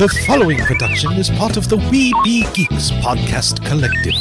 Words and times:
The 0.00 0.08
following 0.26 0.56
production 0.60 1.12
is 1.12 1.28
part 1.28 1.58
of 1.58 1.68
the 1.68 1.76
We 1.76 2.14
Be 2.24 2.46
Geeks 2.54 2.90
podcast 3.02 3.62
collective. 3.66 4.14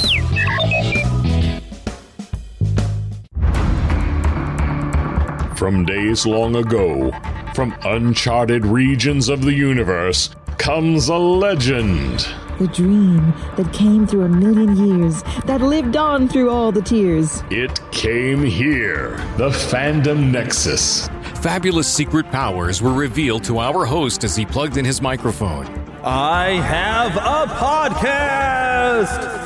From 5.57 5.85
days 5.85 6.25
long 6.25 6.57
ago, 6.57 7.13
from 7.55 7.73
uncharted 7.85 8.65
regions 8.65 9.29
of 9.29 9.41
the 9.41 9.53
universe, 9.53 10.31
comes 10.57 11.07
a 11.07 11.15
legend. 11.17 12.27
The 12.59 12.67
dream 12.67 13.33
that 13.55 13.71
came 13.73 14.05
through 14.05 14.23
a 14.23 14.27
million 14.27 14.75
years, 14.75 15.23
that 15.45 15.61
lived 15.61 15.95
on 15.95 16.27
through 16.27 16.49
all 16.49 16.73
the 16.73 16.81
tears. 16.81 17.41
It 17.49 17.79
came 17.93 18.43
here, 18.43 19.11
the 19.37 19.49
Fandom 19.49 20.29
Nexus. 20.29 21.07
Fabulous 21.41 21.87
secret 21.87 22.29
powers 22.31 22.81
were 22.81 22.91
revealed 22.91 23.45
to 23.45 23.59
our 23.59 23.85
host 23.85 24.25
as 24.25 24.35
he 24.35 24.45
plugged 24.45 24.75
in 24.75 24.83
his 24.83 25.01
microphone. 25.01 25.67
I 26.03 26.49
have 26.49 27.15
a 27.15 27.45
podcast! 27.55 29.39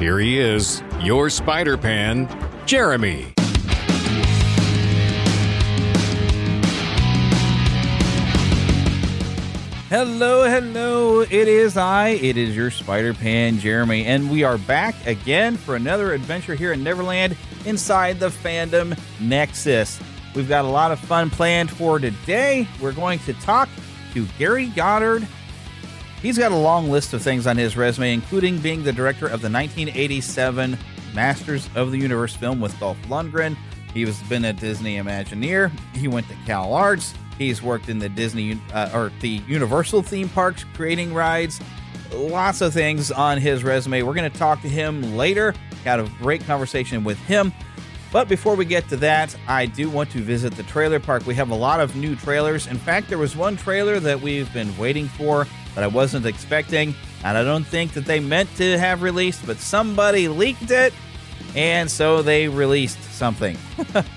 Here 0.00 0.18
he 0.18 0.40
is, 0.40 0.82
your 1.02 1.30
Spider 1.30 1.76
Pan, 1.76 2.28
Jeremy. 2.66 3.35
Hello, 9.88 10.42
hello. 10.42 11.20
It 11.20 11.46
is 11.46 11.76
I. 11.76 12.08
It 12.08 12.36
is 12.36 12.56
your 12.56 12.72
Spider 12.72 13.14
Pan, 13.14 13.60
Jeremy, 13.60 14.04
and 14.04 14.28
we 14.28 14.42
are 14.42 14.58
back 14.58 14.96
again 15.06 15.56
for 15.56 15.76
another 15.76 16.12
adventure 16.12 16.56
here 16.56 16.72
in 16.72 16.82
Neverland 16.82 17.36
inside 17.66 18.18
the 18.18 18.30
fandom 18.30 18.98
Nexus. 19.20 20.00
We've 20.34 20.48
got 20.48 20.64
a 20.64 20.68
lot 20.68 20.90
of 20.90 20.98
fun 20.98 21.30
planned 21.30 21.70
for 21.70 22.00
today. 22.00 22.66
We're 22.82 22.90
going 22.90 23.20
to 23.20 23.32
talk 23.34 23.68
to 24.12 24.26
Gary 24.40 24.66
Goddard. 24.66 25.24
He's 26.20 26.36
got 26.36 26.50
a 26.50 26.56
long 26.56 26.90
list 26.90 27.12
of 27.12 27.22
things 27.22 27.46
on 27.46 27.56
his 27.56 27.76
resume, 27.76 28.12
including 28.12 28.58
being 28.58 28.82
the 28.82 28.92
director 28.92 29.26
of 29.26 29.40
the 29.40 29.48
1987 29.48 30.76
Masters 31.14 31.70
of 31.76 31.92
the 31.92 31.98
Universe 31.98 32.34
film 32.34 32.60
with 32.60 32.76
Dolph 32.80 33.00
Lundgren. 33.02 33.56
He 33.94 34.04
has 34.04 34.20
been 34.24 34.46
a 34.46 34.52
Disney 34.52 34.96
Imagineer. 34.96 35.70
He 35.94 36.08
went 36.08 36.26
to 36.26 36.34
Cal 36.44 36.74
Arts. 36.74 37.14
He's 37.38 37.62
worked 37.62 37.88
in 37.88 37.98
the 37.98 38.08
Disney 38.08 38.60
uh, 38.72 38.90
or 38.94 39.12
the 39.20 39.42
Universal 39.46 40.02
theme 40.02 40.28
parks, 40.28 40.64
creating 40.74 41.12
rides. 41.12 41.60
Lots 42.12 42.60
of 42.60 42.72
things 42.72 43.10
on 43.10 43.38
his 43.38 43.64
resume. 43.64 44.02
We're 44.02 44.14
going 44.14 44.30
to 44.30 44.38
talk 44.38 44.62
to 44.62 44.68
him 44.68 45.16
later. 45.16 45.54
Had 45.84 46.00
a 46.00 46.08
great 46.18 46.44
conversation 46.44 47.04
with 47.04 47.18
him. 47.18 47.52
But 48.12 48.28
before 48.28 48.54
we 48.54 48.64
get 48.64 48.88
to 48.88 48.96
that, 48.98 49.36
I 49.48 49.66
do 49.66 49.90
want 49.90 50.10
to 50.12 50.22
visit 50.22 50.54
the 50.54 50.62
trailer 50.62 51.00
park. 51.00 51.26
We 51.26 51.34
have 51.34 51.50
a 51.50 51.54
lot 51.54 51.80
of 51.80 51.96
new 51.96 52.16
trailers. 52.16 52.66
In 52.66 52.78
fact, 52.78 53.08
there 53.08 53.18
was 53.18 53.36
one 53.36 53.56
trailer 53.56 54.00
that 54.00 54.20
we've 54.20 54.50
been 54.54 54.74
waiting 54.78 55.08
for 55.08 55.46
that 55.74 55.84
I 55.84 55.88
wasn't 55.88 56.24
expecting, 56.24 56.94
and 57.24 57.36
I 57.36 57.42
don't 57.42 57.66
think 57.66 57.92
that 57.92 58.06
they 58.06 58.20
meant 58.20 58.48
to 58.56 58.78
have 58.78 59.02
released, 59.02 59.44
but 59.46 59.58
somebody 59.58 60.28
leaked 60.28 60.70
it, 60.70 60.94
and 61.54 61.90
so 61.90 62.22
they 62.22 62.48
released 62.48 63.02
something. 63.12 63.58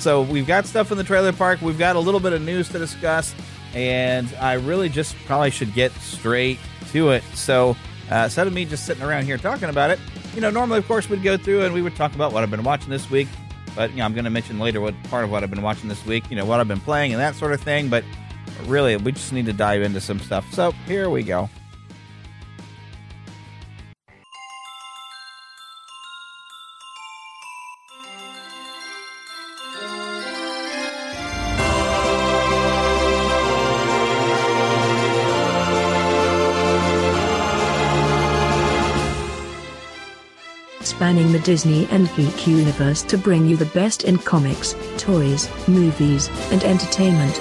So 0.00 0.22
we've 0.22 0.46
got 0.46 0.64
stuff 0.64 0.90
in 0.90 0.96
the 0.96 1.04
trailer 1.04 1.32
park. 1.32 1.60
We've 1.60 1.78
got 1.78 1.94
a 1.94 2.00
little 2.00 2.20
bit 2.20 2.32
of 2.32 2.40
news 2.40 2.70
to 2.70 2.78
discuss, 2.78 3.34
and 3.74 4.32
I 4.40 4.54
really 4.54 4.88
just 4.88 5.14
probably 5.26 5.50
should 5.50 5.74
get 5.74 5.92
straight 5.92 6.58
to 6.92 7.10
it. 7.10 7.22
So 7.34 7.76
uh, 8.10 8.16
instead 8.24 8.46
of 8.46 8.54
me 8.54 8.64
just 8.64 8.86
sitting 8.86 9.02
around 9.02 9.24
here 9.24 9.36
talking 9.36 9.68
about 9.68 9.90
it, 9.90 9.98
you 10.34 10.40
know, 10.40 10.50
normally 10.50 10.78
of 10.78 10.88
course 10.88 11.08
we'd 11.10 11.22
go 11.22 11.36
through 11.36 11.64
and 11.64 11.74
we 11.74 11.82
would 11.82 11.94
talk 11.96 12.14
about 12.14 12.32
what 12.32 12.42
I've 12.42 12.50
been 12.50 12.62
watching 12.62 12.88
this 12.88 13.10
week. 13.10 13.28
But 13.76 13.90
you 13.90 13.98
know, 13.98 14.06
I'm 14.06 14.14
going 14.14 14.24
to 14.24 14.30
mention 14.30 14.58
later 14.58 14.80
what 14.80 15.00
part 15.04 15.24
of 15.24 15.30
what 15.30 15.44
I've 15.44 15.50
been 15.50 15.62
watching 15.62 15.88
this 15.88 16.04
week. 16.06 16.24
You 16.30 16.36
know, 16.36 16.46
what 16.46 16.60
I've 16.60 16.68
been 16.68 16.80
playing 16.80 17.12
and 17.12 17.20
that 17.20 17.34
sort 17.34 17.52
of 17.52 17.60
thing. 17.60 17.88
But 17.88 18.02
really, 18.64 18.96
we 18.96 19.12
just 19.12 19.34
need 19.34 19.46
to 19.46 19.52
dive 19.52 19.82
into 19.82 20.00
some 20.00 20.18
stuff. 20.18 20.50
So 20.54 20.72
here 20.86 21.10
we 21.10 21.22
go. 21.22 21.50
Spanning 41.00 41.32
the 41.32 41.38
Disney 41.38 41.86
and 41.90 42.14
geek 42.14 42.46
universe 42.46 43.00
to 43.00 43.16
bring 43.16 43.46
you 43.46 43.56
the 43.56 43.64
best 43.64 44.04
in 44.04 44.18
comics, 44.18 44.74
toys, 44.98 45.48
movies, 45.66 46.28
and 46.52 46.62
entertainment. 46.62 47.36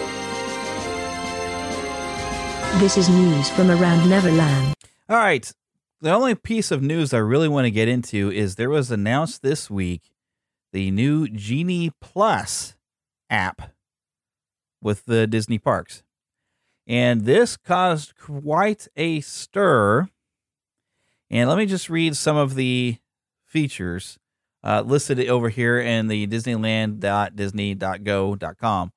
This 2.80 2.96
is 2.96 3.09
news 3.09 3.50
from 3.50 3.69
around 3.69 4.09
Neverland. 4.09 4.74
All 5.09 5.18
right. 5.18 5.52
The 6.00 6.09
only 6.09 6.36
piece 6.36 6.72
of 6.72 6.81
news 6.81 7.14
I 7.14 7.18
really 7.18 7.50
want 7.50 7.66
to 7.66 7.69
get 7.69 7.90
into 7.90 8.31
is 8.31 8.56
there 8.56 8.69
was 8.69 8.92
announced 8.92 9.42
this 9.42 9.69
week 9.69 10.03
the 10.72 10.90
new 10.90 11.28
Genie 11.28 11.92
Plus 12.00 12.78
app 13.30 13.74
with 14.81 15.03
the 15.03 15.28
Disney 15.28 15.58
parks. 15.59 16.02
And 16.88 17.25
this 17.25 17.58
caused 17.58 18.18
quite 18.18 18.88
a 18.95 19.19
stir. 19.19 20.07
And 21.30 21.50
let 21.50 21.57
me 21.57 21.66
just 21.66 21.89
read 21.89 22.16
some 22.16 22.38
of 22.38 22.56
the 22.56 23.00
features 23.50 24.18
uh, 24.63 24.84
listed 24.86 25.19
over 25.28 25.50
here 25.50 25.80
in 25.80 26.07
the 26.07 26.28
Disneyland.disney.go.com. 26.28 28.92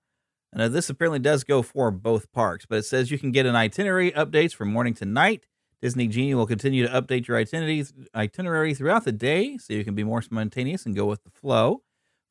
Now, 0.54 0.68
this 0.68 0.90
apparently 0.90 1.18
does 1.18 1.44
go 1.44 1.62
for 1.62 1.90
both 1.90 2.30
parks, 2.32 2.66
but 2.66 2.76
it 2.78 2.84
says 2.84 3.10
you 3.10 3.18
can 3.18 3.32
get 3.32 3.46
an 3.46 3.56
itinerary 3.56 4.12
updates 4.12 4.54
from 4.54 4.70
morning 4.70 4.92
to 4.94 5.06
night. 5.06 5.46
Disney 5.80 6.08
Genie 6.08 6.34
will 6.34 6.46
continue 6.46 6.86
to 6.86 6.92
update 6.92 7.26
your 7.26 7.38
itinerary, 7.38 8.74
throughout 8.74 9.04
the 9.04 9.12
day 9.12 9.56
so 9.56 9.72
you 9.72 9.82
can 9.82 9.94
be 9.94 10.04
more 10.04 10.20
spontaneous 10.22 10.84
and 10.84 10.94
go 10.94 11.06
with 11.06 11.24
the 11.24 11.30
flow. 11.30 11.82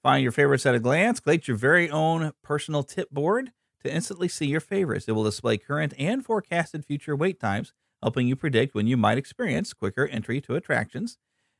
Find 0.03 0.21
your 0.24 0.31
favorites 0.31 0.65
at 0.65 0.75
a 0.75 0.79
glance. 0.79 1.19
Collect 1.19 1.47
your 1.47 1.57
very 1.57 1.89
own 1.89 2.31
personal 2.44 2.83
tip 2.83 3.09
board 3.09 3.51
to 3.83 3.94
instantly 3.94 4.27
see 4.27 4.45
your 4.45 4.62
favorites. 4.62 5.06
It 5.07 5.13
will 5.13 5.24
display 5.24 5.57
current 5.57 5.94
and 5.97 6.24
forecasted 6.24 6.85
future 6.85 7.15
wait 7.15 7.39
times, 7.39 7.74
helping 8.01 8.27
you 8.27 8.35
predict 8.35 8.75
when 8.75 8.88
you 8.88 8.97
might 8.97 9.17
experience 9.17 9.74
quicker 9.74 10.07
entry 10.07 10.41
to 10.41 10.56
attractions. 10.56 11.17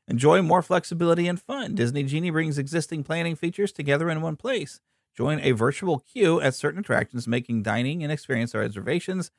Enjoy 0.08 0.42
more 0.42 0.62
flexibility 0.62 1.28
and 1.28 1.40
fun. 1.40 1.74
Disney 1.74 2.02
Genie 2.02 2.30
brings 2.30 2.58
existing 2.58 3.04
planning 3.04 3.36
features 3.36 3.72
together 3.72 4.10
in 4.10 4.20
one 4.20 4.36
place. 4.36 4.80
Join 5.16 5.40
a 5.40 5.52
virtual 5.52 6.00
queue 6.00 6.40
at 6.40 6.54
certain 6.54 6.80
attractions, 6.80 7.28
making 7.28 7.62
dining 7.62 8.02
and 8.02 8.10
experience 8.10 8.54
reservations, 8.54 9.30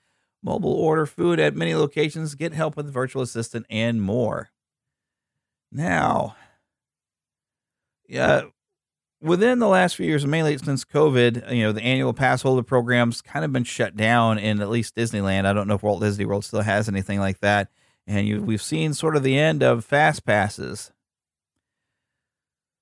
mobile 0.42 0.74
order 0.74 1.06
food 1.06 1.40
at 1.40 1.56
many 1.56 1.76
locations, 1.76 2.36
get 2.36 2.54
help 2.54 2.78
with 2.78 2.94
virtual 2.94 3.24
assistant, 3.24 3.66
and 3.70 4.02
more. 4.02 4.52
Now, 5.72 6.36
yeah, 8.08 8.44
within 9.20 9.60
the 9.60 9.68
last 9.68 9.96
few 9.96 10.06
years, 10.06 10.26
mainly 10.26 10.58
since 10.60 10.86
COVID, 10.86 11.52
you 11.52 11.64
know, 11.64 11.72
the 11.72 11.82
annual 11.82 12.14
pass 12.14 12.44
holder 12.44 12.62
program's 12.62 13.22
kind 13.22 13.44
of 13.44 13.52
been 13.52 13.64
shut 13.64 13.96
down 13.96 14.38
in 14.38 14.62
at 14.62 14.70
least 14.70 14.96
Disneyland. 14.96 15.46
I 15.46 15.54
don't 15.54 15.68
know 15.68 15.76
if 15.76 15.84
Walt 15.84 16.02
Disney 16.02 16.26
World 16.26 16.46
still 16.46 16.62
has 16.62 16.88
anything 16.88 17.20
like 17.20 17.40
that. 17.40 17.70
And 18.06 18.28
you, 18.28 18.42
we've 18.42 18.62
seen 18.62 18.94
sort 18.94 19.16
of 19.16 19.24
the 19.24 19.38
end 19.38 19.64
of 19.64 19.86
fast 19.86 20.26
passes. 20.26 20.92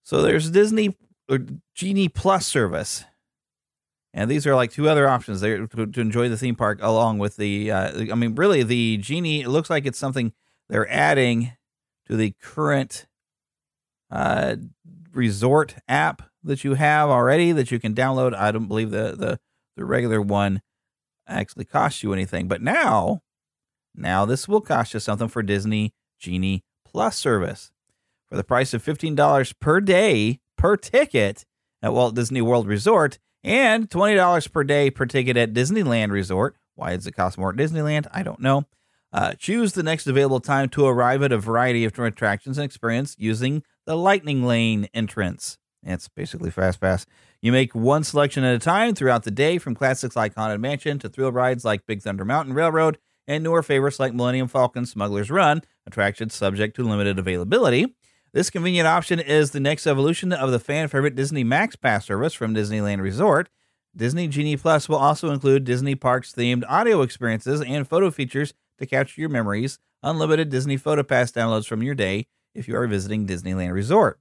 So 0.03 0.21
there's 0.21 0.49
Disney 0.49 0.97
or 1.29 1.39
Genie 1.75 2.09
Plus 2.09 2.45
service. 2.45 3.05
And 4.13 4.29
these 4.29 4.45
are 4.45 4.55
like 4.55 4.71
two 4.71 4.89
other 4.89 5.07
options 5.07 5.41
there 5.41 5.65
to, 5.67 5.85
to 5.87 6.01
enjoy 6.01 6.27
the 6.27 6.37
theme 6.37 6.55
park 6.55 6.79
along 6.81 7.19
with 7.19 7.37
the, 7.37 7.71
uh, 7.71 8.11
I 8.11 8.15
mean, 8.15 8.35
really, 8.35 8.63
the 8.63 8.97
Genie, 8.97 9.41
it 9.41 9.47
looks 9.47 9.69
like 9.69 9.85
it's 9.85 9.99
something 9.99 10.33
they're 10.67 10.89
adding 10.91 11.53
to 12.07 12.17
the 12.17 12.33
current 12.41 13.07
uh, 14.09 14.57
resort 15.13 15.75
app 15.87 16.23
that 16.43 16.63
you 16.63 16.73
have 16.73 17.09
already 17.09 17.51
that 17.53 17.71
you 17.71 17.79
can 17.79 17.93
download. 17.93 18.33
I 18.33 18.51
don't 18.51 18.67
believe 18.67 18.91
the, 18.91 19.15
the, 19.15 19.39
the 19.77 19.85
regular 19.85 20.21
one 20.21 20.61
actually 21.27 21.65
costs 21.65 22.03
you 22.03 22.11
anything. 22.11 22.47
But 22.47 22.61
now, 22.61 23.21
now 23.95 24.25
this 24.25 24.47
will 24.47 24.61
cost 24.61 24.93
you 24.93 24.99
something 24.99 25.27
for 25.27 25.43
Disney 25.43 25.93
Genie 26.19 26.63
Plus 26.85 27.17
service. 27.17 27.71
For 28.29 28.37
the 28.37 28.43
price 28.43 28.73
of 28.73 28.83
$15 28.83 29.53
per 29.59 29.81
day 29.81 30.39
per 30.57 30.77
ticket 30.77 31.45
at 31.81 31.93
Walt 31.93 32.15
Disney 32.15 32.41
World 32.41 32.67
Resort 32.67 33.19
and 33.43 33.89
$20 33.89 34.51
per 34.51 34.63
day 34.63 34.89
per 34.89 35.05
ticket 35.05 35.35
at 35.35 35.53
Disneyland 35.53 36.11
Resort. 36.11 36.55
Why 36.75 36.95
does 36.95 37.07
it 37.07 37.15
cost 37.15 37.37
more 37.37 37.49
at 37.49 37.57
Disneyland? 37.57 38.07
I 38.13 38.23
don't 38.23 38.39
know. 38.39 38.65
Uh, 39.13 39.33
choose 39.33 39.73
the 39.73 39.83
next 39.83 40.07
available 40.07 40.39
time 40.39 40.69
to 40.69 40.85
arrive 40.85 41.21
at 41.21 41.33
a 41.33 41.37
variety 41.37 41.83
of 41.83 41.97
attractions 41.99 42.57
and 42.57 42.63
experience 42.63 43.15
using 43.19 43.63
the 43.85 43.97
Lightning 43.97 44.45
Lane 44.45 44.87
entrance. 44.93 45.57
It's 45.83 46.07
basically 46.07 46.51
Fast 46.51 46.79
Pass. 46.79 47.05
You 47.41 47.51
make 47.51 47.73
one 47.73 48.03
selection 48.03 48.43
at 48.43 48.55
a 48.55 48.59
time 48.59 48.93
throughout 48.93 49.23
the 49.23 49.31
day, 49.31 49.57
from 49.57 49.75
classics 49.75 50.15
like 50.15 50.35
Haunted 50.35 50.61
Mansion 50.61 50.99
to 50.99 51.09
thrill 51.09 51.31
rides 51.31 51.65
like 51.65 51.87
Big 51.87 52.01
Thunder 52.01 52.23
Mountain 52.23 52.53
Railroad 52.53 52.99
and 53.27 53.43
newer 53.43 53.63
favorites 53.63 53.99
like 53.99 54.13
Millennium 54.13 54.47
Falcon, 54.47 54.85
Smuggler's 54.85 55.29
Run, 55.29 55.61
attractions 55.85 56.33
subject 56.33 56.75
to 56.75 56.83
limited 56.83 57.19
availability. 57.19 57.95
This 58.33 58.49
convenient 58.49 58.87
option 58.87 59.19
is 59.19 59.51
the 59.51 59.59
next 59.59 59.85
evolution 59.85 60.31
of 60.31 60.51
the 60.51 60.59
fan 60.59 60.87
favorite 60.87 61.15
Disney 61.15 61.43
Max 61.43 61.75
Pass 61.75 62.05
service 62.05 62.33
from 62.33 62.55
Disneyland 62.55 63.01
Resort. 63.01 63.49
Disney 63.95 64.27
Genie 64.27 64.55
Plus 64.55 64.87
will 64.87 64.97
also 64.97 65.31
include 65.31 65.65
Disney 65.65 65.95
Parks 65.95 66.31
themed 66.31 66.63
audio 66.69 67.01
experiences 67.01 67.61
and 67.61 67.87
photo 67.87 68.09
features 68.09 68.53
to 68.77 68.85
capture 68.85 69.19
your 69.19 69.29
memories, 69.29 69.79
unlimited 70.01 70.49
Disney 70.49 70.77
Photo 70.77 71.03
Pass 71.03 71.31
downloads 71.31 71.67
from 71.67 71.83
your 71.83 71.95
day 71.95 72.27
if 72.55 72.67
you 72.69 72.75
are 72.75 72.87
visiting 72.87 73.27
Disneyland 73.27 73.73
Resort. 73.73 74.19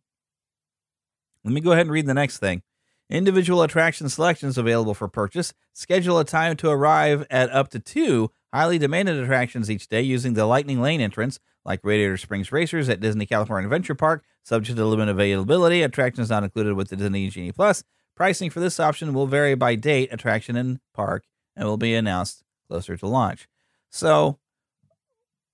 Let 1.44 1.54
me 1.54 1.60
go 1.60 1.72
ahead 1.72 1.86
and 1.86 1.92
read 1.92 2.06
the 2.06 2.14
next 2.14 2.38
thing. 2.38 2.62
Individual 3.08 3.62
attraction 3.62 4.08
selections 4.08 4.58
available 4.58 4.94
for 4.94 5.08
purchase. 5.08 5.52
Schedule 5.72 6.18
a 6.18 6.24
time 6.24 6.56
to 6.56 6.70
arrive 6.70 7.26
at 7.30 7.50
up 7.50 7.68
to 7.70 7.78
two 7.78 8.30
highly 8.52 8.78
demanded 8.78 9.16
attractions 9.18 9.70
each 9.70 9.88
day 9.88 10.02
using 10.02 10.34
the 10.34 10.46
Lightning 10.46 10.80
Lane 10.80 11.00
entrance 11.00 11.38
like 11.64 11.80
Radiator 11.82 12.16
Springs 12.16 12.52
Racers 12.52 12.88
at 12.88 13.00
Disney 13.00 13.26
California 13.26 13.66
Adventure 13.66 13.94
Park, 13.94 14.24
subject 14.42 14.76
to 14.76 14.84
limited 14.84 15.10
availability. 15.10 15.82
Attractions 15.82 16.30
not 16.30 16.44
included 16.44 16.74
with 16.74 16.88
the 16.88 16.96
Disney 16.96 17.28
Genie 17.28 17.52
Plus. 17.52 17.84
Pricing 18.16 18.50
for 18.50 18.60
this 18.60 18.80
option 18.80 19.14
will 19.14 19.26
vary 19.26 19.54
by 19.54 19.74
date, 19.74 20.12
attraction, 20.12 20.56
and 20.56 20.80
park, 20.94 21.24
and 21.56 21.66
will 21.66 21.76
be 21.76 21.94
announced 21.94 22.42
closer 22.68 22.96
to 22.96 23.06
launch. 23.06 23.48
So, 23.90 24.38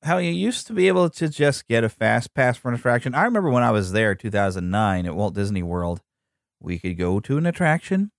how 0.02 0.18
you 0.18 0.30
used 0.30 0.66
to 0.66 0.72
be 0.72 0.88
able 0.88 1.08
to 1.10 1.28
just 1.28 1.66
get 1.66 1.84
a 1.84 1.88
fast 1.88 2.34
pass 2.34 2.56
for 2.56 2.68
an 2.68 2.74
attraction. 2.74 3.14
I 3.14 3.24
remember 3.24 3.50
when 3.50 3.62
I 3.62 3.70
was 3.70 3.92
there, 3.92 4.14
2009, 4.14 5.06
at 5.06 5.14
Walt 5.14 5.34
Disney 5.34 5.62
World, 5.62 6.00
we 6.60 6.78
could 6.78 6.96
go 6.98 7.20
to 7.20 7.38
an 7.38 7.46
attraction, 7.46 8.10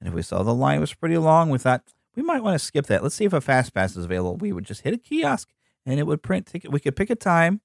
and 0.00 0.08
if 0.08 0.14
we 0.14 0.22
saw 0.22 0.42
the 0.42 0.54
line 0.54 0.80
was 0.80 0.94
pretty 0.94 1.18
long, 1.18 1.50
we 1.50 1.58
thought 1.58 1.93
we 2.16 2.22
might 2.22 2.42
want 2.42 2.58
to 2.58 2.64
skip 2.64 2.86
that. 2.86 3.02
Let's 3.02 3.14
see 3.14 3.24
if 3.24 3.32
a 3.32 3.40
fast 3.40 3.74
pass 3.74 3.96
is 3.96 4.04
available. 4.04 4.36
We 4.36 4.52
would 4.52 4.64
just 4.64 4.82
hit 4.82 4.94
a 4.94 4.98
kiosk 4.98 5.48
and 5.86 5.98
it 5.98 6.06
would 6.06 6.22
print 6.22 6.46
ticket. 6.46 6.70
We 6.70 6.80
could 6.80 6.96
pick 6.96 7.10
a 7.10 7.16
time. 7.16 7.60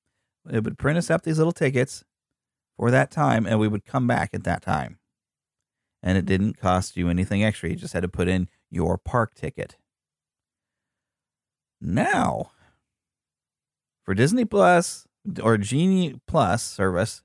It 0.49 0.63
would 0.63 0.77
print 0.77 0.97
us 0.97 1.09
up 1.09 1.23
these 1.23 1.37
little 1.37 1.53
tickets 1.53 2.03
for 2.77 2.91
that 2.91 3.11
time, 3.11 3.45
and 3.45 3.59
we 3.59 3.67
would 3.67 3.85
come 3.85 4.07
back 4.07 4.29
at 4.33 4.45
that 4.45 4.61
time. 4.61 4.99
And 6.01 6.17
it 6.17 6.25
didn't 6.25 6.57
cost 6.57 6.95
you 6.95 7.09
anything 7.09 7.43
extra. 7.43 7.69
You 7.69 7.75
just 7.75 7.93
had 7.93 8.03
to 8.03 8.09
put 8.09 8.29
in 8.29 8.49
your 8.71 8.97
park 8.97 9.35
ticket. 9.35 9.75
Now, 11.81 12.51
for 14.05 14.13
Disney 14.13 14.45
Plus 14.45 15.07
or 15.43 15.57
Genie 15.57 16.19
Plus 16.25 16.63
service, 16.63 17.21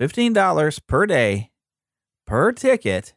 $15 0.00 0.80
per 0.86 1.06
day 1.06 1.50
per 2.26 2.52
ticket, 2.52 3.14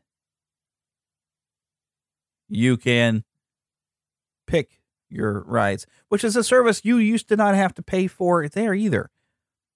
you 2.48 2.78
can 2.78 3.24
pick 4.48 4.80
your 5.10 5.42
rides, 5.42 5.86
which 6.10 6.24
is 6.24 6.36
a 6.36 6.44
service 6.44 6.82
you 6.84 6.98
used 6.98 7.28
to 7.30 7.36
not 7.36 7.56
have 7.56 7.74
to 7.76 7.82
pay 7.82 8.08
for 8.08 8.48
there 8.48 8.74
either. 8.74 9.10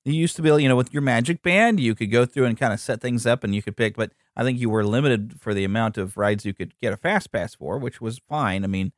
You 0.06 0.13
used 0.13 0.36
to 0.38 0.42
be 0.42 0.50
you 0.50 0.69
know, 0.69 0.75
with 0.75 0.94
your 0.94 1.01
Magic 1.01 1.44
Band, 1.44 1.80
you 1.80 1.94
could 1.94 2.12
go 2.12 2.25
through 2.25 2.45
and 2.45 2.57
kind 2.57 2.74
of 2.74 2.80
set 2.80 3.01
things 3.01 3.25
up 3.25 3.44
and 3.44 3.54
you 3.54 3.62
could 3.62 3.77
pick, 3.77 3.95
but 3.95 4.12
I 4.36 4.44
think 4.44 4.60
you 4.60 4.69
were 4.69 4.86
limited 4.86 5.36
for 5.39 5.54
the 5.54 5.66
amount 5.66 5.98
of 5.98 6.18
rides 6.18 6.45
you 6.45 6.54
could 6.54 6.74
get 6.81 6.94
a 6.94 6.98
fast 6.98 7.31
pass 7.31 7.56
for, 7.56 7.77
which 7.77 8.00
was 8.00 8.21
fine. 8.27 8.63
I 8.63 8.68
mean, 8.68 8.94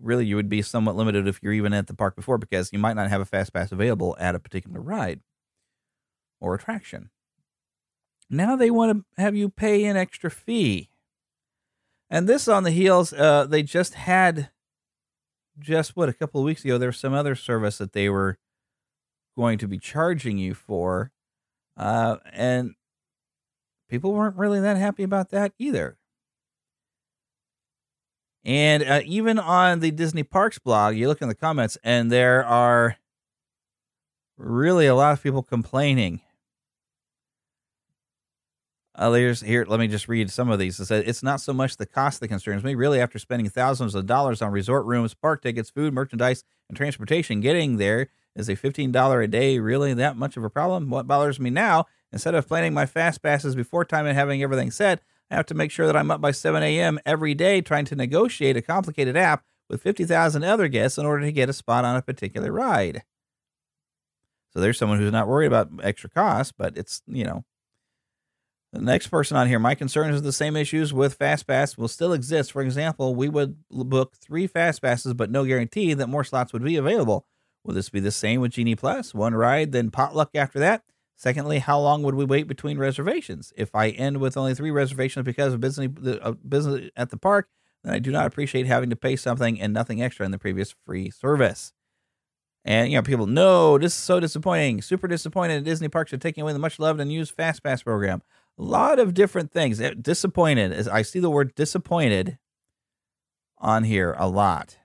really, 0.00 0.26
you 0.26 0.36
would 0.36 0.48
be 0.48 0.62
somewhat 0.62 0.96
limited 0.96 1.26
if 1.26 1.40
you're 1.42 1.52
even 1.52 1.72
at 1.72 1.86
the 1.86 1.94
park 1.94 2.14
before 2.14 2.38
because 2.38 2.72
you 2.72 2.78
might 2.78 2.96
not 2.96 3.08
have 3.08 3.20
a 3.20 3.24
fast 3.24 3.52
pass 3.52 3.72
available 3.72 4.14
at 4.20 4.34
a 4.34 4.38
particular 4.38 4.80
ride 4.80 5.20
or 6.40 6.54
attraction. 6.54 7.10
Now 8.28 8.56
they 8.56 8.70
want 8.70 8.96
to 8.96 9.22
have 9.22 9.34
you 9.34 9.48
pay 9.48 9.84
an 9.84 9.96
extra 9.96 10.30
fee. 10.30 10.90
And 12.12 12.28
this 12.28 12.46
on 12.46 12.62
the 12.62 12.70
heels, 12.70 13.14
uh, 13.14 13.46
they 13.46 13.62
just 13.62 13.94
had 13.94 14.50
just 15.58 15.96
what 15.96 16.10
a 16.10 16.12
couple 16.12 16.42
of 16.42 16.44
weeks 16.44 16.62
ago 16.62 16.76
there 16.76 16.90
was 16.90 16.98
some 16.98 17.14
other 17.14 17.34
service 17.34 17.78
that 17.78 17.94
they 17.94 18.10
were 18.10 18.36
going 19.34 19.56
to 19.56 19.66
be 19.66 19.78
charging 19.78 20.36
you 20.36 20.52
for 20.52 21.10
uh, 21.78 22.16
and 22.32 22.74
people 23.88 24.12
weren't 24.12 24.36
really 24.36 24.60
that 24.60 24.76
happy 24.76 25.02
about 25.02 25.30
that 25.30 25.52
either. 25.58 25.96
And 28.44 28.82
uh, 28.82 29.00
even 29.04 29.38
on 29.38 29.80
the 29.80 29.90
disney 29.90 30.22
parks 30.22 30.58
blog 30.58 30.96
you 30.96 31.08
look 31.08 31.22
in 31.22 31.28
the 31.28 31.34
comments 31.34 31.78
and 31.84 32.10
there 32.10 32.44
are 32.44 32.96
really 34.36 34.86
a 34.86 34.94
lot 34.94 35.12
of 35.12 35.22
people 35.22 35.42
complaining 35.42 36.20
uh, 39.02 39.10
there's 39.10 39.40
here. 39.40 39.64
Let 39.66 39.80
me 39.80 39.88
just 39.88 40.06
read 40.06 40.30
some 40.30 40.48
of 40.48 40.60
these. 40.60 40.78
It 40.78 40.86
says 40.86 41.02
it's 41.06 41.22
not 41.22 41.40
so 41.40 41.52
much 41.52 41.76
the 41.76 41.86
cost 41.86 42.20
that 42.20 42.28
concerns 42.28 42.62
me. 42.62 42.74
Really, 42.74 43.00
after 43.00 43.18
spending 43.18 43.48
thousands 43.48 43.94
of 43.96 44.06
dollars 44.06 44.40
on 44.40 44.52
resort 44.52 44.86
rooms, 44.86 45.12
park 45.12 45.42
tickets, 45.42 45.70
food, 45.70 45.92
merchandise, 45.92 46.44
and 46.68 46.76
transportation, 46.76 47.40
getting 47.40 47.78
there 47.78 48.08
is 48.36 48.48
a 48.48 48.54
fifteen 48.54 48.92
dollar 48.92 49.20
a 49.20 49.26
day 49.26 49.58
really 49.58 49.92
that 49.94 50.16
much 50.16 50.36
of 50.36 50.44
a 50.44 50.50
problem? 50.50 50.88
What 50.88 51.08
bothers 51.08 51.40
me 51.40 51.50
now? 51.50 51.86
Instead 52.12 52.36
of 52.36 52.46
planning 52.46 52.74
my 52.74 52.86
fast 52.86 53.22
passes 53.22 53.56
before 53.56 53.84
time 53.84 54.06
and 54.06 54.16
having 54.16 54.42
everything 54.42 54.70
set, 54.70 55.00
I 55.30 55.34
have 55.34 55.46
to 55.46 55.54
make 55.54 55.70
sure 55.70 55.86
that 55.86 55.96
I'm 55.96 56.10
up 56.10 56.20
by 56.20 56.30
7 56.30 56.62
a.m. 56.62 57.00
every 57.04 57.34
day 57.34 57.60
trying 57.60 57.86
to 57.86 57.96
negotiate 57.96 58.56
a 58.56 58.62
complicated 58.62 59.16
app 59.16 59.44
with 59.68 59.82
50,000 59.82 60.44
other 60.44 60.68
guests 60.68 60.98
in 60.98 61.06
order 61.06 61.24
to 61.24 61.32
get 61.32 61.48
a 61.48 61.54
spot 61.54 61.84
on 61.84 61.96
a 61.96 62.02
particular 62.02 62.52
ride. 62.52 63.02
So 64.52 64.60
there's 64.60 64.76
someone 64.76 64.98
who's 64.98 65.10
not 65.10 65.26
worried 65.26 65.46
about 65.46 65.70
extra 65.82 66.10
costs, 66.10 66.52
but 66.56 66.76
it's, 66.76 67.02
you 67.06 67.24
know, 67.24 67.44
the 68.72 68.80
next 68.80 69.08
person 69.08 69.36
on 69.36 69.48
here, 69.48 69.58
my 69.58 69.74
concerns 69.74 70.16
is 70.16 70.22
the 70.22 70.32
same 70.32 70.56
issues 70.56 70.94
with 70.94 71.18
FastPass 71.18 71.76
will 71.76 71.88
still 71.88 72.14
exist. 72.14 72.52
For 72.52 72.62
example, 72.62 73.14
we 73.14 73.28
would 73.28 73.56
book 73.70 74.16
three 74.16 74.46
fast 74.46 74.80
passes, 74.80 75.12
but 75.12 75.30
no 75.30 75.44
guarantee 75.44 75.92
that 75.92 76.06
more 76.06 76.24
slots 76.24 76.54
would 76.54 76.64
be 76.64 76.76
available. 76.76 77.26
Will 77.64 77.74
this 77.74 77.90
be 77.90 78.00
the 78.00 78.10
same 78.10 78.40
with 78.40 78.52
Genie 78.52 78.74
Plus? 78.74 79.14
One 79.14 79.34
ride, 79.34 79.72
then 79.72 79.90
potluck 79.90 80.30
after 80.34 80.58
that? 80.58 80.84
Secondly, 81.16 81.58
how 81.58 81.78
long 81.78 82.02
would 82.02 82.14
we 82.14 82.24
wait 82.24 82.48
between 82.48 82.78
reservations? 82.78 83.52
If 83.56 83.74
I 83.74 83.90
end 83.90 84.16
with 84.16 84.38
only 84.38 84.54
three 84.54 84.70
reservations 84.70 85.24
because 85.24 85.52
of 85.52 85.60
business, 85.60 85.90
uh, 86.22 86.32
business 86.32 86.90
at 86.96 87.10
the 87.10 87.18
park, 87.18 87.48
then 87.84 87.92
I 87.92 87.98
do 87.98 88.10
not 88.10 88.26
appreciate 88.26 88.66
having 88.66 88.90
to 88.90 88.96
pay 88.96 89.16
something 89.16 89.60
and 89.60 89.74
nothing 89.74 90.02
extra 90.02 90.24
in 90.24 90.32
the 90.32 90.38
previous 90.38 90.74
free 90.86 91.10
service. 91.10 91.74
And 92.64 92.90
you 92.90 92.96
know, 92.96 93.02
people, 93.02 93.26
no, 93.26 93.76
this 93.76 93.92
is 93.92 93.98
so 93.98 94.18
disappointing. 94.18 94.82
Super 94.82 95.08
disappointed. 95.08 95.64
Disney 95.64 95.88
parks 95.88 96.12
are 96.12 96.18
taking 96.18 96.42
away 96.42 96.54
the 96.54 96.58
much 96.58 96.78
loved 96.78 97.00
and 97.00 97.12
used 97.12 97.34
Fast 97.34 97.62
Pass 97.62 97.82
program 97.82 98.22
a 98.58 98.62
lot 98.62 98.98
of 98.98 99.14
different 99.14 99.50
things. 99.50 99.80
Eh, 99.80 99.94
disappointed 100.00 100.72
is 100.72 100.88
I 100.88 101.02
see 101.02 101.20
the 101.20 101.30
word 101.30 101.54
disappointed 101.54 102.38
on 103.58 103.84
here 103.84 104.14
a 104.18 104.28
lot. 104.28 104.78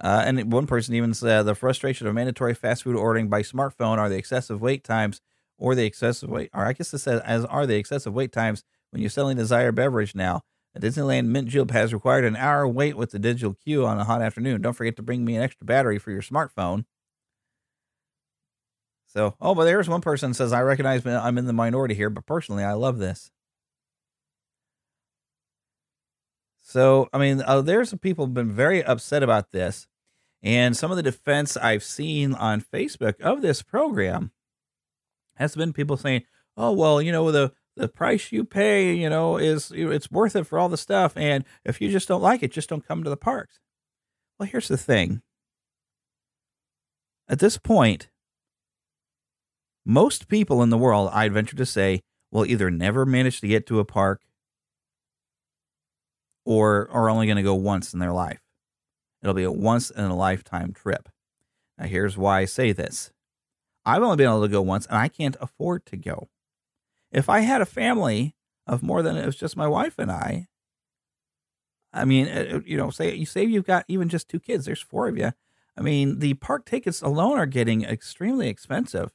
Uh, 0.00 0.22
and 0.26 0.52
one 0.52 0.66
person 0.66 0.94
even 0.94 1.14
said 1.14 1.42
the 1.42 1.54
frustration 1.54 2.06
of 2.06 2.14
mandatory 2.14 2.54
fast 2.54 2.82
food 2.82 2.96
ordering 2.96 3.28
by 3.28 3.42
smartphone 3.42 3.98
are 3.98 4.08
the 4.08 4.16
excessive 4.16 4.60
wait 4.60 4.84
times 4.84 5.20
or 5.56 5.74
the 5.74 5.86
excessive 5.86 6.28
wait, 6.28 6.50
or 6.52 6.66
I 6.66 6.72
guess 6.72 6.92
it 6.92 6.98
says 6.98 7.20
as 7.24 7.44
are 7.46 7.66
the 7.66 7.76
excessive 7.76 8.12
wait 8.12 8.32
times 8.32 8.64
when 8.90 9.00
you're 9.00 9.10
selling 9.10 9.36
desired 9.36 9.74
beverage 9.74 10.14
now. 10.14 10.42
A 10.74 10.80
Disneyland 10.80 11.26
Mint 11.26 11.48
Julep 11.48 11.70
has 11.70 11.94
required 11.94 12.24
an 12.24 12.34
hour 12.34 12.66
wait 12.66 12.96
with 12.96 13.12
the 13.12 13.18
digital 13.20 13.54
queue 13.54 13.86
on 13.86 13.98
a 13.98 14.04
hot 14.04 14.20
afternoon. 14.20 14.60
Don't 14.60 14.72
forget 14.72 14.96
to 14.96 15.02
bring 15.02 15.24
me 15.24 15.36
an 15.36 15.42
extra 15.42 15.64
battery 15.64 15.98
for 15.98 16.10
your 16.10 16.22
smartphone. 16.22 16.84
So, 19.14 19.36
oh, 19.40 19.54
but 19.54 19.64
there's 19.64 19.88
one 19.88 20.00
person 20.00 20.34
says 20.34 20.52
I 20.52 20.62
recognize 20.62 21.06
I'm 21.06 21.38
in 21.38 21.46
the 21.46 21.52
minority 21.52 21.94
here, 21.94 22.10
but 22.10 22.26
personally, 22.26 22.64
I 22.64 22.72
love 22.72 22.98
this. 22.98 23.30
So, 26.60 27.08
I 27.12 27.18
mean, 27.18 27.40
uh, 27.46 27.60
there's 27.60 27.90
some 27.90 28.00
people 28.00 28.26
have 28.26 28.34
been 28.34 28.50
very 28.50 28.82
upset 28.82 29.22
about 29.22 29.52
this, 29.52 29.86
and 30.42 30.76
some 30.76 30.90
of 30.90 30.96
the 30.96 31.02
defense 31.02 31.56
I've 31.56 31.84
seen 31.84 32.34
on 32.34 32.60
Facebook 32.60 33.20
of 33.20 33.40
this 33.40 33.62
program 33.62 34.32
has 35.36 35.54
been 35.54 35.72
people 35.72 35.96
saying, 35.96 36.24
"Oh, 36.56 36.72
well, 36.72 37.00
you 37.00 37.12
know, 37.12 37.30
the 37.30 37.52
the 37.76 37.88
price 37.88 38.32
you 38.32 38.44
pay, 38.44 38.94
you 38.94 39.08
know, 39.08 39.36
is 39.36 39.70
it's 39.74 40.10
worth 40.10 40.34
it 40.34 40.46
for 40.46 40.58
all 40.58 40.68
the 40.68 40.76
stuff, 40.76 41.16
and 41.16 41.44
if 41.64 41.80
you 41.80 41.90
just 41.90 42.08
don't 42.08 42.22
like 42.22 42.42
it, 42.42 42.50
just 42.50 42.68
don't 42.68 42.86
come 42.86 43.04
to 43.04 43.10
the 43.10 43.16
parks." 43.16 43.60
Well, 44.38 44.48
here's 44.48 44.68
the 44.68 44.76
thing. 44.76 45.22
At 47.28 47.38
this 47.38 47.58
point, 47.58 48.08
most 49.84 50.28
people 50.28 50.62
in 50.62 50.70
the 50.70 50.78
world, 50.78 51.10
I'd 51.12 51.32
venture 51.32 51.56
to 51.56 51.66
say, 51.66 52.02
will 52.30 52.46
either 52.46 52.70
never 52.70 53.06
manage 53.06 53.40
to 53.40 53.48
get 53.48 53.66
to 53.66 53.78
a 53.78 53.84
park 53.84 54.22
or 56.44 56.88
are 56.90 57.08
only 57.08 57.26
going 57.26 57.36
to 57.36 57.42
go 57.42 57.54
once 57.54 57.92
in 57.92 58.00
their 58.00 58.12
life. 58.12 58.40
It'll 59.22 59.34
be 59.34 59.44
a 59.44 59.52
once 59.52 59.90
in 59.90 60.04
a 60.04 60.16
lifetime 60.16 60.72
trip. 60.72 61.08
Now, 61.78 61.86
here's 61.86 62.16
why 62.16 62.40
I 62.40 62.44
say 62.44 62.72
this 62.72 63.10
I've 63.84 64.02
only 64.02 64.16
been 64.16 64.28
able 64.28 64.42
to 64.42 64.48
go 64.48 64.62
once, 64.62 64.86
and 64.86 64.96
I 64.96 65.08
can't 65.08 65.36
afford 65.40 65.86
to 65.86 65.96
go. 65.96 66.28
If 67.10 67.28
I 67.28 67.40
had 67.40 67.60
a 67.60 67.66
family 67.66 68.34
of 68.66 68.82
more 68.82 69.02
than 69.02 69.16
it 69.16 69.26
was 69.26 69.36
just 69.36 69.56
my 69.56 69.68
wife 69.68 69.94
and 69.98 70.10
I, 70.10 70.48
I 71.92 72.04
mean, 72.04 72.26
uh, 72.26 72.56
uh, 72.56 72.60
you 72.66 72.76
know, 72.76 72.90
say 72.90 73.14
you 73.14 73.26
say 73.26 73.44
you've 73.44 73.66
got 73.66 73.84
even 73.88 74.08
just 74.08 74.28
two 74.28 74.40
kids. 74.40 74.64
There's 74.64 74.82
four 74.82 75.08
of 75.08 75.16
you. 75.16 75.32
I 75.76 75.80
mean, 75.80 76.18
the 76.18 76.34
park 76.34 76.66
tickets 76.66 77.02
alone 77.02 77.38
are 77.38 77.46
getting 77.46 77.84
extremely 77.84 78.48
expensive. 78.48 79.12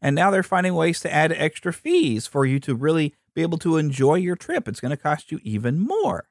And 0.00 0.14
now 0.14 0.30
they're 0.30 0.42
finding 0.42 0.74
ways 0.74 1.00
to 1.00 1.12
add 1.12 1.32
extra 1.32 1.72
fees 1.72 2.26
for 2.26 2.46
you 2.46 2.60
to 2.60 2.74
really 2.74 3.14
be 3.34 3.42
able 3.42 3.58
to 3.58 3.76
enjoy 3.76 4.14
your 4.14 4.36
trip. 4.36 4.68
It's 4.68 4.80
going 4.80 4.90
to 4.90 4.96
cost 4.96 5.32
you 5.32 5.40
even 5.42 5.80
more. 5.80 6.28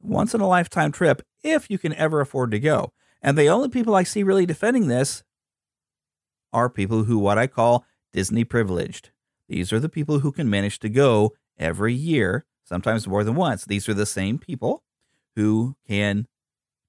Once 0.00 0.34
in 0.34 0.40
a 0.40 0.48
lifetime 0.48 0.92
trip, 0.92 1.22
if 1.42 1.70
you 1.70 1.78
can 1.78 1.94
ever 1.94 2.20
afford 2.20 2.50
to 2.52 2.60
go. 2.60 2.92
And 3.20 3.38
the 3.38 3.48
only 3.48 3.68
people 3.68 3.94
I 3.94 4.02
see 4.02 4.22
really 4.22 4.46
defending 4.46 4.88
this 4.88 5.22
are 6.52 6.68
people 6.68 7.04
who, 7.04 7.18
what 7.18 7.38
I 7.38 7.46
call 7.46 7.84
Disney 8.12 8.44
privileged. 8.44 9.10
These 9.48 9.72
are 9.72 9.80
the 9.80 9.88
people 9.88 10.20
who 10.20 10.32
can 10.32 10.50
manage 10.50 10.78
to 10.80 10.88
go 10.88 11.32
every 11.58 11.94
year, 11.94 12.44
sometimes 12.64 13.06
more 13.06 13.24
than 13.24 13.34
once. 13.34 13.64
These 13.64 13.88
are 13.88 13.94
the 13.94 14.06
same 14.06 14.38
people 14.38 14.82
who 15.36 15.76
can 15.86 16.26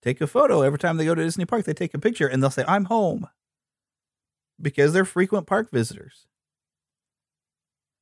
take 0.02 0.22
a 0.22 0.28
photo 0.28 0.62
every 0.62 0.80
time 0.80 0.98
they 0.98 1.06
go 1.06 1.16
to 1.16 1.24
Disney 1.24 1.46
Park. 1.46 1.66
They 1.66 1.74
take 1.74 1.94
a 1.94 2.00
picture 2.00 2.28
and 2.28 2.42
they'll 2.42 2.50
say, 2.50 2.66
I'm 2.68 2.86
home 2.86 3.28
because 4.62 4.94
they're 4.94 5.06
frequent 5.06 5.48
park 5.48 5.70
visitors. 5.72 6.28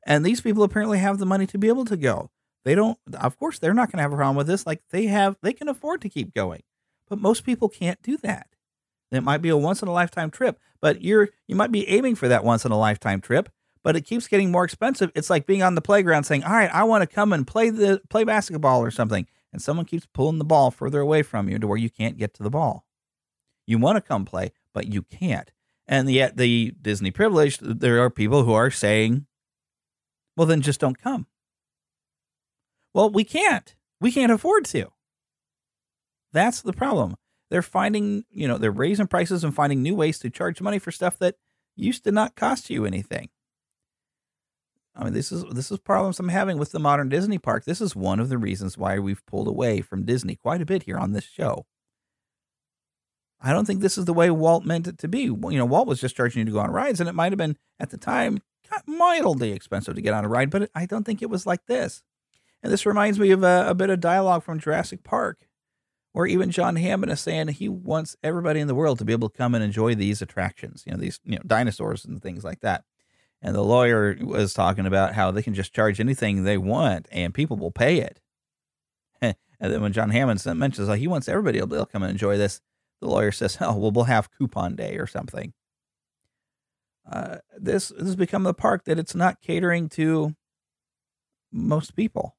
And 0.05 0.25
these 0.25 0.41
people 0.41 0.63
apparently 0.63 0.99
have 0.99 1.19
the 1.19 1.25
money 1.25 1.45
to 1.47 1.57
be 1.57 1.67
able 1.67 1.85
to 1.85 1.97
go. 1.97 2.31
They 2.63 2.75
don't, 2.75 2.97
of 3.13 3.37
course, 3.37 3.59
they're 3.59 3.73
not 3.73 3.91
going 3.91 3.97
to 3.97 4.03
have 4.03 4.13
a 4.13 4.15
problem 4.15 4.35
with 4.35 4.47
this. 4.47 4.65
Like 4.65 4.81
they 4.91 5.05
have, 5.05 5.37
they 5.41 5.53
can 5.53 5.67
afford 5.67 6.01
to 6.01 6.09
keep 6.09 6.33
going. 6.33 6.63
But 7.09 7.19
most 7.19 7.43
people 7.43 7.69
can't 7.69 8.01
do 8.01 8.17
that. 8.17 8.47
It 9.11 9.23
might 9.23 9.41
be 9.41 9.49
a 9.49 9.57
once 9.57 9.81
in 9.81 9.87
a 9.87 9.93
lifetime 9.93 10.31
trip, 10.31 10.57
but 10.79 11.01
you're, 11.01 11.29
you 11.47 11.55
might 11.55 11.71
be 11.71 11.87
aiming 11.89 12.15
for 12.15 12.29
that 12.29 12.45
once 12.45 12.63
in 12.63 12.71
a 12.71 12.79
lifetime 12.79 13.19
trip, 13.19 13.49
but 13.83 13.95
it 13.95 14.05
keeps 14.05 14.27
getting 14.27 14.51
more 14.51 14.63
expensive. 14.63 15.11
It's 15.15 15.29
like 15.29 15.45
being 15.45 15.63
on 15.63 15.75
the 15.75 15.81
playground 15.81 16.23
saying, 16.23 16.45
all 16.45 16.53
right, 16.53 16.73
I 16.73 16.83
want 16.83 17.01
to 17.01 17.13
come 17.13 17.33
and 17.33 17.45
play 17.45 17.69
the, 17.69 18.01
play 18.09 18.23
basketball 18.23 18.81
or 18.81 18.91
something. 18.91 19.27
And 19.51 19.61
someone 19.61 19.85
keeps 19.85 20.07
pulling 20.13 20.37
the 20.37 20.45
ball 20.45 20.71
further 20.71 21.01
away 21.01 21.23
from 21.23 21.49
you 21.49 21.59
to 21.59 21.67
where 21.67 21.77
you 21.77 21.89
can't 21.89 22.17
get 22.17 22.33
to 22.35 22.43
the 22.43 22.49
ball. 22.49 22.85
You 23.67 23.77
want 23.79 23.97
to 23.97 24.01
come 24.01 24.23
play, 24.23 24.53
but 24.73 24.87
you 24.87 25.01
can't. 25.01 25.51
And 25.91 26.09
yet, 26.09 26.37
the 26.37 26.73
Disney 26.81 27.11
privileged, 27.11 27.81
there 27.81 28.01
are 28.01 28.09
people 28.09 28.45
who 28.45 28.53
are 28.53 28.71
saying, 28.71 29.25
well, 30.37 30.47
then 30.47 30.61
just 30.61 30.79
don't 30.79 30.97
come. 30.97 31.27
Well, 32.93 33.09
we 33.09 33.25
can't. 33.25 33.75
We 33.99 34.13
can't 34.13 34.31
afford 34.31 34.63
to. 34.67 34.87
That's 36.31 36.61
the 36.61 36.71
problem. 36.71 37.17
They're 37.49 37.61
finding, 37.61 38.23
you 38.31 38.47
know, 38.47 38.57
they're 38.57 38.71
raising 38.71 39.07
prices 39.07 39.43
and 39.43 39.53
finding 39.53 39.83
new 39.83 39.93
ways 39.93 40.17
to 40.19 40.29
charge 40.29 40.61
money 40.61 40.79
for 40.79 40.91
stuff 40.91 41.19
that 41.19 41.35
used 41.75 42.05
to 42.05 42.11
not 42.13 42.37
cost 42.37 42.69
you 42.69 42.85
anything. 42.85 43.27
I 44.95 45.03
mean, 45.03 45.13
this 45.13 45.29
is 45.31 45.43
this 45.51 45.71
is 45.71 45.79
problems 45.79 46.19
I'm 46.19 46.29
having 46.29 46.57
with 46.57 46.71
the 46.71 46.79
modern 46.79 47.09
Disney 47.09 47.37
park. 47.37 47.65
This 47.65 47.81
is 47.81 47.95
one 47.97 48.21
of 48.21 48.29
the 48.29 48.37
reasons 48.37 48.77
why 48.77 48.97
we've 48.99 49.25
pulled 49.25 49.49
away 49.49 49.81
from 49.81 50.05
Disney 50.05 50.35
quite 50.35 50.61
a 50.61 50.65
bit 50.65 50.83
here 50.83 50.97
on 50.97 51.11
this 51.11 51.25
show. 51.25 51.65
I 53.43 53.53
don't 53.53 53.65
think 53.65 53.81
this 53.81 53.97
is 53.97 54.05
the 54.05 54.13
way 54.13 54.29
Walt 54.29 54.65
meant 54.65 54.87
it 54.87 54.97
to 54.99 55.07
be. 55.07 55.21
You 55.21 55.37
know, 55.41 55.65
Walt 55.65 55.87
was 55.87 55.99
just 55.99 56.15
charging 56.15 56.39
you 56.39 56.45
to 56.45 56.51
go 56.51 56.59
on 56.59 56.71
rides, 56.71 56.99
and 56.99 57.09
it 57.09 57.15
might 57.15 57.31
have 57.31 57.37
been 57.37 57.57
at 57.79 57.89
the 57.89 57.97
time 57.97 58.41
mildly 58.85 59.51
expensive 59.51 59.95
to 59.95 60.01
get 60.01 60.13
on 60.13 60.25
a 60.25 60.29
ride, 60.29 60.49
but 60.49 60.69
I 60.75 60.85
don't 60.85 61.03
think 61.03 61.21
it 61.21 61.29
was 61.29 61.45
like 61.45 61.65
this. 61.65 62.03
And 62.63 62.71
this 62.71 62.85
reminds 62.85 63.19
me 63.19 63.31
of 63.31 63.43
a, 63.43 63.65
a 63.69 63.75
bit 63.75 63.89
of 63.89 63.99
dialogue 63.99 64.43
from 64.43 64.59
Jurassic 64.59 65.03
Park, 65.03 65.47
where 66.13 66.27
even 66.27 66.51
John 66.51 66.75
Hammond 66.75 67.11
is 67.11 67.19
saying 67.19 67.47
he 67.49 67.69
wants 67.69 68.15
everybody 68.23 68.59
in 68.59 68.67
the 68.67 68.75
world 68.75 68.99
to 68.99 69.05
be 69.05 69.13
able 69.13 69.29
to 69.29 69.37
come 69.37 69.55
and 69.55 69.63
enjoy 69.63 69.95
these 69.95 70.21
attractions, 70.21 70.83
you 70.85 70.91
know, 70.91 70.99
these 70.99 71.19
you 71.23 71.35
know 71.35 71.41
dinosaurs 71.45 72.05
and 72.05 72.21
things 72.21 72.43
like 72.43 72.61
that. 72.61 72.83
And 73.41 73.55
the 73.55 73.63
lawyer 73.63 74.15
was 74.21 74.53
talking 74.53 74.85
about 74.85 75.15
how 75.15 75.31
they 75.31 75.41
can 75.41 75.55
just 75.55 75.73
charge 75.73 75.99
anything 75.99 76.43
they 76.43 76.57
want, 76.57 77.07
and 77.11 77.33
people 77.33 77.57
will 77.57 77.71
pay 77.71 77.97
it. 77.97 78.19
and 79.21 79.35
then 79.59 79.81
when 79.81 79.93
John 79.93 80.11
Hammond 80.11 80.45
mentions 80.57 80.87
like 80.87 80.99
he 80.99 81.07
wants 81.07 81.27
everybody 81.27 81.59
to 81.59 81.65
be 81.65 81.75
able 81.75 81.85
to 81.87 81.91
come 81.91 82.03
and 82.03 82.11
enjoy 82.11 82.37
this, 82.37 82.61
the 83.01 83.07
lawyer 83.07 83.31
says, 83.31 83.57
"Oh, 83.59 83.75
well, 83.77 83.91
we'll 83.91 84.05
have 84.05 84.31
coupon 84.31 84.75
day 84.75 84.97
or 84.97 85.07
something." 85.07 85.53
Uh, 87.11 87.37
this, 87.57 87.89
this 87.89 88.03
has 88.03 88.15
become 88.15 88.43
the 88.43 88.53
park 88.53 88.85
that 88.85 88.99
it's 88.99 89.15
not 89.15 89.41
catering 89.41 89.89
to 89.89 90.35
most 91.51 91.95
people. 91.95 92.35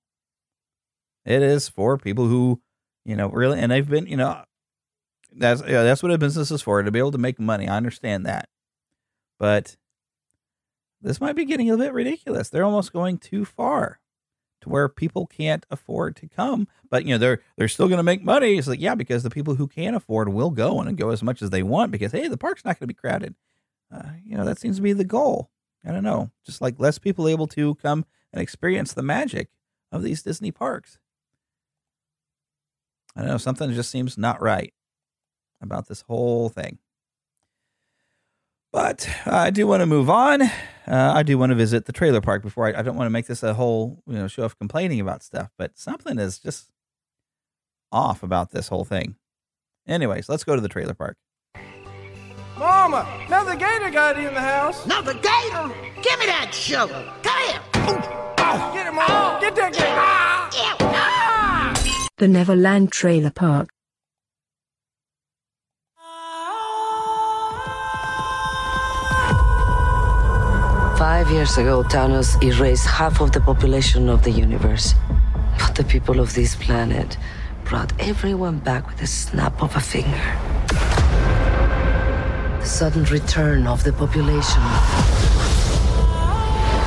It 1.24 1.42
is 1.42 1.68
for 1.68 1.98
people 1.98 2.26
who, 2.26 2.62
you 3.04 3.16
know, 3.16 3.28
really, 3.28 3.58
and 3.58 3.70
they've 3.70 3.88
been, 3.88 4.06
you 4.06 4.16
know, 4.16 4.44
that's 5.34 5.62
yeah, 5.62 5.82
that's 5.82 6.02
what 6.02 6.12
a 6.12 6.18
business 6.18 6.50
is 6.50 6.62
for 6.62 6.82
to 6.82 6.90
be 6.90 6.98
able 6.98 7.12
to 7.12 7.18
make 7.18 7.38
money. 7.38 7.68
I 7.68 7.76
understand 7.76 8.26
that, 8.26 8.48
but 9.38 9.76
this 11.00 11.20
might 11.20 11.36
be 11.36 11.44
getting 11.44 11.70
a 11.70 11.76
bit 11.76 11.92
ridiculous. 11.92 12.48
They're 12.48 12.64
almost 12.64 12.92
going 12.92 13.18
too 13.18 13.44
far 13.44 14.00
to 14.62 14.68
where 14.68 14.88
people 14.88 15.26
can't 15.26 15.66
afford 15.70 16.16
to 16.16 16.28
come, 16.28 16.66
but 16.88 17.04
you 17.04 17.10
know 17.10 17.18
they're 17.18 17.40
they're 17.56 17.68
still 17.68 17.88
going 17.88 17.98
to 17.98 18.04
make 18.04 18.24
money. 18.24 18.56
It's 18.56 18.68
like 18.68 18.80
yeah, 18.80 18.94
because 18.94 19.22
the 19.22 19.30
people 19.30 19.56
who 19.56 19.66
can't 19.68 19.96
afford 19.96 20.30
will 20.30 20.50
go 20.50 20.80
and 20.80 20.96
go 20.96 21.10
as 21.10 21.22
much 21.22 21.42
as 21.42 21.50
they 21.50 21.62
want 21.62 21.92
because 21.92 22.12
hey, 22.12 22.28
the 22.28 22.36
park's 22.38 22.64
not 22.64 22.78
going 22.78 22.88
to 22.88 22.94
be 22.94 22.94
crowded. 22.94 23.34
Uh, 23.92 24.12
you 24.24 24.36
know 24.36 24.44
that 24.44 24.58
seems 24.58 24.76
to 24.76 24.82
be 24.82 24.92
the 24.92 25.04
goal. 25.04 25.50
I 25.84 25.90
don't 25.90 26.04
know, 26.04 26.30
just 26.46 26.60
like 26.60 26.78
less 26.78 26.98
people 26.98 27.28
able 27.28 27.48
to 27.48 27.74
come 27.76 28.06
and 28.32 28.40
experience 28.40 28.92
the 28.92 29.02
magic 29.02 29.50
of 29.90 30.02
these 30.02 30.22
Disney 30.22 30.52
parks. 30.52 30.98
I 33.16 33.20
don't 33.20 33.30
know 33.30 33.38
something 33.38 33.72
just 33.72 33.90
seems 33.90 34.16
not 34.16 34.40
right 34.40 34.72
about 35.60 35.88
this 35.88 36.02
whole 36.02 36.48
thing. 36.48 36.78
But 38.72 39.08
uh, 39.26 39.36
I 39.36 39.50
do 39.50 39.66
want 39.66 39.80
to 39.80 39.86
move 39.86 40.08
on. 40.08 40.42
Uh, 40.42 40.50
I 40.88 41.22
do 41.22 41.36
want 41.38 41.50
to 41.50 41.56
visit 41.56 41.84
the 41.84 41.92
trailer 41.92 42.20
park 42.20 42.42
before 42.42 42.66
I, 42.66 42.80
I 42.80 42.82
don't 42.82 42.96
want 42.96 43.06
to 43.06 43.10
make 43.10 43.26
this 43.26 43.42
a 43.42 43.54
whole 43.54 44.02
you 44.06 44.14
know 44.14 44.26
show 44.28 44.44
of 44.44 44.58
complaining 44.58 44.98
about 45.00 45.22
stuff. 45.22 45.50
But 45.58 45.78
something 45.78 46.18
is 46.18 46.38
just 46.38 46.70
off 47.92 48.22
about 48.22 48.50
this 48.50 48.68
whole 48.68 48.84
thing. 48.84 49.16
Anyways, 49.86 50.28
let's 50.28 50.44
go 50.44 50.54
to 50.54 50.60
the 50.60 50.68
trailer 50.68 50.94
park. 50.94 51.16
Mama, 52.58 53.06
another 53.26 53.56
gator 53.56 53.90
got 53.90 54.16
in 54.18 54.32
the 54.32 54.40
house. 54.40 54.84
Another 54.84 55.14
gator? 55.14 55.70
Give 56.00 56.18
me 56.18 56.26
that 56.26 56.50
sugar. 56.52 57.12
Come 57.22 57.42
here. 57.48 57.60
Get 58.72 58.86
him, 58.86 58.94
Mama. 58.94 59.38
Get 59.40 59.54
that 59.56 59.72
gator. 59.72 59.86
Ah, 59.88 60.76
ah. 60.80 62.08
The 62.18 62.28
Neverland 62.28 62.92
Trailer 62.92 63.30
Park. 63.30 63.70
Five 71.02 71.32
years 71.32 71.58
ago, 71.58 71.82
Thanos 71.82 72.40
erased 72.44 72.86
half 72.86 73.20
of 73.20 73.32
the 73.32 73.40
population 73.40 74.08
of 74.08 74.22
the 74.22 74.30
universe. 74.30 74.94
But 75.58 75.74
the 75.74 75.82
people 75.82 76.20
of 76.20 76.32
this 76.32 76.54
planet 76.54 77.18
brought 77.64 77.92
everyone 77.98 78.60
back 78.60 78.86
with 78.86 79.02
a 79.02 79.08
snap 79.08 79.60
of 79.60 79.74
a 79.74 79.80
finger. 79.80 80.38
The 82.60 82.64
sudden 82.64 83.02
return 83.06 83.66
of 83.66 83.82
the 83.82 83.92
population 83.92 84.62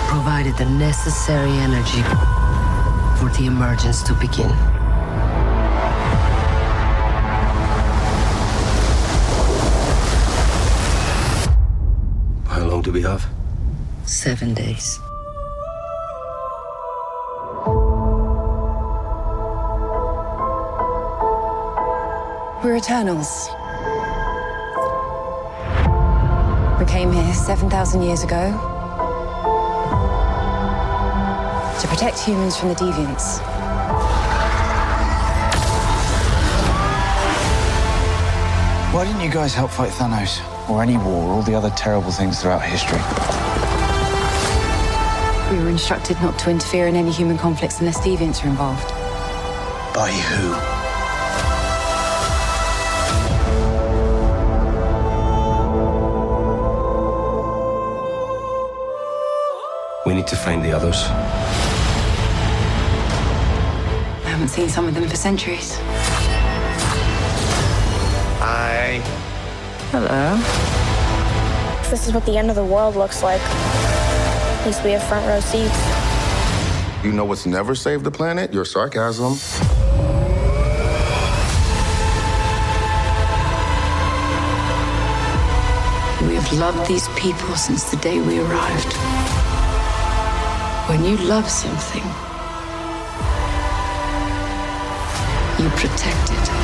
provided 0.07 0.55
the 0.55 0.69
necessary 0.79 1.51
energy 1.67 2.01
for 3.19 3.27
the 3.37 3.47
emergence 3.47 4.01
to 4.03 4.13
begin. 4.13 4.49
How 12.47 12.63
long 12.63 12.81
do 12.81 12.93
we 12.93 13.01
have? 13.01 13.27
Seven 14.05 14.53
days. 14.53 14.99
We're 22.63 22.75
Eternals. 22.75 23.49
We 26.79 26.85
came 26.85 27.11
here 27.11 27.33
7,000 27.33 28.03
years 28.03 28.23
ago 28.23 28.51
to 31.79 31.87
protect 31.87 32.19
humans 32.19 32.55
from 32.57 32.69
the 32.69 32.75
deviants. 32.75 33.39
Why 38.93 39.05
didn't 39.05 39.21
you 39.21 39.31
guys 39.31 39.55
help 39.55 39.71
fight 39.71 39.89
Thanos? 39.91 40.41
Or 40.69 40.83
any 40.83 40.97
war, 40.97 41.23
or 41.23 41.33
all 41.33 41.41
the 41.41 41.55
other 41.55 41.71
terrible 41.71 42.11
things 42.11 42.39
throughout 42.39 42.61
history? 42.61 43.44
We 45.51 45.59
were 45.59 45.69
instructed 45.69 46.19
not 46.21 46.39
to 46.39 46.49
interfere 46.49 46.87
in 46.87 46.95
any 46.95 47.11
human 47.11 47.37
conflicts 47.37 47.79
unless 47.79 47.99
deviants 47.99 48.43
are 48.43 48.47
involved. 48.47 48.89
By 49.93 50.11
who? 50.11 50.55
We 60.09 60.15
need 60.15 60.27
to 60.27 60.35
find 60.35 60.63
the 60.63 60.71
others. 60.71 61.03
I 64.23 64.29
haven't 64.29 64.49
seen 64.49 64.67
some 64.67 64.87
of 64.87 64.95
them 64.95 65.07
for 65.07 65.15
centuries. 65.15 65.77
Hi. 68.39 68.99
Hello. 69.91 70.37
This 71.91 72.07
is 72.07 72.13
what 72.13 72.25
the 72.25 72.35
end 72.35 72.49
of 72.49 72.55
the 72.55 72.65
world 72.65 72.95
looks 72.95 73.21
like. 73.21 73.41
At 74.65 74.69
least 74.69 74.83
we 74.83 74.91
have 74.93 75.03
front 75.03 75.27
row 75.27 75.39
seats. 75.41 77.05
You 77.05 77.11
know 77.11 77.23
what's 77.23 77.45
never 77.45 77.75
saved 77.75 78.03
the 78.03 78.09
planet? 78.09 78.51
Your 78.51 78.65
sarcasm. 78.65 79.33
We 86.27 86.33
have 86.33 86.51
loved 86.53 86.87
these 86.87 87.07
people 87.09 87.55
since 87.55 87.91
the 87.91 87.97
day 87.97 88.19
we 88.19 88.39
arrived. 88.39 88.93
When 90.89 91.05
you 91.05 91.17
love 91.17 91.47
something, 91.47 92.01
you 95.63 95.69
protect 95.77 96.31
it. 96.31 96.54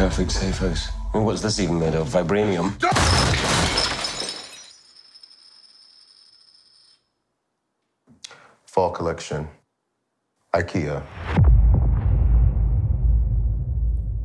Perfect 0.00 0.32
safe 0.32 0.56
house. 0.56 0.88
I 1.12 1.18
mean, 1.18 1.26
what's 1.26 1.42
this 1.42 1.60
even 1.60 1.78
made 1.78 1.94
of? 1.94 2.08
Vibranium? 2.08 2.72
Fall 8.64 8.92
collection. 8.92 9.46
IKEA. 10.54 11.02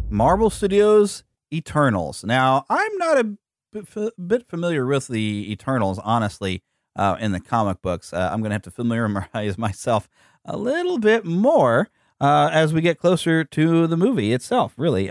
Marvel 0.10 0.50
Studios 0.50 1.26
Eternals. 1.54 2.24
Now, 2.24 2.66
I'm 2.70 2.98
not 2.98 3.18
a 3.18 3.36
bit, 3.74 3.86
fa- 3.86 4.14
bit 4.26 4.48
familiar 4.48 4.86
with 4.86 5.10
the 5.10 5.52
Eternals, 5.52 6.00
honestly, 6.00 6.64
uh, 6.96 7.18
in 7.20 7.34
the 7.34 7.42
comic 7.42 7.82
books. 7.82 8.14
Uh, 8.14 8.30
I'm 8.32 8.40
going 8.40 8.52
to 8.52 8.56
have 8.56 8.62
to 8.62 8.72
familiarize 8.72 9.58
myself 9.58 10.08
a 10.46 10.56
little 10.56 11.00
bit 11.00 11.26
more 11.26 11.90
uh, 12.20 12.50
as 12.52 12.74
we 12.74 12.82
get 12.82 13.00
closer 13.00 13.44
to 13.44 13.88
the 13.88 13.98
movie 13.98 14.34
itself, 14.34 14.74
really, 14.78 15.10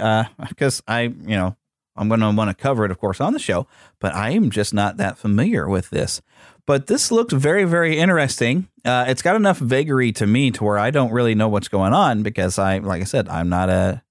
because 0.49 0.83
I, 0.87 1.03
you 1.03 1.37
know, 1.37 1.57
I'm 1.97 2.09
going 2.09 2.21
to 2.21 2.31
want 2.31 2.51
to 2.51 2.61
cover 2.61 2.85
it, 2.85 2.91
of 2.91 2.99
course, 2.99 3.21
on 3.21 3.33
the 3.33 3.39
show, 3.39 3.67
but 4.01 4.15
I 4.15 4.31
am 4.31 4.51
just 4.51 4.75
not 4.75 4.97
that 4.97 5.17
familiar 5.17 5.69
with 5.69 5.91
this. 5.91 6.21
But 6.67 6.87
this 6.87 7.13
looks 7.13 7.33
very, 7.33 7.65
very 7.65 7.99
interesting. 7.99 8.69
Uh, 8.85 9.05
it's 9.07 9.23
got 9.23 9.37
enough 9.37 9.59
vagary 9.59 10.13
to 10.13 10.27
me 10.27 10.51
to 10.53 10.65
where 10.65 10.79
I 10.79 10.91
don't 10.91 11.13
really 11.13 11.35
know 11.35 11.49
what's 11.49 11.69
going 11.69 11.93
on 11.93 12.23
because 12.23 12.59
I, 12.59 12.79
like 12.79 13.03
I 13.03 13.05
said, 13.05 13.29
I'm 13.29 13.49
not 13.49 13.69
a 13.69 14.03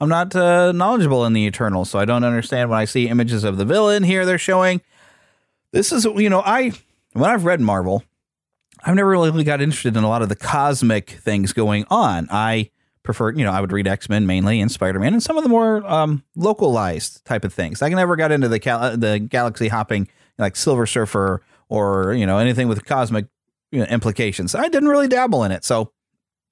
I'm 0.00 0.08
not 0.08 0.34
uh, 0.34 0.72
knowledgeable 0.72 1.26
in 1.26 1.34
the 1.34 1.44
Eternals, 1.44 1.90
so 1.90 1.98
I 1.98 2.06
don't 2.06 2.24
understand 2.24 2.70
when 2.70 2.78
I 2.78 2.86
see 2.86 3.08
images 3.08 3.44
of 3.44 3.58
the 3.58 3.66
villain 3.66 4.02
here 4.02 4.24
they're 4.24 4.38
showing. 4.38 4.80
This 5.72 5.92
is, 5.92 6.06
you 6.06 6.30
know, 6.30 6.42
I 6.44 6.72
when 7.12 7.28
I've 7.30 7.44
read 7.44 7.60
Marvel, 7.60 8.02
I've 8.84 8.94
never 8.94 9.10
really 9.10 9.44
got 9.44 9.60
interested 9.60 9.96
in 9.96 10.04
a 10.04 10.08
lot 10.08 10.22
of 10.22 10.28
the 10.28 10.36
cosmic 10.36 11.10
things 11.10 11.52
going 11.52 11.84
on. 11.90 12.28
I 12.30 12.70
prefer, 13.02 13.32
you 13.32 13.44
know, 13.44 13.52
I 13.52 13.60
would 13.60 13.72
read 13.72 13.86
X 13.86 14.08
Men 14.08 14.26
mainly 14.26 14.60
and 14.60 14.70
Spider 14.70 14.98
Man 14.98 15.12
and 15.12 15.22
some 15.22 15.36
of 15.36 15.42
the 15.42 15.48
more 15.48 15.86
um, 15.86 16.24
localized 16.36 17.24
type 17.24 17.44
of 17.44 17.52
things. 17.52 17.82
I 17.82 17.88
never 17.88 18.16
got 18.16 18.32
into 18.32 18.48
the 18.48 18.58
cal- 18.58 18.96
the 18.96 19.18
galaxy 19.18 19.68
hopping 19.68 20.08
like 20.38 20.56
Silver 20.56 20.86
Surfer 20.86 21.42
or 21.68 22.14
you 22.14 22.26
know 22.26 22.38
anything 22.38 22.68
with 22.68 22.84
cosmic 22.84 23.26
you 23.70 23.80
know, 23.80 23.86
implications. 23.86 24.54
I 24.54 24.68
didn't 24.68 24.88
really 24.88 25.08
dabble 25.08 25.44
in 25.44 25.52
it, 25.52 25.64
so 25.64 25.92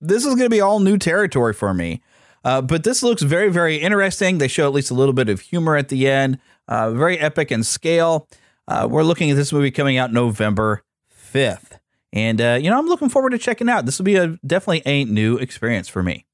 this 0.00 0.24
is 0.24 0.34
going 0.34 0.46
to 0.46 0.50
be 0.50 0.60
all 0.60 0.80
new 0.80 0.98
territory 0.98 1.52
for 1.52 1.74
me. 1.74 2.02
Uh, 2.44 2.62
but 2.62 2.84
this 2.84 3.02
looks 3.02 3.22
very, 3.22 3.50
very 3.50 3.76
interesting. 3.76 4.38
They 4.38 4.48
show 4.48 4.66
at 4.66 4.72
least 4.72 4.90
a 4.90 4.94
little 4.94 5.12
bit 5.12 5.28
of 5.28 5.40
humor 5.40 5.76
at 5.76 5.88
the 5.88 6.08
end. 6.08 6.38
Uh, 6.68 6.92
very 6.92 7.18
epic 7.18 7.50
in 7.50 7.64
scale. 7.64 8.28
Uh, 8.68 8.86
we're 8.88 9.02
looking 9.02 9.30
at 9.30 9.36
this 9.36 9.52
movie 9.52 9.70
coming 9.70 9.96
out 9.96 10.12
November 10.12 10.84
5th. 11.32 11.78
And, 12.12 12.40
uh, 12.40 12.58
you 12.60 12.70
know, 12.70 12.78
I'm 12.78 12.86
looking 12.86 13.08
forward 13.08 13.30
to 13.30 13.38
checking 13.38 13.68
out. 13.68 13.84
This 13.86 13.98
will 13.98 14.04
be 14.04 14.16
a 14.16 14.38
definitely 14.46 14.82
a 14.86 15.04
new 15.04 15.36
experience 15.36 15.88
for 15.88 16.02
me. 16.02 16.24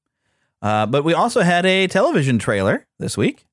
Uh, 0.61 0.85
but 0.85 1.03
we 1.03 1.13
also 1.13 1.41
had 1.41 1.65
a 1.65 1.87
television 1.87 2.39
trailer 2.39 2.87
this 2.97 3.17
week. 3.17 3.45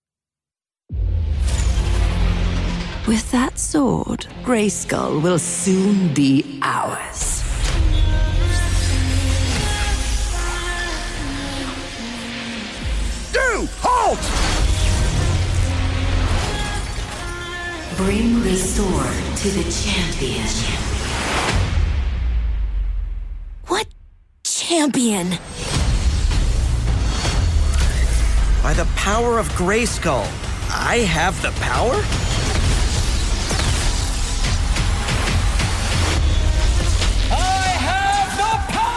With 3.08 3.30
that 3.32 3.58
sword, 3.58 4.26
Grayskull 4.44 5.20
will 5.22 5.38
soon 5.38 6.14
be 6.14 6.61
ours. 6.62 7.42
Do! 13.32 13.68
Halt! 13.82 14.20
Bring 17.96 18.42
the 18.42 18.56
sword 18.56 19.37
to 19.38 19.48
the 19.50 19.64
champion. 19.70 20.91
What 23.66 23.87
champion? 24.44 25.31
By 28.62 28.75
the 28.75 28.87
power 28.96 29.38
of 29.38 29.48
Grayskull, 29.51 30.27
I 30.70 30.98
have 31.09 31.40
the 31.42 31.51
power? 31.61 31.94
I 37.31 37.66
have 37.79 38.37
the 38.37 38.59
power! 38.72 38.92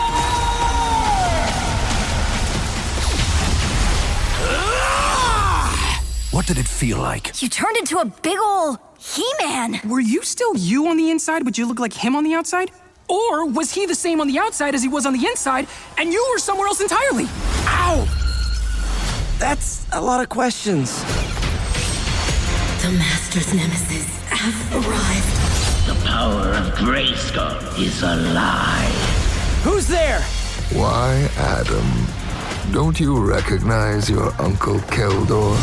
What 6.31 6.45
did 6.47 6.57
it 6.57 6.67
feel 6.67 6.97
like? 6.97 7.41
You 7.41 7.49
turned 7.49 7.77
into 7.77 7.97
a 7.97 8.05
big 8.05 8.37
ol' 8.39 8.77
He-Man. 8.99 9.81
Were 9.87 9.99
you 9.99 10.23
still 10.23 10.55
you 10.55 10.87
on 10.87 10.97
the 10.97 11.09
inside, 11.11 11.43
but 11.45 11.57
you 11.57 11.65
look 11.67 11.79
like 11.79 11.93
him 11.93 12.15
on 12.15 12.23
the 12.23 12.33
outside? 12.33 12.71
Or 13.07 13.45
was 13.45 13.71
he 13.71 13.85
the 13.85 13.95
same 13.95 14.19
on 14.21 14.27
the 14.27 14.39
outside 14.39 14.75
as 14.75 14.81
he 14.81 14.89
was 14.89 15.05
on 15.05 15.13
the 15.13 15.25
inside, 15.25 15.67
and 15.97 16.11
you 16.11 16.27
were 16.31 16.39
somewhere 16.39 16.67
else 16.67 16.81
entirely? 16.81 17.25
Ow! 17.67 18.07
That's 19.37 19.85
a 19.91 20.01
lot 20.01 20.21
of 20.21 20.29
questions. 20.29 21.03
The 22.81 22.91
Master's 22.91 23.53
nemesis 23.53 24.07
have 24.29 24.73
arrived. 24.73 25.31
The 25.87 26.07
power 26.07 26.49
of 26.53 26.73
Grayskull 26.73 27.79
is 27.79 28.01
alive. 28.01 28.91
Who's 29.63 29.87
there? 29.87 30.21
Why, 30.73 31.29
Adam? 31.37 31.85
Don't 32.71 32.99
you 32.99 33.23
recognize 33.23 34.09
your 34.09 34.33
Uncle 34.41 34.79
Keldor? 34.79 35.55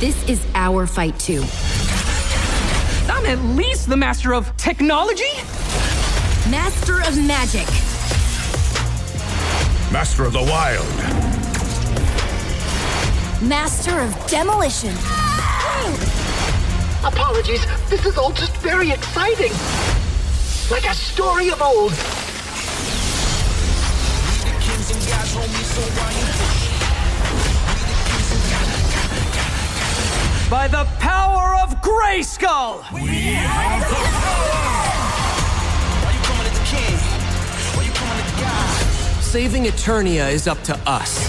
This 0.00 0.22
is 0.28 0.44
our 0.54 0.86
fight 0.86 1.18
too. 1.18 1.44
I'm 3.08 3.26
at 3.26 3.38
least 3.56 3.88
the 3.88 3.96
master 3.96 4.34
of 4.34 4.54
technology? 4.56 5.32
Master 6.50 7.00
of 7.00 7.16
magic. 7.24 7.66
Master 9.92 10.24
of 10.24 10.32
the 10.32 10.42
Wild. 10.42 10.84
Master 13.40 14.00
of 14.00 14.26
Demolition. 14.26 14.92
Apologies, 17.04 17.64
this 17.88 18.04
is 18.04 18.18
all 18.18 18.32
just 18.32 18.56
very 18.56 18.90
exciting. 18.90 19.52
Like 20.68 20.84
a 20.84 20.94
story 20.94 21.50
of 21.50 21.62
old. 21.62 21.92
By 30.50 30.66
the 30.68 30.84
power 30.98 31.56
of 31.62 31.80
Grayskull! 31.80 32.84
We 32.92 33.36
Saving 39.32 39.64
Eternia 39.64 40.30
is 40.30 40.46
up 40.46 40.62
to 40.64 40.78
us. 40.86 41.26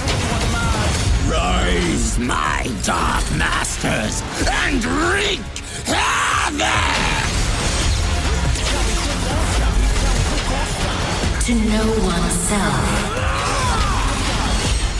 Rise, 1.25 2.19
my 2.19 2.69
dark 2.83 3.23
masters, 3.37 4.21
and 4.45 4.83
wreak 4.83 5.39
havoc! 5.87 6.59
To 11.45 11.55
know 11.55 11.87
oneself 12.03 12.83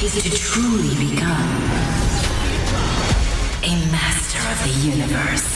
is 0.02 0.14
to 0.24 0.30
truly 0.32 0.96
become 1.12 1.50
a 3.64 3.76
master 3.92 4.40
of 4.50 4.64
the 4.64 4.72
universe. 4.88 5.50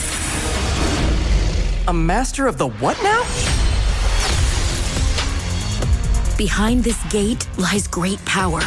A 1.88 1.94
master 1.94 2.46
of 2.46 2.58
the 2.58 2.68
what 2.68 3.02
now? 3.02 3.57
Behind 6.38 6.84
this 6.84 7.02
gate 7.10 7.48
lies 7.58 7.88
great 7.88 8.24
power. 8.24 8.60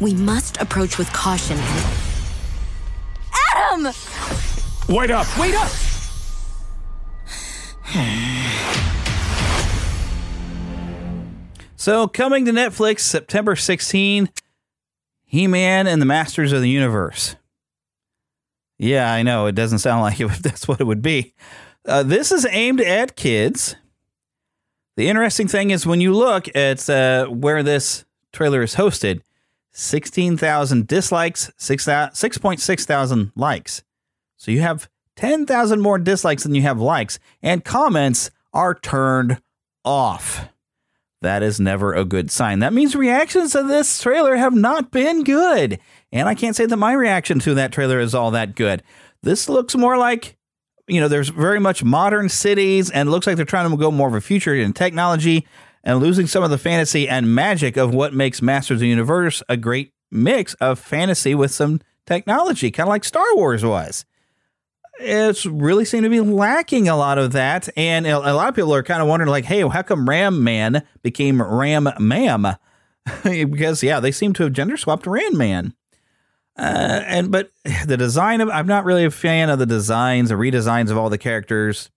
We 0.00 0.14
must 0.14 0.60
approach 0.60 0.98
with 0.98 1.12
caution. 1.12 1.56
Adam! 3.54 3.94
Wait 4.88 5.12
up! 5.12 5.26
Wait 5.38 5.54
up! 5.54 5.70
So, 11.76 12.08
coming 12.08 12.44
to 12.46 12.50
Netflix 12.50 13.00
September 13.00 13.54
16, 13.54 14.28
He 15.24 15.46
Man 15.46 15.86
and 15.86 16.02
the 16.02 16.06
Masters 16.06 16.52
of 16.52 16.62
the 16.62 16.68
Universe. 16.68 17.36
Yeah, 18.76 19.12
I 19.12 19.22
know. 19.22 19.46
It 19.46 19.54
doesn't 19.54 19.78
sound 19.78 20.02
like 20.02 20.18
it, 20.18 20.26
that's 20.42 20.66
what 20.66 20.80
it 20.80 20.84
would 20.84 21.02
be. 21.02 21.34
Uh, 21.86 22.02
this 22.02 22.32
is 22.32 22.44
aimed 22.50 22.80
at 22.80 23.14
kids. 23.14 23.76
The 24.98 25.08
interesting 25.08 25.46
thing 25.46 25.70
is 25.70 25.86
when 25.86 26.00
you 26.00 26.12
look 26.12 26.48
at 26.56 26.90
uh, 26.90 27.26
where 27.26 27.62
this 27.62 28.04
trailer 28.32 28.62
is 28.62 28.74
hosted 28.74 29.20
16,000 29.70 30.88
dislikes, 30.88 31.52
6.6 31.56 32.84
thousand 32.84 33.30
likes. 33.36 33.84
So 34.38 34.50
you 34.50 34.60
have 34.60 34.88
10,000 35.14 35.80
more 35.80 36.00
dislikes 36.00 36.42
than 36.42 36.56
you 36.56 36.62
have 36.62 36.80
likes, 36.80 37.20
and 37.44 37.64
comments 37.64 38.32
are 38.52 38.74
turned 38.74 39.40
off. 39.84 40.48
That 41.22 41.44
is 41.44 41.60
never 41.60 41.94
a 41.94 42.04
good 42.04 42.32
sign. 42.32 42.58
That 42.58 42.72
means 42.72 42.96
reactions 42.96 43.52
to 43.52 43.62
this 43.62 44.02
trailer 44.02 44.34
have 44.34 44.56
not 44.56 44.90
been 44.90 45.22
good. 45.22 45.78
And 46.10 46.28
I 46.28 46.34
can't 46.34 46.56
say 46.56 46.66
that 46.66 46.76
my 46.76 46.92
reaction 46.92 47.38
to 47.40 47.54
that 47.54 47.70
trailer 47.70 48.00
is 48.00 48.16
all 48.16 48.32
that 48.32 48.56
good. 48.56 48.82
This 49.22 49.48
looks 49.48 49.76
more 49.76 49.96
like, 49.96 50.37
you 50.88 51.00
know, 51.00 51.08
there's 51.08 51.28
very 51.28 51.60
much 51.60 51.84
modern 51.84 52.28
cities 52.28 52.90
and 52.90 53.10
looks 53.10 53.26
like 53.26 53.36
they're 53.36 53.44
trying 53.44 53.70
to 53.70 53.76
go 53.76 53.90
more 53.90 54.08
of 54.08 54.14
a 54.14 54.20
future 54.20 54.54
in 54.54 54.72
technology 54.72 55.46
and 55.84 56.00
losing 56.00 56.26
some 56.26 56.42
of 56.42 56.50
the 56.50 56.58
fantasy 56.58 57.08
and 57.08 57.34
magic 57.34 57.76
of 57.76 57.94
what 57.94 58.12
makes 58.12 58.42
Masters 58.42 58.76
of 58.76 58.80
the 58.80 58.88
Universe 58.88 59.42
a 59.48 59.56
great 59.56 59.92
mix 60.10 60.54
of 60.54 60.78
fantasy 60.78 61.34
with 61.34 61.50
some 61.50 61.80
technology, 62.06 62.70
kind 62.70 62.88
of 62.88 62.90
like 62.90 63.04
Star 63.04 63.26
Wars 63.36 63.64
was 63.64 64.04
it's 65.00 65.46
really 65.46 65.84
seemed 65.84 66.04
to 66.04 66.10
be 66.10 66.20
lacking 66.20 66.88
a 66.88 66.96
lot 66.96 67.18
of 67.18 67.32
that. 67.32 67.68
And 67.76 68.06
a 68.06 68.18
lot 68.18 68.48
of 68.48 68.54
people 68.54 68.74
are 68.74 68.82
kind 68.82 69.00
of 69.00 69.08
wondering, 69.08 69.30
like, 69.30 69.44
hey, 69.44 69.66
how 69.66 69.82
come 69.82 70.08
Ram 70.08 70.42
Man 70.42 70.86
became 71.02 71.40
Ram 71.40 71.88
Ma'am? 71.98 72.46
because, 73.22 73.82
yeah, 73.82 74.00
they 74.00 74.12
seem 74.12 74.32
to 74.34 74.44
have 74.44 74.52
gender 74.52 74.76
swapped 74.76 75.06
Ram 75.06 75.36
Man. 75.36 75.74
Uh, 76.58 77.04
and 77.06 77.30
but 77.30 77.52
the 77.86 77.96
design 77.96 78.40
of 78.40 78.48
I'm 78.48 78.66
not 78.66 78.84
really 78.84 79.04
a 79.04 79.10
fan 79.10 79.48
of 79.48 79.58
the 79.58 79.66
designs, 79.66 80.30
the 80.30 80.34
redesigns 80.34 80.90
of 80.90 80.98
all 80.98 81.08
the 81.08 81.18
characters, 81.18 81.90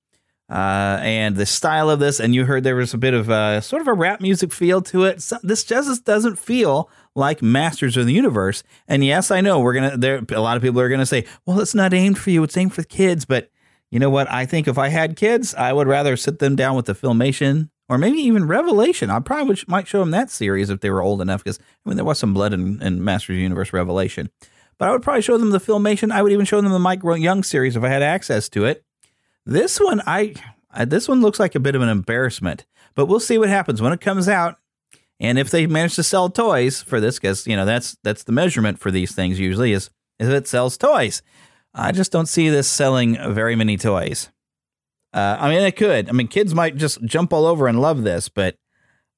uh, 0.50 1.00
and 1.02 1.36
the 1.36 1.47
style 1.47 1.89
of 1.89 2.00
this. 2.00 2.19
And 2.19 2.36
you 2.36 2.45
heard 2.45 2.63
there 2.63 2.76
was 2.76 2.93
a 2.93 3.00
bit 3.00 3.15
of 3.15 3.30
a 3.30 3.62
sort 3.62 3.82
of 3.82 3.88
a 3.88 3.93
rap 3.93 4.21
music 4.21 4.54
feel 4.54 4.82
to 4.84 5.06
it. 5.06 5.21
So 5.21 5.38
this 5.41 5.63
just 5.63 6.06
doesn't 6.06 6.38
feel 6.38 6.89
like 7.15 7.41
Masters 7.41 7.97
of 7.97 8.06
the 8.06 8.13
Universe. 8.13 8.63
And 8.88 9.04
yes, 9.04 9.32
I 9.32 9.41
know 9.41 9.60
we're 9.60 9.74
gonna. 9.74 9.97
There, 9.97 10.21
a 10.30 10.41
lot 10.41 10.58
of 10.58 10.63
people 10.63 10.80
are 10.80 10.89
gonna 10.89 11.08
say, 11.08 11.26
"Well, 11.45 11.60
it's 11.60 11.76
not 11.76 11.93
aimed 11.93 12.19
for 12.19 12.30
you; 12.30 12.43
it's 12.43 12.56
aimed 12.56 12.74
for 12.74 12.84
kids." 12.84 13.26
But 13.26 13.50
you 13.89 14.00
know 14.00 14.12
what? 14.12 14.30
I 14.32 14.45
think 14.45 14.67
if 14.67 14.78
I 14.78 14.89
had 14.89 15.15
kids, 15.15 15.56
I 15.56 15.74
would 15.74 15.88
rather 15.88 16.15
sit 16.15 16.38
them 16.38 16.56
down 16.56 16.76
with 16.76 16.86
the 16.86 16.93
Filmation 16.93 17.69
or 17.91 17.97
maybe 17.97 18.19
even 18.19 18.47
Revelation. 18.47 19.10
I 19.10 19.19
probably 19.19 19.58
might 19.67 19.86
show 19.86 20.00
them 20.00 20.12
that 20.12 20.32
series 20.32 20.69
if 20.69 20.80
they 20.80 20.89
were 20.89 21.02
old 21.02 21.19
enough, 21.21 21.43
because 21.43 21.60
I 21.86 21.89
mean 21.89 21.97
there 21.97 22.06
was 22.06 22.19
some 22.19 22.34
blood 22.34 22.54
in, 22.54 22.82
in 22.82 23.04
Masters 23.04 23.34
of 23.34 23.38
the 23.38 23.43
Universe 23.43 23.74
Revelation. 23.74 24.30
But 24.82 24.89
I 24.89 24.94
would 24.94 25.04
probably 25.04 25.22
show 25.22 25.38
them 25.38 25.52
the 25.52 25.60
Filmation. 25.60 26.12
I 26.12 26.24
would 26.24 26.32
even 26.32 26.44
show 26.44 26.60
them 26.60 26.72
the 26.72 26.80
Mike 26.80 27.04
Young 27.04 27.44
series 27.44 27.76
if 27.76 27.84
I 27.84 27.89
had 27.89 28.02
access 28.02 28.50
to 28.50 28.65
it. 28.65 28.84
This 29.46 29.80
one, 29.80 30.02
I, 30.08 30.34
this 30.88 31.08
one 31.08 31.22
looks 31.22 31.39
like 31.39 31.54
a 31.54 31.60
bit 31.60 31.76
of 31.76 31.84
an 31.84 31.89
embarrassment. 31.89 32.65
But 32.96 33.06
we'll 33.06 33.20
see 33.20 33.38
what 33.38 33.50
happens 33.50 33.80
when 33.80 33.94
it 33.94 34.02
comes 34.02 34.28
out. 34.28 34.56
And 35.20 35.38
if 35.38 35.52
they 35.52 35.67
manage 35.67 35.94
to 35.98 36.04
sell 36.04 36.32
toys 36.32 36.82
for 36.82 37.00
this, 37.00 37.20
because 37.20 37.46
you 37.46 37.56
know 37.56 37.63
that's 37.63 37.96
that's 38.02 38.24
the 38.24 38.32
measurement 38.32 38.80
for 38.80 38.89
these 38.89 39.13
things 39.13 39.39
usually 39.39 39.72
is 39.72 39.91
if 40.17 40.28
it 40.28 40.48
sells 40.48 40.80
toys. 40.80 41.22
I 41.76 41.91
just 41.91 42.12
don't 42.12 42.26
see 42.26 42.50
this 42.50 42.67
selling 42.67 43.17
very 43.36 43.56
many 43.56 43.78
toys. 43.78 44.32
Uh, 45.13 45.38
I 45.39 45.50
mean, 45.50 45.62
it 45.62 45.76
could. 45.76 46.10
I 46.10 46.12
mean, 46.12 46.28
kids 46.28 46.56
might 46.56 46.76
just 46.76 47.04
jump 47.04 47.34
all 47.34 47.46
over 47.46 47.67
and 47.67 47.80
love 47.80 48.02
this, 48.02 48.30
but 48.30 48.56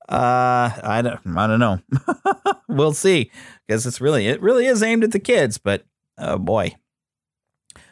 uh, 0.09 0.69
I 0.83 1.01
don't. 1.01 1.37
I 1.37 1.47
don't 1.47 1.59
know. 1.59 1.79
we'll 2.67 2.93
see, 2.93 3.31
because 3.65 3.85
it's 3.85 4.01
really 4.01 4.27
it 4.27 4.41
really 4.41 4.65
is 4.65 4.83
aimed 4.83 5.03
at 5.03 5.11
the 5.11 5.19
kids. 5.19 5.57
But 5.57 5.85
oh 6.17 6.37
boy. 6.37 6.75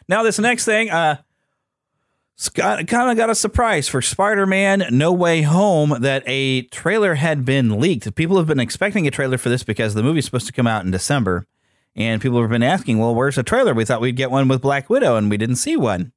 Now 0.08 0.22
this 0.22 0.38
next 0.38 0.64
thing, 0.64 0.90
uh, 0.90 1.16
Scott 2.36 2.86
kind 2.86 3.10
of 3.10 3.16
got 3.16 3.30
a 3.30 3.34
surprise 3.34 3.88
for 3.88 4.02
Spider-Man 4.02 4.86
No 4.90 5.12
Way 5.12 5.42
Home 5.42 5.96
that 6.00 6.22
a 6.26 6.62
trailer 6.62 7.14
had 7.14 7.44
been 7.44 7.80
leaked. 7.80 8.14
People 8.14 8.36
have 8.36 8.46
been 8.46 8.60
expecting 8.60 9.06
a 9.06 9.10
trailer 9.10 9.38
for 9.38 9.48
this 9.48 9.62
because 9.62 9.94
the 9.94 10.02
movie's 10.02 10.24
supposed 10.24 10.48
to 10.48 10.52
come 10.52 10.66
out 10.66 10.84
in 10.84 10.90
December, 10.90 11.46
and 11.94 12.20
people 12.20 12.40
have 12.40 12.50
been 12.50 12.62
asking, 12.62 12.98
"Well, 12.98 13.14
where's 13.14 13.36
the 13.36 13.42
trailer? 13.42 13.74
We 13.74 13.84
thought 13.84 14.00
we'd 14.00 14.16
get 14.16 14.30
one 14.30 14.48
with 14.48 14.60
Black 14.60 14.90
Widow, 14.90 15.16
and 15.16 15.30
we 15.30 15.36
didn't 15.36 15.56
see 15.56 15.76
one." 15.76 16.12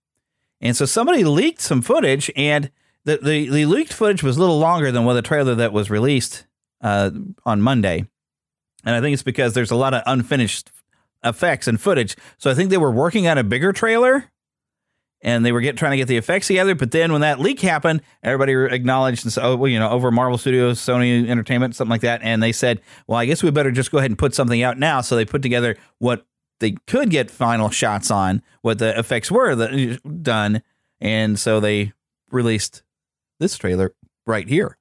And 0.59 0.75
so 0.75 0.85
somebody 0.85 1.23
leaked 1.23 1.61
some 1.61 1.81
footage, 1.81 2.31
and 2.35 2.71
the 3.05 3.17
the, 3.17 3.49
the 3.49 3.65
leaked 3.65 3.93
footage 3.93 4.23
was 4.23 4.37
a 4.37 4.39
little 4.39 4.59
longer 4.59 4.91
than 4.91 5.05
what 5.05 5.13
the 5.13 5.21
trailer 5.21 5.55
that 5.55 5.71
was 5.71 5.89
released 5.89 6.45
uh, 6.81 7.11
on 7.45 7.61
Monday, 7.61 8.05
and 8.83 8.95
I 8.95 9.01
think 9.01 9.13
it's 9.13 9.23
because 9.23 9.53
there's 9.53 9.71
a 9.71 9.75
lot 9.75 9.93
of 9.93 10.03
unfinished 10.05 10.71
effects 11.23 11.67
and 11.67 11.79
footage. 11.81 12.15
So 12.37 12.51
I 12.51 12.53
think 12.53 12.69
they 12.69 12.77
were 12.77 12.91
working 12.91 13.27
on 13.27 13.37
a 13.37 13.43
bigger 13.43 13.73
trailer 13.73 14.25
and 15.21 15.43
they 15.43 15.51
were 15.51 15.61
get, 15.61 15.75
trying 15.75 15.91
to 15.91 15.97
get 15.97 16.07
the 16.07 16.17
effects 16.17 16.47
together. 16.47 16.75
But 16.75 16.91
then 16.91 17.11
when 17.11 17.21
that 17.21 17.39
leak 17.39 17.59
happened, 17.61 18.01
everybody 18.21 18.53
acknowledged 18.73 19.25
and 19.25 19.33
said, 19.33 19.43
oh, 19.43 19.55
well, 19.55 19.71
you 19.71 19.79
know, 19.79 19.89
over 19.89 20.11
Marvel 20.11 20.37
Studios, 20.37 20.79
Sony 20.79 21.27
Entertainment, 21.27 21.75
something 21.75 21.89
like 21.89 22.01
that. 22.01 22.21
And 22.21 22.43
they 22.43 22.51
said, 22.51 22.79
well, 23.07 23.17
I 23.17 23.25
guess 23.25 23.41
we 23.41 23.49
better 23.49 23.71
just 23.71 23.91
go 23.91 23.97
ahead 23.97 24.11
and 24.11 24.17
put 24.17 24.35
something 24.35 24.61
out 24.61 24.77
now. 24.77 25.01
So 25.01 25.15
they 25.15 25.25
put 25.25 25.41
together 25.41 25.77
what 25.97 26.27
they 26.59 26.75
could 26.85 27.09
get 27.09 27.31
final 27.31 27.69
shots 27.69 28.11
on, 28.11 28.43
what 28.61 28.77
the 28.77 28.97
effects 28.97 29.31
were 29.31 29.55
that, 29.55 30.21
done. 30.21 30.61
And 31.01 31.39
so 31.39 31.59
they 31.59 31.93
released 32.29 32.83
this 33.39 33.57
trailer 33.57 33.93
right 34.25 34.47
here. 34.47 34.77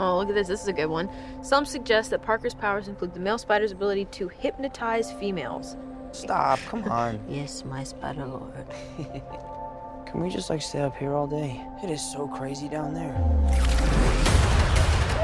Oh, 0.00 0.16
look 0.18 0.28
at 0.28 0.34
this. 0.34 0.46
This 0.46 0.62
is 0.62 0.68
a 0.68 0.72
good 0.72 0.86
one. 0.86 1.10
Some 1.42 1.64
suggest 1.64 2.10
that 2.10 2.22
Parker's 2.22 2.54
powers 2.54 2.86
include 2.88 3.14
the 3.14 3.20
male 3.20 3.38
spider's 3.38 3.72
ability 3.72 4.04
to 4.12 4.28
hypnotize 4.28 5.10
females. 5.12 5.76
Stop, 6.12 6.60
come 6.68 6.84
on. 6.90 7.20
yes, 7.28 7.64
my 7.64 7.82
spider 7.82 8.24
lord. 8.24 8.64
Can 10.06 10.22
we 10.22 10.30
just 10.30 10.48
like 10.50 10.62
stay 10.62 10.80
up 10.80 10.96
here 10.96 11.12
all 11.14 11.26
day? 11.26 11.60
It 11.82 11.90
is 11.90 12.00
so 12.00 12.28
crazy 12.28 12.68
down 12.68 12.94
there. 12.94 13.12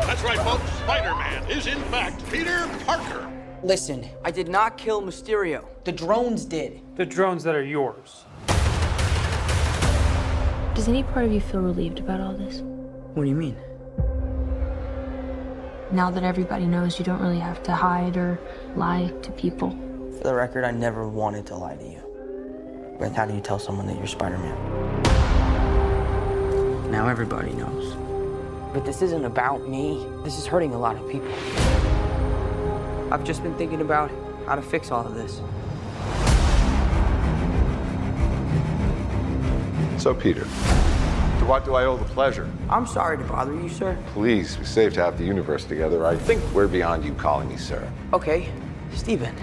That's 0.07 0.23
right, 0.23 0.39
folks. 0.41 0.71
Spider-Man 0.81 1.51
is 1.51 1.67
in 1.67 1.81
fact 1.85 2.23
Peter 2.31 2.69
Parker. 2.85 3.31
Listen, 3.65 4.07
I 4.23 4.31
did 4.31 4.49
not 4.49 4.77
kill 4.77 5.01
Mysterio. 5.01 5.65
The 5.85 5.93
drones 5.93 6.45
did. 6.45 6.83
The 6.97 7.07
drones 7.07 7.43
that 7.45 7.55
are 7.55 7.65
yours. 7.65 8.27
Does 10.75 10.87
any 10.87 11.03
part 11.03 11.25
of 11.25 11.33
you 11.33 11.41
feel 11.41 11.63
relieved 11.63 11.99
about 11.99 12.21
all 12.21 12.35
this? 12.35 12.61
What 13.15 13.23
do 13.23 13.29
you 13.31 13.35
mean? 13.35 13.57
Now 15.93 16.11
that 16.11 16.25
everybody 16.25 16.67
knows 16.67 16.99
you 16.99 17.07
don't 17.07 17.23
really 17.23 17.39
have 17.39 17.63
to 17.63 17.73
hide 17.73 18.19
or 18.19 18.39
lie 18.77 19.11
to 19.23 19.31
people. 19.33 19.71
For 20.19 20.25
the 20.25 20.35
record, 20.35 20.65
I 20.65 20.71
never 20.71 21.09
wanted 21.09 21.47
to 21.47 21.57
lie 21.57 21.77
to 21.77 21.85
you. 21.85 22.97
But 22.99 23.13
how 23.13 23.25
do 23.25 23.33
you 23.33 23.41
tell 23.41 23.59
someone 23.59 23.87
that 23.87 23.97
you're 23.97 24.07
Spider 24.07 24.37
Man? 24.37 25.03
Now 26.91 27.09
everybody 27.09 27.55
knows. 27.55 27.97
But 28.75 28.85
this 28.85 29.01
isn't 29.01 29.25
about 29.25 29.67
me. 29.67 30.07
This 30.23 30.37
is 30.37 30.45
hurting 30.45 30.75
a 30.75 30.79
lot 30.79 30.97
of 30.97 31.09
people. 31.09 31.33
I've 33.11 33.25
just 33.25 33.43
been 33.43 33.55
thinking 33.57 33.81
about 33.81 34.11
how 34.47 34.55
to 34.55 34.63
fix 34.63 34.91
all 34.91 35.07
of 35.07 35.15
this. 35.15 35.41
So, 40.03 40.15
Peter, 40.15 40.43
to 40.43 41.45
what 41.47 41.65
do 41.65 41.75
I 41.75 41.85
owe 41.85 41.97
the 41.97 42.05
pleasure? 42.05 42.51
I'm 42.69 42.87
sorry 42.87 43.19
to 43.19 43.25
bother 43.25 43.55
you, 43.55 43.69
sir. 43.69 43.97
Please, 44.09 44.59
we 44.59 44.65
saved 44.65 44.97
half 44.97 45.17
the 45.17 45.25
universe 45.25 45.65
together. 45.65 46.07
I 46.07 46.17
think 46.17 46.43
we're 46.53 46.69
beyond 46.69 47.05
you 47.05 47.15
calling 47.15 47.49
me 47.49 47.57
sir. 47.57 47.91
Okay, 48.13 48.51
Stephen. 48.93 49.35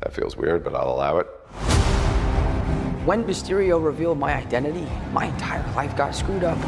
That 0.00 0.12
feels 0.12 0.36
weird, 0.36 0.64
but 0.64 0.74
I'll 0.74 0.90
allow 0.90 1.18
it. 1.18 1.26
When 3.04 3.24
Mysterio 3.24 3.82
revealed 3.82 4.18
my 4.18 4.34
identity, 4.34 4.86
my 5.12 5.26
entire 5.26 5.66
life 5.74 5.96
got 5.96 6.14
screwed 6.14 6.44
up. 6.44 6.58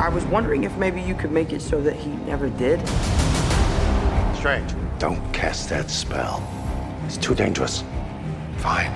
I 0.00 0.08
was 0.08 0.24
wondering 0.24 0.64
if 0.64 0.76
maybe 0.76 1.00
you 1.00 1.14
could 1.14 1.30
make 1.30 1.52
it 1.52 1.62
so 1.62 1.80
that 1.82 1.94
he 1.94 2.10
never 2.10 2.48
did. 2.48 2.80
Strange. 4.44 4.74
Don't 4.98 5.32
cast 5.32 5.70
that 5.70 5.88
spell. 5.88 6.46
It's 7.06 7.16
too 7.16 7.34
dangerous. 7.34 7.82
Fine. 8.58 8.92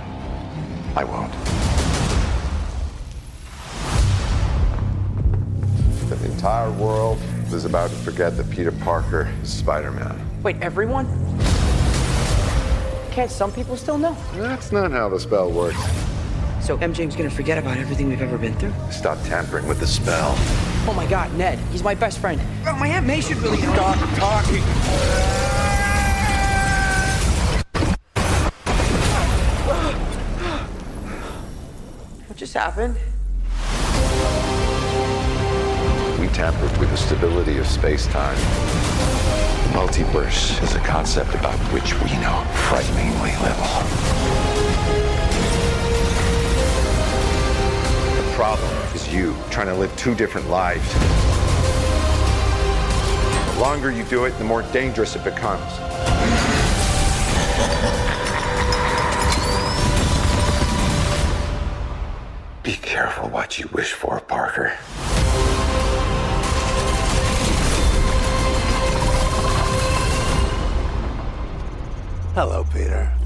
I 0.95 1.05
won't. 1.05 1.33
The 6.11 6.23
entire 6.27 6.71
world 6.73 7.19
is 7.47 7.65
about 7.65 7.89
to 7.89 7.97
forget 7.97 8.37
that 8.37 8.51
Peter 8.51 8.71
Parker 8.71 9.33
is 9.43 9.51
Spider 9.51 9.91
Man. 9.91 10.21
Wait, 10.43 10.57
everyone? 10.61 11.07
Can't 13.11 13.31
some 13.31 13.51
people 13.51 13.79
still 13.79 13.97
know? 13.97 14.15
That's 14.35 14.71
not 14.71 14.91
how 14.91 15.09
the 15.09 15.19
spell 15.19 15.51
works. 15.51 15.81
So 16.61 16.77
MJ's 16.77 17.17
gonna 17.17 17.31
forget 17.31 17.57
about 17.57 17.79
everything 17.79 18.11
we've 18.11 18.21
ever 18.21 18.37
been 18.37 18.55
through? 18.57 18.75
Stop 18.91 19.17
tampering 19.25 19.67
with 19.67 19.81
the 19.81 19.87
spell. 19.87 20.37
Oh 20.89 20.95
my 20.95 21.05
god, 21.05 21.31
Ned, 21.37 21.59
he's 21.71 21.83
my 21.83 21.95
best 21.95 22.19
friend. 22.19 22.41
Oh, 22.67 22.75
my 22.77 22.89
Aunt 22.89 23.07
May 23.07 23.21
should 23.21 23.37
really 23.37 23.61
know. 23.61 23.75
Stop 23.75 23.99
talking. 24.17 24.63
What 32.27 32.39
just 32.39 32.55
happened? 32.55 32.97
We 36.19 36.27
tampered 36.29 36.75
with 36.79 36.91
the 36.91 36.97
stability 36.97 37.59
of 37.59 37.67
space 37.67 38.07
time. 38.07 38.39
Multiverse 39.75 40.63
is 40.63 40.75
a 40.75 40.81
concept 40.81 41.35
about 41.35 41.59
which 41.71 41.93
we 42.01 42.13
know 42.23 42.43
frighteningly 42.55 43.37
little. 43.43 43.69
The 48.17 48.33
problem 48.35 48.88
you 49.07 49.37
trying 49.51 49.67
to 49.67 49.75
live 49.75 49.95
two 49.97 50.15
different 50.15 50.49
lives. 50.49 50.93
The 53.55 53.61
longer 53.61 53.91
you 53.91 54.03
do 54.05 54.25
it, 54.25 54.31
the 54.39 54.45
more 54.45 54.63
dangerous 54.73 55.15
it 55.15 55.25
becomes. 55.25 55.63
Be 62.63 62.73
careful 62.73 63.29
what 63.29 63.59
you 63.59 63.69
wish 63.73 63.93
for, 63.93 64.21
Parker. 64.21 64.71
Hello, 72.35 72.65
Peter. 72.73 73.18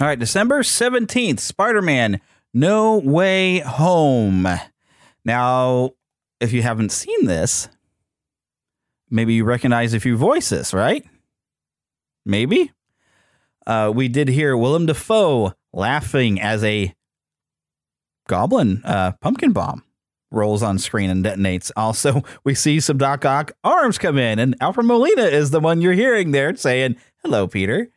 All 0.00 0.08
right, 0.08 0.18
December 0.18 0.64
17th, 0.64 1.38
Spider 1.38 1.80
Man 1.80 2.20
No 2.52 2.98
Way 2.98 3.60
Home. 3.60 4.48
Now, 5.24 5.90
if 6.40 6.52
you 6.52 6.62
haven't 6.62 6.90
seen 6.90 7.26
this, 7.26 7.68
maybe 9.08 9.34
you 9.34 9.44
recognize 9.44 9.94
a 9.94 10.00
few 10.00 10.16
voices, 10.16 10.74
right? 10.74 11.06
Maybe. 12.26 12.72
Uh, 13.68 13.92
we 13.94 14.08
did 14.08 14.26
hear 14.26 14.56
Willem 14.56 14.86
Dafoe 14.86 15.52
laughing 15.72 16.40
as 16.40 16.64
a 16.64 16.92
goblin 18.26 18.82
uh, 18.84 19.12
pumpkin 19.20 19.52
bomb 19.52 19.84
rolls 20.32 20.64
on 20.64 20.78
screen 20.80 21.08
and 21.08 21.24
detonates. 21.24 21.70
Also, 21.76 22.24
we 22.42 22.56
see 22.56 22.80
some 22.80 22.98
Doc 22.98 23.24
Ock 23.24 23.52
arms 23.62 23.98
come 23.98 24.18
in, 24.18 24.40
and 24.40 24.56
Alfred 24.60 24.86
Molina 24.86 25.22
is 25.22 25.50
the 25.50 25.60
one 25.60 25.80
you're 25.80 25.92
hearing 25.92 26.32
there 26.32 26.56
saying, 26.56 26.96
Hello, 27.22 27.46
Peter. 27.46 27.90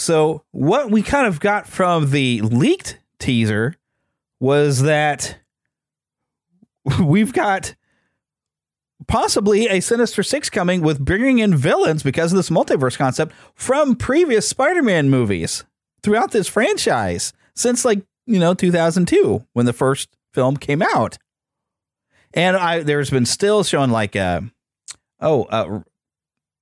So, 0.00 0.44
what 0.50 0.90
we 0.90 1.02
kind 1.02 1.26
of 1.26 1.40
got 1.40 1.66
from 1.66 2.10
the 2.10 2.40
leaked 2.40 2.98
teaser 3.18 3.74
was 4.40 4.80
that 4.80 5.38
we've 7.02 7.34
got 7.34 7.74
possibly 9.06 9.68
a 9.68 9.80
Sinister 9.80 10.22
Six 10.22 10.48
coming 10.48 10.80
with 10.80 11.04
bringing 11.04 11.40
in 11.40 11.54
villains 11.54 12.02
because 12.02 12.32
of 12.32 12.38
this 12.38 12.48
multiverse 12.48 12.96
concept 12.96 13.34
from 13.54 13.94
previous 13.94 14.48
Spider 14.48 14.82
Man 14.82 15.10
movies 15.10 15.64
throughout 16.02 16.30
this 16.30 16.48
franchise 16.48 17.34
since 17.54 17.84
like, 17.84 18.02
you 18.24 18.38
know, 18.38 18.54
2002 18.54 19.44
when 19.52 19.66
the 19.66 19.74
first 19.74 20.08
film 20.32 20.56
came 20.56 20.80
out. 20.80 21.18
And 22.32 22.56
I 22.56 22.80
there's 22.80 23.10
been 23.10 23.26
still 23.26 23.64
showing 23.64 23.90
like, 23.90 24.16
uh, 24.16 24.40
oh, 25.20 25.42
uh, 25.42 25.80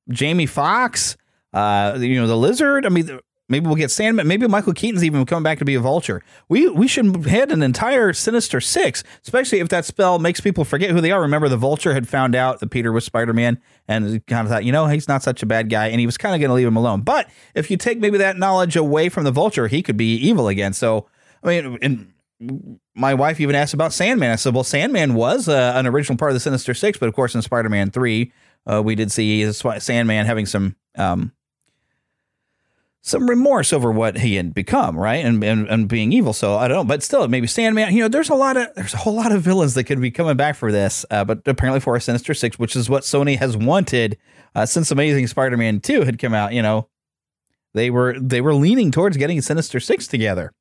Jamie 0.09 0.46
Foxx, 0.46 1.16
uh, 1.53 1.96
you 2.01 2.16
know, 2.20 2.27
the 2.27 2.37
lizard. 2.37 2.85
I 2.85 2.88
mean, 2.88 3.20
maybe 3.48 3.66
we'll 3.66 3.76
get 3.76 3.90
Sandman. 3.90 4.26
Maybe 4.26 4.46
Michael 4.46 4.72
Keaton's 4.72 5.04
even 5.04 5.24
coming 5.26 5.42
back 5.42 5.58
to 5.58 5.64
be 5.64 5.74
a 5.74 5.80
vulture. 5.80 6.22
We 6.48 6.68
we 6.68 6.87
should 6.87 7.26
head 7.26 7.50
an 7.50 7.62
entire 7.62 8.12
Sinister 8.12 8.61
Six, 8.61 9.02
especially 9.22 9.61
if 9.61 9.68
that 9.70 9.84
spell 9.84 10.18
makes 10.18 10.40
people 10.40 10.64
forget 10.64 10.90
who 10.90 11.00
they 11.00 11.11
are. 11.11 11.20
Remember, 11.20 11.48
the 11.48 11.56
Vulture 11.56 11.94
had 11.94 12.08
found 12.08 12.34
out 12.34 12.61
that 12.61 12.70
Peter 12.70 12.92
was 12.92 13.04
Spider 13.04 13.32
Man 13.32 13.61
and 13.87 14.24
kind 14.26 14.46
of 14.46 14.52
thought, 14.52 14.64
you 14.64 14.72
know, 14.72 14.87
he's 14.87 15.08
not 15.08 15.22
such 15.22 15.42
a 15.42 15.46
bad 15.46 15.70
guy, 15.70 15.88
and 15.88 16.00
he 16.00 16.06
was 16.06 16.18
kind 16.18 16.34
of 16.34 16.40
going 16.40 16.50
to 16.50 16.54
leave 16.54 16.66
him 16.66 16.76
alone. 16.76 17.02
But 17.02 17.30
if 17.54 17.70
you 17.70 17.76
take 17.76 17.98
maybe 17.98 18.18
that 18.18 18.37
knowledge 18.37 18.76
away 18.76 19.08
from 19.08 19.24
the 19.24 19.32
Vulture, 19.32 19.68
he 19.68 19.82
could 19.82 19.96
be 19.96 20.14
evil 20.16 20.48
again. 20.48 20.72
So, 20.72 21.06
I 21.42 21.48
mean, 21.48 21.78
and 21.82 22.78
my 22.94 23.14
wife 23.14 23.40
even 23.40 23.54
asked 23.54 23.74
about 23.74 23.92
Sandman. 23.92 24.30
I 24.30 24.37
said, 24.37 24.54
well, 24.54 24.64
Sandman 24.64 25.14
was 25.14 25.48
uh, 25.48 25.72
an 25.74 25.87
original 25.87 26.16
part 26.16 26.30
of 26.30 26.34
the 26.34 26.40
Sinister 26.40 26.74
Six, 26.74 26.98
but 26.98 27.08
of 27.08 27.14
course, 27.14 27.34
in 27.34 27.42
Spider 27.42 27.68
Man 27.68 27.90
3, 27.90 28.32
uh, 28.66 28.82
we 28.82 28.94
did 28.94 29.11
see 29.11 29.50
Sandman 29.52 30.26
having 30.26 30.46
some. 30.46 30.76
Um, 30.96 31.32
some 33.02 33.28
remorse 33.28 33.72
over 33.72 33.90
what 33.90 34.18
he 34.18 34.34
had 34.34 34.52
become, 34.52 34.98
right? 34.98 35.24
And, 35.24 35.42
and 35.42 35.68
and 35.68 35.88
being 35.88 36.12
evil. 36.12 36.32
So 36.32 36.56
I 36.56 36.68
don't 36.68 36.76
know, 36.76 36.84
but 36.84 37.02
still, 37.02 37.26
maybe 37.28 37.46
Sandman. 37.46 37.94
You 37.94 38.02
know, 38.02 38.08
there's 38.08 38.28
a 38.28 38.34
lot 38.34 38.56
of 38.56 38.68
there's 38.74 38.94
a 38.94 38.98
whole 38.98 39.14
lot 39.14 39.32
of 39.32 39.42
villains 39.42 39.74
that 39.74 39.84
could 39.84 40.00
be 40.00 40.11
coming 40.11 40.37
back 40.37 40.56
for 40.56 40.72
this. 40.72 41.06
Uh, 41.11 41.24
but 41.24 41.46
apparently 41.46 41.80
for 41.80 41.96
a 41.96 42.00
Sinister 42.00 42.34
Six, 42.34 42.58
which 42.58 42.76
is 42.76 42.90
what 42.90 43.04
Sony 43.04 43.38
has 43.38 43.56
wanted 43.56 44.18
uh, 44.54 44.66
since 44.66 44.90
Amazing 44.90 45.26
Spider-Man 45.28 45.80
Two 45.80 46.02
had 46.02 46.18
come 46.18 46.34
out. 46.34 46.52
You 46.52 46.62
know, 46.62 46.88
they 47.72 47.88
were 47.88 48.18
they 48.20 48.40
were 48.40 48.54
leaning 48.54 48.90
towards 48.90 49.16
getting 49.16 49.40
Sinister 49.40 49.80
Six 49.80 50.06
together, 50.06 50.52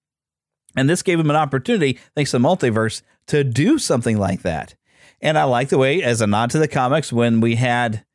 and 0.76 0.90
this 0.90 1.04
gave 1.04 1.18
them 1.18 1.30
an 1.30 1.36
opportunity, 1.36 2.00
thanks 2.16 2.32
to 2.32 2.40
multiverse, 2.40 3.02
to 3.28 3.44
do 3.44 3.78
something 3.78 4.18
like 4.18 4.44
that. 4.44 4.76
And 5.20 5.38
I 5.38 5.46
like 5.46 5.70
the 5.70 5.80
way, 5.80 6.04
as 6.04 6.22
a 6.22 6.28
nod 6.28 6.52
to 6.52 6.60
the 6.60 6.68
comics, 6.68 7.12
when 7.12 7.42
we 7.42 7.56
had 7.56 8.06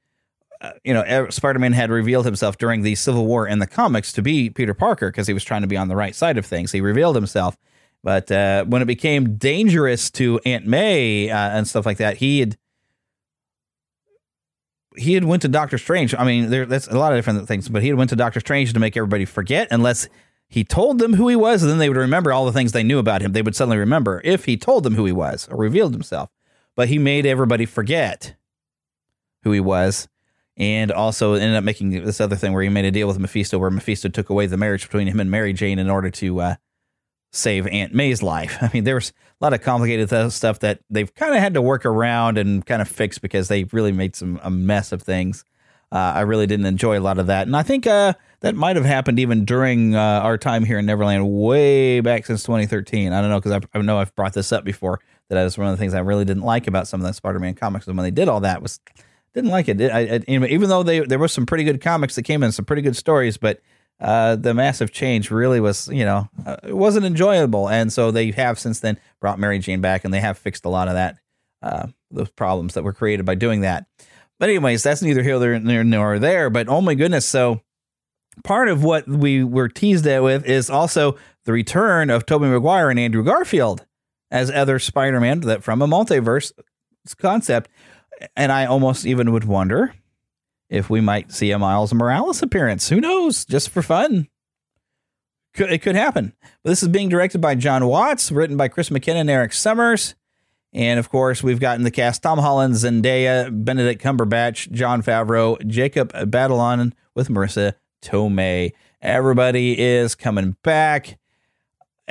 you 0.85 0.95
know, 0.95 1.29
Spider-Man 1.29 1.73
had 1.73 1.91
revealed 1.91 2.25
himself 2.25 2.59
during 2.59 2.83
the 2.83 2.95
Civil 2.95 3.27
War 3.27 3.47
in 3.47 3.59
the 3.59 3.67
comics 3.67 4.13
to 4.13 4.23
be 4.23 4.51
Peter 4.51 4.75
Parker 4.75 5.11
because 5.11 5.27
he 5.27 5.33
was 5.33 5.45
trying 5.45 5.63
to 5.63 5.67
be 5.67 5.77
on 5.77 5.89
the 5.89 5.97
right 5.97 6.15
side 6.15 6.39
of 6.39 6.47
things. 6.47 6.73
He 6.73 6.81
revealed 6.81 7.17
himself, 7.17 7.57
but 8.03 8.31
uh, 8.31 8.65
when 8.65 8.83
it 8.83 8.87
became 8.87 9.37
dangerous 9.37 10.11
to 10.13 10.41
Aunt 10.45 10.67
May 10.67 11.31
uh, 11.31 11.37
and 11.37 11.67
stuff 11.67 11.87
like 11.87 11.99
that, 11.99 12.19
he 12.19 12.41
had 12.41 12.57
he 14.97 15.15
had 15.15 15.25
went 15.25 15.43
to 15.43 15.49
Doctor 15.49 15.79
Strange. 15.79 16.15
I 16.15 16.25
mean, 16.25 16.51
there, 16.51 16.67
that's 16.67 16.87
a 16.87 16.99
lot 16.99 17.13
of 17.13 17.19
different 17.19 17.49
things, 17.49 17.69
but 17.69 17.83
he 17.83 17.89
had 17.89 17.97
went 17.97 18.11
to 18.11 18.17
Doctor 18.17 18.41
Strange 18.41 18.73
to 18.75 18.79
make 18.81 18.97
everybody 18.97 19.25
forget, 19.25 19.69
unless 19.71 20.09
he 20.49 20.65
told 20.65 20.99
them 20.99 21.15
who 21.15 21.29
he 21.29 21.37
was, 21.37 21.63
and 21.63 21.71
then 21.71 21.79
they 21.79 21.89
would 21.89 21.97
remember 21.97 22.31
all 22.31 22.45
the 22.45 22.53
things 22.53 22.73
they 22.73 22.83
knew 22.83 22.99
about 22.99 23.23
him. 23.23 23.33
They 23.33 23.41
would 23.41 23.57
suddenly 23.57 23.79
remember 23.79 24.21
if 24.23 24.45
he 24.45 24.59
told 24.59 24.85
them 24.85 24.97
who 24.97 25.07
he 25.07 25.13
was 25.13 25.49
or 25.51 25.57
revealed 25.57 25.95
himself. 25.95 26.29
But 26.75 26.89
he 26.89 26.99
made 26.99 27.25
everybody 27.25 27.65
forget 27.65 28.35
who 29.45 29.53
he 29.53 29.61
was 29.61 30.09
and 30.57 30.93
also 30.93 31.35
ended 31.35 31.57
up 31.57 31.65
making 31.65 31.91
this 32.05 32.21
other 32.21 32.37
thing 32.37 32.53
where 32.53 32.63
he 32.63 32.69
made 32.69 32.85
a 32.85 32.91
deal 32.91 33.09
with 33.09 33.19
Mephisto, 33.19 33.59
where 33.59 33.71
Mephisto 33.71 34.09
took 34.09 34.29
away 34.29 34.47
the 34.47 34.57
marriage 34.57 34.83
between 34.83 35.07
him 35.09 35.21
and 35.21 35.31
Mary 35.31 35.53
Jane 35.53 35.79
in 35.79 35.89
order 35.89 36.11
to 36.11 36.41
uh, 36.41 36.55
save 37.33 37.67
Aunt 37.67 37.95
May's 37.95 38.23
life. 38.23 38.59
I 38.63 38.71
mean, 38.73 38.85
there 38.85 38.95
was 38.95 39.11
a 39.11 39.45
lot 39.45 39.55
of 39.55 39.63
complicated 39.63 40.33
stuff 40.33 40.61
that 40.61 40.81
they've 40.91 41.13
kind 41.15 41.35
of 41.35 41.41
had 41.41 41.55
to 41.55 41.63
work 41.63 41.85
around 41.85 42.39
and 42.39 42.65
kind 42.65 42.83
of 42.83 42.89
fix 42.89 43.19
because 43.19 43.49
they 43.49 43.65
really 43.65 43.93
made 43.93 44.15
some 44.15 44.39
a 44.43 44.51
mess 44.51 44.93
of 44.93 45.03
things. 45.03 45.45
Uh, 45.91 46.13
I 46.15 46.21
really 46.21 46.47
didn't 46.47 46.65
enjoy 46.65 46.99
a 46.99 47.03
lot 47.03 47.19
of 47.19 47.27
that, 47.27 47.47
and 47.47 47.55
I 47.55 47.63
think 47.63 47.87
uh, 47.87 48.15
that 48.41 48.55
might 48.55 48.77
have 48.77 48.85
happened 48.87 49.19
even 49.19 49.45
during 49.45 49.95
uh, 49.95 50.21
our 50.23 50.39
time 50.39 50.65
here 50.65 50.79
in 50.79 50.87
Neverland, 50.87 51.29
way 51.29 52.01
back 52.01 52.25
since 52.25 52.45
2013. 52.45 53.13
I 53.13 53.21
don't 53.21 53.29
know 53.29 53.39
because 53.39 53.53
I, 53.53 53.79
I 53.79 53.83
know 53.83 53.99
I've 53.99 54.15
brought 54.15 54.33
this 54.33 54.53
up 54.53 54.65
before. 54.65 55.01
That 55.29 55.45
was 55.45 55.59
one 55.59 55.67
of 55.67 55.73
the 55.73 55.77
things 55.77 55.93
I 55.93 56.01
really 56.01 56.25
didn't 56.25 56.45
like 56.45 56.67
about 56.67 56.89
some 56.89 57.01
of 57.03 57.07
the 57.07 57.13
Spider-Man 57.13 57.57
comics, 57.57 57.87
and 57.87 57.97
when 57.97 58.05
they 58.05 58.11
did 58.11 58.27
all 58.27 58.41
that 58.41 58.63
was 58.63 58.81
didn't 59.35 59.51
like 59.51 59.69
it. 59.69 59.81
I, 59.81 60.17
I, 60.17 60.21
even 60.29 60.69
though 60.69 60.83
they 60.83 61.01
there 61.01 61.19
was 61.19 61.33
some 61.33 61.47
pretty 61.47 61.65
good 61.65 61.81
comics 61.81 62.15
that 62.17 62.23
came 62.23 62.43
in, 62.43 62.53
some 62.53 62.65
pretty 62.65 62.83
good 62.83 62.97
stories, 62.97 63.37
but 63.37 63.61
uh, 64.01 64.37
the 64.37 64.53
massive 64.53 64.91
change 64.91 65.31
really 65.31 65.61
was, 65.61 65.89
you 65.89 66.05
know, 66.05 66.29
uh, 66.45 66.57
it 66.65 66.77
wasn't 66.77 67.07
enjoyable. 67.07 67.69
And 67.69 67.93
so 67.93 68.11
they 68.11 68.33
have 68.33 68.59
since 68.59 68.81
then 68.81 68.99
brought 69.21 69.39
Mary 69.39 69.59
Jane 69.59 69.81
back, 69.81 70.05
and 70.05 70.13
they 70.13 70.21
have 70.21 70.37
fixed 70.37 70.65
a 70.65 70.69
lot 70.69 70.89
of 70.89 70.95
that, 70.95 71.19
uh, 71.63 71.87
those 72.11 72.31
problems 72.31 72.75
that 72.75 72.83
were 72.83 72.93
created 72.93 73.25
by 73.25 73.37
doing 73.37 73.61
that. 73.61 73.87
But 74.41 74.49
anyways, 74.49 74.83
that's 74.83 75.03
neither 75.03 75.23
here 75.23 75.59
nor 75.61 76.19
there. 76.19 76.51
But 76.51 76.69
oh 76.69 76.81
my 76.81 76.95
goodness, 76.95 77.25
so 77.27 77.61
part 78.43 78.69
of 78.69 78.83
what 78.83 79.07
we 79.07 79.45
were 79.45 79.69
teased 79.69 80.07
at 80.07 80.23
with 80.23 80.45
is 80.47 80.69
also 80.69 81.17
the 81.45 81.53
return 81.53 82.11
of 82.11 82.27
Tobey 82.27 82.47
Maguire 82.47 82.91
and 82.91 82.99
Andrew 82.99 83.23
Garfield 83.23 83.87
as 84.33 84.51
other 84.51 84.81
Spider-Man 84.81 85.41
that 85.43 85.63
from 85.63 85.81
a 85.81 85.87
multiverse 85.87 86.51
concept. 87.19 87.71
And 88.37 88.53
I 88.53 88.67
almost 88.67 89.07
even 89.07 89.33
would 89.33 89.45
wonder 89.45 89.95
if 90.69 90.89
we 90.89 91.01
might 91.01 91.33
see 91.33 91.51
a 91.51 91.59
Miles 91.59 91.93
Morales 91.93 92.43
appearance. 92.43 92.89
Who 92.89 93.01
knows? 93.01 93.45
Just 93.45 93.69
for 93.69 93.83
fun. 93.83 94.29
Could, 95.55 95.71
it 95.71 95.83
could 95.83 95.97
happen. 95.97 96.33
But 96.63 96.71
this 96.71 96.83
is 96.83 96.89
being 96.89 97.11
directed 97.11 97.41
by 97.41 97.55
Jon 97.55 97.87
Watts, 97.87 98.33
written 98.33 98.57
by 98.57 98.69
Chris 98.69 98.91
McKenna 98.91 99.21
and 99.21 99.31
Erik 99.31 99.53
Sommers. 99.53 100.15
And 100.73 100.99
of 100.99 101.11
course, 101.11 101.43
we've 101.43 101.61
gotten 101.61 101.85
the 101.85 101.91
cast 101.91 102.23
Tom 102.23 102.39
Holland, 102.39 102.75
Zendaya, 102.75 103.51
Benedict 103.65 104.03
Cumberbatch, 104.03 104.71
Jon 104.73 105.03
Favreau, 105.03 105.65
Jacob 105.67 106.13
Batalon 106.13 106.93
with 107.15 107.29
Marisa 107.29 107.75
Tomei. 108.03 108.73
Everybody 109.03 109.79
is 109.79 110.15
coming 110.15 110.57
back. 110.63 111.19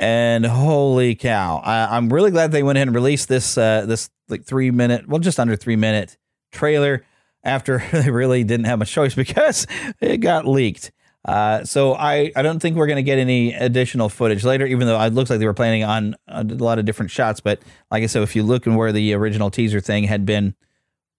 And 0.02 0.44
holy 0.44 1.14
cow. 1.14 1.58
I, 1.58 1.96
am 1.96 2.12
really 2.12 2.32
glad 2.32 2.50
they 2.50 2.64
went 2.64 2.76
ahead 2.76 2.88
and 2.88 2.94
released 2.94 3.28
this 3.28 3.56
uh, 3.56 3.86
this 3.86 4.10
like 4.28 4.42
three 4.42 4.72
minute, 4.72 5.06
well, 5.06 5.20
just 5.20 5.38
under 5.38 5.54
three 5.54 5.76
minute 5.76 6.18
trailer 6.50 7.04
after 7.44 7.84
they 7.92 8.10
really 8.10 8.42
didn't 8.42 8.66
have 8.66 8.80
much 8.80 8.90
choice 8.90 9.14
because 9.24 9.64
it 10.00 10.16
got 10.16 10.44
leaked. 10.44 10.90
Uh, 11.24 11.62
so 11.62 11.94
I, 11.94 12.32
I 12.34 12.42
don't 12.42 12.58
think 12.58 12.74
we're 12.74 12.88
going 12.88 12.96
to 12.96 13.04
get 13.04 13.20
any 13.20 13.54
additional 13.54 14.08
footage 14.08 14.42
later, 14.42 14.66
even 14.66 14.88
though 14.88 15.00
it 15.00 15.14
looks 15.14 15.30
like 15.30 15.38
they 15.38 15.46
were 15.46 15.54
planning 15.54 15.84
on 15.84 16.16
a 16.26 16.42
lot 16.42 16.80
of 16.80 16.84
different 16.84 17.12
shots. 17.12 17.38
But 17.38 17.62
like 17.92 18.02
I 18.02 18.06
said, 18.06 18.24
if 18.24 18.34
you 18.34 18.42
look 18.42 18.66
and 18.66 18.76
where 18.76 18.90
the 18.90 19.14
original 19.14 19.52
teaser 19.52 19.78
thing 19.78 20.02
had 20.02 20.26
been 20.26 20.56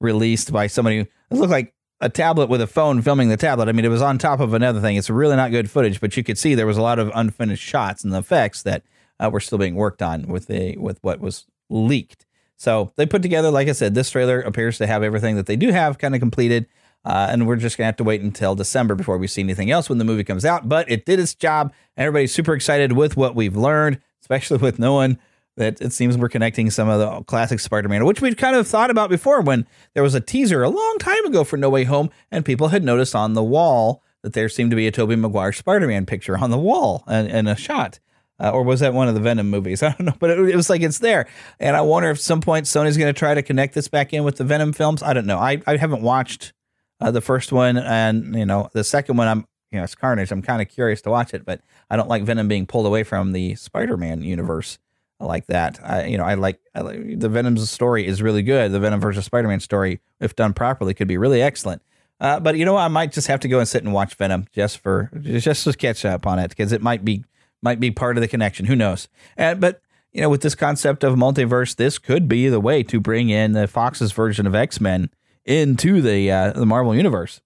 released 0.02 0.52
by 0.52 0.68
somebody, 0.68 1.00
it 1.00 1.10
looked 1.32 1.52
like 1.52 1.74
a 2.04 2.10
tablet 2.10 2.50
with 2.50 2.60
a 2.60 2.68
phone 2.68 3.02
filming 3.02 3.30
the 3.30 3.38
tablet. 3.38 3.70
I 3.70 3.72
mean, 3.72 3.86
it 3.86 3.90
was 3.90 4.02
on 4.02 4.18
top 4.18 4.42
of 4.42 4.54
another 4.54 4.82
thing. 4.82 4.98
It's 4.98 5.10
really 5.10 5.38
not 5.38 5.52
good 5.52 5.72
footage, 5.72 6.02
but 6.02 6.18
you 6.18 6.24
could 6.24 6.38
see 6.38 6.54
there 6.54 6.68
was 6.68 6.78
a 6.78 6.82
lot 6.82 7.00
of 7.00 7.10
unfinished 7.16 7.64
shots 7.64 8.04
and 8.04 8.12
the 8.12 8.20
effects 8.20 8.62
that 8.64 8.84
uh, 9.24 9.30
were 9.30 9.40
still 9.40 9.58
being 9.58 9.76
worked 9.76 10.02
on 10.02 10.24
with 10.24 10.48
the 10.48 10.76
with 10.78 11.00
what 11.02 11.22
was 11.22 11.46
leaked. 11.70 12.26
So 12.58 12.92
they 12.98 13.06
put 13.06 13.22
together, 13.22 13.50
like 13.52 13.70
I 13.70 13.72
said, 13.72 13.96
this 13.96 14.10
trailer 14.10 14.42
appears 14.42 14.78
to 14.80 14.88
have 14.88 15.02
everything 15.02 15.38
that 15.38 15.46
they 15.46 15.56
do 15.56 15.72
have 15.72 15.98
kind 15.98 16.14
of 16.14 16.20
completed. 16.20 16.68
Uh, 17.06 17.28
and 17.30 17.48
we're 17.48 17.56
just 17.56 17.78
gonna 17.78 17.86
have 17.86 17.98
to 17.98 18.04
wait 18.04 18.22
until 18.22 18.54
December 18.54 18.96
before 18.96 19.18
we 19.18 19.28
see 19.28 19.42
anything 19.42 19.72
else 19.72 19.88
when 19.88 19.98
the 19.98 20.06
movie 20.06 20.26
comes 20.26 20.44
out. 20.44 20.68
But 20.68 20.92
it 20.92 21.06
did 21.06 21.20
its 21.20 21.34
job. 21.34 21.74
Everybody's 21.96 22.34
super 22.34 22.54
excited 22.54 22.92
with 22.94 23.16
what 23.16 23.34
we've 23.34 23.56
learned, 23.56 24.02
especially 24.22 24.58
with 24.58 24.78
knowing 24.78 25.18
that 25.58 25.82
it 25.82 25.94
seems 25.94 26.18
we're 26.18 26.30
connecting 26.30 26.70
some 26.72 26.90
of 26.90 27.00
the 27.00 27.24
classic 27.24 27.60
Spider-Man, 27.60 28.06
which 28.06 28.22
we'd 28.22 28.38
kind 28.38 28.56
of 28.56 28.68
thought 28.68 28.90
about 28.90 29.10
before 29.10 29.42
when 29.42 29.68
there 29.94 30.04
was 30.04 30.16
a 30.16 30.22
teaser 30.22 30.64
a 30.64 30.70
long 30.70 30.98
time 31.00 31.26
ago 31.26 31.44
for 31.44 31.58
No 31.58 31.70
Way 31.70 31.84
Home, 31.84 32.10
and 32.32 32.46
people 32.46 32.70
had 32.70 32.84
noticed 32.84 33.16
on 33.16 33.34
the 33.34 33.44
wall 33.44 34.04
that 34.24 34.34
there 34.34 34.50
seemed 34.50 34.72
to 34.72 34.76
be 34.76 34.88
a 34.88 34.92
Tobey 34.92 35.16
Maguire 35.16 35.52
Spider-Man 35.52 36.06
picture 36.06 36.38
on 36.38 36.50
the 36.50 36.58
wall 36.58 37.04
and, 37.08 37.30
and 37.30 37.48
a 37.48 37.56
shot. 37.56 38.00
Uh, 38.40 38.50
or 38.50 38.64
was 38.64 38.80
that 38.80 38.94
one 38.94 39.08
of 39.08 39.14
the 39.14 39.20
Venom 39.20 39.50
movies? 39.50 39.84
I 39.84 39.90
don't 39.90 40.06
know, 40.06 40.16
but 40.20 40.32
it, 40.32 40.40
it, 40.50 40.56
was 40.56 40.70
like 40.70 40.82
it's 40.82 41.00
there. 41.00 41.28
And 41.60 41.76
I 41.76 41.82
wonder 41.82 42.10
if 42.10 42.20
some 42.20 42.42
point 42.42 42.66
Sony's 42.66 42.98
going 42.98 43.14
to 43.14 43.18
try 43.18 43.34
to 43.34 43.44
connect 43.44 43.76
this 43.76 43.88
back 43.88 44.14
in 44.14 44.24
with 44.24 44.38
the 44.38 44.44
Venom 44.44 44.74
films. 44.74 45.04
I 45.04 45.14
don't 45.14 45.28
know. 45.28 45.38
I, 45.38 45.62
I 45.68 45.78
haven't 45.78 46.02
watched 46.02 46.54
uh, 47.00 47.12
the 47.12 47.22
first 47.22 47.52
one, 47.52 47.78
and 47.78 48.36
you 48.36 48.46
know 48.46 48.70
the 48.74 48.84
second 48.84 49.18
one. 49.18 49.28
I'm 49.28 49.46
you 49.72 49.78
know 49.78 49.84
it's 49.84 49.96
Carnage. 49.96 50.32
I'm 50.32 50.42
kind 50.42 50.62
of 50.62 50.70
curious 50.70 51.02
to 51.04 51.10
watch 51.10 51.34
it, 51.34 51.46
but 51.46 51.62
I 51.90 51.96
don't 51.96 52.10
like 52.10 52.24
Venom 52.24 52.48
being 52.48 52.66
pulled 52.66 52.86
away 52.86 53.04
from 53.04 53.34
the 53.34 53.56
Spider-Man 53.56 54.22
universe 54.22 54.80
like 55.20 55.48
that. 55.48 55.80
I, 55.84 56.06
you 56.06 56.18
know, 56.18 56.26
I 56.26 56.34
like, 56.34 56.60
I 56.76 56.82
like 56.82 57.20
the 57.20 57.30
Venom's 57.30 57.70
story 57.70 58.06
is 58.06 58.22
really 58.22 58.44
good. 58.44 58.72
The 58.72 58.80
Venom 58.80 59.00
versus 59.00 59.26
Spider-Man 59.26 59.60
story, 59.60 60.02
if 60.20 60.36
done 60.36 60.54
properly, 60.54 60.94
could 60.94 61.08
be 61.08 61.18
really 61.18 61.42
excellent. 61.42 61.82
Uh, 62.20 62.40
but 62.40 62.58
you 62.58 62.66
know, 62.66 62.78
I 62.78 62.88
might 62.88 63.12
just 63.12 63.28
have 63.28 63.40
to 63.42 63.48
go 63.48 63.60
and 63.60 63.68
sit 63.68 63.84
and 63.84 63.94
watch 63.94 64.16
Venom 64.16 64.48
just 64.54 64.80
for 64.80 65.10
just 65.22 65.64
to 65.66 65.74
catch 65.74 66.06
up 66.06 66.26
on 66.26 66.40
it 66.40 66.50
because 66.50 66.72
it 66.72 66.82
might 66.82 67.04
be 67.04 67.26
might 67.62 67.80
be 67.80 67.92
part 67.92 68.18
of 68.18 68.22
the 68.22 68.28
connection. 68.28 68.66
Who 68.66 68.76
knows? 68.76 69.08
And 69.36 69.60
but 69.60 69.82
you 70.12 70.22
know, 70.22 70.30
with 70.30 70.42
this 70.42 70.56
concept 70.56 71.04
of 71.04 71.16
multiverse, 71.16 71.76
this 71.76 71.98
could 71.98 72.28
be 72.28 72.48
the 72.48 72.60
way 72.60 72.84
to 72.84 73.00
bring 73.00 73.30
in 73.30 73.54
the 73.54 73.68
Fox's 73.68 74.12
version 74.12 74.46
of 74.48 74.56
X 74.56 74.80
Men 74.80 75.10
into 75.46 76.02
the 76.02 76.32
uh, 76.32 76.52
the 76.52 76.66
Marvel 76.66 76.96
universe. 76.96 77.42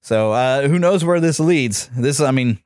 So 0.00 0.32
uh, 0.32 0.68
who 0.68 0.78
knows 0.78 1.04
where 1.04 1.20
this 1.20 1.40
leads? 1.40 1.88
This, 1.96 2.20
I 2.20 2.30
mean, 2.30 2.58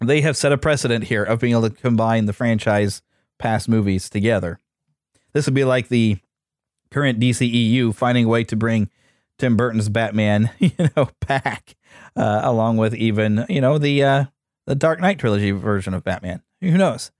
they 0.00 0.20
have 0.20 0.36
set 0.36 0.52
a 0.52 0.58
precedent 0.58 1.04
here 1.04 1.24
of 1.24 1.40
being 1.40 1.52
able 1.52 1.68
to 1.68 1.74
combine 1.74 2.26
the 2.26 2.32
franchise 2.32 3.02
past 3.38 3.68
movies 3.68 4.08
together. 4.08 4.58
This 5.32 5.46
would 5.46 5.54
be 5.54 5.64
like 5.64 5.88
the 5.88 6.18
current 6.90 7.20
DCEU 7.20 7.94
finding 7.94 8.24
a 8.24 8.28
way 8.28 8.44
to 8.44 8.56
bring 8.56 8.90
Tim 9.38 9.56
Burton's 9.56 9.88
Batman, 9.88 10.50
you 10.58 10.72
know, 10.96 11.10
back, 11.26 11.76
uh, 12.16 12.40
along 12.42 12.76
with 12.76 12.94
even 12.94 13.46
you 13.48 13.60
know 13.60 13.78
the 13.78 14.02
uh, 14.02 14.24
the 14.66 14.74
Dark 14.74 15.00
Knight 15.00 15.18
trilogy 15.18 15.50
version 15.50 15.94
of 15.94 16.04
Batman. 16.04 16.42
Who 16.60 16.76
knows? 16.76 17.10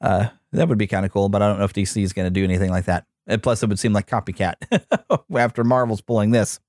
Uh, 0.00 0.28
that 0.52 0.68
would 0.68 0.78
be 0.78 0.86
kind 0.86 1.06
of 1.06 1.12
cool, 1.12 1.28
but 1.28 1.42
I 1.42 1.48
don't 1.48 1.58
know 1.58 1.64
if 1.64 1.72
DC 1.72 2.02
is 2.02 2.12
going 2.12 2.26
to 2.26 2.30
do 2.30 2.44
anything 2.44 2.70
like 2.70 2.84
that. 2.86 3.06
And 3.26 3.42
plus, 3.42 3.62
it 3.62 3.68
would 3.68 3.78
seem 3.78 3.92
like 3.92 4.08
copycat 4.08 4.54
after 5.36 5.64
Marvel's 5.64 6.00
pulling 6.00 6.32
this. 6.32 6.60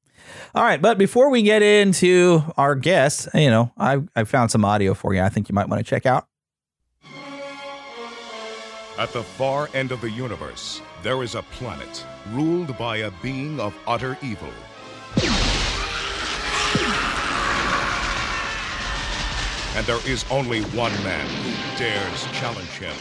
All 0.55 0.63
right, 0.63 0.81
but 0.81 0.97
before 0.97 1.29
we 1.29 1.41
get 1.41 1.61
into 1.61 2.43
our 2.55 2.75
guests, 2.75 3.27
you 3.33 3.49
know, 3.49 3.71
I 3.77 4.01
I 4.15 4.23
found 4.23 4.51
some 4.51 4.63
audio 4.63 4.93
for 4.93 5.13
you. 5.13 5.21
I 5.21 5.29
think 5.29 5.49
you 5.49 5.55
might 5.55 5.67
want 5.67 5.79
to 5.79 5.89
check 5.89 6.05
out. 6.05 6.27
At 8.95 9.12
the 9.12 9.23
far 9.23 9.71
end 9.73 9.91
of 9.91 10.01
the 10.01 10.10
universe, 10.12 10.79
there 11.01 11.23
is 11.23 11.34
a 11.34 11.41
planet 11.41 12.06
ruled 12.29 12.77
by 12.77 12.97
a 12.97 13.12
being 13.23 13.60
of 13.60 13.75
utter 13.88 14.19
evil. 14.21 14.53
And 19.75 19.84
there 19.88 19.97
is 20.08 20.23
only 20.29 20.62
one 20.77 20.91
man 21.03 21.27
who 21.27 21.79
dares 21.79 22.23
challenge 22.34 22.69
him. 22.77 22.93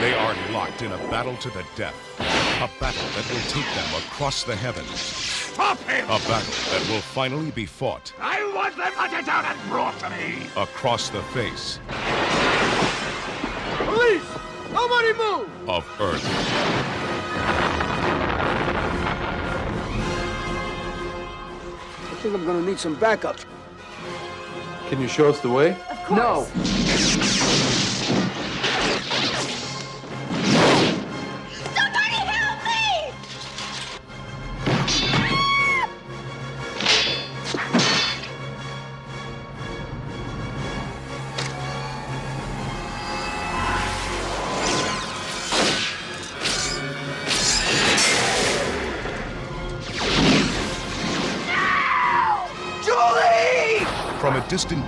They 0.00 0.12
are 0.12 0.34
locked 0.50 0.82
in 0.82 0.90
a 0.90 0.98
battle 1.08 1.36
to 1.36 1.50
the 1.50 1.64
death. 1.76 1.94
A 2.18 2.68
battle 2.80 3.06
that 3.14 3.30
will 3.32 3.48
take 3.48 3.74
them 3.76 4.02
across 4.08 4.42
the 4.42 4.56
heavens. 4.56 4.90
Stop 4.90 5.78
him! 5.84 6.04
A 6.06 6.18
battle 6.26 6.54
that 6.72 6.84
will 6.90 7.00
finally 7.00 7.52
be 7.52 7.64
fought. 7.64 8.12
I 8.20 8.42
want 8.56 8.76
them 8.76 8.92
hunted 8.92 9.24
down 9.24 9.44
and 9.44 9.70
brought 9.70 9.96
to 10.00 10.10
me! 10.10 10.48
Across 10.56 11.10
the 11.10 11.22
face. 11.22 11.78
Police! 14.04 14.22
Nobody 14.70 15.12
move! 15.14 15.48
Of 15.66 15.84
Earth. 15.98 16.22
I 22.02 22.14
think 22.20 22.34
I'm 22.34 22.44
gonna 22.44 22.60
need 22.60 22.78
some 22.78 22.96
backup. 22.96 23.36
Can 24.90 25.00
you 25.00 25.08
show 25.08 25.30
us 25.30 25.40
the 25.40 25.48
way? 25.48 25.70
Of 25.90 26.04
course. 26.04 26.54
No. 27.16 27.23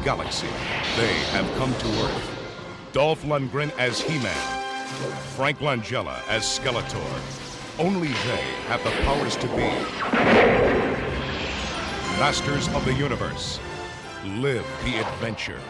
Galaxy, 0.07 0.47
they 0.97 1.15
have 1.33 1.53
come 1.59 1.75
to 1.75 1.89
Earth. 2.05 2.91
Dolph 2.93 3.25
Lundgren 3.25 3.77
as 3.77 4.01
He-Man, 4.01 4.63
Frank 5.35 5.59
Langella 5.59 6.21
as 6.29 6.45
Skeletor. 6.45 7.03
Only 7.81 8.07
they 8.07 8.45
have 8.69 8.85
the 8.85 8.93
powers 9.03 9.35
to 9.35 9.49
be 9.49 9.67
masters 12.21 12.69
of 12.69 12.85
the 12.85 12.95
universe. 12.95 13.59
Live 14.25 14.65
the 14.85 14.99
adventure. 14.99 15.61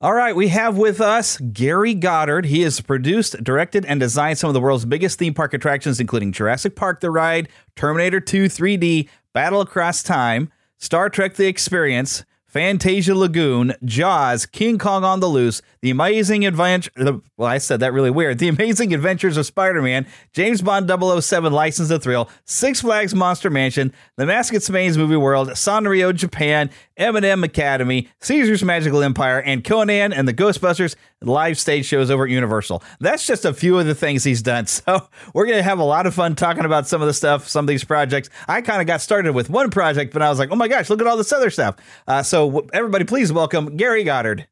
All 0.00 0.14
right, 0.14 0.36
we 0.36 0.46
have 0.46 0.78
with 0.78 1.00
us 1.00 1.38
Gary 1.38 1.92
Goddard. 1.92 2.46
He 2.46 2.60
has 2.60 2.80
produced, 2.80 3.42
directed, 3.42 3.84
and 3.84 3.98
designed 3.98 4.38
some 4.38 4.46
of 4.46 4.54
the 4.54 4.60
world's 4.60 4.84
biggest 4.84 5.18
theme 5.18 5.34
park 5.34 5.52
attractions, 5.54 5.98
including 5.98 6.30
Jurassic 6.30 6.76
Park 6.76 7.00
The 7.00 7.10
Ride, 7.10 7.48
Terminator 7.74 8.20
2 8.20 8.44
3D, 8.44 9.08
Battle 9.32 9.60
Across 9.60 10.04
Time, 10.04 10.52
Star 10.76 11.10
Trek 11.10 11.34
The 11.34 11.48
Experience, 11.48 12.24
Fantasia 12.46 13.14
Lagoon, 13.14 13.74
Jaws, 13.84 14.46
King 14.46 14.78
Kong 14.78 15.04
on 15.04 15.20
the 15.20 15.26
Loose, 15.26 15.60
The 15.82 15.90
Amazing 15.90 16.46
Adventure. 16.46 16.90
Well, 17.36 17.48
I 17.48 17.58
said 17.58 17.80
that 17.80 17.92
really 17.92 18.10
weird. 18.10 18.38
The 18.38 18.48
Amazing 18.48 18.94
Adventures 18.94 19.36
of 19.36 19.44
Spider 19.44 19.82
Man, 19.82 20.06
James 20.32 20.62
Bond 20.62 20.88
007 20.88 21.52
License 21.52 21.88
to 21.88 21.98
Thrill, 21.98 22.30
Six 22.46 22.80
Flags 22.80 23.14
Monster 23.14 23.50
Mansion, 23.50 23.92
The 24.16 24.24
Mask 24.24 24.54
at 24.54 24.62
Smain's 24.62 24.96
Movie 24.96 25.16
World, 25.16 25.48
Sanrio 25.50 26.14
Japan, 26.14 26.70
M&M 26.98 27.44
Academy, 27.44 28.08
Caesar's 28.20 28.62
Magical 28.62 29.02
Empire, 29.02 29.40
and 29.40 29.64
Conan 29.64 30.12
and 30.12 30.28
the 30.28 30.34
Ghostbusters 30.34 30.96
live 31.22 31.58
stage 31.58 31.86
shows 31.86 32.10
over 32.10 32.24
at 32.24 32.30
Universal. 32.30 32.82
That's 33.00 33.26
just 33.26 33.44
a 33.44 33.54
few 33.54 33.78
of 33.78 33.86
the 33.86 33.94
things 33.94 34.24
he's 34.24 34.42
done. 34.42 34.66
So 34.88 35.08
we're 35.34 35.46
going 35.46 35.58
to 35.58 35.62
have 35.62 35.78
a 35.78 35.84
lot 35.84 36.06
of 36.06 36.14
fun 36.14 36.34
talking 36.34 36.64
about 36.64 36.86
some 36.86 37.00
of 37.00 37.06
the 37.06 37.14
stuff, 37.14 37.48
some 37.48 37.64
of 37.64 37.68
these 37.68 37.84
projects. 37.84 38.28
I 38.48 38.60
kind 38.60 38.80
of 38.80 38.86
got 38.86 39.00
started 39.00 39.34
with 39.34 39.50
one 39.50 39.70
project, 39.70 40.12
but 40.12 40.22
I 40.22 40.28
was 40.30 40.38
like, 40.38 40.50
oh 40.50 40.56
my 40.56 40.68
gosh, 40.68 40.88
look 40.90 41.00
at 41.00 41.06
all 41.06 41.16
this 41.16 41.32
other 41.32 41.50
stuff. 41.50 41.76
Uh, 42.06 42.22
so 42.22 42.66
everybody, 42.72 43.04
please 43.04 43.32
welcome 43.32 43.76
Gary 43.76 44.04
Goddard. 44.04 44.46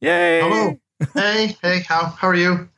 Yay! 0.00 0.40
Hello. 0.40 0.78
Hey, 1.14 1.56
hey, 1.62 1.80
how 1.80 2.06
how 2.06 2.28
are 2.28 2.34
you? 2.34 2.68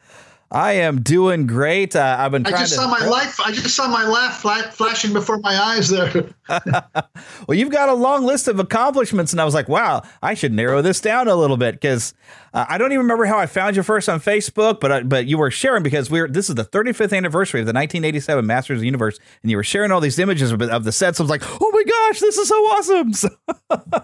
I 0.55 0.75
am 0.75 1.03
doing 1.03 1.49
great. 1.49 1.97
Uh, 1.97 2.17
I've 2.17 2.31
been. 2.31 2.47
I 2.47 2.51
just 2.51 2.75
to, 2.75 2.81
saw 2.81 2.89
my 2.89 3.05
life. 3.05 3.41
I 3.41 3.51
just 3.51 3.75
saw 3.75 3.89
my 3.89 4.07
laugh 4.07 4.41
flashing 4.41 5.13
before 5.13 5.39
my 5.39 5.61
eyes 5.61 5.89
there. 5.89 6.33
well, 6.49 7.59
you've 7.59 7.73
got 7.73 7.89
a 7.89 7.95
long 7.95 8.25
list 8.25 8.47
of 8.47 8.61
accomplishments, 8.61 9.33
and 9.33 9.41
I 9.41 9.45
was 9.45 9.53
like, 9.53 9.69
wow, 9.69 10.03
I 10.23 10.35
should 10.35 10.53
narrow 10.53 10.81
this 10.81 11.01
down 11.01 11.27
a 11.27 11.35
little 11.35 11.57
bit 11.57 11.75
because 11.75 12.15
uh, 12.53 12.67
I 12.69 12.79
don't 12.79 12.93
even 12.93 13.03
remember 13.03 13.25
how 13.25 13.37
I 13.37 13.47
found 13.47 13.75
you 13.75 13.83
first 13.83 14.09
on 14.09 14.21
Facebook, 14.21 14.79
but 14.79 14.93
uh, 14.93 15.01
but 15.01 15.27
you 15.27 15.39
were 15.39 15.51
sharing 15.51 15.83
because 15.83 16.09
we're 16.09 16.29
this 16.29 16.49
is 16.49 16.55
the 16.55 16.65
35th 16.65 17.17
anniversary 17.17 17.61
of 17.61 17.67
the 17.67 17.73
1987 17.73 18.47
Masters 18.47 18.77
of 18.77 18.81
the 18.81 18.87
Universe, 18.87 19.19
and 19.43 19.51
you 19.51 19.57
were 19.57 19.65
sharing 19.65 19.91
all 19.91 20.01
these 20.01 20.21
images 20.21 20.53
of, 20.53 20.63
of 20.63 20.85
the 20.85 20.93
sets. 20.93 21.19
I 21.19 21.25
was 21.25 21.31
like, 21.31 21.43
oh 21.45 21.71
my 21.73 21.83
gosh, 21.83 22.21
this 22.21 22.39
is 22.39 22.47
so 22.47 22.55
awesome. 22.55 23.13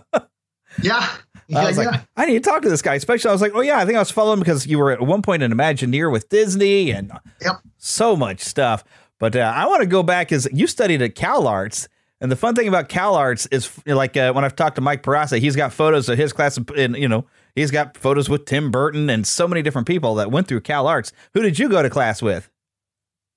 yeah. 0.82 1.08
I 1.54 1.66
was 1.66 1.78
like, 1.78 2.00
I 2.16 2.26
need 2.26 2.42
to 2.42 2.50
talk 2.50 2.62
to 2.62 2.68
this 2.68 2.82
guy. 2.82 2.94
Especially, 2.94 3.28
I 3.28 3.32
was 3.32 3.42
like, 3.42 3.52
oh 3.54 3.60
yeah, 3.60 3.78
I 3.78 3.84
think 3.84 3.96
I 3.96 4.00
was 4.00 4.10
following 4.10 4.38
because 4.38 4.66
you 4.66 4.78
were 4.78 4.90
at 4.90 5.00
one 5.00 5.22
point 5.22 5.42
an 5.42 5.52
Imagineer 5.52 6.10
with 6.10 6.28
Disney 6.28 6.90
and 6.90 7.12
yep. 7.40 7.56
so 7.78 8.16
much 8.16 8.40
stuff. 8.40 8.84
But 9.18 9.36
uh, 9.36 9.52
I 9.54 9.66
want 9.66 9.82
to 9.82 9.86
go 9.86 10.02
back 10.02 10.32
is 10.32 10.48
you 10.52 10.66
studied 10.66 11.02
at 11.02 11.14
Cal 11.14 11.46
Arts, 11.46 11.88
and 12.20 12.30
the 12.30 12.36
fun 12.36 12.54
thing 12.54 12.68
about 12.68 12.88
Cal 12.88 13.14
Arts 13.14 13.46
is 13.46 13.70
like 13.86 14.16
uh, 14.16 14.32
when 14.32 14.44
I've 14.44 14.56
talked 14.56 14.76
to 14.76 14.80
Mike 14.80 15.02
Peraza, 15.02 15.38
he's 15.38 15.56
got 15.56 15.72
photos 15.72 16.08
of 16.08 16.18
his 16.18 16.32
class, 16.32 16.58
and 16.76 16.96
you 16.96 17.08
know, 17.08 17.26
he's 17.54 17.70
got 17.70 17.96
photos 17.96 18.28
with 18.28 18.44
Tim 18.46 18.70
Burton 18.70 19.10
and 19.10 19.26
so 19.26 19.46
many 19.46 19.62
different 19.62 19.86
people 19.86 20.14
that 20.16 20.30
went 20.30 20.48
through 20.48 20.62
Cal 20.62 20.86
Arts. 20.86 21.12
Who 21.34 21.42
did 21.42 21.58
you 21.58 21.68
go 21.68 21.82
to 21.82 21.90
class 21.90 22.22
with? 22.22 22.50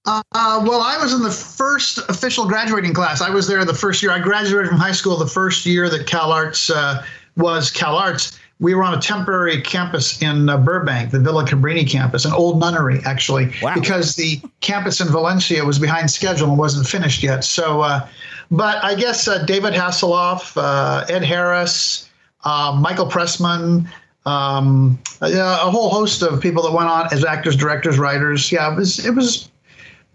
Uh, 0.06 0.22
well, 0.34 0.82
I 0.82 0.98
was 1.02 1.14
in 1.14 1.22
the 1.22 1.32
first 1.32 1.98
official 2.10 2.46
graduating 2.46 2.94
class. 2.94 3.22
I 3.22 3.30
was 3.30 3.48
there 3.48 3.64
the 3.64 3.74
first 3.74 4.04
year. 4.04 4.12
I 4.12 4.20
graduated 4.20 4.68
from 4.68 4.78
high 4.78 4.92
school 4.92 5.18
the 5.18 5.28
first 5.28 5.66
year 5.66 5.90
that 5.90 6.08
Cal 6.08 6.32
Arts 6.32 6.70
uh, 6.70 7.06
was 7.36 7.72
Cal 7.72 7.96
Arts. 7.96 8.38
We 8.60 8.76
were 8.76 8.84
on 8.84 8.94
a 8.94 9.02
temporary 9.02 9.62
campus 9.62 10.22
in 10.22 10.48
uh, 10.48 10.58
Burbank, 10.58 11.12
the 11.12 11.20
Villa 11.20 11.44
Cabrini 11.44 11.90
campus, 11.90 12.24
an 12.24 12.34
old 12.34 12.60
nunnery, 12.60 13.02
actually, 13.06 13.52
wow. 13.62 13.74
because 13.74 14.16
the 14.16 14.40
campus 14.62 15.02
in 15.02 15.08
Valencia 15.08 15.66
was 15.66 15.80
behind 15.80 16.10
schedule 16.10 16.50
and 16.50 16.58
wasn't 16.58 16.88
finished 16.88 17.24
yet. 17.24 17.44
So, 17.44 17.82
uh, 17.82 18.08
but 18.52 18.82
I 18.84 18.96
guess 18.96 19.28
uh, 19.28 19.44
David 19.46 19.74
Hasselhoff, 19.74 20.56
uh, 20.56 21.06
Ed 21.10 21.24
Harris, 21.24 22.10
uh, 22.46 22.78
Michael 22.80 23.08
Pressman, 23.08 23.88
um, 24.26 24.98
a 25.22 25.70
whole 25.70 25.90
host 25.90 26.22
of 26.22 26.40
people 26.40 26.64
that 26.64 26.72
went 26.72 26.88
on 26.88 27.12
as 27.12 27.26
actors, 27.26 27.58
directors, 27.58 28.00
writers. 28.00 28.52
Yeah, 28.52 28.72
it 28.72 28.78
was 28.78 29.06
it 29.06 29.14
was 29.14 29.50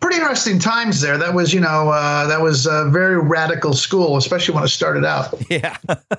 pretty 0.00 0.16
interesting 0.16 0.58
times 0.58 1.00
there. 1.00 1.18
That 1.18 1.34
was, 1.34 1.52
you 1.52 1.60
know, 1.60 1.90
uh, 1.90 2.26
that 2.26 2.40
was 2.40 2.66
a 2.66 2.88
very 2.90 3.18
radical 3.18 3.72
school, 3.72 4.16
especially 4.16 4.54
when 4.54 4.64
it 4.64 4.68
started 4.68 5.04
out. 5.04 5.34
Yeah, 5.48 5.78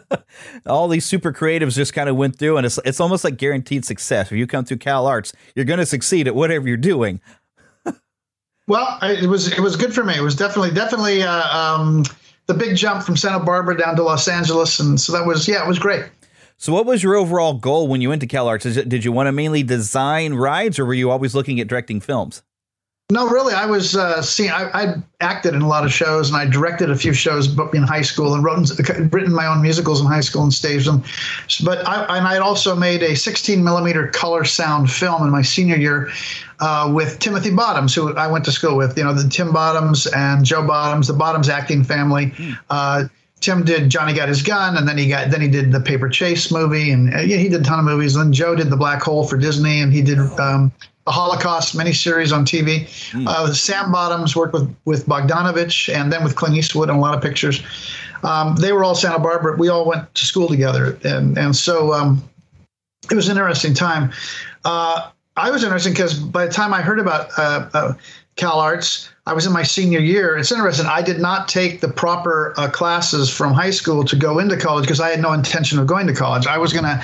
all 0.66 0.88
these 0.88 1.06
super 1.06 1.32
creatives 1.32 1.76
just 1.76 1.94
kind 1.94 2.10
of 2.10 2.16
went 2.16 2.38
through, 2.38 2.58
and 2.58 2.66
it's 2.66 2.80
it's 2.84 3.00
almost 3.00 3.24
like 3.24 3.38
guaranteed 3.38 3.86
success. 3.86 4.32
If 4.32 4.38
you 4.38 4.48
come 4.48 4.66
through 4.66 4.78
Cal 4.78 5.06
Arts, 5.06 5.34
you're 5.56 5.66
going 5.66 5.80
to 5.80 5.86
succeed 5.86 6.28
at 6.28 6.34
whatever 6.34 6.68
you're 6.68 6.78
doing. 6.78 7.22
well, 8.68 8.98
I, 9.02 9.14
it 9.14 9.28
was 9.28 9.52
it 9.52 9.60
was 9.60 9.76
good 9.76 9.94
for 9.94 10.04
me. 10.04 10.16
It 10.16 10.22
was 10.22 10.36
definitely 10.36 10.72
definitely 10.72 11.22
uh, 11.22 11.48
um, 11.56 12.06
the 12.48 12.56
big 12.56 12.76
jump 12.76 13.04
from 13.04 13.18
Santa 13.18 13.40
Barbara 13.40 13.78
down 13.78 13.96
to 13.98 14.04
Los 14.04 14.28
Angeles, 14.28 14.80
and 14.80 15.00
so 15.00 15.12
that 15.14 15.28
was 15.28 15.48
yeah, 15.48 15.64
it 15.64 15.68
was 15.68 15.78
great. 15.78 16.06
So, 16.58 16.74
what 16.74 16.88
was 16.88 17.04
your 17.04 17.16
overall 17.16 17.54
goal 17.54 17.88
when 17.88 18.02
you 18.02 18.10
went 18.10 18.22
to 18.22 18.28
Cal 18.28 18.48
Arts? 18.48 18.66
It, 18.66 18.90
did 18.90 19.06
you 19.06 19.12
want 19.12 19.28
to 19.28 19.32
mainly 19.32 19.62
design 19.62 20.34
rides, 20.34 20.80
or 20.80 20.86
were 20.86 20.96
you 20.96 21.12
always 21.12 21.36
looking 21.36 21.60
at 21.60 21.68
directing 21.68 22.02
films? 22.02 22.42
No, 23.12 23.28
really. 23.28 23.56
I 23.56 23.66
was 23.66 23.96
uh, 23.96 24.22
seeing. 24.22 24.52
I, 24.52 24.70
I, 24.72 24.96
acted 25.20 25.56
in 25.56 25.64
a 25.64 25.68
lot 25.68 25.84
of 25.84 25.92
shows, 25.92 26.30
and 26.30 26.38
I 26.38 26.46
directed 26.46 26.92
a 26.92 26.96
few 26.96 27.12
shows 27.12 27.48
in 27.74 27.82
high 27.82 28.04
school, 28.04 28.36
and 28.36 28.44
wrote, 28.44 28.70
written 29.12 29.34
my 29.34 29.48
own 29.48 29.64
musicals 29.64 30.00
in 30.00 30.06
high 30.06 30.20
school 30.20 30.44
and 30.44 30.54
staged 30.54 30.86
them. 30.86 31.04
But 31.66 31.86
I, 31.88 32.18
and 32.20 32.28
I 32.28 32.38
also 32.38 32.76
made 32.76 33.02
a 33.02 33.16
16 33.16 33.64
millimeter 33.64 34.10
color 34.10 34.46
sound 34.46 34.92
film 34.92 35.24
in 35.24 35.32
my 35.32 35.42
senior 35.42 35.76
year 35.76 36.12
uh, 36.60 36.92
with 36.94 37.18
Timothy 37.18 37.50
Bottoms, 37.50 37.96
who 37.96 38.16
I 38.16 38.28
went 38.28 38.46
to 38.46 38.52
school 38.52 38.78
with. 38.78 38.96
You 38.96 39.06
know, 39.06 39.14
the 39.14 39.28
Tim 39.28 39.52
Bottoms 39.52 40.06
and 40.06 40.46
Joe 40.46 40.66
Bottoms, 40.66 41.08
the 41.08 41.14
Bottoms 41.14 41.50
acting 41.50 41.84
family. 41.84 42.28
Mm. 42.28 42.60
Uh, 42.70 43.08
Tim 43.40 43.66
did 43.66 43.90
Johnny 43.90 44.14
Got 44.14 44.30
His 44.30 44.44
Gun, 44.44 44.78
and 44.78 44.88
then 44.88 45.00
he 45.00 45.10
got 45.10 45.32
then 45.32 45.42
he 45.42 45.48
did 45.48 45.72
the 45.72 45.80
Paper 45.80 46.10
Chase 46.10 46.52
movie, 46.52 46.92
and 46.92 47.12
uh, 47.16 47.22
yeah, 47.22 47.38
he 47.38 47.50
did 47.50 47.62
a 47.62 47.64
ton 47.64 47.80
of 47.80 47.86
movies. 47.86 48.16
And 48.16 48.26
then 48.26 48.34
Joe 48.34 48.54
did 48.54 48.70
the 48.70 48.78
Black 48.78 49.02
Hole 49.02 49.26
for 49.26 49.36
Disney, 49.36 49.82
and 49.82 49.92
he 49.92 50.04
did 50.04 50.20
um, 50.40 50.72
the 51.10 51.14
Holocaust 51.14 51.76
miniseries 51.76 52.32
on 52.32 52.46
TV. 52.46 52.84
Mm. 53.14 53.28
Uh, 53.28 53.52
Sam 53.52 53.92
Bottoms 53.92 54.36
worked 54.36 54.54
with 54.54 54.72
with 54.86 55.08
Bogdanovich 55.08 55.92
and 55.92 56.14
then 56.14 56.24
with 56.24 56.36
Clint 56.36 56.56
Eastwood 56.56 56.88
in 56.88 56.96
a 56.96 57.00
lot 57.00 57.16
of 57.16 57.24
pictures. 57.24 57.64
Um, 58.22 58.56
they 58.58 58.74
were 58.74 58.84
all 58.84 58.94
Santa 58.94 59.18
Barbara. 59.18 59.58
We 59.58 59.70
all 59.70 59.88
went 59.88 60.14
to 60.14 60.26
school 60.26 60.48
together, 60.48 61.00
and 61.04 61.36
and 61.36 61.56
so 61.56 61.94
um, 61.94 62.22
it 63.10 63.16
was 63.16 63.28
an 63.28 63.38
interesting 63.38 63.74
time. 63.74 64.12
Uh, 64.66 65.10
I 65.40 65.50
was 65.52 65.64
interesting 65.64 65.94
because 65.94 66.20
by 66.20 66.46
the 66.46 66.52
time 66.52 66.74
I 66.74 66.82
heard 66.82 67.00
about 67.00 67.30
uh, 67.38 67.70
uh 67.74 67.94
Cal 68.36 68.60
Arts, 68.60 69.10
I 69.26 69.34
was 69.34 69.46
in 69.46 69.52
my 69.52 69.64
senior 69.64 70.00
year. 70.00 70.38
It's 70.38 70.52
interesting. 70.52 70.86
I 70.86 71.02
did 71.02 71.20
not 71.20 71.48
take 71.48 71.82
the 71.82 71.88
proper 71.88 72.54
uh, 72.58 72.70
classes 72.70 73.30
from 73.30 73.54
high 73.54 73.70
school 73.70 74.04
to 74.06 74.16
go 74.16 74.40
into 74.40 74.56
college 74.56 74.84
because 74.84 75.00
I 75.00 75.10
had 75.10 75.22
no 75.22 75.34
intention 75.34 75.78
of 75.78 75.88
going 75.88 76.08
to 76.08 76.14
college. 76.14 76.48
I 76.48 76.58
was 76.58 76.72
gonna, 76.72 77.02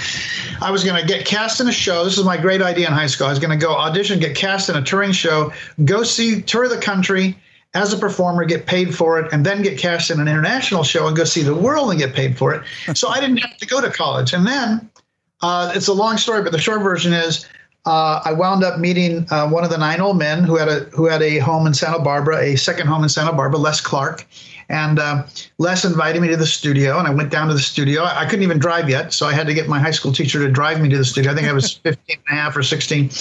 I 0.61 0.71
was 0.71 0.83
gonna 0.83 1.05
get 1.05 1.25
cast 1.25 1.59
in 1.59 1.67
a 1.67 1.71
show. 1.71 2.03
This 2.03 2.17
is 2.17 2.23
my 2.23 2.37
great 2.37 2.61
idea 2.61 2.87
in 2.87 2.93
high 2.93 3.07
school. 3.07 3.27
I 3.27 3.31
was 3.31 3.39
gonna 3.39 3.57
go 3.57 3.73
audition, 3.73 4.19
get 4.19 4.35
cast 4.35 4.69
in 4.69 4.75
a 4.75 4.81
touring 4.81 5.11
show, 5.11 5.53
go 5.83 6.03
see 6.03 6.41
tour 6.41 6.67
the 6.67 6.77
country 6.77 7.37
as 7.73 7.91
a 7.91 7.97
performer, 7.97 8.45
get 8.45 8.65
paid 8.65 8.95
for 8.95 9.19
it, 9.19 9.31
and 9.33 9.45
then 9.45 9.61
get 9.61 9.77
cast 9.77 10.09
in 10.09 10.19
an 10.19 10.27
international 10.27 10.83
show 10.83 11.07
and 11.07 11.17
go 11.17 11.25
see 11.25 11.43
the 11.43 11.53
world 11.53 11.91
and 11.91 11.99
get 11.99 12.13
paid 12.13 12.37
for 12.37 12.53
it. 12.53 12.63
So 12.95 13.09
I 13.09 13.19
didn't 13.19 13.37
have 13.37 13.57
to 13.57 13.65
go 13.65 13.81
to 13.81 13.89
college. 13.89 14.31
And 14.33 14.47
then 14.47 14.89
uh, 15.41 15.73
it's 15.75 15.87
a 15.87 15.93
long 15.93 16.17
story, 16.17 16.41
but 16.41 16.53
the 16.53 16.59
short 16.59 16.81
version 16.81 17.11
is 17.11 17.45
uh, 17.85 18.21
I 18.25 18.33
wound 18.33 18.63
up 18.63 18.79
meeting 18.79 19.27
uh, 19.29 19.47
one 19.47 19.63
of 19.63 19.69
the 19.69 19.77
nine 19.77 20.01
old 20.01 20.17
men 20.17 20.43
who 20.43 20.57
had 20.57 20.67
a 20.67 20.79
who 20.85 21.05
had 21.05 21.21
a 21.21 21.37
home 21.37 21.67
in 21.67 21.73
Santa 21.73 21.99
Barbara, 21.99 22.39
a 22.39 22.55
second 22.55 22.87
home 22.87 23.03
in 23.03 23.09
Santa 23.09 23.33
Barbara, 23.33 23.59
Les 23.59 23.79
Clark. 23.81 24.25
And 24.67 24.97
uh, 24.97 25.27
Les 25.59 25.85
invited 25.85 26.21
me 26.23 26.27
to 26.29 26.37
the 26.37 26.47
studio, 26.47 26.97
and 26.97 27.07
I 27.07 27.11
went 27.11 27.29
down 27.29 27.47
to 27.49 27.53
the 27.53 27.59
studio. 27.59 28.03
I 28.03 28.25
couldn't 28.25 28.41
even 28.41 28.57
drive 28.57 28.89
yet, 28.89 29.13
so 29.13 29.27
I 29.27 29.33
had 29.33 29.45
to 29.45 29.53
get 29.53 29.67
my 29.67 29.77
high 29.79 29.91
school 29.91 30.11
teacher 30.11 30.39
to 30.39 30.51
drive 30.51 30.81
me 30.81 30.89
to 30.89 30.97
the 30.97 31.05
studio. 31.05 31.31
I 31.31 31.35
think 31.35 31.47
I 31.47 31.53
was 31.53 31.73
15 31.83 32.17
and 32.27 32.37
a 32.37 32.41
half 32.41 32.57
or 32.57 32.63
16. 32.63 33.11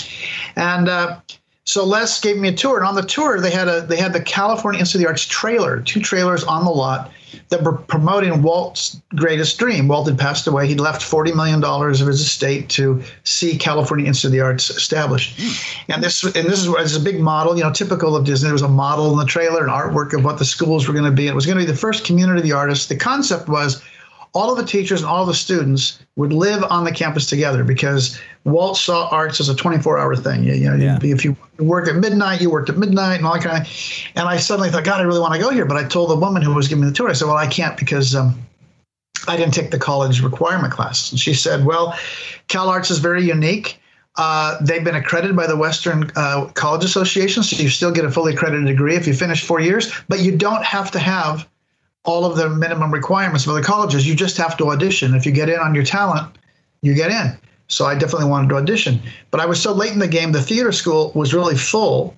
And 0.56 0.88
uh, 0.88 1.20
so 1.64 1.84
Les 1.84 2.20
gave 2.20 2.36
me 2.36 2.48
a 2.48 2.52
tour, 2.52 2.78
and 2.78 2.86
on 2.86 2.94
the 2.94 3.02
tour 3.02 3.40
they 3.40 3.50
had 3.50 3.68
a 3.68 3.82
they 3.82 3.96
had 3.96 4.12
the 4.12 4.20
California 4.20 4.80
Institute 4.80 5.00
of 5.00 5.04
the 5.04 5.08
Arts 5.08 5.26
trailer, 5.26 5.80
two 5.80 6.00
trailers 6.00 6.44
on 6.44 6.64
the 6.64 6.70
lot 6.70 7.10
that 7.48 7.62
were 7.62 7.72
promoting 7.72 8.42
Walt's 8.42 9.00
greatest 9.14 9.58
dream. 9.58 9.88
Walt 9.88 10.06
had 10.06 10.18
passed 10.18 10.46
away. 10.46 10.68
He'd 10.68 10.78
left 10.78 11.02
$40 11.02 11.34
million 11.34 11.64
of 11.64 12.06
his 12.06 12.20
estate 12.20 12.68
to 12.70 13.02
see 13.24 13.56
California 13.56 14.06
Institute 14.06 14.28
of 14.28 14.32
the 14.32 14.40
Arts 14.40 14.70
established. 14.70 15.40
Hmm. 15.40 15.92
And 15.92 16.02
this 16.02 16.22
and 16.22 16.34
this 16.34 16.64
is, 16.64 16.72
this 16.72 16.90
is 16.92 16.96
a 16.96 17.00
big 17.00 17.20
model, 17.20 17.56
you 17.56 17.64
know, 17.64 17.72
typical 17.72 18.14
of 18.14 18.24
Disney. 18.24 18.46
There 18.46 18.52
was 18.52 18.62
a 18.62 18.68
model 18.68 19.12
in 19.12 19.18
the 19.18 19.24
trailer, 19.24 19.64
an 19.64 19.70
artwork 19.70 20.12
of 20.12 20.24
what 20.24 20.38
the 20.38 20.44
schools 20.44 20.86
were 20.86 20.94
going 20.94 21.06
to 21.06 21.10
be. 21.10 21.26
It 21.26 21.34
was 21.34 21.46
going 21.46 21.58
to 21.58 21.64
be 21.64 21.70
the 21.70 21.76
first 21.76 22.04
community 22.04 22.38
of 22.38 22.44
the 22.44 22.52
artists. 22.52 22.86
The 22.86 22.96
concept 22.96 23.48
was 23.48 23.82
all 24.34 24.50
of 24.50 24.58
the 24.58 24.64
teachers 24.64 25.00
and 25.00 25.08
all 25.08 25.24
the 25.24 25.34
students 25.34 26.00
would 26.16 26.32
live 26.32 26.64
on 26.64 26.84
the 26.84 26.90
campus 26.90 27.26
together 27.26 27.62
because 27.62 28.18
Walt 28.42 28.76
saw 28.76 29.08
arts 29.08 29.40
as 29.40 29.48
a 29.48 29.54
24 29.54 29.96
hour 29.96 30.16
thing. 30.16 30.42
You, 30.42 30.54
you 30.54 30.70
know, 30.70 30.76
yeah. 30.76 30.98
if 31.02 31.24
you 31.24 31.36
work 31.58 31.88
at 31.88 31.94
midnight, 31.94 32.40
you 32.40 32.50
worked 32.50 32.68
at 32.68 32.76
midnight 32.76 33.18
and 33.18 33.26
all 33.26 33.34
that 33.34 33.44
kind 33.44 33.62
of. 33.62 33.72
And 34.16 34.28
I 34.28 34.36
suddenly 34.36 34.70
thought, 34.70 34.84
God, 34.84 35.00
I 35.00 35.04
really 35.04 35.20
want 35.20 35.34
to 35.34 35.40
go 35.40 35.50
here. 35.50 35.64
But 35.64 35.76
I 35.76 35.84
told 35.84 36.10
the 36.10 36.16
woman 36.16 36.42
who 36.42 36.52
was 36.52 36.66
giving 36.66 36.82
me 36.82 36.90
the 36.90 36.94
tour, 36.94 37.08
I 37.08 37.12
said, 37.12 37.26
Well, 37.26 37.36
I 37.36 37.46
can't 37.46 37.76
because 37.76 38.14
um, 38.16 38.36
I 39.28 39.36
didn't 39.36 39.54
take 39.54 39.70
the 39.70 39.78
college 39.78 40.20
requirement 40.20 40.72
class. 40.72 41.12
And 41.12 41.20
she 41.20 41.32
said, 41.32 41.64
Well, 41.64 41.96
Cal 42.48 42.68
Arts 42.68 42.90
is 42.90 42.98
very 42.98 43.22
unique. 43.22 43.80
Uh, 44.16 44.58
they've 44.60 44.84
been 44.84 44.94
accredited 44.94 45.36
by 45.36 45.46
the 45.46 45.56
Western 45.56 46.10
uh, 46.14 46.46
College 46.54 46.84
Association, 46.84 47.42
so 47.42 47.60
you 47.60 47.68
still 47.68 47.90
get 47.90 48.04
a 48.04 48.10
fully 48.10 48.32
accredited 48.32 48.66
degree 48.66 48.94
if 48.94 49.08
you 49.08 49.14
finish 49.14 49.44
four 49.44 49.58
years, 49.58 49.92
but 50.08 50.20
you 50.20 50.36
don't 50.36 50.64
have 50.64 50.90
to 50.92 51.00
have 51.00 51.48
all 52.04 52.24
of 52.24 52.36
the 52.36 52.48
minimum 52.48 52.92
requirements 52.92 53.44
for 53.44 53.52
the 53.52 53.62
colleges. 53.62 54.06
You 54.06 54.14
just 54.14 54.36
have 54.36 54.56
to 54.58 54.70
audition. 54.70 55.14
If 55.14 55.24
you 55.26 55.32
get 55.32 55.48
in 55.48 55.58
on 55.58 55.74
your 55.74 55.84
talent, 55.84 56.36
you 56.82 56.94
get 56.94 57.10
in. 57.10 57.36
So 57.68 57.86
I 57.86 57.94
definitely 57.94 58.28
wanted 58.28 58.50
to 58.50 58.56
audition. 58.56 59.00
But 59.30 59.40
I 59.40 59.46
was 59.46 59.60
so 59.60 59.72
late 59.72 59.92
in 59.92 59.98
the 59.98 60.08
game, 60.08 60.32
the 60.32 60.42
theater 60.42 60.72
school 60.72 61.12
was 61.14 61.32
really 61.32 61.56
full. 61.56 62.14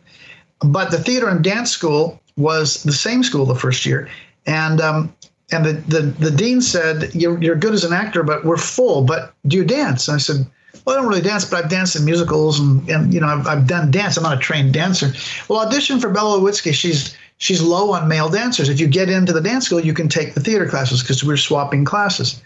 But 0.60 0.90
the 0.90 0.98
theater 0.98 1.28
and 1.28 1.44
dance 1.44 1.70
school 1.70 2.20
was 2.36 2.82
the 2.82 2.92
same 2.92 3.22
school 3.22 3.46
the 3.46 3.54
first 3.54 3.86
year. 3.86 4.08
And 4.46 4.80
um, 4.80 5.14
and 5.52 5.64
the, 5.64 5.72
the, 5.72 6.00
the 6.00 6.30
dean 6.30 6.60
said, 6.60 7.14
you're, 7.14 7.40
you're 7.40 7.54
good 7.54 7.72
as 7.72 7.84
an 7.84 7.92
actor, 7.92 8.24
but 8.24 8.44
we're 8.44 8.56
full. 8.56 9.04
But 9.04 9.32
do 9.46 9.56
you 9.56 9.64
dance? 9.64 10.08
And 10.08 10.16
I 10.16 10.18
said, 10.18 10.44
well, 10.84 10.96
I 10.96 11.00
don't 11.00 11.08
really 11.08 11.22
dance, 11.22 11.44
but 11.44 11.64
I've 11.64 11.70
danced 11.70 11.94
in 11.94 12.04
musicals 12.04 12.58
and, 12.58 12.88
and 12.90 13.14
you 13.14 13.20
know, 13.20 13.28
I've, 13.28 13.46
I've 13.46 13.66
done 13.66 13.90
dance. 13.90 14.16
I'm 14.16 14.24
not 14.24 14.36
a 14.36 14.40
trained 14.40 14.72
dancer. 14.72 15.12
Well, 15.48 15.60
audition 15.60 16.00
for 16.00 16.10
Bella 16.10 16.40
Lewitzky. 16.40 16.74
She's 16.74 17.16
she's 17.38 17.62
low 17.62 17.92
on 17.92 18.08
male 18.08 18.28
dancers. 18.28 18.68
If 18.68 18.80
you 18.80 18.86
get 18.86 19.08
into 19.08 19.32
the 19.32 19.40
dance 19.40 19.66
school, 19.66 19.80
you 19.80 19.94
can 19.94 20.08
take 20.08 20.34
the 20.34 20.40
theater 20.40 20.66
classes 20.66 21.02
because 21.02 21.22
we're 21.24 21.36
swapping 21.36 21.84
classes. 21.84 22.42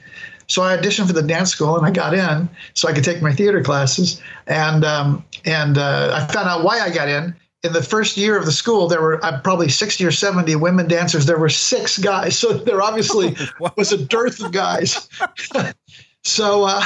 So 0.47 0.63
I 0.63 0.77
auditioned 0.77 1.07
for 1.07 1.13
the 1.13 1.23
dance 1.23 1.51
school 1.51 1.77
and 1.77 1.87
I 1.87 1.91
got 1.91 2.13
in 2.13 2.49
so 2.75 2.89
I 2.89 2.93
could 2.93 3.05
take 3.05 3.23
my 3.23 3.33
theater 3.33 3.63
classes. 3.63 4.21
And 4.49 4.85
um, 4.85 5.25
and 5.45 5.79
uh, 5.79 6.13
I 6.15 6.33
found 6.33 6.49
out 6.49 6.65
why 6.65 6.81
I 6.81 6.91
got 6.91 7.09
in. 7.09 7.35
In 7.63 7.75
the 7.75 7.83
first 7.83 8.17
year 8.17 8.39
of 8.39 8.47
the 8.47 8.53
school, 8.53 8.89
there 8.89 9.03
were 9.03 9.23
uh, 9.23 9.39
probably 9.43 9.69
60 9.69 10.03
or 10.05 10.11
70 10.11 10.57
women 10.57 10.89
dancers. 10.89 11.27
There 11.27 11.39
were 11.39 11.51
six 11.51 11.99
guys. 11.99 12.39
So 12.39 12.55
there 12.55 12.83
obviously 12.83 13.37
was 13.77 13.93
a 13.93 14.03
dearth 14.03 14.43
of 14.43 14.51
guys. 14.51 15.09
so 16.25 16.65
uh, 16.65 16.83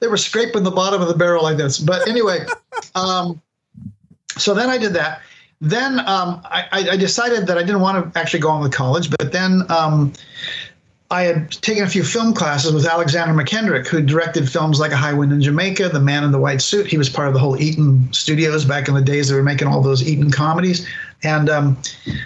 they 0.00 0.08
were 0.08 0.16
scraping 0.16 0.64
the 0.64 0.72
bottom 0.72 1.00
of 1.00 1.06
the 1.06 1.14
barrel 1.14 1.44
like 1.44 1.56
this. 1.56 1.78
But 1.78 2.08
anyway, 2.08 2.44
um, 2.96 3.40
so 4.36 4.52
then 4.52 4.68
I 4.68 4.78
did 4.78 4.94
that 4.94 5.20
then 5.60 6.00
um, 6.00 6.42
I, 6.44 6.88
I, 6.92 6.96
decided 6.96 7.46
that 7.46 7.56
I 7.56 7.62
didn't 7.62 7.80
want 7.80 8.12
to 8.12 8.18
actually 8.20 8.40
go 8.40 8.50
on 8.50 8.60
with 8.62 8.72
college, 8.72 9.10
but 9.10 9.32
then 9.32 9.62
um, 9.70 10.12
I 11.10 11.22
had 11.22 11.50
taken 11.50 11.84
a 11.84 11.88
few 11.88 12.02
film 12.02 12.34
classes 12.34 12.72
with 12.72 12.84
Alexander 12.84 13.32
Mackendrick, 13.32 13.86
who 13.86 14.02
directed 14.02 14.50
films 14.50 14.80
like 14.80 14.92
A 14.92 14.96
High 14.96 15.12
Wind 15.12 15.32
in 15.32 15.40
Jamaica, 15.40 15.88
The 15.90 16.00
Man 16.00 16.24
in 16.24 16.32
the 16.32 16.38
White 16.38 16.60
Suit. 16.60 16.86
He 16.86 16.98
was 16.98 17.08
part 17.08 17.28
of 17.28 17.34
the 17.34 17.40
whole 17.40 17.60
Ealing 17.60 18.12
Studios 18.12 18.64
back 18.64 18.88
in 18.88 18.94
the 18.94 19.00
days. 19.00 19.28
They 19.28 19.36
were 19.36 19.42
making 19.42 19.68
all 19.68 19.80
those 19.80 20.06
Eaton 20.06 20.30
comedies. 20.30 20.86
And 21.22 21.48
um, 21.48 21.78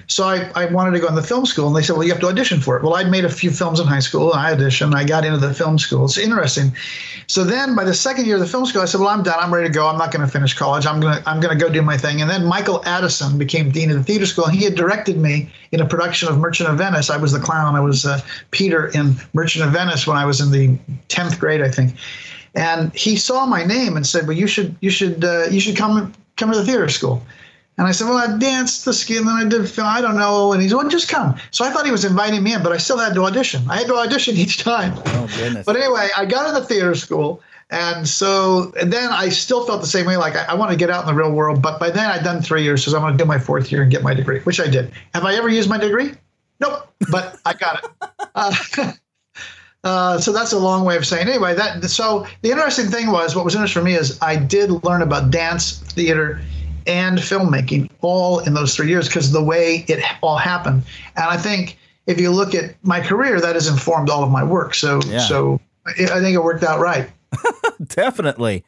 so 0.08 0.24
I, 0.24 0.50
I 0.56 0.66
wanted 0.66 0.90
to 0.92 0.98
go 0.98 1.06
in 1.06 1.14
the 1.14 1.22
film 1.22 1.46
school, 1.46 1.68
and 1.68 1.76
they 1.76 1.82
said, 1.82 1.94
"Well, 1.94 2.04
you 2.04 2.10
have 2.10 2.20
to 2.22 2.26
audition 2.26 2.60
for 2.60 2.76
it." 2.76 2.82
Well, 2.82 2.94
I'd 2.94 3.10
made 3.10 3.24
a 3.24 3.30
few 3.30 3.50
films 3.50 3.78
in 3.78 3.86
high 3.86 4.00
school. 4.00 4.32
and 4.32 4.40
I 4.40 4.54
auditioned. 4.54 4.94
I 4.94 5.04
got 5.04 5.24
into 5.24 5.38
the 5.38 5.54
film 5.54 5.78
school. 5.78 6.04
It's 6.04 6.18
interesting. 6.18 6.74
So 7.28 7.44
then, 7.44 7.76
by 7.76 7.84
the 7.84 7.94
second 7.94 8.26
year 8.26 8.34
of 8.34 8.40
the 8.40 8.48
film 8.48 8.66
school, 8.66 8.82
I 8.82 8.86
said, 8.86 9.00
"Well, 9.00 9.10
I'm 9.10 9.22
done. 9.22 9.38
I'm 9.38 9.54
ready 9.54 9.68
to 9.68 9.72
go. 9.72 9.86
I'm 9.86 9.96
not 9.96 10.10
going 10.12 10.26
to 10.26 10.30
finish 10.30 10.54
college. 10.54 10.86
I'm 10.86 10.98
going 10.98 11.22
to 11.22 11.30
I'm 11.30 11.38
going 11.38 11.56
to 11.56 11.64
go 11.64 11.72
do 11.72 11.82
my 11.82 11.96
thing." 11.96 12.20
And 12.20 12.28
then 12.28 12.44
Michael 12.44 12.82
Addison 12.84 13.38
became 13.38 13.70
dean 13.70 13.90
of 13.90 13.96
the 13.96 14.02
theater 14.02 14.26
school, 14.26 14.46
and 14.46 14.54
he 14.56 14.64
had 14.64 14.74
directed 14.74 15.18
me 15.18 15.52
in 15.70 15.80
a 15.80 15.86
production 15.86 16.28
of 16.28 16.38
Merchant 16.38 16.68
of 16.68 16.76
Venice. 16.76 17.10
I 17.10 17.16
was 17.16 17.30
the 17.32 17.40
clown. 17.40 17.76
I 17.76 17.80
was 17.80 18.04
uh, 18.04 18.20
Peter 18.50 18.88
in 18.88 19.14
Merchant 19.34 19.64
of 19.64 19.70
Venice 19.70 20.04
when 20.04 20.16
I 20.16 20.26
was 20.26 20.40
in 20.40 20.50
the 20.50 20.76
tenth 21.06 21.38
grade, 21.38 21.62
I 21.62 21.70
think. 21.70 21.94
And 22.56 22.92
he 22.96 23.16
saw 23.16 23.46
my 23.46 23.64
name 23.64 23.96
and 23.96 24.04
said, 24.04 24.26
"Well, 24.26 24.36
you 24.36 24.48
should 24.48 24.74
you 24.80 24.90
should 24.90 25.24
uh, 25.24 25.44
you 25.48 25.60
should 25.60 25.76
come 25.76 26.12
come 26.36 26.50
to 26.50 26.58
the 26.58 26.64
theater 26.64 26.88
school." 26.88 27.22
And 27.80 27.88
I 27.88 27.92
said, 27.92 28.10
well, 28.10 28.18
I 28.18 28.36
danced 28.36 28.84
the 28.84 28.92
ski, 28.92 29.16
and 29.16 29.26
then 29.26 29.36
I 29.36 29.44
did 29.48 29.66
film. 29.66 29.88
I 29.88 30.02
don't 30.02 30.18
know. 30.18 30.52
And 30.52 30.60
he 30.60 30.68
said, 30.68 30.74
well, 30.74 30.86
just 30.86 31.08
come. 31.08 31.34
So 31.50 31.64
I 31.64 31.70
thought 31.70 31.86
he 31.86 31.90
was 31.90 32.04
inviting 32.04 32.42
me 32.42 32.52
in, 32.52 32.62
but 32.62 32.72
I 32.72 32.76
still 32.76 32.98
had 32.98 33.14
to 33.14 33.24
audition. 33.24 33.62
I 33.70 33.78
had 33.78 33.86
to 33.86 33.94
audition 33.94 34.36
each 34.36 34.58
time. 34.58 34.92
Oh, 35.06 35.26
goodness. 35.38 35.64
But 35.64 35.76
anyway, 35.76 36.10
I 36.14 36.26
got 36.26 36.54
into 36.54 36.68
theater 36.68 36.94
school. 36.94 37.40
And 37.70 38.06
so, 38.06 38.70
and 38.78 38.92
then 38.92 39.08
I 39.10 39.30
still 39.30 39.64
felt 39.64 39.80
the 39.80 39.86
same 39.86 40.04
way. 40.04 40.18
Like 40.18 40.36
I, 40.36 40.44
I 40.50 40.54
want 40.56 40.72
to 40.72 40.76
get 40.76 40.90
out 40.90 41.00
in 41.00 41.06
the 41.06 41.14
real 41.14 41.32
world. 41.32 41.62
But 41.62 41.80
by 41.80 41.88
then 41.88 42.04
I'd 42.04 42.22
done 42.22 42.42
three 42.42 42.62
years, 42.62 42.84
so 42.84 42.94
I'm 42.94 43.00
going 43.00 43.16
to 43.16 43.24
do 43.24 43.26
my 43.26 43.38
fourth 43.38 43.72
year 43.72 43.80
and 43.80 43.90
get 43.90 44.02
my 44.02 44.12
degree, 44.12 44.40
which 44.40 44.60
I 44.60 44.66
did. 44.66 44.92
Have 45.14 45.24
I 45.24 45.34
ever 45.36 45.48
used 45.48 45.70
my 45.70 45.78
degree? 45.78 46.12
Nope. 46.60 46.86
But 47.10 47.40
I 47.46 47.54
got 47.54 47.82
it. 47.82 47.90
Uh, 48.34 48.92
uh, 49.84 50.18
so 50.18 50.34
that's 50.34 50.52
a 50.52 50.58
long 50.58 50.84
way 50.84 50.98
of 50.98 51.06
saying. 51.06 51.28
Anyway, 51.28 51.54
that 51.54 51.82
so 51.84 52.26
the 52.42 52.50
interesting 52.50 52.88
thing 52.88 53.10
was 53.10 53.34
what 53.34 53.46
was 53.46 53.54
interesting 53.54 53.80
for 53.80 53.86
me 53.86 53.94
is 53.94 54.20
I 54.20 54.36
did 54.36 54.84
learn 54.84 55.00
about 55.00 55.30
dance, 55.30 55.78
theater, 55.78 56.42
and 56.90 57.18
filmmaking 57.18 57.88
all 58.00 58.40
in 58.40 58.54
those 58.54 58.74
three 58.74 58.88
years 58.88 59.06
because 59.06 59.30
the 59.30 59.42
way 59.42 59.84
it 59.88 60.04
all 60.20 60.36
happened. 60.36 60.82
And 61.16 61.26
I 61.26 61.36
think 61.36 61.78
if 62.06 62.20
you 62.20 62.30
look 62.32 62.54
at 62.54 62.74
my 62.82 63.00
career, 63.00 63.40
that 63.40 63.54
has 63.54 63.68
informed 63.68 64.10
all 64.10 64.24
of 64.24 64.30
my 64.30 64.42
work. 64.42 64.74
So, 64.74 65.00
yeah. 65.06 65.20
so 65.20 65.60
I 65.86 65.92
think 65.92 66.34
it 66.34 66.42
worked 66.42 66.64
out 66.64 66.80
right. 66.80 67.08
Definitely. 67.86 68.64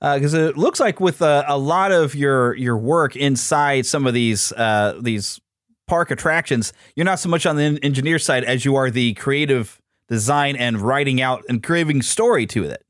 Because 0.00 0.34
uh, 0.34 0.48
it 0.48 0.56
looks 0.56 0.78
like 0.80 1.00
with 1.00 1.20
uh, 1.20 1.44
a 1.48 1.58
lot 1.58 1.90
of 1.90 2.14
your 2.14 2.54
your 2.56 2.76
work 2.76 3.16
inside 3.16 3.86
some 3.86 4.06
of 4.06 4.14
these 4.14 4.52
uh, 4.52 4.98
these 5.00 5.40
park 5.86 6.10
attractions, 6.10 6.72
you're 6.94 7.04
not 7.04 7.18
so 7.18 7.28
much 7.28 7.46
on 7.46 7.56
the 7.56 7.78
engineer 7.82 8.18
side 8.18 8.44
as 8.44 8.64
you 8.64 8.76
are 8.76 8.90
the 8.90 9.14
creative 9.14 9.80
design 10.08 10.56
and 10.56 10.80
writing 10.80 11.20
out 11.22 11.42
and 11.48 11.62
creating 11.62 12.02
story 12.02 12.46
to 12.46 12.64
it. 12.64 12.83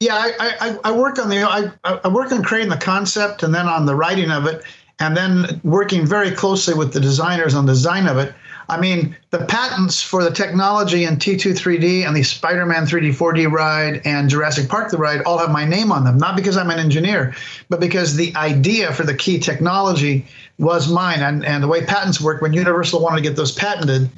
Yeah, 0.00 0.14
I, 0.14 0.32
I, 0.60 0.78
I 0.84 0.92
work 0.92 1.18
on 1.18 1.28
the 1.28 1.42
I, 1.42 1.70
I 1.84 2.08
work 2.08 2.32
on 2.32 2.42
creating 2.42 2.70
the 2.70 2.78
concept 2.78 3.42
and 3.42 3.54
then 3.54 3.66
on 3.68 3.84
the 3.84 3.94
writing 3.94 4.30
of 4.30 4.46
it, 4.46 4.64
and 4.98 5.14
then 5.14 5.60
working 5.62 6.06
very 6.06 6.30
closely 6.30 6.72
with 6.72 6.94
the 6.94 7.00
designers 7.00 7.54
on 7.54 7.66
the 7.66 7.72
design 7.72 8.08
of 8.08 8.16
it. 8.16 8.34
I 8.70 8.80
mean, 8.80 9.14
the 9.30 9.44
patents 9.44 10.00
for 10.00 10.22
the 10.24 10.30
technology 10.30 11.04
in 11.04 11.16
T2 11.16 11.52
3D 11.52 12.06
and 12.06 12.16
the 12.16 12.22
Spider-Man 12.22 12.84
3D 12.86 13.10
4D 13.10 13.50
ride 13.50 14.00
and 14.06 14.30
Jurassic 14.30 14.70
Park 14.70 14.90
the 14.90 14.96
ride 14.96 15.22
all 15.22 15.38
have 15.38 15.50
my 15.50 15.66
name 15.66 15.90
on 15.92 16.04
them. 16.04 16.16
Not 16.16 16.36
because 16.36 16.56
I'm 16.56 16.70
an 16.70 16.78
engineer, 16.78 17.34
but 17.68 17.80
because 17.80 18.16
the 18.16 18.34
idea 18.36 18.94
for 18.94 19.02
the 19.02 19.14
key 19.14 19.38
technology 19.38 20.24
was 20.58 20.90
mine. 20.90 21.20
And 21.20 21.44
and 21.44 21.62
the 21.62 21.68
way 21.68 21.84
patents 21.84 22.22
work, 22.22 22.40
when 22.40 22.54
Universal 22.54 23.02
wanted 23.02 23.16
to 23.16 23.22
get 23.28 23.36
those 23.36 23.52
patented, 23.52 24.08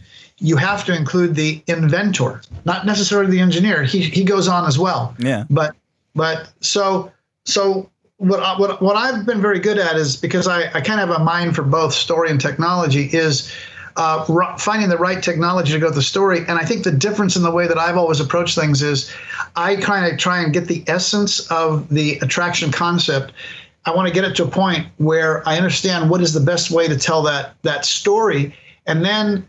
you 0.43 0.57
have 0.57 0.84
to 0.84 0.95
include 0.95 1.34
the 1.34 1.62
inventor, 1.68 2.43
not 2.64 2.84
necessarily 2.84 3.30
the 3.30 3.40
engineer. 3.40 3.84
He 3.84 4.03
he 4.03 4.24
goes 4.24 4.49
on 4.49 4.66
as 4.66 4.78
well. 4.78 5.14
Yeah. 5.18 5.45
But 5.49 5.74
but 6.14 6.51
so 6.61 7.11
so 7.45 7.88
what 8.18 8.40
I, 8.40 8.59
what 8.59 8.82
what 8.82 8.97
I've 8.97 9.24
been 9.24 9.40
very 9.40 9.61
good 9.61 9.78
at 9.78 9.97
is 9.97 10.16
because 10.16 10.49
I 10.49 10.66
I 10.74 10.80
kind 10.80 11.01
of 11.01 11.09
have 11.09 11.20
a 11.20 11.24
mind 11.24 11.55
for 11.55 11.62
both 11.62 11.95
story 11.95 12.30
and 12.30 12.40
technology 12.40 13.09
is. 13.12 13.53
Uh, 13.95 14.24
r- 14.30 14.59
finding 14.59 14.88
the 14.88 14.97
right 14.97 15.22
technology 15.22 15.70
to 15.70 15.78
go 15.78 15.88
with 15.88 15.95
the 15.95 16.01
story. 16.01 16.38
And 16.49 16.53
I 16.53 16.64
think 16.64 16.82
the 16.82 16.90
difference 16.90 17.36
in 17.36 17.43
the 17.43 17.51
way 17.51 17.68
that 17.68 17.76
I've 17.76 17.99
always 17.99 18.20
approached 18.20 18.59
things 18.59 18.80
is 18.80 19.12
I 19.55 19.76
kind 19.76 20.11
of 20.11 20.18
try 20.18 20.40
and 20.40 20.51
get 20.51 20.66
the 20.66 20.82
essence 20.86 21.40
of 21.51 21.90
the 21.90 22.18
attraction 22.20 22.72
concept 22.72 23.34
I 23.84 23.95
want 23.95 24.09
to 24.09 24.14
get 24.14 24.24
it 24.24 24.36
to 24.36 24.45
a 24.45 24.49
point 24.49 24.86
where 24.99 25.47
I 25.47 25.57
understand 25.57 26.09
what 26.09 26.20
is 26.20 26.32
the 26.32 26.40
best 26.40 26.70
way 26.70 26.86
to 26.88 26.97
tell 26.97 27.22
that 27.24 27.55
that 27.62 27.84
story, 27.84 28.55
and 28.86 29.05
then 29.05 29.47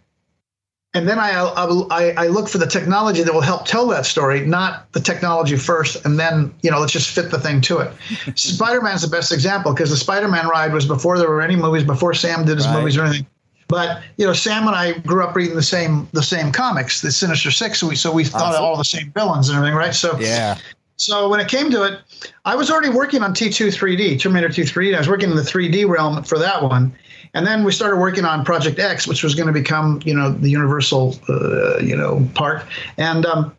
and 0.96 1.08
then 1.08 1.18
I, 1.18 1.32
I, 1.32 2.14
I 2.18 2.28
look 2.28 2.48
for 2.48 2.60
the 2.60 2.68
technology 2.68 3.24
that 3.24 3.34
will 3.34 3.42
help 3.42 3.66
tell 3.66 3.88
that 3.88 4.06
story, 4.06 4.46
not 4.46 4.92
the 4.94 5.00
technology 5.00 5.56
first, 5.56 6.06
and 6.06 6.20
then 6.20 6.54
you 6.62 6.70
know 6.70 6.80
let's 6.80 6.94
just 6.94 7.10
fit 7.10 7.32
the 7.32 7.40
thing 7.40 7.62
to 7.62 7.80
it. 7.80 7.94
Spider-Man's 8.36 9.02
the 9.02 9.08
best 9.08 9.32
example 9.32 9.74
because 9.74 9.90
the 9.90 9.98
Spider-Man 9.98 10.48
ride 10.48 10.72
was 10.72 10.86
before 10.86 11.18
there 11.18 11.30
were 11.30 11.42
any 11.42 11.56
movies, 11.56 11.84
before 11.84 12.14
Sam 12.14 12.46
did 12.46 12.58
his 12.58 12.68
right. 12.68 12.78
movies 12.78 12.98
or 12.98 13.06
anything. 13.06 13.26
But 13.68 14.04
you 14.18 14.28
know, 14.28 14.34
Sam 14.34 14.68
and 14.68 14.76
I 14.76 15.00
grew 15.00 15.24
up 15.24 15.36
reading 15.36 15.56
the 15.56 15.64
same 15.64 16.08
the 16.12 16.22
same 16.22 16.52
comics, 16.52 17.02
the 17.02 17.12
Sinister 17.12 17.50
Six, 17.50 17.80
so 17.80 17.88
we 17.88 17.96
so 17.96 18.14
we 18.14 18.24
thought 18.24 18.54
awesome. 18.54 18.64
all 18.64 18.78
the 18.78 18.86
same 18.86 19.12
villains 19.14 19.50
and 19.50 19.58
everything, 19.58 19.76
right? 19.76 19.96
So 19.96 20.20
yeah. 20.20 20.60
So 20.98 21.28
when 21.28 21.40
it 21.40 21.48
came 21.48 21.72
to 21.72 21.84
it, 21.84 22.00
I 22.46 22.56
was 22.56 22.70
already 22.70 22.90
working 22.90 23.24
on 23.24 23.34
T2 23.34 23.70
3D, 23.76 24.20
Terminator 24.20 24.54
2 24.54 24.62
3D. 24.62 24.96
I 24.96 25.00
was 25.00 25.10
working 25.10 25.32
in 25.32 25.36
the 25.36 25.42
3D 25.42 25.88
realm 25.88 26.24
for 26.24 26.38
that 26.38 26.62
one. 26.62 26.94
And 27.34 27.48
then 27.48 27.64
we 27.64 27.72
started 27.72 27.98
working 27.98 28.26
on 28.26 28.46
Project 28.46 28.80
X, 28.80 29.08
which 29.08 29.24
was 29.24 29.34
going 29.34 29.48
to 29.48 29.54
become, 29.54 30.02
you 30.06 30.14
know, 30.14 30.32
the 30.32 30.50
Universal, 30.50 31.16
uh, 31.28 31.80
you 31.80 31.96
know, 31.96 32.28
park. 32.36 32.66
And 32.98 33.26
um, 33.26 33.56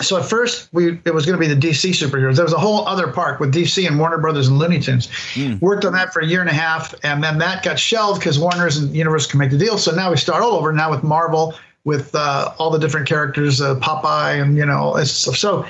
so 0.00 0.18
at 0.18 0.24
first, 0.24 0.68
we 0.72 0.98
it 1.04 1.14
was 1.14 1.26
going 1.26 1.38
to 1.38 1.46
be 1.46 1.52
the 1.52 1.60
DC 1.60 1.90
superheroes. 1.90 2.36
There 2.36 2.44
was 2.44 2.52
a 2.52 2.58
whole 2.58 2.86
other 2.86 3.08
park 3.08 3.40
with 3.40 3.54
DC 3.54 3.86
and 3.86 3.98
Warner 3.98 4.18
Brothers 4.18 4.48
and 4.48 4.58
Looney 4.58 4.80
Tunes. 4.80 5.08
Mm. 5.34 5.60
Worked 5.60 5.84
on 5.84 5.92
that 5.92 6.12
for 6.12 6.20
a 6.20 6.26
year 6.26 6.40
and 6.40 6.50
a 6.50 6.54
half, 6.54 6.94
and 7.02 7.22
then 7.22 7.38
that 7.38 7.62
got 7.62 7.78
shelved 7.78 8.20
because 8.20 8.38
Warner's 8.38 8.76
and 8.78 8.94
Universal 8.94 9.30
can 9.30 9.40
make 9.40 9.50
the 9.50 9.58
deal. 9.58 9.78
So 9.78 9.94
now 9.94 10.10
we 10.10 10.16
start 10.16 10.42
all 10.42 10.52
over 10.52 10.72
now 10.72 10.90
with 10.90 11.02
Marvel, 11.02 11.54
with 11.84 12.14
uh, 12.14 12.52
all 12.58 12.70
the 12.70 12.78
different 12.78 13.06
characters, 13.06 13.60
uh, 13.60 13.76
Popeye, 13.76 14.40
and 14.40 14.56
you 14.56 14.66
know, 14.66 14.96
stuff. 15.04 15.36
so 15.36 15.66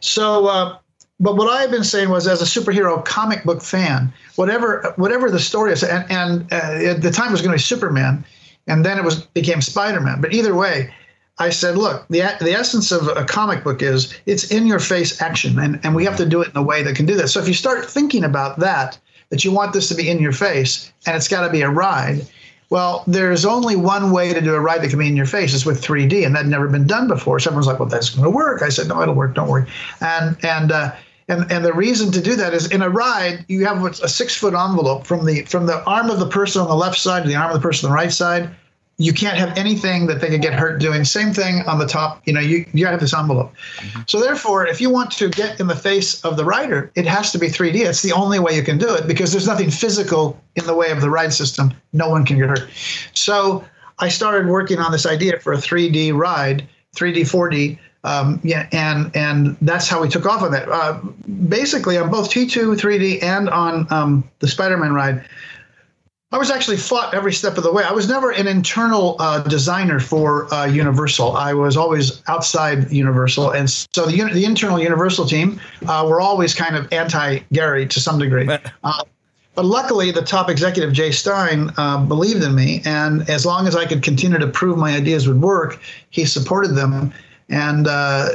so. 0.00 0.46
Uh, 0.46 0.78
but 1.20 1.36
what 1.36 1.48
I've 1.48 1.70
been 1.70 1.84
saying 1.84 2.10
was, 2.10 2.26
as 2.28 2.40
a 2.40 2.44
superhero 2.44 3.04
comic 3.04 3.44
book 3.44 3.62
fan, 3.62 4.12
whatever 4.36 4.92
whatever 4.96 5.30
the 5.30 5.40
story 5.40 5.72
is, 5.72 5.82
and, 5.82 6.08
and 6.10 6.52
uh, 6.52 6.90
at 6.90 7.02
the 7.02 7.10
time 7.10 7.28
it 7.28 7.32
was 7.32 7.42
going 7.42 7.50
to 7.50 7.56
be 7.56 7.62
Superman, 7.62 8.24
and 8.66 8.84
then 8.84 8.98
it 8.98 9.04
was 9.04 9.22
became 9.26 9.60
Spider 9.60 10.00
Man. 10.00 10.20
But 10.20 10.32
either 10.32 10.54
way, 10.54 10.92
I 11.38 11.50
said, 11.50 11.76
look, 11.76 12.06
the 12.08 12.20
the 12.40 12.52
essence 12.52 12.92
of 12.92 13.08
a 13.08 13.24
comic 13.24 13.64
book 13.64 13.82
is 13.82 14.14
it's 14.26 14.50
in 14.50 14.66
your 14.66 14.78
face 14.78 15.20
action, 15.20 15.58
and 15.58 15.80
and 15.82 15.96
we 15.96 16.04
have 16.04 16.16
to 16.18 16.26
do 16.26 16.40
it 16.40 16.48
in 16.48 16.56
a 16.56 16.62
way 16.62 16.82
that 16.84 16.94
can 16.94 17.06
do 17.06 17.14
that. 17.16 17.28
So 17.28 17.40
if 17.40 17.48
you 17.48 17.54
start 17.54 17.84
thinking 17.84 18.22
about 18.22 18.60
that, 18.60 18.98
that 19.30 19.44
you 19.44 19.50
want 19.50 19.72
this 19.72 19.88
to 19.88 19.96
be 19.96 20.08
in 20.08 20.20
your 20.20 20.32
face, 20.32 20.92
and 21.04 21.16
it's 21.16 21.28
got 21.28 21.44
to 21.44 21.50
be 21.50 21.62
a 21.62 21.70
ride. 21.70 22.26
Well, 22.70 23.02
there's 23.06 23.46
only 23.46 23.76
one 23.76 24.10
way 24.10 24.34
to 24.34 24.42
do 24.42 24.54
a 24.54 24.60
ride 24.60 24.82
that 24.82 24.90
can 24.90 24.98
be 24.98 25.08
in 25.08 25.16
your 25.16 25.26
face 25.26 25.54
is 25.54 25.64
with 25.64 25.82
3D, 25.82 26.26
and 26.26 26.34
that 26.34 26.40
had 26.40 26.48
never 26.48 26.68
been 26.68 26.86
done 26.86 27.08
before. 27.08 27.40
Someone's 27.40 27.66
like, 27.66 27.80
"Well, 27.80 27.88
that's 27.88 28.10
going 28.10 28.24
to 28.24 28.30
work." 28.30 28.62
I 28.62 28.68
said, 28.68 28.88
"No, 28.88 29.00
it'll 29.02 29.14
work. 29.14 29.34
Don't 29.34 29.48
worry." 29.48 29.66
And 30.00 30.36
and 30.44 30.70
uh, 30.70 30.92
and, 31.28 31.50
and 31.52 31.64
the 31.64 31.72
reason 31.74 32.10
to 32.12 32.22
do 32.22 32.36
that 32.36 32.54
is 32.54 32.70
in 32.70 32.80
a 32.80 32.88
ride, 32.88 33.44
you 33.48 33.64
have 33.66 33.84
a 33.84 34.08
six 34.08 34.34
foot 34.34 34.54
envelope 34.54 35.06
from 35.06 35.26
the 35.26 35.42
from 35.42 35.66
the 35.66 35.82
arm 35.84 36.10
of 36.10 36.18
the 36.18 36.28
person 36.28 36.62
on 36.62 36.68
the 36.68 36.74
left 36.74 36.98
side 36.98 37.22
to 37.22 37.28
the 37.28 37.36
arm 37.36 37.50
of 37.50 37.60
the 37.60 37.66
person 37.66 37.86
on 37.86 37.92
the 37.92 37.96
right 37.96 38.12
side. 38.12 38.50
You 39.00 39.12
can't 39.12 39.36
have 39.38 39.56
anything 39.56 40.08
that 40.08 40.20
they 40.20 40.28
could 40.28 40.42
get 40.42 40.54
hurt 40.54 40.80
doing. 40.80 41.04
Same 41.04 41.32
thing 41.32 41.62
on 41.68 41.78
the 41.78 41.86
top. 41.86 42.20
You 42.26 42.32
know, 42.32 42.40
you, 42.40 42.66
you 42.72 42.84
have 42.86 42.98
this 42.98 43.14
envelope. 43.14 43.54
Mm-hmm. 43.76 44.00
So 44.08 44.18
therefore, 44.18 44.66
if 44.66 44.80
you 44.80 44.90
want 44.90 45.12
to 45.12 45.28
get 45.28 45.60
in 45.60 45.68
the 45.68 45.76
face 45.76 46.20
of 46.24 46.36
the 46.36 46.44
rider, 46.44 46.90
it 46.96 47.06
has 47.06 47.30
to 47.30 47.38
be 47.38 47.46
3D. 47.46 47.76
It's 47.76 48.02
the 48.02 48.10
only 48.10 48.40
way 48.40 48.56
you 48.56 48.64
can 48.64 48.76
do 48.76 48.92
it 48.92 49.06
because 49.06 49.30
there's 49.30 49.46
nothing 49.46 49.70
physical 49.70 50.36
in 50.56 50.66
the 50.66 50.74
way 50.74 50.90
of 50.90 51.00
the 51.00 51.10
ride 51.10 51.32
system. 51.32 51.72
No 51.92 52.10
one 52.10 52.26
can 52.26 52.38
get 52.38 52.48
hurt. 52.48 52.68
So 53.12 53.64
I 54.00 54.08
started 54.08 54.48
working 54.48 54.80
on 54.80 54.90
this 54.90 55.06
idea 55.06 55.38
for 55.38 55.52
a 55.52 55.58
3D 55.58 56.12
ride, 56.12 56.66
3D, 56.96 57.20
4D. 57.20 57.78
Um, 58.04 58.40
yeah, 58.44 58.68
and 58.72 59.14
and 59.16 59.56
that's 59.60 59.88
how 59.88 60.00
we 60.00 60.08
took 60.08 60.24
off 60.24 60.42
on 60.42 60.52
that. 60.52 60.68
Uh, 60.68 61.00
basically, 61.48 61.98
on 61.98 62.10
both 62.10 62.30
T2 62.30 62.76
3D 62.76 63.22
and 63.22 63.50
on 63.50 63.92
um, 63.92 64.28
the 64.38 64.46
Spider-Man 64.46 64.92
ride, 64.92 65.24
I 66.30 66.36
was 66.36 66.50
actually 66.50 66.76
fought 66.76 67.14
every 67.14 67.32
step 67.32 67.56
of 67.56 67.64
the 67.64 67.72
way. 67.72 67.82
I 67.84 67.92
was 67.92 68.06
never 68.06 68.30
an 68.30 68.46
internal 68.46 69.16
uh, 69.18 69.42
designer 69.42 69.98
for 69.98 70.52
uh, 70.52 70.66
Universal. 70.66 71.36
I 71.36 71.54
was 71.54 71.76
always 71.76 72.22
outside 72.28 72.92
Universal, 72.92 73.52
and 73.52 73.70
so 73.70 74.04
the 74.04 74.30
the 74.32 74.44
internal 74.44 74.78
Universal 74.78 75.26
team 75.26 75.58
uh, 75.86 76.06
were 76.08 76.20
always 76.20 76.54
kind 76.54 76.76
of 76.76 76.92
anti 76.92 77.38
Gary 77.52 77.86
to 77.86 77.98
some 77.98 78.18
degree. 78.18 78.46
Uh, 78.84 79.02
but 79.54 79.64
luckily, 79.64 80.12
the 80.12 80.22
top 80.22 80.50
executive 80.50 80.92
Jay 80.92 81.10
Stein 81.10 81.72
uh, 81.78 82.04
believed 82.04 82.44
in 82.44 82.54
me, 82.54 82.82
and 82.84 83.28
as 83.28 83.44
long 83.44 83.66
as 83.66 83.74
I 83.74 83.86
could 83.86 84.02
continue 84.02 84.38
to 84.38 84.46
prove 84.46 84.78
my 84.78 84.94
ideas 84.94 85.26
would 85.26 85.40
work, 85.40 85.80
he 86.10 86.26
supported 86.26 86.74
them. 86.76 87.12
And 87.48 87.86
uh, 87.86 88.30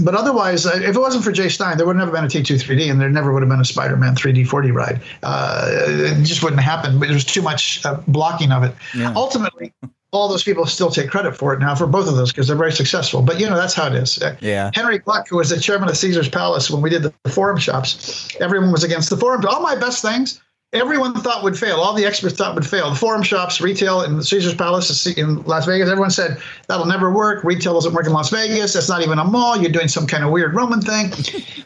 but 0.00 0.14
otherwise, 0.14 0.66
uh, 0.66 0.72
if 0.74 0.96
it 0.96 0.98
wasn't 0.98 1.24
for 1.24 1.32
Jay 1.32 1.48
Stein, 1.48 1.76
there 1.76 1.86
would 1.86 1.96
never 1.96 2.10
been 2.10 2.24
a 2.24 2.28
T2 2.28 2.62
3D, 2.62 2.90
and 2.90 3.00
there 3.00 3.10
never 3.10 3.32
would 3.32 3.42
have 3.42 3.48
been 3.48 3.60
a 3.60 3.64
Spider-Man 3.64 4.14
3D 4.16 4.46
4D 4.46 4.72
ride. 4.72 5.00
Uh, 5.22 5.68
it 5.70 6.24
just 6.24 6.42
wouldn't 6.42 6.62
happen. 6.62 6.98
There 6.98 7.12
was 7.12 7.24
too 7.24 7.42
much 7.42 7.84
uh, 7.84 8.00
blocking 8.08 8.52
of 8.52 8.64
it. 8.64 8.74
Yeah. 8.94 9.12
Ultimately, 9.14 9.72
all 10.10 10.28
those 10.28 10.44
people 10.44 10.64
still 10.66 10.90
take 10.90 11.10
credit 11.10 11.36
for 11.36 11.52
it 11.54 11.60
now 11.60 11.74
for 11.74 11.86
both 11.86 12.08
of 12.08 12.16
those 12.16 12.32
because 12.32 12.46
they're 12.46 12.56
very 12.56 12.72
successful. 12.72 13.20
But 13.20 13.40
you 13.40 13.48
know 13.48 13.56
that's 13.56 13.74
how 13.74 13.86
it 13.88 13.94
is. 13.94 14.22
Uh, 14.22 14.36
Yeah. 14.40 14.70
Henry 14.74 14.98
Gluck, 14.98 15.28
who 15.28 15.36
was 15.36 15.50
the 15.50 15.60
chairman 15.60 15.88
of 15.88 15.96
Caesar's 15.96 16.28
Palace 16.28 16.70
when 16.70 16.82
we 16.82 16.90
did 16.90 17.02
the 17.02 17.12
forum 17.30 17.58
shops, 17.58 18.28
everyone 18.40 18.72
was 18.72 18.84
against 18.84 19.10
the 19.10 19.16
forum. 19.16 19.44
All 19.46 19.60
my 19.60 19.74
best 19.76 20.02
things, 20.02 20.40
everyone 20.74 21.14
thought 21.14 21.42
would 21.42 21.58
fail. 21.58 21.76
All 21.76 21.94
the 21.94 22.04
experts 22.04 22.34
thought 22.34 22.54
would 22.54 22.66
fail. 22.66 22.90
The 22.90 22.96
forum 22.96 23.22
shops, 23.22 23.60
retail 23.60 24.02
in 24.02 24.22
Caesar's 24.22 24.54
Palace 24.54 25.06
in 25.06 25.42
Las 25.44 25.66
Vegas, 25.66 25.88
everyone 25.88 26.10
said 26.10 26.36
that'll 26.66 26.86
never 26.86 27.12
work. 27.12 27.44
Retail 27.44 27.74
doesn't 27.74 27.94
work 27.94 28.06
in 28.06 28.12
Las 28.12 28.30
Vegas. 28.30 28.74
That's 28.74 28.88
not 28.88 29.02
even 29.02 29.18
a 29.18 29.24
mall. 29.24 29.56
You're 29.56 29.72
doing 29.72 29.88
some 29.88 30.06
kind 30.06 30.24
of 30.24 30.30
weird 30.30 30.54
Roman 30.54 30.80
thing. 30.80 31.12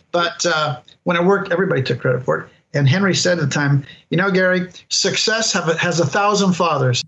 but 0.13 0.45
uh, 0.47 0.81
when 1.05 1.17
it 1.17 1.25
worked, 1.25 1.51
everybody 1.51 1.83
took 1.83 2.01
credit 2.01 2.23
for 2.23 2.41
it. 2.41 2.49
And 2.75 2.87
Henry 2.87 3.15
said 3.15 3.39
at 3.39 3.45
the 3.45 3.51
time, 3.51 3.85
you 4.11 4.19
know, 4.19 4.31
Gary, 4.31 4.71
success 4.91 5.53
have, 5.55 5.75
has 5.79 5.99
a 6.01 6.07
thousand 6.07 6.53
fathers. 6.53 7.03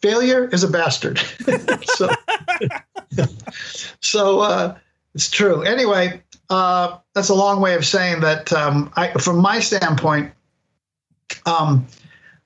Failure 0.00 0.48
is 0.48 0.64
a 0.64 0.68
bastard. 0.68 1.18
so, 1.82 2.08
so 4.00 4.40
uh, 4.40 4.78
it's 5.14 5.28
true. 5.28 5.62
Anyway, 5.62 6.22
uh, 6.48 6.98
that's 7.14 7.28
a 7.28 7.34
long 7.34 7.60
way 7.60 7.74
of 7.74 7.84
saying 7.84 8.20
that. 8.20 8.50
Um, 8.52 8.90
I, 8.96 9.12
from 9.12 9.38
my 9.38 9.60
standpoint, 9.60 10.32
um, 11.46 11.86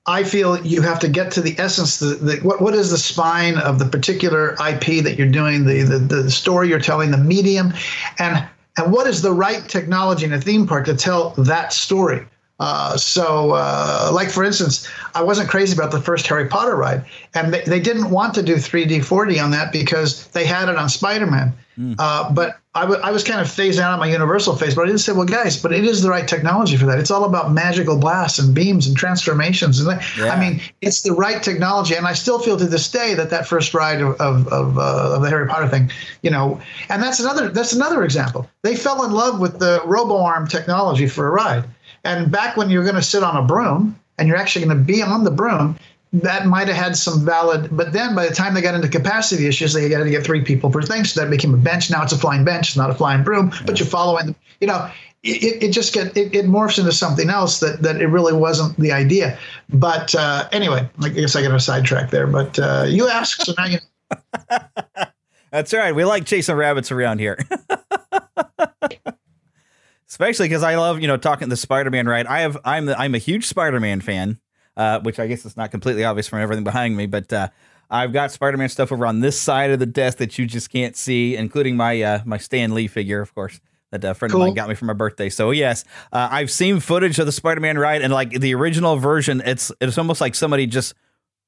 I 0.07 0.25
feel 0.25 0.65
you 0.65 0.81
have 0.81 0.99
to 1.01 1.09
get 1.09 1.31
to 1.33 1.43
the 1.43 1.55
essence. 1.59 1.99
The, 1.99 2.15
the, 2.15 2.37
what, 2.39 2.63
what 2.63 2.75
is 2.75 2.91
the 2.91 2.99
spine 2.99 3.59
of 3.59 3.79
the 3.79 3.85
particular 3.85 4.53
IP 4.53 5.05
that 5.05 5.17
you're 5.19 5.31
doing, 5.31 5.67
the, 5.67 5.83
the 5.83 5.99
the 5.99 6.31
story 6.31 6.69
you're 6.69 6.81
telling, 6.81 7.11
the 7.11 7.19
medium, 7.19 7.75
and 8.19 8.49
and 8.79 8.93
what 8.93 9.07
is 9.07 9.21
the 9.21 9.33
right 9.33 9.69
technology 9.69 10.25
in 10.25 10.33
a 10.33 10.41
theme 10.41 10.67
park 10.67 10.87
to 10.87 10.97
tell 10.97 11.31
that 11.31 11.73
story. 11.73 12.27
Uh, 12.61 12.97
so, 12.97 13.53
uh, 13.53 14.11
like 14.13 14.31
for 14.31 14.43
instance, 14.43 14.89
I 15.15 15.23
wasn't 15.23 15.49
crazy 15.49 15.77
about 15.77 15.93
the 15.93 16.01
first 16.01 16.27
Harry 16.27 16.49
Potter 16.49 16.75
ride, 16.75 17.05
and 17.35 17.55
they, 17.55 17.63
they 17.63 17.79
didn't 17.79 18.11
want 18.11 18.35
to 18.35 18.43
do 18.43 18.57
3D 18.57 18.99
4D 18.99 19.43
on 19.43 19.53
that 19.53 19.71
because 19.73 20.27
they 20.29 20.45
had 20.45 20.69
it 20.69 20.77
on 20.77 20.89
Spider-Man. 20.89 21.53
Uh, 22.01 22.33
but 22.33 22.59
I, 22.79 22.83
w- 22.83 23.01
I 23.03 23.11
was 23.11 23.25
kind 23.25 23.41
of 23.41 23.47
phasing 23.49 23.81
out 23.81 23.93
of 23.93 24.01
my 24.01 24.07
Universal 24.11 24.57
phase, 24.57 24.75
but 24.75 24.83
I 24.83 24.87
didn't 24.87 25.01
say, 25.01 25.13
well, 25.13 25.27
guys, 25.27 25.61
but 25.61 25.73
it 25.73 25.85
is 25.85 26.03
the 26.03 26.11
right 26.11 26.27
technology 26.27 26.77
for 26.77 26.87
that. 26.87 26.99
It's 26.99 27.11
all 27.11 27.25
about 27.25 27.53
magical 27.53 27.99
blasts 27.99 28.39
and 28.39 28.55
beams 28.55 28.87
and 28.87 28.97
transformations. 28.97 29.81
And 29.81 29.89
that, 29.89 30.05
Yeah. 30.17 30.33
I 30.33 30.39
mean, 30.41 30.61
it's 30.81 31.03
the 31.03 31.13
right 31.13 31.43
technology. 31.43 31.95
And 31.95 32.07
I 32.07 32.13
still 32.13 32.39
feel 32.39 32.57
to 32.57 32.67
this 32.67 32.89
day 32.91 33.15
that 33.15 33.31
that 33.31 33.47
first 33.47 33.75
ride 33.75 34.01
of 34.01 34.21
of, 34.21 34.47
of, 34.49 34.79
uh, 34.79 35.17
of 35.17 35.23
the 35.23 35.29
Harry 35.29 35.47
Potter 35.49 35.69
thing, 35.69 35.91
you 36.23 36.31
know, 36.31 36.61
and 36.89 37.03
that's 37.03 37.21
another 37.21 37.49
that's 37.49 37.73
another 37.73 38.05
example. 38.05 38.49
They 38.63 38.77
fell 38.77 39.05
in 39.05 39.13
love 39.13 39.41
with 39.41 39.59
the 39.59 39.81
RoboArm 39.85 40.49
technology 40.49 41.09
for 41.09 41.27
a 41.27 41.31
ride. 41.31 41.65
And 42.05 42.31
back 42.31 42.57
when 42.57 42.71
you 42.71 42.79
were 42.79 42.85
going 42.85 42.97
to 42.97 43.03
sit 43.03 43.23
on 43.23 43.37
a 43.37 43.43
broom 43.43 43.99
and 44.19 44.29
you're 44.29 44.37
actually 44.37 44.65
going 44.65 44.79
to 44.79 44.85
be 44.85 45.03
on 45.03 45.25
the 45.25 45.31
broom, 45.31 45.77
that 46.13 46.47
might 46.47 46.69
have 46.69 46.77
had 46.77 46.97
some 46.97 47.25
valid. 47.25 47.77
But 47.77 47.93
then 47.93 48.15
by 48.15 48.27
the 48.27 48.35
time 48.35 48.55
they 48.55 48.63
got 48.63 48.75
into 48.75 48.89
capacity 48.89 49.47
issues, 49.47 49.73
they 49.73 49.89
got 49.89 50.03
to 50.03 50.11
get 50.11 50.25
three 50.25 50.43
people 50.43 50.71
per 50.71 50.83
thing. 50.83 51.05
So 51.05 51.21
that 51.21 51.31
became 51.31 51.55
a 51.55 51.59
bench. 51.59 51.91
Now 51.91 52.03
it's 52.03 52.13
a 52.13 52.19
flying 52.19 52.45
bench, 52.45 52.69
it's 52.69 52.77
not 52.77 52.91
a 52.91 52.95
flying 52.95 53.23
broom. 53.23 53.53
But 53.67 53.79
you're 53.79 53.89
following, 53.89 54.35
you 54.61 54.67
know, 54.67 54.91
it, 55.23 55.63
it 55.63 55.73
just 55.73 55.93
get 55.93 56.17
it, 56.17 56.35
it 56.35 56.47
morphs 56.47 56.79
into 56.79 56.93
something 56.93 57.29
else 57.29 57.61
that 57.61 57.83
that 57.83 58.01
it 58.01 58.07
really 58.07 58.33
wasn't 58.33 58.79
the 58.79 58.93
idea. 58.93 59.39
But 59.69 60.15
uh, 60.15 60.49
anyway, 60.53 60.89
I 61.03 61.09
guess 61.11 61.37
I 61.37 61.43
got 61.43 61.55
a 61.55 61.61
sidetrack 61.61 62.11
there. 62.11 62.27
But 62.27 62.59
uh, 62.59 62.87
you 62.89 63.09
asked, 63.09 63.45
so 63.45 63.53
now 63.59 63.67
you. 63.67 63.79
That's 65.51 65.73
right. 65.73 65.95
We 65.95 66.05
like 66.05 66.27
chasing 66.27 66.57
rabbits 66.57 66.93
around 66.93 67.21
here. 67.21 67.39
Especially 70.09 70.49
because 70.49 70.63
I 70.63 70.77
love, 70.77 71.01
you 71.01 71.09
know, 71.09 71.17
talking 71.17 71.49
the 71.49 71.57
Spider-Man 71.57 72.07
ride. 72.07 72.27
I 72.27 72.41
have 72.41 72.57
I'm 72.65 72.87
the, 72.87 72.99
I'm 72.99 73.15
a 73.15 73.19
huge 73.19 73.47
Spider-Man 73.47 74.01
fan, 74.01 74.39
uh, 74.79 75.01
which 75.01 75.19
I 75.19 75.27
guess 75.27 75.45
is 75.45 75.57
not 75.57 75.71
completely 75.71 76.05
obvious 76.05 76.29
from 76.29 76.41
everything 76.41 76.65
behind 76.65 76.97
me, 76.97 77.07
but 77.07 77.31
uh, 77.33 77.49
I've 77.91 78.13
got 78.13 78.31
Spider-Man 78.31 78.69
stuff 78.69 78.93
over 78.93 79.05
on 79.05 79.21
this 79.21 79.39
side 79.39 79.71
of 79.71 79.81
the 79.81 79.87
desk 79.87 80.19
that 80.19 80.39
you 80.39 80.47
just 80.47 80.71
can't 80.71 80.97
see, 80.97 81.37
including 81.37 81.77
my 81.77 82.01
uh, 82.01 82.21
my 82.25 82.39
Stan 82.39 82.73
Lee 82.75 82.87
figure, 82.87 83.21
of 83.21 83.35
course, 83.35 83.61
that 83.91 84.05
a 84.05 84.15
friend 84.15 84.33
of 84.33 84.39
mine 84.39 84.55
got 84.55 84.69
me 84.69 84.75
for 84.75 84.85
my 84.85 84.93
birthday. 84.93 85.29
So 85.29 85.51
yes, 85.51 85.85
uh, 86.13 86.29
I've 86.31 86.51
seen 86.51 86.81
footage 86.81 87.19
of 87.19 87.27
the 87.27 87.33
Spider-Man 87.33 87.77
ride, 87.77 88.03
and 88.03 88.13
like 88.13 88.31
the 88.31 88.55
original 88.55 88.97
version, 88.97 89.43
it's 89.45 89.73
it's 89.81 89.99
almost 89.99 90.21
like 90.21 90.35
somebody 90.35 90.67
just 90.67 90.95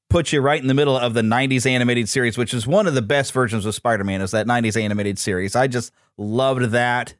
put 0.09 0.33
you 0.33 0.41
right 0.41 0.59
in 0.59 0.67
the 0.67 0.73
middle 0.73 0.97
of 0.97 1.13
the 1.13 1.21
90s 1.21 1.65
animated 1.65 2.09
series, 2.09 2.37
which 2.37 2.53
is 2.53 2.67
one 2.67 2.85
of 2.85 2.93
the 2.93 3.01
best 3.01 3.31
versions 3.31 3.65
of 3.65 3.73
Spider-Man 3.73 4.21
is 4.21 4.31
that 4.31 4.45
90s 4.45 4.79
animated 4.79 5.17
series. 5.17 5.55
I 5.55 5.67
just 5.67 5.93
loved 6.17 6.71
that. 6.71 7.15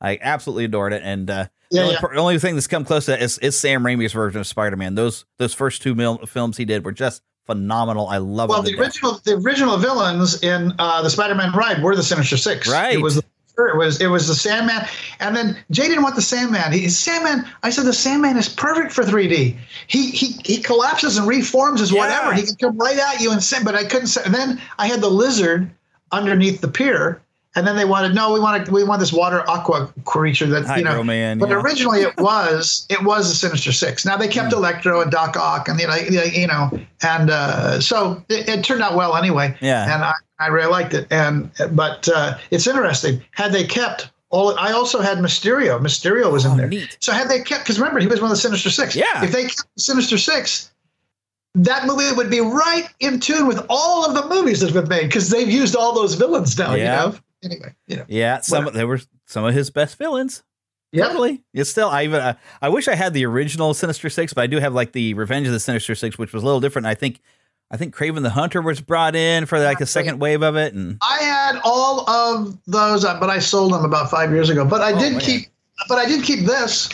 I 0.00 0.18
absolutely 0.20 0.64
adored 0.64 0.92
it. 0.92 1.02
And 1.04 1.28
uh, 1.28 1.46
Yeah, 1.70 1.80
the 1.80 1.80
only, 1.82 1.94
yeah. 1.94 2.00
per- 2.00 2.14
only 2.16 2.38
thing 2.38 2.54
that's 2.54 2.66
come 2.66 2.84
close 2.84 3.04
to 3.06 3.12
that 3.12 3.22
is, 3.22 3.38
is 3.38 3.58
Sam 3.58 3.82
Raimi's 3.82 4.12
version 4.12 4.40
of 4.40 4.46
Spider-Man. 4.46 4.94
Those 4.94 5.24
those 5.38 5.54
first 5.54 5.82
two 5.82 5.94
mil- 5.94 6.24
films 6.26 6.56
he 6.56 6.64
did 6.64 6.84
were 6.84 6.92
just 6.92 7.22
phenomenal. 7.46 8.08
I 8.08 8.18
love 8.18 8.50
it. 8.50 8.52
Well, 8.52 8.62
the 8.62 8.70
to 8.70 8.76
death. 8.76 8.86
original 8.86 9.20
the 9.24 9.34
original 9.34 9.76
villains 9.76 10.42
in 10.42 10.72
uh, 10.78 11.02
the 11.02 11.10
Spider-Man 11.10 11.52
ride 11.52 11.82
were 11.82 11.96
the 11.96 12.02
Sinister 12.02 12.36
Six. 12.36 12.68
Right. 12.68 12.94
It 12.94 13.02
was 13.02 13.16
the, 13.16 13.24
it 13.58 13.76
was 13.76 14.00
it 14.00 14.06
was 14.06 14.26
the 14.26 14.34
Sandman, 14.34 14.86
and 15.18 15.36
then 15.36 15.56
Jay 15.70 15.86
didn't 15.86 16.02
want 16.02 16.16
the 16.16 16.22
Sandman. 16.22 16.72
He 16.72 16.88
Sandman. 16.88 17.44
I 17.62 17.68
said 17.70 17.84
the 17.84 17.92
Sandman 17.92 18.38
is 18.38 18.48
perfect 18.48 18.92
for 18.92 19.04
3D. 19.04 19.56
He 19.86 20.10
he 20.12 20.28
he 20.44 20.62
collapses 20.62 21.18
and 21.18 21.28
reforms 21.28 21.82
as 21.82 21.92
whatever. 21.92 22.32
He 22.32 22.42
can 22.42 22.56
come 22.56 22.78
right 22.78 22.98
at 22.98 23.20
you 23.20 23.32
and 23.32 23.42
send. 23.42 23.66
But 23.66 23.74
I 23.74 23.84
couldn't. 23.84 24.06
Say, 24.06 24.22
and 24.24 24.34
then 24.34 24.60
I 24.78 24.86
had 24.86 25.02
the 25.02 25.10
lizard 25.10 25.70
underneath 26.12 26.60
the 26.62 26.68
pier. 26.68 27.20
And 27.56 27.66
then 27.66 27.74
they 27.74 27.84
wanted 27.84 28.14
no, 28.14 28.32
we 28.32 28.38
want 28.38 28.68
we 28.68 28.84
want 28.84 29.00
this 29.00 29.12
water 29.12 29.42
aqua 29.48 29.92
creature 30.04 30.46
that 30.46 30.76
you 30.76 30.84
know. 30.84 30.90
Hydro 30.90 31.04
Man, 31.04 31.38
but 31.38 31.48
yeah. 31.48 31.56
originally 31.60 32.02
it 32.02 32.16
was 32.18 32.86
it 32.88 33.02
was 33.02 33.28
the 33.28 33.34
Sinister 33.34 33.72
Six. 33.72 34.04
Now 34.04 34.16
they 34.16 34.28
kept 34.28 34.52
Electro 34.52 35.00
and 35.00 35.10
Doc 35.10 35.36
Ock 35.36 35.68
and 35.68 35.80
you 35.80 35.88
know 35.88 35.94
you 35.96 36.46
know 36.46 36.70
and 37.02 37.30
uh, 37.30 37.80
so 37.80 38.24
it, 38.28 38.48
it 38.48 38.64
turned 38.64 38.82
out 38.82 38.94
well 38.94 39.16
anyway. 39.16 39.56
Yeah. 39.60 39.92
and 39.92 40.04
I, 40.04 40.12
I 40.38 40.46
really 40.46 40.70
liked 40.70 40.94
it. 40.94 41.08
And 41.10 41.50
but 41.72 42.08
uh, 42.08 42.38
it's 42.52 42.68
interesting. 42.68 43.20
Had 43.32 43.52
they 43.52 43.64
kept 43.64 44.10
all, 44.30 44.56
I 44.56 44.70
also 44.70 45.00
had 45.00 45.18
Mysterio. 45.18 45.80
Mysterio 45.80 46.30
was 46.30 46.44
in 46.44 46.56
there. 46.56 46.70
So 47.00 47.12
had 47.12 47.28
they 47.28 47.42
kept 47.42 47.64
because 47.64 47.80
remember 47.80 47.98
he 47.98 48.06
was 48.06 48.20
one 48.20 48.30
of 48.30 48.36
the 48.36 48.40
Sinister 48.40 48.70
Six. 48.70 48.94
Yeah. 48.94 49.24
If 49.24 49.32
they 49.32 49.42
kept 49.42 49.64
the 49.76 49.82
Sinister 49.82 50.18
Six. 50.18 50.70
That 51.56 51.84
movie 51.84 52.04
would 52.14 52.30
be 52.30 52.38
right 52.38 52.88
in 53.00 53.18
tune 53.18 53.48
with 53.48 53.66
all 53.68 54.06
of 54.06 54.14
the 54.14 54.32
movies 54.32 54.60
that 54.60 54.70
have 54.70 54.84
been 54.84 54.88
made 54.88 55.06
because 55.08 55.30
they've 55.30 55.50
used 55.50 55.74
all 55.74 55.92
those 55.92 56.14
villains 56.14 56.56
now. 56.56 56.76
Yeah. 56.76 57.06
You 57.06 57.10
know. 57.10 57.18
Anyway, 57.42 57.74
you 57.86 57.96
know. 57.96 58.04
Yeah, 58.08 58.40
some 58.40 58.68
there 58.72 58.86
were 58.86 59.00
some 59.26 59.44
of 59.44 59.54
his 59.54 59.70
best 59.70 59.96
villains. 59.98 60.42
Yeah. 60.92 61.06
Totally. 61.06 61.42
It's 61.54 61.70
still 61.70 61.88
I 61.88 62.04
even 62.04 62.20
uh, 62.20 62.34
I 62.60 62.68
wish 62.68 62.88
I 62.88 62.94
had 62.96 63.14
the 63.14 63.24
original 63.24 63.74
Sinister 63.74 64.10
Six, 64.10 64.32
but 64.34 64.42
I 64.42 64.46
do 64.46 64.58
have 64.58 64.74
like 64.74 64.92
the 64.92 65.14
Revenge 65.14 65.46
of 65.46 65.52
the 65.52 65.60
Sinister 65.60 65.94
Six, 65.94 66.18
which 66.18 66.32
was 66.32 66.42
a 66.42 66.46
little 66.46 66.60
different. 66.60 66.86
I 66.86 66.94
think 66.94 67.20
I 67.70 67.76
think 67.76 67.94
Kraven 67.94 68.22
the 68.22 68.30
Hunter 68.30 68.60
was 68.60 68.80
brought 68.80 69.14
in 69.14 69.46
for 69.46 69.58
like 69.60 69.80
a 69.80 69.86
second 69.86 70.18
wave 70.18 70.42
of 70.42 70.56
it, 70.56 70.74
and 70.74 70.98
I 71.02 71.18
had 71.22 71.60
all 71.62 72.08
of 72.10 72.58
those, 72.66 73.04
but 73.04 73.30
I 73.30 73.38
sold 73.38 73.72
them 73.72 73.84
about 73.84 74.10
five 74.10 74.32
years 74.32 74.50
ago. 74.50 74.64
But 74.64 74.80
I 74.82 74.98
did 74.98 75.12
man. 75.12 75.20
keep, 75.20 75.46
but 75.88 75.96
I 75.98 76.06
did 76.06 76.24
keep 76.24 76.44
this. 76.46 76.88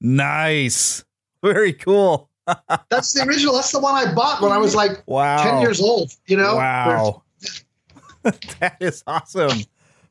nice, 0.00 1.04
very 1.42 1.72
cool. 1.72 2.28
That's 2.90 3.12
the 3.12 3.24
original. 3.26 3.54
That's 3.54 3.70
the 3.70 3.78
one 3.78 3.94
I 3.94 4.12
bought 4.12 4.42
when 4.42 4.50
I 4.50 4.58
was 4.58 4.74
like 4.74 5.02
Wow. 5.06 5.42
ten 5.42 5.60
years 5.62 5.80
old. 5.80 6.12
You 6.26 6.36
know, 6.36 6.56
Wow, 6.56 7.22
that 8.60 8.76
is 8.80 9.02
awesome. 9.06 9.50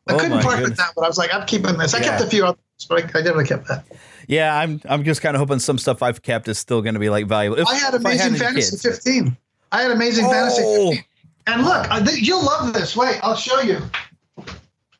I 0.07 0.13
Oh 0.13 0.17
couldn't 0.19 0.41
part 0.41 0.61
with 0.61 0.77
that, 0.77 0.91
but 0.95 1.03
I 1.03 1.07
was 1.07 1.17
like, 1.17 1.33
I'm 1.33 1.45
keeping 1.45 1.77
this. 1.77 1.93
I 1.93 2.01
kept 2.01 2.21
a 2.21 2.27
few 2.27 2.45
others, 2.45 2.59
but 2.89 3.03
I, 3.03 3.19
I 3.19 3.21
definitely 3.21 3.45
kept 3.45 3.67
that. 3.67 3.85
Yeah, 4.27 4.57
I'm 4.57 4.81
I'm 4.89 5.03
just 5.03 5.21
kind 5.21 5.35
of 5.35 5.39
hoping 5.39 5.59
some 5.59 5.77
stuff 5.77 6.01
I've 6.01 6.21
kept 6.21 6.47
is 6.47 6.57
still 6.57 6.81
going 6.81 6.95
to 6.95 6.99
be 6.99 7.09
like 7.09 7.27
valuable. 7.27 7.59
If, 7.59 7.67
I 7.67 7.75
had 7.75 7.93
Amazing 7.93 8.27
any 8.27 8.39
Fantasy 8.39 8.71
kids. 8.71 8.81
15. 8.81 9.37
I 9.71 9.81
had 9.83 9.91
Amazing 9.91 10.25
Fantasy 10.29 10.61
Oh. 10.65 10.89
15. 10.91 11.05
And 11.47 11.63
look, 11.63 11.89
I 11.91 12.03
think 12.03 12.25
you'll 12.25 12.43
love 12.43 12.73
this. 12.73 12.95
Wait, 12.95 13.19
I'll 13.23 13.35
show 13.35 13.61
you. 13.61 13.79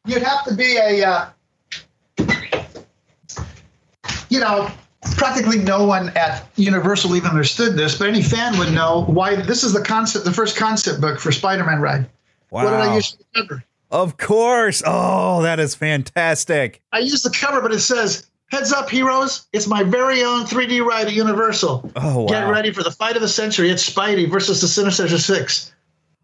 You'd 0.05 0.24
have 0.24 0.43
to 0.45 0.55
be 0.55 0.78
a, 0.78 1.03
uh, 1.03 1.30
you 4.30 4.39
know, 4.39 4.70
practically 5.18 5.59
no 5.59 5.86
one 5.86 6.09
at 6.18 6.47
Universal 6.55 7.16
even 7.16 7.30
understood 7.30 7.76
this, 7.76 7.97
but 7.97 8.07
any 8.07 8.24
fan 8.24 8.57
would 8.57 8.74
know 8.74 9.05
why 9.05 9.36
this 9.36 9.64
is 9.64 9.74
the 9.74 9.82
concept, 9.84 10.26
the 10.26 10.32
first 10.34 10.57
concept 10.57 10.99
book 10.99 11.20
for 11.20 11.32
Spider-Man 11.32 11.80
ride. 11.80 12.09
Wow. 12.52 12.66
What 12.66 12.72
did 12.72 12.80
I 12.80 12.95
use 12.95 13.12
for 13.12 13.18
the 13.18 13.41
cover? 13.41 13.64
Of 13.89 14.18
course. 14.18 14.84
Oh, 14.86 15.41
that 15.41 15.60
is 15.60 15.76
fantastic. 15.76 16.82
I 16.93 16.99
used 16.99 17.26
the 17.26 17.30
cover, 17.30 17.62
but 17.62 17.74
it 17.74 17.80
says, 17.80 18.30
"Heads 18.52 18.72
up, 18.72 18.89
heroes! 18.89 19.47
It's 19.52 19.68
my 19.68 19.84
very 19.84 20.24
own 20.24 20.45
3D 20.45 20.86
ride 20.86 21.08
at 21.08 21.14
Universal. 21.14 21.91
Oh, 21.95 22.22
wow. 22.22 22.28
Get 22.28 22.41
ready 22.43 22.72
for 22.72 22.84
the 22.84 22.91
fight 22.91 23.16
of 23.16 23.22
the 23.22 23.28
century. 23.28 23.70
It's 23.70 23.89
Spidey 23.89 24.30
versus 24.30 24.62
the 24.62 24.68
Sinister 24.68 25.08
Six. 25.18 25.74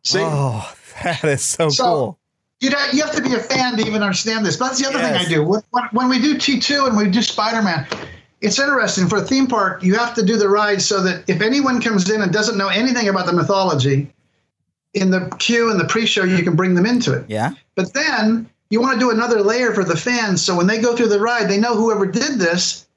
See? 0.03 0.19
Oh, 0.21 0.73
that 1.03 1.23
is 1.25 1.41
so, 1.41 1.69
So, 1.69 1.83
cool. 1.83 2.19
You 2.59 2.71
know, 2.71 2.85
you 2.91 3.03
have 3.03 3.15
to 3.15 3.21
be 3.21 3.33
a 3.33 3.39
fan 3.39 3.77
to 3.77 3.85
even 3.85 4.01
understand 4.01 4.45
this. 4.45 4.57
But 4.57 4.67
that's 4.67 4.81
the 4.81 4.87
other 4.87 4.99
thing 4.99 5.13
I 5.13 5.25
do. 5.25 5.43
When, 5.43 5.61
when, 5.71 5.83
when 5.91 6.09
we 6.09 6.19
do 6.19 6.35
T2 6.35 6.87
and 6.87 6.97
we 6.97 7.07
do 7.09 7.21
Spider 7.21 7.61
Man, 7.61 7.85
it's 8.41 8.57
interesting. 8.57 9.07
For 9.07 9.17
a 9.17 9.21
theme 9.21 9.45
park, 9.47 9.83
you 9.83 9.95
have 9.95 10.13
to 10.15 10.23
do 10.23 10.37
the 10.37 10.49
ride 10.49 10.81
so 10.81 11.01
that 11.03 11.23
if 11.29 11.41
anyone 11.41 11.81
comes 11.81 12.09
in 12.09 12.21
and 12.21 12.31
doesn't 12.33 12.57
know 12.57 12.69
anything 12.69 13.09
about 13.09 13.25
the 13.27 13.33
mythology, 13.33 14.11
in 14.99 15.11
the 15.11 15.29
queue 15.39 15.69
and 15.71 15.79
the 15.79 15.85
pre 15.85 16.05
show, 16.05 16.23
you 16.23 16.43
can 16.43 16.55
bring 16.55 16.75
them 16.75 16.85
into 16.85 17.13
it. 17.13 17.25
Yeah. 17.27 17.51
But 17.75 17.93
then 17.93 18.49
you 18.69 18.81
want 18.81 18.93
to 18.95 18.99
do 18.99 19.11
another 19.11 19.41
layer 19.41 19.73
for 19.73 19.83
the 19.83 19.95
fans. 19.95 20.43
So 20.43 20.55
when 20.55 20.67
they 20.67 20.79
go 20.79 20.95
through 20.95 21.07
the 21.09 21.19
ride, 21.19 21.49
they 21.49 21.59
know 21.59 21.75
whoever 21.75 22.05
did 22.05 22.39
this 22.39 22.87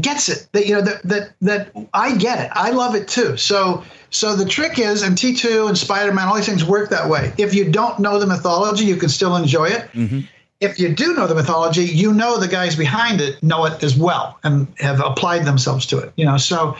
gets 0.00 0.28
it. 0.28 0.48
That 0.52 0.66
you 0.66 0.74
know 0.74 0.82
that 0.82 1.02
that 1.02 1.32
that 1.40 1.72
I 1.92 2.16
get 2.16 2.40
it. 2.40 2.50
I 2.54 2.70
love 2.70 2.94
it 2.94 3.08
too. 3.08 3.36
So 3.36 3.84
so 4.10 4.36
the 4.36 4.44
trick 4.44 4.78
is, 4.78 5.02
and 5.02 5.16
T 5.16 5.34
two 5.34 5.66
and 5.66 5.76
Spider 5.76 6.12
Man, 6.12 6.28
all 6.28 6.36
these 6.36 6.46
things 6.46 6.64
work 6.64 6.90
that 6.90 7.08
way. 7.08 7.32
If 7.38 7.54
you 7.54 7.70
don't 7.70 7.98
know 7.98 8.18
the 8.18 8.26
mythology, 8.26 8.84
you 8.84 8.96
can 8.96 9.08
still 9.08 9.36
enjoy 9.36 9.66
it. 9.66 9.90
Mm-hmm. 9.92 10.20
If 10.60 10.78
you 10.78 10.94
do 10.94 11.14
know 11.14 11.26
the 11.26 11.34
mythology, 11.34 11.82
you 11.82 12.12
know 12.12 12.38
the 12.38 12.46
guys 12.46 12.76
behind 12.76 13.20
it 13.20 13.42
know 13.42 13.64
it 13.64 13.82
as 13.82 13.96
well 13.96 14.38
and 14.44 14.68
have 14.78 15.00
applied 15.00 15.44
themselves 15.44 15.86
to 15.86 15.98
it. 15.98 16.12
You 16.16 16.24
know, 16.24 16.36
so 16.36 16.76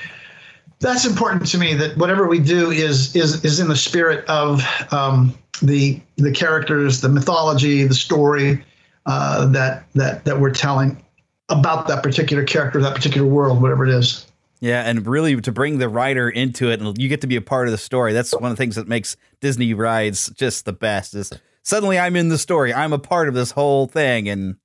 that's 0.82 1.06
important 1.06 1.46
to 1.46 1.58
me 1.58 1.74
that 1.74 1.96
whatever 1.96 2.26
we 2.26 2.38
do 2.38 2.70
is 2.70 3.14
is 3.14 3.44
is 3.44 3.60
in 3.60 3.68
the 3.68 3.76
spirit 3.76 4.26
of 4.28 4.62
um, 4.92 5.34
the 5.62 6.00
the 6.16 6.32
characters, 6.32 7.00
the 7.00 7.08
mythology, 7.08 7.86
the 7.86 7.94
story 7.94 8.62
uh, 9.06 9.46
that 9.46 9.84
that 9.94 10.24
that 10.24 10.40
we're 10.40 10.50
telling 10.50 11.02
about 11.48 11.86
that 11.86 12.02
particular 12.02 12.44
character, 12.44 12.80
that 12.80 12.94
particular 12.94 13.26
world, 13.26 13.62
whatever 13.62 13.86
it 13.86 13.94
is. 13.94 14.26
Yeah, 14.60 14.82
and 14.82 15.06
really 15.06 15.40
to 15.40 15.52
bring 15.52 15.78
the 15.78 15.88
writer 15.88 16.28
into 16.28 16.70
it, 16.70 16.80
and 16.80 16.96
you 16.98 17.08
get 17.08 17.20
to 17.22 17.26
be 17.26 17.36
a 17.36 17.40
part 17.40 17.66
of 17.68 17.72
the 17.72 17.78
story. 17.78 18.12
That's 18.12 18.32
one 18.32 18.50
of 18.50 18.50
the 18.50 18.60
things 18.60 18.76
that 18.76 18.88
makes 18.88 19.16
Disney 19.40 19.74
rides 19.74 20.30
just 20.30 20.64
the 20.64 20.72
best. 20.72 21.14
Is 21.14 21.32
suddenly 21.62 21.98
I'm 21.98 22.16
in 22.16 22.28
the 22.28 22.38
story. 22.38 22.74
I'm 22.74 22.92
a 22.92 22.98
part 22.98 23.28
of 23.28 23.34
this 23.34 23.52
whole 23.52 23.86
thing, 23.86 24.28
and 24.28 24.56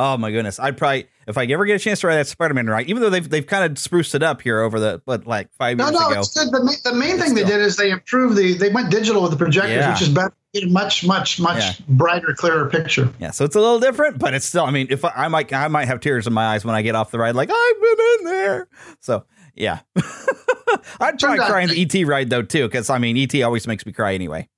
oh 0.00 0.16
my 0.16 0.30
goodness, 0.30 0.58
I'd 0.58 0.76
probably 0.76 1.06
if 1.26 1.36
I 1.38 1.44
ever 1.46 1.64
get 1.66 1.76
a 1.76 1.78
chance 1.78 2.00
to 2.00 2.06
ride 2.06 2.16
that 2.16 2.26
Spider-Man 2.26 2.66
ride, 2.68 2.88
even 2.88 3.02
though 3.02 3.10
they've 3.10 3.28
they've 3.28 3.46
kind 3.46 3.70
of 3.70 3.78
spruced 3.78 4.14
it 4.14 4.22
up 4.22 4.40
here 4.42 4.60
over 4.60 4.80
the 4.80 5.02
but 5.04 5.26
like 5.26 5.52
five 5.52 5.76
No, 5.76 5.84
years 5.90 6.00
no, 6.00 6.10
ago. 6.10 6.20
it's 6.20 6.34
good. 6.34 6.50
The, 6.50 6.80
the 6.90 6.94
main 6.94 7.18
thing 7.18 7.34
they 7.34 7.44
did 7.44 7.60
is 7.60 7.76
they 7.76 7.90
improved 7.90 8.36
the. 8.36 8.54
They 8.54 8.70
went 8.70 8.90
digital 8.90 9.22
with 9.22 9.30
the 9.30 9.36
projectors, 9.36 9.72
Yeah. 9.76 9.92
which 9.92 10.02
is 10.02 10.08
better, 10.08 10.32
much, 10.68 11.04
much, 11.04 11.38
much 11.40 11.58
Yeah. 11.58 11.72
brighter, 11.88 12.34
clearer 12.36 12.68
picture. 12.68 13.12
Yeah, 13.20 13.30
so 13.30 13.44
it's 13.44 13.54
a 13.54 13.60
little 13.60 13.78
different, 13.78 14.18
but 14.18 14.34
it's 14.34 14.46
still. 14.46 14.64
I 14.64 14.70
mean, 14.70 14.86
if 14.90 15.04
I, 15.04 15.12
I 15.14 15.28
might, 15.28 15.52
I 15.52 15.68
might 15.68 15.86
have 15.86 16.00
tears 16.00 16.26
in 16.26 16.32
my 16.32 16.46
eyes 16.46 16.64
when 16.64 16.74
I 16.74 16.82
get 16.82 16.94
off 16.94 17.10
the 17.10 17.18
ride, 17.18 17.34
like 17.36 17.50
I've 17.52 17.80
been 17.80 18.06
in 18.18 18.24
there. 18.24 18.68
So 19.00 19.24
yeah, 19.54 19.80
I'd 21.00 21.18
try 21.18 21.36
crying 21.36 21.68
the 21.68 21.80
ET 21.82 22.06
ride 22.06 22.30
though 22.30 22.42
too, 22.42 22.66
because 22.66 22.88
I 22.90 22.98
mean, 22.98 23.16
ET 23.16 23.34
always 23.42 23.66
makes 23.66 23.84
me 23.84 23.92
cry 23.92 24.14
anyway. 24.14 24.48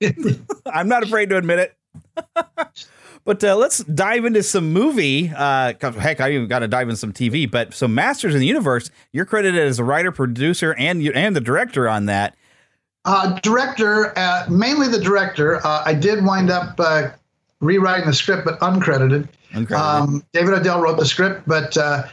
I'm 0.66 0.88
not 0.88 1.02
afraid 1.02 1.28
to 1.30 1.36
admit 1.36 1.58
it. 1.58 1.76
But 3.24 3.42
uh, 3.44 3.56
let's 3.56 3.78
dive 3.84 4.24
into 4.24 4.42
some 4.42 4.72
movie. 4.72 5.30
Uh, 5.34 5.74
heck, 5.80 6.20
I 6.20 6.32
even 6.32 6.48
got 6.48 6.60
to 6.60 6.68
dive 6.68 6.88
in 6.88 6.96
some 6.96 7.12
TV. 7.12 7.50
But 7.50 7.74
so, 7.74 7.86
Masters 7.86 8.34
in 8.34 8.40
the 8.40 8.46
Universe, 8.46 8.90
you're 9.12 9.24
credited 9.24 9.60
as 9.60 9.78
a 9.78 9.84
writer, 9.84 10.12
producer, 10.12 10.74
and 10.78 11.02
and 11.08 11.36
the 11.36 11.40
director 11.40 11.88
on 11.88 12.06
that. 12.06 12.36
Uh, 13.04 13.38
director, 13.40 14.16
uh, 14.18 14.46
mainly 14.50 14.88
the 14.88 15.00
director. 15.00 15.64
Uh, 15.66 15.82
I 15.84 15.94
did 15.94 16.24
wind 16.24 16.50
up 16.50 16.78
uh, 16.78 17.08
rewriting 17.60 18.06
the 18.06 18.14
script, 18.14 18.44
but 18.44 18.58
uncredited. 18.60 19.28
Uncredited. 19.52 19.72
Um, 19.72 20.24
David 20.32 20.54
Odell 20.54 20.82
wrote 20.82 20.98
the 20.98 21.06
script, 21.06 21.42
but 21.46 21.76
uh, 21.76 22.04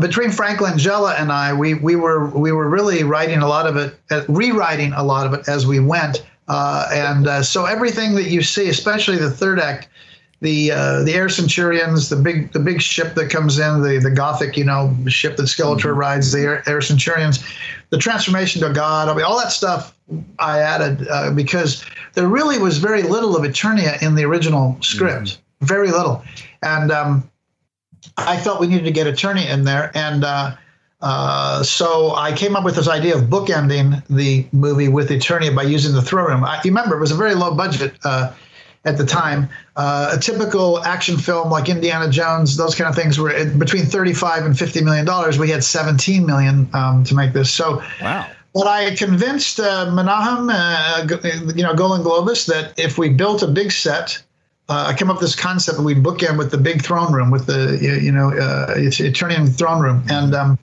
between 0.00 0.30
Frank 0.30 0.60
Langella 0.60 1.18
and 1.18 1.32
I, 1.32 1.52
we 1.52 1.74
we 1.74 1.96
were 1.96 2.26
we 2.30 2.52
were 2.52 2.68
really 2.68 3.02
writing 3.02 3.38
a 3.38 3.48
lot 3.48 3.66
of 3.66 3.76
it, 3.76 3.98
uh, 4.10 4.22
rewriting 4.28 4.92
a 4.92 5.02
lot 5.02 5.26
of 5.26 5.34
it 5.34 5.48
as 5.48 5.66
we 5.66 5.80
went. 5.80 6.24
Uh, 6.48 6.88
and 6.92 7.26
uh, 7.26 7.42
so 7.42 7.64
everything 7.64 8.14
that 8.14 8.30
you 8.30 8.42
see, 8.42 8.68
especially 8.68 9.16
the 9.16 9.30
third 9.30 9.58
act, 9.58 9.88
the 10.40 10.70
uh, 10.70 11.02
the 11.02 11.14
air 11.14 11.28
centurions, 11.28 12.08
the 12.08 12.16
big 12.16 12.52
the 12.52 12.58
big 12.58 12.82
ship 12.82 13.14
that 13.14 13.30
comes 13.30 13.58
in, 13.58 13.82
the 13.82 13.98
the 13.98 14.10
gothic 14.10 14.56
you 14.56 14.64
know 14.64 14.94
ship 15.06 15.36
that 15.36 15.44
Skeletor 15.44 15.94
rides, 15.96 16.32
the 16.32 16.40
air, 16.40 16.62
air 16.68 16.80
centurions, 16.80 17.44
the 17.90 17.98
transformation 17.98 18.60
to 18.62 18.72
God, 18.72 19.08
I 19.08 19.14
mean 19.14 19.24
all 19.24 19.38
that 19.38 19.50
stuff 19.50 19.96
I 20.38 20.60
added 20.60 21.08
uh, 21.08 21.30
because 21.32 21.84
there 22.14 22.28
really 22.28 22.58
was 22.58 22.78
very 22.78 23.02
little 23.02 23.36
of 23.36 23.44
Eternia 23.44 24.00
in 24.02 24.14
the 24.14 24.24
original 24.24 24.76
script, 24.80 25.38
very 25.62 25.90
little, 25.90 26.22
and 26.62 26.92
um, 26.92 27.30
I 28.18 28.36
felt 28.36 28.60
we 28.60 28.66
needed 28.66 28.84
to 28.84 28.92
get 28.92 29.06
Eternia 29.06 29.50
in 29.50 29.64
there, 29.64 29.90
and 29.94 30.22
uh, 30.22 30.56
uh, 31.00 31.62
so 31.62 32.14
I 32.14 32.32
came 32.32 32.56
up 32.56 32.64
with 32.64 32.76
this 32.76 32.88
idea 32.88 33.16
of 33.16 33.24
bookending 33.24 34.06
the 34.08 34.46
movie 34.52 34.88
with 34.88 35.08
Eternia 35.08 35.54
by 35.54 35.62
using 35.62 35.94
the 35.94 36.02
throne 36.02 36.28
room. 36.28 36.44
I, 36.44 36.56
you 36.56 36.70
remember 36.70 36.96
it 36.96 37.00
was 37.00 37.10
a 37.10 37.16
very 37.16 37.34
low 37.34 37.54
budget 37.54 37.94
uh, 38.04 38.32
at 38.86 38.96
the 38.96 39.04
time. 39.04 39.48
Uh, 39.74 40.12
a 40.14 40.18
typical 40.18 40.82
action 40.84 41.18
film 41.18 41.50
like 41.50 41.68
Indiana 41.68 42.08
Jones, 42.08 42.56
those 42.56 42.74
kind 42.74 42.88
of 42.88 42.94
things 42.94 43.18
were 43.18 43.44
between 43.58 43.84
35 43.84 44.46
and 44.46 44.58
50 44.58 44.82
million 44.82 45.04
dollars. 45.04 45.38
We 45.38 45.50
had 45.50 45.62
17 45.62 46.24
million 46.24 46.70
um, 46.72 47.04
to 47.04 47.14
make 47.14 47.32
this. 47.34 47.52
So 47.52 47.82
wow. 48.00 48.26
But 48.54 48.68
I 48.68 48.94
convinced 48.94 49.60
uh, 49.60 49.90
Menahem, 49.92 50.48
uh, 50.48 51.06
you 51.54 51.62
know, 51.62 51.74
Golan 51.74 52.02
Globus, 52.02 52.46
that 52.46 52.72
if 52.78 52.96
we 52.96 53.10
built 53.10 53.42
a 53.42 53.46
big 53.46 53.70
set, 53.70 54.22
uh, 54.70 54.86
I 54.88 54.94
came 54.94 55.10
up 55.10 55.16
with 55.16 55.22
this 55.22 55.36
concept 55.36 55.76
that 55.76 55.84
we 55.84 55.94
bookend 55.94 56.38
with 56.38 56.50
the 56.50 56.56
big 56.56 56.80
throne 56.80 57.12
room, 57.12 57.30
with 57.30 57.44
the 57.44 57.78
you 57.80 57.92
you 57.96 58.12
know 58.12 58.30
uh, 58.30 58.74
Eternian 58.76 59.48
throne 59.48 59.82
room, 59.82 60.04
and 60.08 60.34
um, 60.34 60.58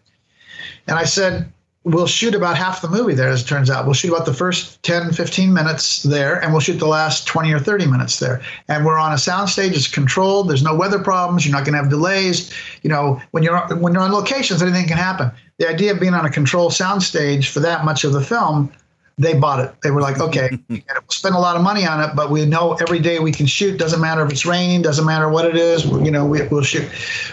and 0.88 0.98
I 0.98 1.04
said 1.04 1.52
we'll 1.84 2.08
shoot 2.08 2.34
about 2.34 2.58
half 2.58 2.82
the 2.82 2.88
movie 2.88 3.14
there. 3.14 3.30
As 3.30 3.42
it 3.42 3.46
turns 3.46 3.70
out, 3.70 3.86
we'll 3.86 3.94
shoot 3.94 4.14
about 4.14 4.26
the 4.26 4.34
first 4.34 4.82
10, 4.84 5.14
15 5.14 5.54
minutes 5.54 6.04
there, 6.04 6.42
and 6.42 6.52
we'll 6.52 6.62
shoot 6.62 6.78
the 6.78 6.88
last 6.88 7.28
twenty 7.28 7.54
or 7.54 7.60
thirty 7.60 7.86
minutes 7.86 8.20
there. 8.20 8.42
And 8.68 8.86
we're 8.86 8.98
on 8.98 9.12
a 9.12 9.16
soundstage; 9.16 9.74
it's 9.74 9.88
controlled. 9.88 10.50
There's 10.50 10.64
no 10.64 10.76
weather 10.76 11.00
problems. 11.00 11.46
You're 11.46 11.56
not 11.56 11.66
going 11.66 11.74
to 11.74 11.80
have 11.80 11.90
delays. 11.90 12.54
You 12.82 12.90
know, 12.90 13.22
when 13.32 13.44
you're 13.44 13.60
when 13.78 13.94
you're 13.94 14.04
on 14.04 14.12
locations, 14.12 14.62
anything 14.62 14.88
can 14.88 14.98
happen. 14.98 15.32
The 15.58 15.70
idea 15.70 15.92
of 15.94 16.00
being 16.00 16.14
on 16.14 16.26
a 16.26 16.32
controlled 16.32 16.72
soundstage 16.72 17.50
for 17.50 17.60
that 17.60 17.86
much 17.86 18.04
of 18.04 18.14
the 18.14 18.22
film 18.22 18.72
they 19.18 19.36
bought 19.36 19.60
it. 19.60 19.74
They 19.84 19.92
were 19.92 20.02
like, 20.02 20.20
okay, 20.20 20.50
we'll 20.70 20.82
spend 21.10 21.36
a 21.36 21.40
lot 21.40 21.56
of 21.56 21.62
money 21.62 21.86
on 21.86 22.02
it, 22.02 22.16
but 22.16 22.32
we 22.32 22.46
know 22.46 22.74
every 22.76 23.00
day 23.00 23.20
we 23.20 23.32
can 23.32 23.46
shoot. 23.46 23.78
Doesn't 23.78 24.02
matter 24.02 24.26
if 24.26 24.32
it's 24.32 24.46
raining. 24.46 24.82
Doesn't 24.82 25.06
matter 25.06 25.30
what 25.30 25.46
it 25.46 25.56
is. 25.56 25.86
You 25.86 26.12
know, 26.12 26.26
we, 26.26 26.42
we'll 26.48 26.64
shoot. 26.64 26.90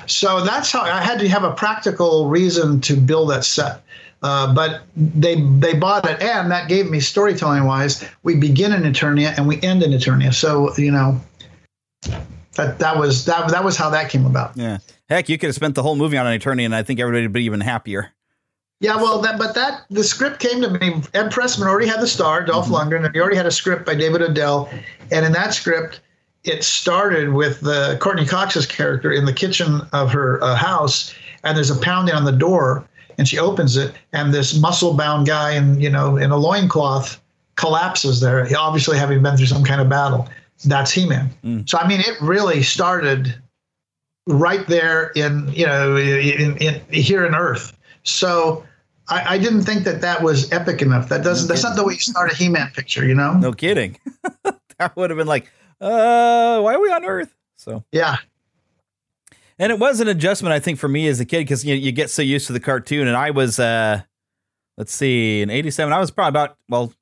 So 0.07 0.45
that's 0.45 0.71
how 0.71 0.83
I 0.83 1.01
had 1.01 1.19
to 1.21 1.29
have 1.29 1.45
a 1.45 1.53
practical 1.53 2.29
reason 2.29 2.81
to 2.83 2.97
build 2.97 3.31
that 3.31 3.45
set. 3.45 3.83
Uh, 4.23 4.53
but 4.53 4.83
they 4.97 5.41
they 5.59 5.75
bought 5.75 6.09
it, 6.09 6.21
and 6.21 6.51
that 6.51 6.69
gave 6.69 6.91
me 6.91 7.01
storytelling 7.01 7.65
wise. 7.65 8.05
We 8.23 8.37
begin 8.37 8.73
in 8.73 8.83
Eternia 8.83 9.37
and 9.37 9.49
we 9.49 9.61
end 9.63 9.83
in 9.83 9.93
Eternia. 9.93 10.35
So 10.35 10.77
you 10.77 10.91
know, 10.91 11.19
that 12.57 12.79
that 12.79 12.99
was 12.99 13.25
that 13.25 13.51
that 13.51 13.65
was 13.65 13.77
how 13.77 13.89
that 13.91 14.11
came 14.11 14.27
about. 14.27 14.57
Yeah, 14.57 14.79
heck, 15.09 15.29
you 15.29 15.39
could 15.39 15.47
have 15.47 15.57
spent 15.57 15.75
the 15.75 15.83
whole 15.83 15.97
movie 15.97 16.19
on 16.19 16.27
Eternia, 16.27 16.67
and 16.67 16.75
I 16.75 16.83
think 16.83 17.01
everybody 17.01 17.25
would 17.25 17.33
be 17.33 17.45
even 17.45 17.61
happier. 17.61 18.13
Yeah, 18.81 18.97
well, 18.97 19.21
that 19.21 19.39
but 19.39 19.55
that 19.55 19.83
the 19.91 20.05
script 20.05 20.41
came 20.41 20.63
to 20.63 20.71
me. 20.71 21.03
Ed 21.13 21.31
Pressman 21.31 21.67
already 21.67 21.87
had 21.87 22.01
the 22.01 22.07
star, 22.07 22.45
Dolph 22.45 22.69
Lundgren, 22.69 23.05
and 23.05 23.15
he 23.15 23.21
already 23.21 23.37
had 23.37 23.47
a 23.47 23.51
script 23.51 23.85
by 23.85 23.95
David 23.95 24.23
Odell. 24.23 24.71
And 25.11 25.27
in 25.27 25.33
that 25.33 25.53
script, 25.53 26.01
it 26.45 26.65
started 26.65 27.35
with 27.35 27.61
the 27.61 27.99
Courteney 28.01 28.27
Cox's 28.27 28.67
character 28.67 29.13
in 29.13 29.27
the 29.27 29.35
kitchen 29.35 29.83
of 29.93 30.11
her 30.13 30.43
uh, 30.43 30.55
house, 30.55 31.15
and 31.45 31.57
there's 31.57 31.71
a 31.71 31.79
pounding 31.79 32.15
on 32.15 32.25
the 32.25 32.33
door, 32.33 32.87
and 33.21 33.29
she 33.29 33.39
opens 33.39 33.77
it, 33.77 33.93
and 34.15 34.33
this 34.33 34.59
muscle-bound 34.59 35.27
guy 35.27 35.53
in 35.53 35.79
you 35.79 35.91
know 35.91 36.17
in 36.17 36.31
a 36.31 36.39
loincloth 36.39 37.21
collapses 37.57 38.21
there, 38.21 38.49
obviously 38.57 38.97
having 38.97 39.23
been 39.23 39.37
through 39.37 39.47
some 39.47 39.63
kind 39.63 39.83
of 39.83 39.91
battle. 39.91 40.27
That's 40.65 40.91
He-Man. 40.91 41.29
So 41.67 41.77
I 41.77 41.87
mean, 41.87 42.01
it 42.01 42.17
really 42.23 42.63
started 42.63 43.35
right 44.27 44.67
there 44.69 45.13
in 45.15 45.53
you 45.53 45.67
know 45.67 45.97
in, 45.97 46.57
in 46.57 46.81
here 46.91 47.27
in 47.27 47.35
Earth. 47.35 47.77
So 48.05 48.65
I, 49.09 49.35
I 49.35 49.39
didn't 49.39 49.65
think 49.65 49.85
that 49.85 50.01
that 50.01 50.23
was 50.23 50.51
epic 50.51 50.81
enough. 50.81 51.11
That 51.11 51.23
doesn't. 51.23 51.49
that's 51.49 51.63
not 51.63 51.77
the 51.77 51.85
way 51.85 51.93
you 51.93 52.01
start 52.01 52.33
a 52.33 52.35
He-Man 52.35 52.71
picture, 52.75 53.07
you 53.07 53.15
know. 53.15 53.35
No 53.35 53.53
kidding. 53.53 53.99
that 54.79 54.97
would 54.97 55.11
have 55.11 55.19
been 55.19 55.27
like, 55.27 55.45
uh, 55.83 56.59
why 56.63 56.75
are 56.75 56.81
we 56.81 56.91
on 56.91 57.05
Earth? 57.05 57.35
So 57.57 57.85
yeah. 57.93 58.17
And 59.61 59.71
it 59.71 59.79
was 59.79 60.01
an 60.01 60.09
adjustment, 60.09 60.55
I 60.55 60.59
think, 60.59 60.79
for 60.79 60.89
me 60.89 61.07
as 61.07 61.21
a 61.21 61.27
kid 61.27 61.41
because 61.41 61.67
you 61.67 61.75
you 61.75 61.93
get 61.93 62.09
so 62.09 62.23
used 62.23 62.47
to 62.47 62.55
the 62.55 62.61
cartoon. 62.61 63.07
And 63.07 63.15
I 63.15 63.31
was, 63.31 63.61
uh, 63.61 64.01
let's 64.79 64.95
see, 64.95 65.43
in 65.43 65.51
'87, 65.51 65.93
I 65.93 65.99
was 65.99 66.11
probably 66.11 66.31
about 66.31 66.57
well, 66.71 66.95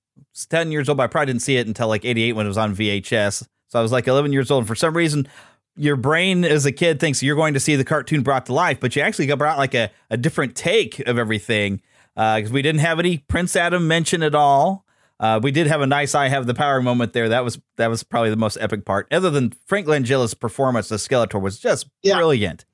ten 0.51 0.73
years 0.73 0.89
old, 0.89 0.99
but 0.99 1.05
I 1.05 1.07
probably 1.07 1.27
didn't 1.27 1.43
see 1.43 1.57
it 1.57 1.69
until 1.69 1.87
like 1.87 2.05
'88 2.05 2.33
when 2.33 2.47
it 2.47 2.49
was 2.49 2.59
on 2.59 2.75
VHS. 2.75 3.47
So 3.69 3.79
I 3.79 3.83
was 3.83 3.93
like 3.93 4.09
11 4.09 4.33
years 4.33 4.51
old. 4.51 4.63
And 4.63 4.69
for 4.69 4.75
some 4.75 4.97
reason, 4.97 5.29
your 5.77 5.95
brain 5.97 6.45
as 6.45 6.67
a 6.67 6.73
kid 6.73 6.99
thinks 6.99 7.23
you're 7.23 7.37
going 7.37 7.55
to 7.55 7.61
see 7.61 7.77
the 7.77 7.85
cartoon 7.85 8.23
brought 8.23 8.47
to 8.47 8.55
life, 8.55 8.81
but 8.81 8.97
you 8.97 9.03
actually 9.03 9.27
got 9.27 9.39
brought 9.39 9.59
like 9.59 9.75
a, 9.75 9.91
a 10.11 10.17
different 10.17 10.57
take 10.57 10.99
of 11.01 11.19
everything 11.19 11.83
because 12.17 12.51
uh, 12.51 12.55
we 12.55 12.63
didn't 12.63 12.81
have 12.81 12.99
any 12.99 13.19
Prince 13.19 13.55
Adam 13.55 13.87
mention 13.87 14.23
at 14.23 14.35
all. 14.35 14.85
Uh, 15.21 15.41
we 15.43 15.51
did 15.51 15.67
have 15.67 15.81
a 15.81 15.87
nice 15.87 16.15
"I 16.15 16.29
have 16.29 16.47
the 16.47 16.55
power" 16.55 16.81
moment 16.81 17.13
there. 17.13 17.29
That 17.29 17.45
was 17.45 17.59
that 17.77 17.89
was 17.89 18.03
probably 18.03 18.31
the 18.31 18.37
most 18.37 18.57
epic 18.61 18.85
part. 18.85 19.13
Other 19.13 19.31
than 19.31 19.53
Frank 19.67 19.87
Langella's 19.87 20.35
performance 20.35 20.93
as 20.93 21.07
Skeletor 21.07 21.41
was 21.41 21.59
just 21.59 21.89
yeah. 22.03 22.17
brilliant. 22.17 22.65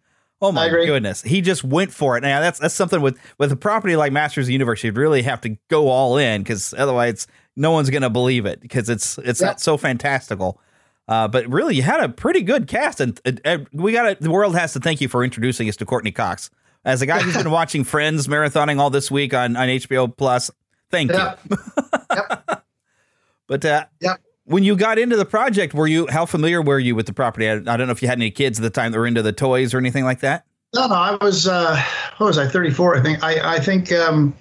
Oh 0.42 0.52
my 0.52 0.68
goodness, 0.68 1.22
he 1.22 1.40
just 1.40 1.64
went 1.64 1.90
for 1.90 2.18
it. 2.18 2.20
Now 2.20 2.40
that's 2.40 2.58
that's 2.58 2.74
something 2.74 3.00
with 3.00 3.18
with 3.38 3.50
a 3.50 3.56
property 3.56 3.96
like 3.96 4.12
Masters 4.12 4.44
of 4.44 4.46
the 4.48 4.52
Universe, 4.52 4.84
you'd 4.84 4.98
really 4.98 5.22
have 5.22 5.40
to 5.42 5.56
go 5.68 5.88
all 5.88 6.18
in 6.18 6.42
because 6.42 6.74
otherwise 6.76 7.26
no 7.56 7.70
one's 7.70 7.88
going 7.88 8.02
to 8.02 8.10
believe 8.10 8.44
it 8.44 8.60
because 8.60 8.90
it's 8.90 9.16
it's 9.18 9.40
yeah. 9.40 9.48
not 9.48 9.60
so 9.60 9.76
fantastical. 9.76 10.60
Uh, 11.06 11.28
but 11.28 11.46
really, 11.48 11.76
you 11.76 11.82
had 11.82 12.00
a 12.00 12.08
pretty 12.08 12.42
good 12.42 12.66
cast, 12.66 13.00
and 13.00 13.20
uh, 13.44 13.58
we 13.72 13.92
got 13.92 14.20
the 14.20 14.30
world 14.30 14.54
has 14.54 14.72
to 14.72 14.80
thank 14.80 15.00
you 15.00 15.08
for 15.08 15.22
introducing 15.22 15.68
us 15.68 15.76
to 15.76 15.86
Courteney 15.86 16.12
Cox 16.12 16.50
as 16.84 17.02
a 17.02 17.06
guy 17.06 17.20
who's 17.20 17.36
been 17.36 17.50
watching 17.50 17.84
Friends 17.84 18.26
marathoning 18.26 18.78
all 18.78 18.90
this 18.90 19.10
week 19.10 19.34
on 19.34 19.56
on 19.56 19.68
HBO 19.68 20.14
Plus. 20.14 20.50
Thank 20.94 21.10
yep. 21.10 21.40
you. 21.50 21.56
yep. 22.10 22.64
But 23.46 23.62
uh, 23.62 23.84
yep. 24.00 24.22
when 24.44 24.64
you 24.64 24.74
got 24.74 24.98
into 24.98 25.16
the 25.16 25.26
project, 25.26 25.74
were 25.74 25.86
you 25.86 26.06
how 26.08 26.24
familiar 26.24 26.62
were 26.62 26.78
you 26.78 26.94
with 26.94 27.04
the 27.04 27.12
property? 27.12 27.46
I, 27.46 27.56
I, 27.56 27.76
don't 27.76 27.86
know 27.86 27.90
if 27.90 28.00
you 28.00 28.08
had 28.08 28.16
any 28.18 28.30
kids 28.30 28.58
at 28.58 28.62
the 28.62 28.70
time 28.70 28.90
that 28.92 28.98
were 28.98 29.06
into 29.06 29.20
the 29.20 29.34
toys 29.34 29.74
or 29.74 29.78
anything 29.78 30.04
like 30.04 30.20
that. 30.20 30.46
No, 30.74 30.86
no, 30.86 30.94
I 30.94 31.18
was. 31.20 31.46
Uh, 31.46 31.78
what 32.16 32.28
was 32.28 32.38
I? 32.38 32.48
Thirty 32.48 32.70
four, 32.70 32.96
I 32.96 33.02
think. 33.02 33.22
I, 33.22 33.56
I 33.56 33.60
think. 33.60 33.92
Um, 33.92 34.34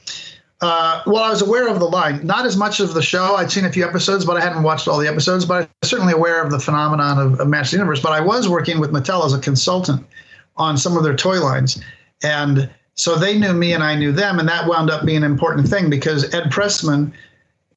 uh, 0.61 1.03
well, 1.05 1.21
I 1.21 1.29
was 1.29 1.41
aware 1.41 1.67
of 1.67 1.79
the 1.79 1.85
line, 1.85 2.25
not 2.25 2.45
as 2.45 2.55
much 2.55 2.79
of 2.79 2.93
the 2.93 3.01
show. 3.01 3.35
I'd 3.35 3.51
seen 3.51 3.65
a 3.65 3.71
few 3.71 3.85
episodes, 3.85 4.23
but 4.23 4.37
I 4.37 4.39
hadn't 4.39 4.63
watched 4.63 4.87
all 4.87 4.97
the 4.97 5.09
episodes. 5.09 5.43
But 5.43 5.63
I 5.63 5.69
was 5.81 5.89
certainly 5.89 6.13
aware 6.13 6.41
of 6.41 6.49
the 6.49 6.59
phenomenon 6.59 7.19
of, 7.19 7.39
of 7.41 7.47
Master 7.49 7.75
Universe. 7.75 7.99
But 7.99 8.13
I 8.13 8.21
was 8.21 8.47
working 8.47 8.79
with 8.79 8.91
Mattel 8.91 9.25
as 9.25 9.33
a 9.33 9.39
consultant 9.39 10.07
on 10.55 10.77
some 10.77 10.95
of 10.95 11.03
their 11.03 11.15
toy 11.15 11.41
lines, 11.41 11.83
and 12.23 12.69
so 12.95 13.15
they 13.15 13.37
knew 13.37 13.53
me 13.53 13.73
and 13.73 13.83
I 13.83 13.95
knew 13.95 14.11
them, 14.11 14.39
and 14.39 14.47
that 14.49 14.67
wound 14.67 14.89
up 14.89 15.05
being 15.05 15.17
an 15.17 15.23
important 15.23 15.67
thing 15.67 15.89
because 15.89 16.33
Ed 16.33 16.51
Pressman 16.51 17.13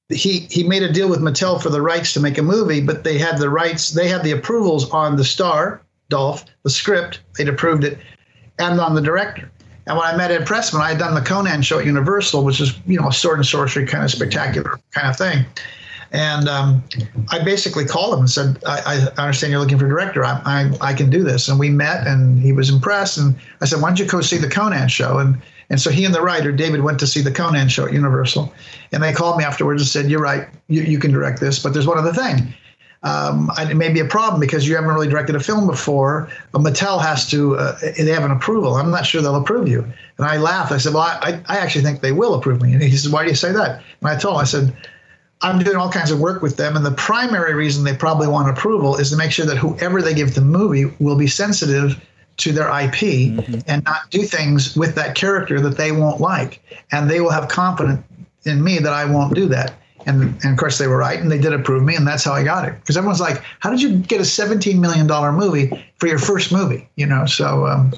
he 0.08 0.40
he 0.50 0.62
made 0.62 0.82
a 0.82 0.92
deal 0.92 1.08
with 1.08 1.20
Mattel 1.20 1.60
for 1.60 1.70
the 1.70 1.82
rights 1.82 2.12
to 2.12 2.20
make 2.20 2.38
a 2.38 2.42
movie, 2.42 2.80
but 2.80 3.04
they 3.04 3.18
had 3.18 3.38
the 3.38 3.50
rights, 3.50 3.90
they 3.90 4.08
had 4.08 4.22
the 4.22 4.30
approvals 4.30 4.88
on 4.90 5.16
the 5.16 5.24
star, 5.24 5.82
Dolph, 6.08 6.44
the 6.62 6.70
script, 6.70 7.20
they'd 7.36 7.48
approved 7.48 7.84
it, 7.84 7.98
and 8.58 8.80
on 8.80 8.94
the 8.94 9.00
director. 9.00 9.50
And 9.86 9.96
when 9.96 10.06
I 10.06 10.16
met 10.16 10.30
Ed 10.30 10.46
Pressman, 10.46 10.80
I 10.80 10.90
had 10.90 10.98
done 10.98 11.14
the 11.14 11.20
Conan 11.20 11.62
show 11.62 11.78
at 11.78 11.86
Universal, 11.86 12.44
which 12.44 12.60
is 12.60 12.78
you 12.86 13.00
know 13.00 13.08
a 13.08 13.12
sword 13.12 13.38
and 13.38 13.46
sorcery 13.46 13.86
kind 13.86 14.04
of 14.04 14.10
spectacular 14.10 14.78
kind 14.92 15.08
of 15.08 15.16
thing. 15.16 15.44
And 16.12 16.48
um, 16.48 16.84
I 17.30 17.42
basically 17.44 17.84
called 17.84 18.14
him 18.14 18.20
and 18.20 18.30
said, 18.30 18.58
I, 18.66 19.08
I 19.16 19.22
understand 19.22 19.50
you're 19.50 19.60
looking 19.60 19.78
for 19.78 19.86
a 19.86 19.88
director. 19.88 20.24
I, 20.24 20.40
I, 20.44 20.90
I 20.90 20.94
can 20.94 21.10
do 21.10 21.22
this. 21.22 21.48
And 21.48 21.58
we 21.58 21.70
met, 21.70 22.06
and 22.06 22.38
he 22.38 22.52
was 22.52 22.70
impressed. 22.70 23.18
And 23.18 23.36
I 23.60 23.66
said, 23.66 23.80
Why 23.82 23.88
don't 23.88 23.98
you 23.98 24.06
go 24.06 24.20
see 24.20 24.38
the 24.38 24.48
Conan 24.48 24.88
show? 24.88 25.18
And 25.18 25.40
and 25.68 25.80
so 25.80 25.90
he 25.90 26.04
and 26.04 26.14
the 26.14 26.22
writer, 26.22 26.52
David, 26.52 26.82
went 26.82 27.00
to 27.00 27.06
see 27.06 27.20
the 27.20 27.32
Conan 27.32 27.68
show 27.68 27.86
at 27.86 27.92
Universal. 27.92 28.52
And 28.92 29.02
they 29.02 29.12
called 29.12 29.36
me 29.36 29.44
afterwards 29.44 29.82
and 29.82 29.88
said, 29.88 30.10
You're 30.10 30.20
right, 30.20 30.48
you, 30.68 30.82
you 30.82 30.98
can 30.98 31.10
direct 31.10 31.40
this, 31.40 31.58
but 31.58 31.72
there's 31.72 31.86
one 31.86 31.98
other 31.98 32.12
thing. 32.12 32.54
Um, 33.02 33.50
it 33.58 33.76
may 33.76 33.92
be 33.92 34.00
a 34.00 34.04
problem 34.04 34.40
because 34.40 34.66
you 34.66 34.74
haven't 34.74 34.90
really 34.90 35.08
directed 35.08 35.36
a 35.36 35.40
film 35.40 35.66
before. 35.66 36.28
But 36.50 36.62
Mattel 36.62 37.00
has 37.00 37.28
to, 37.30 37.56
uh, 37.56 37.78
they 37.96 38.10
have 38.10 38.24
an 38.24 38.30
approval. 38.30 38.74
I'm 38.74 38.90
not 38.90 39.06
sure 39.06 39.22
they'll 39.22 39.36
approve 39.36 39.68
you. 39.68 39.82
And 40.18 40.26
I 40.26 40.38
laughed. 40.38 40.72
I 40.72 40.78
said, 40.78 40.94
Well, 40.94 41.02
I, 41.02 41.40
I 41.46 41.58
actually 41.58 41.82
think 41.82 42.00
they 42.00 42.12
will 42.12 42.34
approve 42.34 42.62
me. 42.62 42.72
And 42.72 42.82
he 42.82 42.96
said, 42.96 43.12
Why 43.12 43.24
do 43.24 43.28
you 43.28 43.36
say 43.36 43.52
that? 43.52 43.82
And 44.00 44.08
I 44.08 44.16
told 44.16 44.36
him, 44.36 44.40
I 44.40 44.44
said, 44.44 44.76
I'm 45.42 45.58
doing 45.58 45.76
all 45.76 45.90
kinds 45.90 46.10
of 46.10 46.18
work 46.18 46.42
with 46.42 46.56
them. 46.56 46.76
And 46.76 46.84
the 46.84 46.92
primary 46.92 47.54
reason 47.54 47.84
they 47.84 47.94
probably 47.94 48.28
want 48.28 48.48
approval 48.48 48.96
is 48.96 49.10
to 49.10 49.16
make 49.16 49.32
sure 49.32 49.46
that 49.46 49.56
whoever 49.56 50.00
they 50.00 50.14
give 50.14 50.34
the 50.34 50.40
movie 50.40 50.86
will 50.98 51.16
be 51.16 51.26
sensitive 51.26 52.02
to 52.38 52.52
their 52.52 52.68
IP 52.68 53.00
mm-hmm. 53.00 53.58
and 53.66 53.84
not 53.84 54.10
do 54.10 54.22
things 54.22 54.76
with 54.76 54.94
that 54.94 55.14
character 55.14 55.60
that 55.60 55.76
they 55.76 55.92
won't 55.92 56.20
like. 56.20 56.62
And 56.92 57.10
they 57.10 57.20
will 57.20 57.30
have 57.30 57.48
confidence 57.48 58.02
in 58.44 58.62
me 58.62 58.78
that 58.78 58.92
I 58.92 59.04
won't 59.04 59.34
do 59.34 59.46
that. 59.46 59.74
And, 60.06 60.22
and 60.44 60.52
of 60.52 60.56
course, 60.56 60.78
they 60.78 60.86
were 60.86 60.98
right, 60.98 61.18
and 61.18 61.32
they 61.32 61.38
did 61.38 61.52
approve 61.52 61.82
me, 61.82 61.96
and 61.96 62.06
that's 62.06 62.22
how 62.22 62.32
I 62.32 62.44
got 62.44 62.68
it. 62.68 62.78
Because 62.78 62.96
everyone's 62.96 63.20
like, 63.20 63.42
"How 63.58 63.70
did 63.70 63.82
you 63.82 63.96
get 63.98 64.20
a 64.20 64.22
$17 64.22 64.78
million 64.78 65.08
movie 65.34 65.68
for 65.98 66.06
your 66.06 66.18
first 66.18 66.52
movie?" 66.52 66.88
You 66.94 67.06
know, 67.06 67.26
so 67.26 67.66
um, 67.66 67.92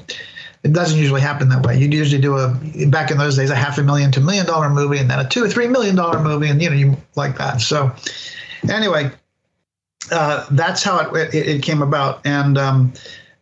it 0.69 0.75
doesn't 0.75 0.99
usually 0.99 1.23
happen 1.23 1.49
that 1.49 1.65
way. 1.65 1.79
You'd 1.79 1.95
usually 1.95 2.21
do 2.21 2.37
a 2.37 2.49
back 2.89 3.11
in 3.11 3.17
those 3.17 3.37
days 3.37 3.49
a 3.49 3.55
half 3.55 3.79
a 3.79 3.83
million 3.83 4.13
to 4.13 4.21
million 4.21 4.45
dollar 4.45 4.69
movie, 4.69 4.99
and 4.99 5.11
then 5.11 5.19
a 5.19 5.27
two 5.27 5.43
or 5.43 5.49
three 5.49 5.67
million 5.67 5.97
dollar 5.97 6.23
movie, 6.23 6.49
and 6.49 6.61
you 6.61 6.69
know, 6.69 6.77
you 6.77 6.97
like 7.17 7.39
that. 7.39 7.63
So 7.63 7.91
anyway, 8.71 9.11
uh, 10.13 10.47
that's 10.51 10.83
how 10.83 10.99
it, 11.15 11.35
it, 11.35 11.49
it 11.49 11.63
came 11.63 11.81
about, 11.81 12.21
and 12.27 12.59
um, 12.59 12.93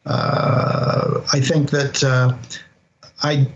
uh, 0.04 1.20
I 1.32 1.40
think 1.40 1.70
that 1.70 2.04
uh, 2.04 2.36
I 3.24 3.48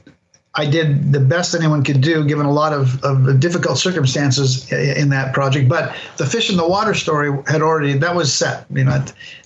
I 0.55 0.67
did 0.67 1.13
the 1.13 1.21
best 1.21 1.55
anyone 1.55 1.85
could 1.85 2.01
do, 2.01 2.25
given 2.25 2.45
a 2.45 2.53
lot 2.53 2.73
of, 2.73 3.01
of 3.05 3.39
difficult 3.39 3.79
circumstances 3.79 4.71
in 4.73 5.11
that 5.11 5.33
project. 5.33 5.69
But 5.69 5.95
the 6.17 6.27
fish 6.27 6.51
in 6.51 6.57
the 6.57 6.69
water 6.69 6.95
story 6.95 7.31
had 7.47 7.63
already 7.63 7.97
that 7.99 8.17
was 8.17 8.35
set. 8.35 8.67
You 8.75 8.83
know, 8.83 9.05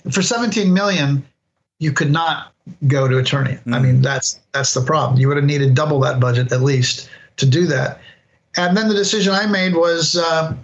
for 0.09 0.23
17 0.23 0.73
million, 0.73 1.23
you 1.79 1.91
could 1.91 2.11
not 2.11 2.53
go 2.87 3.07
to 3.07 3.15
Eternia. 3.15 3.59
Mm-hmm. 3.59 3.73
I 3.73 3.79
mean, 3.79 4.01
that's 4.01 4.39
that's 4.53 4.73
the 4.73 4.81
problem. 4.81 5.19
You 5.19 5.27
would 5.27 5.37
have 5.37 5.45
needed 5.45 5.75
double 5.75 5.99
that 6.01 6.19
budget 6.19 6.51
at 6.51 6.61
least 6.61 7.09
to 7.37 7.45
do 7.45 7.65
that. 7.67 7.99
And 8.57 8.75
then 8.75 8.87
the 8.87 8.95
decision 8.95 9.33
I 9.33 9.45
made 9.45 9.75
was. 9.75 10.15
Uh, 10.15 10.55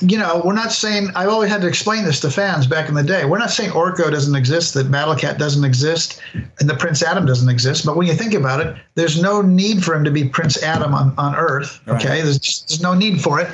you 0.00 0.18
know, 0.18 0.40
we're 0.44 0.54
not 0.54 0.72
saying, 0.72 1.10
I've 1.14 1.28
always 1.28 1.50
had 1.50 1.60
to 1.60 1.68
explain 1.68 2.04
this 2.04 2.18
to 2.20 2.30
fans 2.30 2.66
back 2.66 2.88
in 2.88 2.94
the 2.94 3.02
day. 3.02 3.26
We're 3.26 3.38
not 3.38 3.50
saying 3.50 3.70
Orko 3.70 4.10
doesn't 4.10 4.34
exist, 4.34 4.72
that 4.74 4.90
Battle 4.90 5.14
Cat 5.14 5.38
doesn't 5.38 5.64
exist, 5.64 6.20
and 6.32 6.68
the 6.68 6.74
Prince 6.74 7.02
Adam 7.02 7.26
doesn't 7.26 7.48
exist. 7.48 7.84
But 7.84 7.96
when 7.96 8.06
you 8.06 8.14
think 8.14 8.32
about 8.32 8.64
it, 8.64 8.74
there's 8.94 9.20
no 9.20 9.42
need 9.42 9.84
for 9.84 9.94
him 9.94 10.02
to 10.04 10.10
be 10.10 10.28
Prince 10.28 10.62
Adam 10.62 10.94
on, 10.94 11.14
on 11.18 11.36
Earth. 11.36 11.80
Okay. 11.86 12.08
Right. 12.08 12.22
There's, 12.22 12.38
just, 12.38 12.68
there's 12.68 12.80
no 12.80 12.94
need 12.94 13.20
for 13.20 13.38
it. 13.38 13.52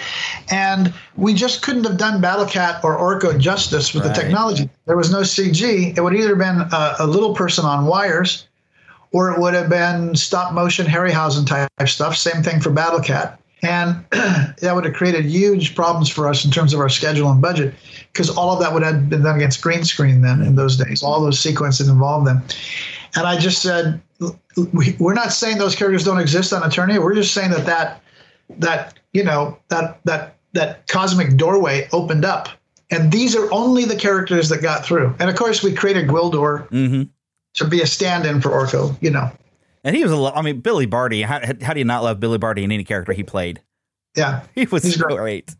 And 0.50 0.94
we 1.16 1.34
just 1.34 1.62
couldn't 1.62 1.84
have 1.84 1.96
done 1.96 2.20
Battle 2.20 2.46
Cat 2.46 2.82
or 2.84 2.96
Orko 2.96 3.38
justice 3.38 3.92
with 3.92 4.04
right. 4.04 4.14
the 4.14 4.22
technology. 4.22 4.70
There 4.86 4.96
was 4.96 5.10
no 5.10 5.22
CG. 5.22 5.96
It 5.96 6.00
would 6.00 6.14
either 6.14 6.28
have 6.28 6.38
been 6.38 6.60
a, 6.72 6.96
a 7.00 7.06
little 7.06 7.34
person 7.34 7.64
on 7.64 7.86
wires 7.86 8.46
or 9.10 9.32
it 9.32 9.40
would 9.40 9.54
have 9.54 9.68
been 9.68 10.14
stop 10.14 10.52
motion 10.52 10.86
Harryhausen 10.86 11.46
type 11.46 11.68
stuff. 11.88 12.16
Same 12.16 12.42
thing 12.42 12.60
for 12.60 12.70
Battle 12.70 13.00
Cat. 13.00 13.40
And 13.62 14.04
that 14.10 14.72
would 14.74 14.84
have 14.84 14.94
created 14.94 15.24
huge 15.24 15.74
problems 15.74 16.08
for 16.08 16.28
us 16.28 16.44
in 16.44 16.50
terms 16.50 16.72
of 16.72 16.80
our 16.80 16.88
schedule 16.88 17.30
and 17.30 17.42
budget, 17.42 17.74
because 18.12 18.30
all 18.30 18.52
of 18.52 18.60
that 18.60 18.72
would 18.72 18.82
have 18.82 19.08
been 19.08 19.22
done 19.22 19.36
against 19.36 19.62
green 19.62 19.84
screen 19.84 20.22
then 20.22 20.42
in 20.42 20.54
those 20.54 20.76
days. 20.76 21.02
All 21.02 21.20
those 21.20 21.40
sequences 21.40 21.88
involved 21.88 22.26
them. 22.26 22.42
And 23.16 23.26
I 23.26 23.38
just 23.38 23.62
said, 23.62 24.00
we're 24.98 25.14
not 25.14 25.32
saying 25.32 25.58
those 25.58 25.76
characters 25.76 26.04
don't 26.04 26.20
exist 26.20 26.52
on 26.52 26.62
Eternia. 26.62 27.02
We're 27.02 27.14
just 27.14 27.34
saying 27.34 27.50
that 27.50 27.66
that 27.66 28.02
that 28.58 28.98
you 29.12 29.22
know 29.22 29.58
that 29.68 30.00
that 30.04 30.36
that 30.52 30.86
cosmic 30.88 31.36
doorway 31.36 31.88
opened 31.92 32.24
up, 32.24 32.48
and 32.90 33.12
these 33.12 33.36
are 33.36 33.52
only 33.52 33.84
the 33.84 33.96
characters 33.96 34.48
that 34.48 34.62
got 34.62 34.84
through. 34.84 35.14
And 35.20 35.30
of 35.30 35.36
course, 35.36 35.62
we 35.62 35.72
created 35.72 36.08
Gwildor 36.08 36.68
mm-hmm. 36.68 37.02
to 37.54 37.64
be 37.64 37.80
a 37.80 37.86
stand-in 37.86 38.40
for 38.40 38.50
Orko. 38.50 38.96
You 39.00 39.10
know. 39.10 39.30
And 39.84 39.94
he 39.94 40.02
was 40.02 40.12
a 40.12 40.16
lo- 40.16 40.32
I 40.34 40.42
mean, 40.42 40.60
Billy 40.60 40.86
Barty. 40.86 41.22
How, 41.22 41.40
how 41.62 41.72
do 41.72 41.78
you 41.78 41.84
not 41.84 42.02
love 42.02 42.20
Billy 42.20 42.38
Barty 42.38 42.64
in 42.64 42.72
any 42.72 42.84
character 42.84 43.12
he 43.12 43.22
played? 43.22 43.62
Yeah, 44.16 44.42
he 44.54 44.66
was 44.66 44.82
He's 44.82 44.96
great. 44.96 45.16
great. 45.16 45.56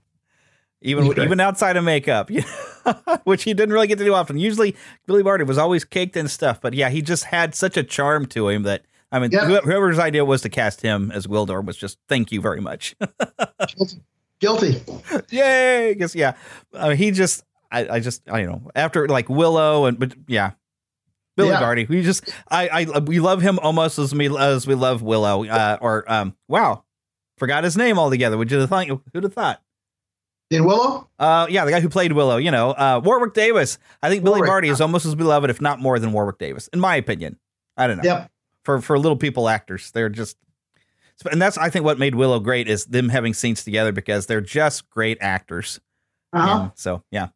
Even 0.80 1.06
great. 1.06 1.18
even 1.18 1.40
outside 1.40 1.76
of 1.76 1.82
makeup, 1.84 2.30
you 2.30 2.42
know, 2.86 3.20
which 3.24 3.42
he 3.42 3.52
didn't 3.52 3.72
really 3.72 3.88
get 3.88 3.98
to 3.98 4.04
do 4.04 4.14
often. 4.14 4.38
Usually, 4.38 4.76
Billy 5.06 5.22
Barty 5.24 5.44
was 5.44 5.58
always 5.58 5.84
caked 5.84 6.16
in 6.16 6.28
stuff, 6.28 6.60
but 6.60 6.72
yeah, 6.72 6.88
he 6.88 7.02
just 7.02 7.24
had 7.24 7.54
such 7.54 7.76
a 7.76 7.82
charm 7.82 8.26
to 8.26 8.48
him 8.48 8.62
that 8.62 8.82
I 9.10 9.18
mean, 9.18 9.30
yeah. 9.32 9.46
whoever's 9.46 9.98
idea 9.98 10.24
was 10.24 10.42
to 10.42 10.48
cast 10.48 10.82
him 10.82 11.10
as 11.10 11.26
Gwildor 11.26 11.64
was 11.64 11.76
just 11.76 11.98
thank 12.08 12.30
you 12.30 12.40
very 12.40 12.60
much. 12.60 12.94
Guilty. 14.40 14.80
Yay! 15.30 15.90
I 15.90 15.94
guess 15.94 16.14
yeah. 16.14 16.34
Uh, 16.72 16.90
he 16.90 17.10
just 17.10 17.42
I, 17.72 17.88
I 17.88 18.00
just 18.00 18.22
I 18.30 18.40
you 18.40 18.46
know 18.46 18.70
after 18.76 19.08
like 19.08 19.28
Willow 19.28 19.86
and 19.86 19.98
but 19.98 20.14
yeah 20.28 20.52
Billy 21.38 21.50
yeah. 21.50 21.60
Barty. 21.60 21.86
We 21.88 22.02
just 22.02 22.28
I 22.50 22.68
I 22.68 22.98
we 22.98 23.20
love 23.20 23.40
him 23.40 23.60
almost 23.60 23.98
as 23.98 24.12
we 24.12 24.36
as 24.36 24.66
we 24.66 24.74
love 24.74 25.02
Willow. 25.02 25.44
Uh, 25.44 25.78
or 25.80 26.04
um 26.10 26.34
wow, 26.48 26.82
forgot 27.38 27.62
his 27.62 27.76
name 27.76 27.96
altogether. 27.96 28.36
Would 28.36 28.50
you 28.50 28.58
have 28.58 28.68
thought? 28.68 28.88
Who'd 28.88 29.22
have 29.22 29.32
thought? 29.32 29.62
In 30.50 30.64
Willow? 30.64 31.08
Uh, 31.18 31.46
yeah, 31.48 31.64
the 31.64 31.70
guy 31.70 31.80
who 31.80 31.88
played 31.88 32.12
Willow. 32.12 32.38
You 32.38 32.50
know, 32.50 32.70
uh, 32.70 33.00
Warwick 33.04 33.34
Davis. 33.34 33.78
I 34.02 34.08
think 34.08 34.24
Warwick. 34.24 34.40
Billy 34.40 34.48
Barty 34.48 34.68
is 34.68 34.80
almost 34.80 35.06
as 35.06 35.14
beloved, 35.14 35.48
if 35.48 35.60
not 35.60 35.78
more, 35.78 35.98
than 35.98 36.10
Warwick 36.10 36.38
Davis, 36.38 36.68
in 36.68 36.80
my 36.80 36.96
opinion. 36.96 37.38
I 37.76 37.86
don't 37.86 37.98
know. 37.98 38.02
Yep. 38.02 38.30
For 38.64 38.80
for 38.80 38.98
little 38.98 39.16
people 39.16 39.48
actors, 39.48 39.92
they're 39.92 40.08
just, 40.08 40.36
and 41.30 41.40
that's 41.40 41.56
I 41.56 41.70
think 41.70 41.84
what 41.84 42.00
made 42.00 42.16
Willow 42.16 42.40
great 42.40 42.68
is 42.68 42.86
them 42.86 43.10
having 43.10 43.32
scenes 43.32 43.62
together 43.62 43.92
because 43.92 44.26
they're 44.26 44.40
just 44.40 44.90
great 44.90 45.18
actors. 45.20 45.78
Uh-huh. 46.32 46.70
so 46.74 47.04
yeah. 47.12 47.28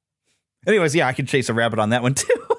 Anyways, 0.67 0.95
yeah, 0.95 1.07
I 1.07 1.13
could 1.13 1.29
chase 1.29 1.49
a 1.49 1.55
rabbit 1.55 1.79
on 1.79 1.91
that 1.91 2.03
one 2.03 2.15
too. 2.15 2.35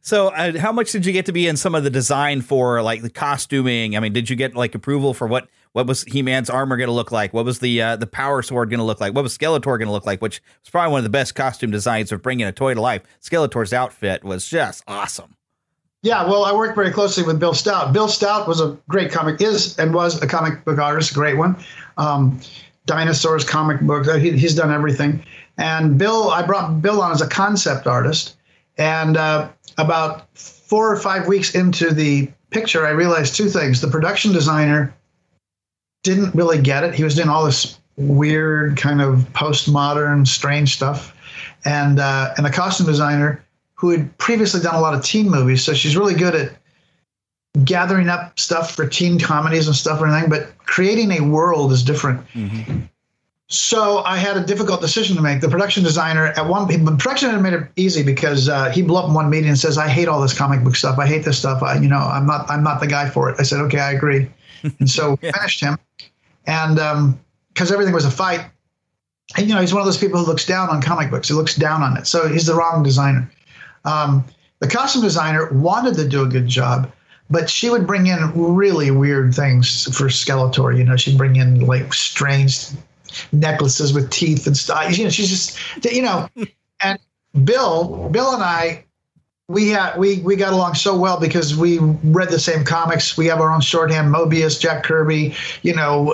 So, 0.00 0.28
uh, 0.28 0.58
how 0.58 0.72
much 0.72 0.92
did 0.92 1.06
you 1.06 1.12
get 1.12 1.26
to 1.26 1.32
be 1.32 1.46
in 1.46 1.56
some 1.56 1.74
of 1.74 1.84
the 1.84 1.90
design 1.90 2.40
for 2.40 2.82
like 2.82 3.02
the 3.02 3.10
costuming? 3.10 3.96
I 3.96 4.00
mean, 4.00 4.12
did 4.12 4.30
you 4.30 4.36
get 4.36 4.54
like 4.54 4.74
approval 4.74 5.14
for 5.14 5.26
what 5.26 5.48
What 5.72 5.86
was 5.86 6.04
He 6.04 6.22
Man's 6.22 6.50
armor 6.50 6.76
going 6.76 6.88
to 6.88 6.94
look 6.94 7.12
like? 7.12 7.32
What 7.34 7.44
was 7.44 7.58
the 7.58 7.82
uh, 7.82 7.96
the 7.96 8.06
power 8.06 8.42
sword 8.42 8.70
going 8.70 8.78
to 8.78 8.84
look 8.84 9.00
like? 9.00 9.14
What 9.14 9.22
was 9.22 9.36
Skeletor 9.36 9.78
going 9.78 9.86
to 9.86 9.92
look 9.92 10.06
like? 10.06 10.22
Which 10.22 10.40
was 10.62 10.70
probably 10.70 10.92
one 10.92 10.98
of 11.00 11.04
the 11.04 11.10
best 11.10 11.34
costume 11.34 11.70
designs 11.70 12.10
of 12.12 12.22
bringing 12.22 12.46
a 12.46 12.52
toy 12.52 12.74
to 12.74 12.80
life. 12.80 13.02
Skeletor's 13.20 13.72
outfit 13.72 14.24
was 14.24 14.48
just 14.48 14.82
awesome. 14.86 15.34
Yeah, 16.02 16.24
well, 16.24 16.44
I 16.44 16.52
worked 16.52 16.76
very 16.76 16.92
closely 16.92 17.24
with 17.24 17.40
Bill 17.40 17.54
Stout. 17.54 17.92
Bill 17.92 18.06
Stout 18.06 18.46
was 18.46 18.60
a 18.60 18.78
great 18.88 19.10
comic, 19.10 19.40
is 19.40 19.76
and 19.78 19.92
was 19.92 20.22
a 20.22 20.28
comic 20.28 20.64
book 20.64 20.78
artist, 20.78 21.10
a 21.10 21.14
great 21.14 21.36
one. 21.36 21.56
Um, 21.96 22.40
dinosaurs, 22.86 23.44
comic 23.44 23.80
books, 23.80 24.06
uh, 24.08 24.14
he, 24.14 24.30
he's 24.30 24.54
done 24.54 24.72
everything. 24.72 25.24
And 25.58 25.98
Bill, 25.98 26.30
I 26.30 26.42
brought 26.42 26.80
Bill 26.80 27.02
on 27.02 27.10
as 27.10 27.20
a 27.20 27.26
concept 27.28 27.88
artist. 27.88 28.36
And 28.78 29.16
uh, 29.16 29.48
about 29.76 30.36
four 30.36 30.90
or 30.90 30.96
five 30.96 31.26
weeks 31.26 31.54
into 31.54 31.92
the 31.92 32.30
picture, 32.50 32.86
I 32.86 32.90
realized 32.90 33.34
two 33.34 33.48
things. 33.48 33.80
The 33.80 33.88
production 33.88 34.32
designer 34.32 34.94
didn't 36.04 36.34
really 36.34 36.62
get 36.62 36.84
it. 36.84 36.94
He 36.94 37.04
was 37.04 37.14
doing 37.14 37.28
all 37.28 37.44
this 37.44 37.78
weird 37.96 38.76
kind 38.76 39.02
of 39.02 39.26
postmodern, 39.32 40.26
strange 40.26 40.74
stuff. 40.74 41.14
And, 41.64 41.98
uh, 41.98 42.34
and 42.36 42.46
the 42.46 42.50
costume 42.50 42.86
designer 42.86 43.44
who 43.74 43.90
had 43.90 44.16
previously 44.18 44.60
done 44.60 44.74
a 44.74 44.80
lot 44.80 44.94
of 44.94 45.04
teen 45.04 45.28
movies. 45.28 45.64
So 45.64 45.74
she's 45.74 45.96
really 45.96 46.14
good 46.14 46.34
at 46.34 46.52
gathering 47.64 48.08
up 48.08 48.38
stuff 48.38 48.74
for 48.74 48.86
teen 48.86 49.18
comedies 49.18 49.66
and 49.66 49.74
stuff 49.74 50.00
and 50.00 50.10
everything, 50.10 50.30
but 50.30 50.56
creating 50.66 51.12
a 51.12 51.20
world 51.20 51.72
is 51.72 51.82
different. 51.82 52.24
Mm-hmm. 52.28 52.82
So 53.50 54.04
I 54.04 54.18
had 54.18 54.36
a 54.36 54.44
difficult 54.44 54.82
decision 54.82 55.16
to 55.16 55.22
make. 55.22 55.40
The 55.40 55.48
production 55.48 55.82
designer 55.82 56.26
at 56.26 56.46
one, 56.46 56.68
the 56.68 56.96
production 56.98 57.30
had 57.30 57.40
made 57.40 57.54
it 57.54 57.66
easy 57.76 58.02
because 58.02 58.46
uh, 58.46 58.68
he 58.70 58.82
blew 58.82 58.98
up 58.98 59.08
in 59.08 59.14
one 59.14 59.30
meeting 59.30 59.48
and 59.48 59.58
says, 59.58 59.78
"I 59.78 59.88
hate 59.88 60.06
all 60.06 60.20
this 60.20 60.36
comic 60.36 60.62
book 60.62 60.76
stuff. 60.76 60.98
I 60.98 61.06
hate 61.06 61.24
this 61.24 61.38
stuff. 61.38 61.62
I, 61.62 61.78
you 61.78 61.88
know, 61.88 61.96
I'm 61.96 62.26
not, 62.26 62.48
I'm 62.50 62.62
not 62.62 62.80
the 62.80 62.86
guy 62.86 63.08
for 63.08 63.30
it." 63.30 63.36
I 63.40 63.44
said, 63.44 63.60
"Okay, 63.60 63.78
I 63.78 63.92
agree," 63.92 64.28
and 64.80 64.90
so 64.90 65.18
yeah. 65.22 65.32
finished 65.32 65.60
him. 65.60 65.78
And 66.46 66.76
because 67.54 67.70
um, 67.70 67.74
everything 67.74 67.94
was 67.94 68.04
a 68.04 68.10
fight, 68.10 68.44
and 69.38 69.48
you 69.48 69.54
know, 69.54 69.62
he's 69.62 69.72
one 69.72 69.80
of 69.80 69.86
those 69.86 69.98
people 69.98 70.20
who 70.20 70.26
looks 70.26 70.44
down 70.44 70.68
on 70.68 70.82
comic 70.82 71.10
books. 71.10 71.28
He 71.28 71.34
looks 71.34 71.56
down 71.56 71.82
on 71.82 71.96
it. 71.96 72.06
So 72.06 72.28
he's 72.28 72.46
the 72.46 72.54
wrong 72.54 72.82
designer. 72.82 73.30
Um, 73.86 74.26
the 74.58 74.68
costume 74.68 75.00
designer 75.02 75.50
wanted 75.52 75.94
to 75.94 76.06
do 76.06 76.22
a 76.22 76.26
good 76.26 76.48
job, 76.48 76.92
but 77.30 77.48
she 77.48 77.70
would 77.70 77.86
bring 77.86 78.08
in 78.08 78.30
really 78.34 78.90
weird 78.90 79.34
things 79.34 79.84
for 79.96 80.08
Skeletor. 80.08 80.76
You 80.76 80.84
know, 80.84 80.96
she'd 80.96 81.16
bring 81.16 81.36
in 81.36 81.60
like 81.60 81.94
strange 81.94 82.68
necklaces 83.32 83.92
with 83.92 84.10
teeth 84.10 84.46
and 84.46 84.56
stuff. 84.56 84.96
You 84.96 85.04
know, 85.04 85.10
she's 85.10 85.28
just, 85.28 85.58
you 85.84 86.02
know, 86.02 86.28
and 86.82 86.98
Bill, 87.44 88.08
Bill 88.10 88.34
and 88.34 88.42
I, 88.42 88.84
we 89.48 89.70
had 89.70 89.96
we 89.96 90.18
we 90.20 90.36
got 90.36 90.52
along 90.52 90.74
so 90.74 90.96
well 90.96 91.18
because 91.18 91.56
we 91.56 91.78
read 91.78 92.28
the 92.28 92.38
same 92.38 92.64
comics. 92.64 93.16
We 93.16 93.26
have 93.26 93.40
our 93.40 93.50
own 93.50 93.62
shorthand: 93.62 94.14
Moebius, 94.14 94.60
Jack 94.60 94.84
Kirby, 94.84 95.34
you 95.62 95.74
know, 95.74 96.12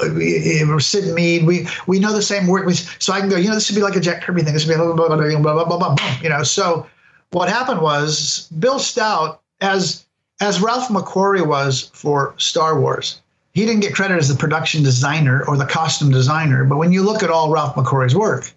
Syd 0.79 1.13
Mead. 1.15 1.45
We 1.45 1.67
we 1.89 1.99
know 1.99 2.13
the 2.13 2.23
same 2.23 2.47
work. 2.47 2.71
So 3.01 3.13
I 3.13 3.19
can 3.19 3.29
go, 3.29 3.37
you 3.37 3.49
know, 3.49 3.55
this 3.55 3.69
would 3.69 3.77
be 3.77 3.83
like 3.83 3.97
a 3.97 4.01
Jack 4.01 4.23
Kirby 4.23 4.43
thing. 4.43 4.55
This 4.55 4.67
would 4.67 4.75
be 4.75 4.77
blah 4.77 4.95
blah 4.95 5.09
blah 5.09 5.17
blah 5.17 5.41
blah 5.41 5.65
blah 5.65 5.65
blah. 5.65 5.95
blah 5.95 6.19
you 6.23 6.29
know, 6.29 6.45
so 6.45 6.87
what 7.33 7.49
happened 7.49 7.81
was 7.81 8.49
Bill 8.61 8.79
Stout, 8.79 9.43
as 9.61 10.07
as 10.41 10.61
Ralph 10.61 10.89
McQuarrie 10.89 11.47
was 11.47 11.91
for 11.93 12.35
Star 12.39 12.79
Wars, 12.79 13.21
he 13.55 13.65
didn't 13.65 13.81
get 13.81 13.95
credit 13.95 14.19
as 14.19 14.29
the 14.29 14.35
production 14.35 14.83
designer 14.83 15.45
or 15.47 15.57
the 15.57 15.65
costume 15.65 16.11
designer. 16.11 16.65
But 16.65 16.77
when 16.77 16.93
you 16.93 17.03
look 17.03 17.23
at 17.23 17.31
all 17.31 17.51
Ralph 17.51 17.77
McQuarrie's 17.77 18.15
work, 18.15 18.53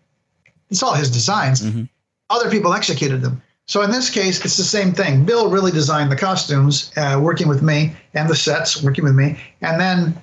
it's 0.69 0.83
all 0.83 0.95
his 0.95 1.09
designs. 1.09 1.61
Mm-hmm. 1.61 1.83
Other 2.29 2.49
people 2.49 2.73
executed 2.73 3.21
them. 3.21 3.41
So 3.67 3.81
in 3.83 3.91
this 3.91 4.09
case, 4.09 4.43
it's 4.43 4.57
the 4.57 4.63
same 4.63 4.93
thing. 4.93 5.23
Bill 5.23 5.49
really 5.51 5.71
designed 5.71 6.11
the 6.11 6.15
costumes, 6.15 6.91
uh, 6.97 7.19
working 7.21 7.47
with 7.47 7.61
me, 7.61 7.93
and 8.13 8.29
the 8.29 8.35
sets, 8.35 8.81
working 8.81 9.03
with 9.03 9.13
me, 9.13 9.37
and 9.61 9.79
then 9.79 10.21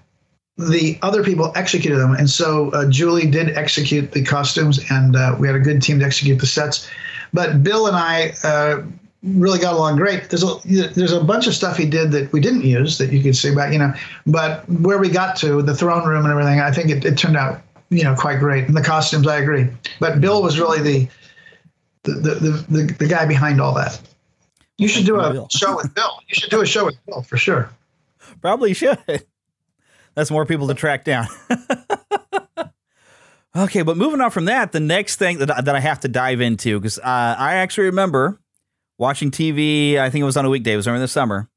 the 0.56 0.98
other 1.02 1.22
people 1.22 1.52
executed 1.54 1.98
them. 1.98 2.14
And 2.14 2.28
so 2.28 2.70
uh, 2.70 2.88
Julie 2.88 3.26
did 3.26 3.50
execute 3.56 4.12
the 4.12 4.24
costumes, 4.24 4.80
and 4.90 5.14
uh, 5.14 5.36
we 5.38 5.46
had 5.46 5.56
a 5.56 5.60
good 5.60 5.82
team 5.82 5.98
to 6.00 6.04
execute 6.04 6.40
the 6.40 6.46
sets. 6.46 6.88
But 7.32 7.62
Bill 7.62 7.86
and 7.86 7.96
I 7.96 8.32
uh, 8.42 8.82
really 9.24 9.58
got 9.58 9.74
along 9.74 9.96
great. 9.96 10.28
There's 10.28 10.42
a 10.42 10.56
there's 10.64 11.12
a 11.12 11.22
bunch 11.22 11.46
of 11.46 11.54
stuff 11.54 11.76
he 11.76 11.86
did 11.86 12.12
that 12.12 12.32
we 12.32 12.40
didn't 12.40 12.62
use 12.62 12.98
that 12.98 13.12
you 13.12 13.22
could 13.22 13.36
see 13.36 13.52
about 13.52 13.72
you 13.72 13.78
know, 13.78 13.92
but 14.26 14.68
where 14.68 14.98
we 14.98 15.08
got 15.08 15.36
to 15.36 15.62
the 15.62 15.74
throne 15.74 16.06
room 16.06 16.24
and 16.24 16.30
everything, 16.30 16.60
I 16.60 16.70
think 16.70 16.90
it, 16.90 17.04
it 17.04 17.16
turned 17.16 17.36
out 17.36 17.62
you 17.90 18.04
know 18.04 18.14
quite 18.14 18.38
great. 18.38 18.66
And 18.66 18.76
the 18.76 18.82
costumes, 18.82 19.26
I 19.26 19.38
agree. 19.38 19.68
But 19.98 20.20
Bill 20.20 20.42
was 20.42 20.58
really 20.58 20.80
the 20.80 21.08
the 22.02 22.12
the 22.12 22.64
the, 22.68 22.94
the 22.98 23.06
guy 23.06 23.26
behind 23.26 23.60
all 23.60 23.74
that. 23.74 24.00
You 24.76 24.88
should 24.88 25.06
do 25.06 25.20
a 25.20 25.46
show 25.50 25.76
with 25.76 25.94
Bill. 25.94 26.18
You 26.28 26.34
should 26.34 26.50
do 26.50 26.60
a 26.60 26.66
show 26.66 26.84
with 26.84 26.96
Bill 27.06 27.22
for 27.22 27.36
sure. 27.36 27.70
Probably 28.40 28.74
should. 28.74 28.98
That's 30.14 30.30
more 30.30 30.46
people 30.46 30.68
to 30.68 30.74
track 30.74 31.04
down. 31.04 31.26
okay, 33.56 33.82
but 33.82 33.96
moving 33.96 34.20
on 34.20 34.30
from 34.30 34.46
that, 34.46 34.72
the 34.72 34.80
next 34.80 35.16
thing 35.16 35.38
that, 35.38 35.64
that 35.64 35.74
I 35.74 35.80
have 35.80 36.00
to 36.00 36.08
dive 36.08 36.40
into, 36.40 36.78
because 36.78 36.98
uh, 36.98 37.36
I 37.38 37.54
actually 37.54 37.86
remember 37.86 38.40
watching 38.98 39.30
TV. 39.30 39.98
I 39.98 40.10
think 40.10 40.22
it 40.22 40.26
was 40.26 40.36
on 40.36 40.44
a 40.44 40.50
weekday. 40.50 40.72
It 40.72 40.76
was 40.76 40.84
during 40.84 41.00
the 41.00 41.08
summer. 41.08 41.48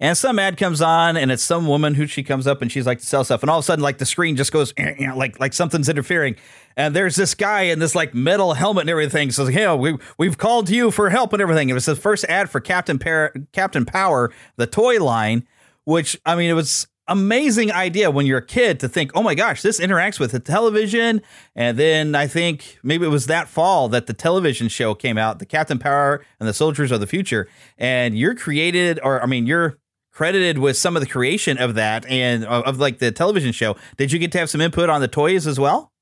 And 0.00 0.18
some 0.18 0.40
ad 0.40 0.56
comes 0.56 0.82
on, 0.82 1.16
and 1.16 1.30
it's 1.30 1.42
some 1.42 1.68
woman 1.68 1.94
who 1.94 2.08
she 2.08 2.24
comes 2.24 2.48
up 2.48 2.60
and 2.60 2.70
she's 2.70 2.84
like 2.84 2.98
to 2.98 3.06
sell 3.06 3.22
stuff, 3.22 3.42
and 3.42 3.50
all 3.50 3.58
of 3.60 3.64
a 3.64 3.66
sudden, 3.66 3.82
like 3.82 3.98
the 3.98 4.06
screen 4.06 4.34
just 4.34 4.52
goes 4.52 4.74
eh, 4.76 4.94
eh, 4.98 5.12
like 5.14 5.38
like 5.38 5.52
something's 5.52 5.88
interfering, 5.88 6.34
and 6.76 6.96
there's 6.96 7.14
this 7.14 7.34
guy 7.34 7.62
in 7.62 7.78
this 7.78 7.94
like 7.94 8.12
metal 8.12 8.54
helmet 8.54 8.82
and 8.82 8.90
everything. 8.90 9.30
So 9.30 9.46
hey, 9.46 9.72
we 9.76 9.96
we've 10.18 10.36
called 10.36 10.68
you 10.68 10.90
for 10.90 11.10
help 11.10 11.32
and 11.32 11.40
everything. 11.40 11.70
It 11.70 11.74
was 11.74 11.86
the 11.86 11.94
first 11.94 12.24
ad 12.24 12.50
for 12.50 12.60
Captain 12.60 12.98
Par- 12.98 13.34
Captain 13.52 13.84
Power, 13.84 14.32
the 14.56 14.66
toy 14.66 15.02
line, 15.02 15.46
which 15.84 16.20
I 16.26 16.34
mean, 16.34 16.50
it 16.50 16.54
was 16.54 16.88
amazing 17.06 17.70
idea 17.70 18.10
when 18.10 18.26
you're 18.26 18.38
a 18.38 18.46
kid 18.46 18.80
to 18.80 18.88
think, 18.88 19.10
oh 19.14 19.22
my 19.22 19.34
gosh, 19.34 19.62
this 19.62 19.80
interacts 19.80 20.18
with 20.18 20.32
the 20.32 20.40
television. 20.40 21.20
And 21.54 21.78
then 21.78 22.14
I 22.14 22.26
think 22.26 22.78
maybe 22.82 23.04
it 23.04 23.10
was 23.10 23.26
that 23.26 23.48
fall 23.48 23.88
that 23.90 24.06
the 24.06 24.14
television 24.14 24.68
show 24.68 24.94
came 24.94 25.18
out, 25.18 25.38
the 25.38 25.46
Captain 25.46 25.78
Power 25.78 26.24
and 26.40 26.48
the 26.48 26.54
Soldiers 26.54 26.90
of 26.90 27.00
the 27.00 27.06
Future. 27.06 27.48
And 27.76 28.16
you're 28.16 28.34
created, 28.34 28.98
or 29.02 29.22
I 29.22 29.26
mean, 29.26 29.46
you're 29.46 29.78
credited 30.12 30.58
with 30.58 30.76
some 30.76 30.96
of 30.96 31.02
the 31.02 31.08
creation 31.08 31.58
of 31.58 31.74
that 31.74 32.06
and 32.06 32.44
of, 32.44 32.64
of 32.64 32.78
like 32.78 32.98
the 33.00 33.12
television 33.12 33.52
show. 33.52 33.76
Did 33.96 34.12
you 34.12 34.18
get 34.18 34.32
to 34.32 34.38
have 34.38 34.48
some 34.48 34.60
input 34.60 34.88
on 34.88 35.00
the 35.00 35.08
toys 35.08 35.46
as 35.46 35.58
well? 35.58 35.92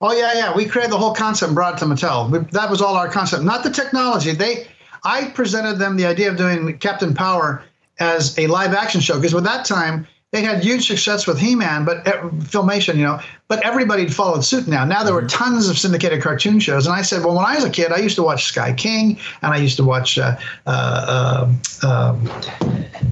Oh 0.00 0.12
yeah, 0.12 0.34
yeah. 0.34 0.54
We 0.54 0.66
created 0.66 0.92
the 0.92 0.98
whole 0.98 1.14
concept 1.14 1.48
and 1.48 1.54
brought 1.54 1.74
it 1.74 1.78
to 1.78 1.86
Mattel. 1.86 2.50
That 2.50 2.70
was 2.70 2.82
all 2.82 2.96
our 2.96 3.08
concept, 3.08 3.44
not 3.44 3.62
the 3.62 3.70
technology. 3.70 4.32
They, 4.32 4.66
I 5.04 5.30
presented 5.30 5.78
them 5.78 5.96
the 5.96 6.04
idea 6.04 6.30
of 6.30 6.36
doing 6.36 6.76
Captain 6.78 7.14
Power 7.14 7.62
as 7.98 8.38
a 8.38 8.46
live 8.46 8.74
action 8.74 9.00
show 9.00 9.16
because 9.16 9.32
at 9.34 9.44
that 9.44 9.64
time 9.64 10.06
they 10.32 10.42
had 10.42 10.62
huge 10.62 10.86
success 10.86 11.26
with 11.26 11.38
He-Man, 11.38 11.84
but 11.84 12.06
uh, 12.06 12.28
filmation, 12.50 12.96
you 12.96 13.04
know, 13.04 13.20
but 13.48 13.64
everybody 13.64 14.02
had 14.02 14.14
followed 14.14 14.44
suit 14.44 14.66
now. 14.66 14.84
Now 14.84 15.04
there 15.04 15.14
were 15.14 15.22
mm-hmm. 15.22 15.44
tons 15.44 15.68
of 15.68 15.78
syndicated 15.78 16.20
cartoon 16.20 16.58
shows, 16.58 16.86
and 16.86 16.94
I 16.94 17.02
said, 17.02 17.24
well, 17.24 17.36
when 17.36 17.46
I 17.46 17.54
was 17.54 17.64
a 17.64 17.70
kid, 17.70 17.92
I 17.92 17.98
used 17.98 18.16
to 18.16 18.22
watch 18.22 18.44
Sky 18.44 18.72
King, 18.72 19.18
and 19.42 19.54
I 19.54 19.58
used 19.58 19.76
to 19.76 19.84
watch 19.84 20.18
uh, 20.18 20.36
uh, 20.66 21.52
um, 21.82 22.24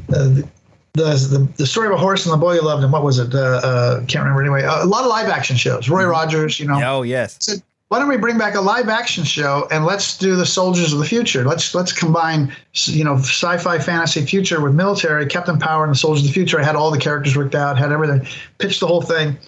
the, 0.09 0.49
the, 0.95 1.49
the 1.57 1.67
story 1.67 1.87
of 1.87 1.95
a 1.95 1.99
horse 1.99 2.27
and 2.27 2.33
the 2.33 2.37
boy 2.37 2.57
who 2.57 2.63
loved 2.63 2.83
him. 2.83 2.91
What 2.91 3.05
was 3.05 3.19
it? 3.19 3.35
Uh, 3.35 3.61
uh, 3.63 4.05
can't 4.07 4.25
remember 4.25 4.43
anyway. 4.43 4.63
a 4.63 4.85
lot 4.85 5.03
of 5.03 5.09
live 5.09 5.29
action 5.29 5.57
shows. 5.57 5.89
Roy 5.89 6.03
mm-hmm. 6.03 6.11
Rogers, 6.11 6.59
you 6.59 6.67
know. 6.67 6.81
Oh 6.85 7.03
yes. 7.03 7.37
Said, 7.41 7.63
why 7.95 8.01
don't 8.01 8.09
we 8.09 8.17
bring 8.17 8.37
back 8.37 8.57
a 8.57 8.61
live 8.61 8.89
action 8.89 9.23
show 9.23 9.69
and 9.71 9.85
let's 9.85 10.19
do 10.19 10.35
the 10.35 10.45
soldiers 10.45 10.93
of 10.93 10.99
the 10.99 11.05
future. 11.05 11.45
Let's 11.45 11.77
let's 11.77 11.93
combine 11.93 12.53
you 12.73 13.05
know 13.05 13.15
sci-fi 13.19 13.79
fantasy 13.79 14.27
future 14.27 14.61
with 14.61 14.75
military 14.75 15.25
captain 15.27 15.61
power 15.61 15.85
and 15.85 15.95
the 15.95 15.97
soldiers 15.97 16.25
of 16.25 16.27
the 16.27 16.33
future. 16.33 16.59
I 16.59 16.65
had 16.65 16.75
all 16.75 16.91
the 16.91 16.99
characters 16.99 17.37
worked 17.37 17.55
out 17.55 17.79
had 17.79 17.93
everything 17.93 18.27
pitched 18.59 18.81
the 18.81 18.89
whole 18.89 19.03
thing. 19.03 19.39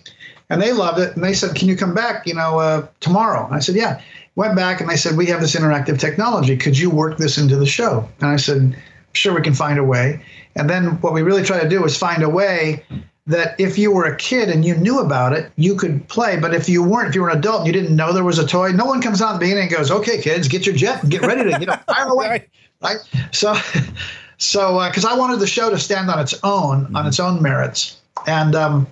And 0.49 0.63
they 0.63 0.73
loved 0.73 1.01
it. 1.01 1.17
And 1.17 1.25
they 1.25 1.33
said 1.33 1.57
can 1.57 1.67
you 1.67 1.77
come 1.77 1.93
back 1.93 2.25
you 2.25 2.35
know 2.35 2.61
uh, 2.61 2.87
tomorrow? 3.01 3.47
And 3.47 3.57
i 3.57 3.59
said 3.59 3.75
yeah. 3.75 4.01
Went 4.37 4.55
back 4.55 4.81
and 4.81 4.89
they 4.89 4.97
said 4.97 5.17
we 5.17 5.27
have 5.27 5.41
this 5.41 5.57
interactive 5.57 5.99
technology. 5.99 6.57
Could 6.57 6.79
you 6.79 6.89
work 6.89 7.19
this 7.19 7.39
into 7.39 7.57
the 7.57 7.67
show? 7.67 8.09
And 8.21 8.31
i 8.31 8.37
said 8.37 8.81
sure 9.13 9.35
we 9.35 9.43
can 9.43 9.55
find 9.55 9.77
a 9.77 9.83
way. 9.85 10.23
And 10.55 10.71
then 10.71 11.01
what 11.01 11.13
we 11.13 11.23
really 11.23 11.43
try 11.43 11.61
to 11.61 11.69
do 11.69 11.85
is 11.85 11.99
find 11.99 12.23
a 12.23 12.29
way 12.29 12.85
that 13.27 13.59
if 13.59 13.77
you 13.77 13.91
were 13.91 14.05
a 14.05 14.17
kid 14.17 14.49
and 14.49 14.65
you 14.65 14.77
knew 14.77 15.01
about 15.01 15.33
it, 15.33 15.51
you 15.57 15.75
could 15.75 16.07
play. 16.09 16.39
But 16.39 16.55
if 16.55 16.69
you 16.69 16.83
weren't, 16.83 17.09
if 17.09 17.15
you 17.15 17.23
were 17.23 17.31
an 17.31 17.39
adult 17.39 17.59
and 17.59 17.67
you 17.67 17.73
didn't 17.73 17.95
know 17.95 18.13
there 18.13 18.25
was 18.25 18.39
a 18.39 18.47
toy, 18.47 18.71
no 18.71 18.85
one 18.85 19.03
comes 19.03 19.21
out 19.21 19.31
at 19.31 19.33
the 19.35 19.41
beginning 19.41 19.65
and 19.65 19.73
goes, 19.73 19.91
"Okay, 19.91 20.21
kids, 20.21 20.49
get 20.49 20.65
your 20.65 20.75
jet 20.75 21.03
and 21.03 21.11
get 21.11 21.23
ready 21.23 21.51
to 21.51 21.59
you 21.59 21.67
know 21.67 21.77
fire 21.89 22.07
away." 22.07 22.47
right. 22.83 22.99
So, 23.33 23.55
so 24.39 24.87
because 24.89 25.05
uh, 25.05 25.11
I 25.11 25.17
wanted 25.17 25.41
the 25.41 25.47
show 25.47 25.71
to 25.71 25.79
stand 25.79 26.11
on 26.11 26.21
its 26.21 26.35
own, 26.45 26.85
mm-hmm. 26.85 26.97
on 26.97 27.07
its 27.07 27.19
own 27.19 27.43
merits, 27.43 28.01
and 28.27 28.55
um, 28.55 28.87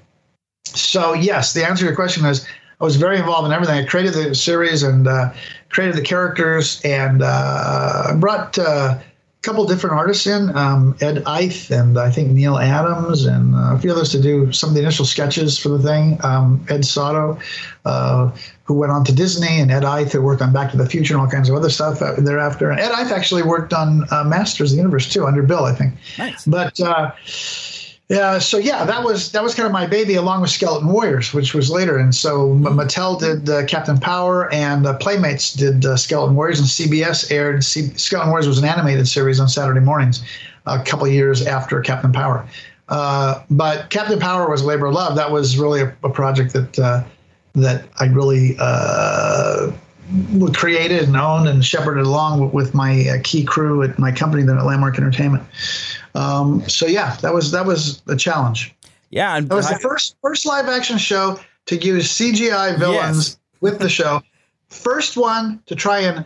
so 0.64 1.12
yes, 1.12 1.52
the 1.52 1.64
answer 1.64 1.80
to 1.80 1.86
your 1.86 1.94
question 1.94 2.24
is 2.24 2.46
I 2.80 2.84
was 2.84 2.96
very 2.96 3.18
involved 3.18 3.46
in 3.46 3.52
everything. 3.52 3.78
I 3.78 3.86
created 3.86 4.14
the 4.14 4.34
series 4.34 4.82
and 4.82 5.06
uh, 5.06 5.32
created 5.68 5.96
the 5.96 6.02
characters 6.02 6.80
and 6.84 7.22
uh, 7.22 8.14
brought 8.16 8.58
uh, 8.58 8.98
couple 9.44 9.64
different 9.66 9.94
artists 9.94 10.26
in 10.26 10.56
um, 10.56 10.96
Ed 11.00 11.22
Eyth 11.26 11.70
and 11.70 11.98
I 11.98 12.10
think 12.10 12.30
Neal 12.30 12.58
Adams 12.58 13.26
and 13.26 13.54
uh, 13.54 13.74
a 13.74 13.78
few 13.78 13.92
others 13.92 14.10
to 14.12 14.20
do 14.20 14.50
some 14.52 14.70
of 14.70 14.74
the 14.74 14.80
initial 14.80 15.04
sketches 15.04 15.58
for 15.58 15.68
the 15.68 15.78
thing. 15.78 16.18
Um, 16.24 16.64
Ed 16.70 16.84
Sato, 16.84 17.38
uh, 17.84 18.30
who 18.64 18.74
went 18.74 18.90
on 18.90 19.04
to 19.04 19.14
Disney, 19.14 19.60
and 19.60 19.70
Ed 19.70 19.84
Eyth, 19.84 20.12
who 20.12 20.22
worked 20.22 20.40
on 20.40 20.52
Back 20.52 20.70
to 20.70 20.76
the 20.78 20.86
Future 20.86 21.14
and 21.14 21.20
all 21.20 21.28
kinds 21.28 21.50
of 21.50 21.54
other 21.54 21.68
stuff 21.68 22.00
thereafter. 22.18 22.70
And 22.70 22.80
Ed 22.80 22.92
Eyth 22.92 23.12
actually 23.12 23.42
worked 23.42 23.74
on 23.74 24.06
uh, 24.10 24.24
Masters 24.24 24.72
of 24.72 24.76
the 24.76 24.82
Universe 24.82 25.12
too, 25.12 25.26
under 25.26 25.42
Bill, 25.42 25.64
I 25.64 25.74
think. 25.74 25.94
Nice. 26.18 26.46
But 26.46 26.80
uh, 26.80 27.12
Yeah, 28.08 28.38
so 28.38 28.58
yeah, 28.58 28.84
that 28.84 29.02
was 29.02 29.32
that 29.32 29.42
was 29.42 29.54
kind 29.54 29.64
of 29.64 29.72
my 29.72 29.86
baby, 29.86 30.14
along 30.14 30.42
with 30.42 30.50
Skeleton 30.50 30.88
Warriors, 30.88 31.32
which 31.32 31.54
was 31.54 31.70
later. 31.70 31.96
And 31.96 32.14
so 32.14 32.50
M- 32.50 32.64
Mattel 32.64 33.18
did 33.18 33.48
uh, 33.48 33.64
Captain 33.64 33.98
Power, 33.98 34.52
and 34.52 34.86
uh, 34.86 34.98
Playmates 34.98 35.54
did 35.54 35.86
uh, 35.86 35.96
Skeleton 35.96 36.36
Warriors, 36.36 36.58
and 36.58 36.68
CBS 36.68 37.30
aired 37.32 37.64
C- 37.64 37.94
Skeleton 37.96 38.28
Warriors 38.30 38.46
was 38.46 38.58
an 38.58 38.66
animated 38.66 39.08
series 39.08 39.40
on 39.40 39.48
Saturday 39.48 39.80
mornings, 39.80 40.22
a 40.66 40.82
couple 40.82 41.08
years 41.08 41.46
after 41.46 41.80
Captain 41.80 42.12
Power. 42.12 42.46
Uh, 42.90 43.42
but 43.50 43.88
Captain 43.88 44.18
Power 44.18 44.50
was 44.50 44.62
labor 44.62 44.86
of 44.86 44.94
love. 44.94 45.16
That 45.16 45.30
was 45.30 45.56
really 45.56 45.80
a, 45.80 45.96
a 46.04 46.10
project 46.10 46.52
that 46.52 46.78
uh, 46.78 47.04
that 47.54 47.86
I 48.00 48.04
really 48.06 48.54
uh, 48.58 49.72
created 50.52 51.04
and 51.04 51.16
owned 51.16 51.48
and 51.48 51.64
shepherded 51.64 52.04
along 52.04 52.52
with 52.52 52.74
my 52.74 53.08
uh, 53.08 53.18
key 53.24 53.44
crew 53.44 53.82
at 53.82 53.98
my 53.98 54.12
company, 54.12 54.42
then 54.42 54.58
at 54.58 54.66
Landmark 54.66 54.98
Entertainment. 54.98 55.42
Um, 56.14 56.66
so 56.68 56.86
yeah, 56.86 57.16
that 57.16 57.34
was 57.34 57.50
that 57.52 57.66
was 57.66 58.02
a 58.06 58.16
challenge. 58.16 58.74
Yeah, 59.10 59.36
and 59.36 59.50
It 59.50 59.54
was 59.54 59.66
I- 59.66 59.74
the 59.74 59.80
first 59.80 60.16
first 60.22 60.46
live 60.46 60.68
action 60.68 60.98
show 60.98 61.38
to 61.66 61.76
use 61.76 62.10
CGI 62.10 62.78
villains 62.78 63.38
with 63.60 63.78
the 63.78 63.88
show. 63.88 64.22
First 64.68 65.16
one 65.16 65.60
to 65.66 65.74
try 65.74 66.00
and 66.00 66.24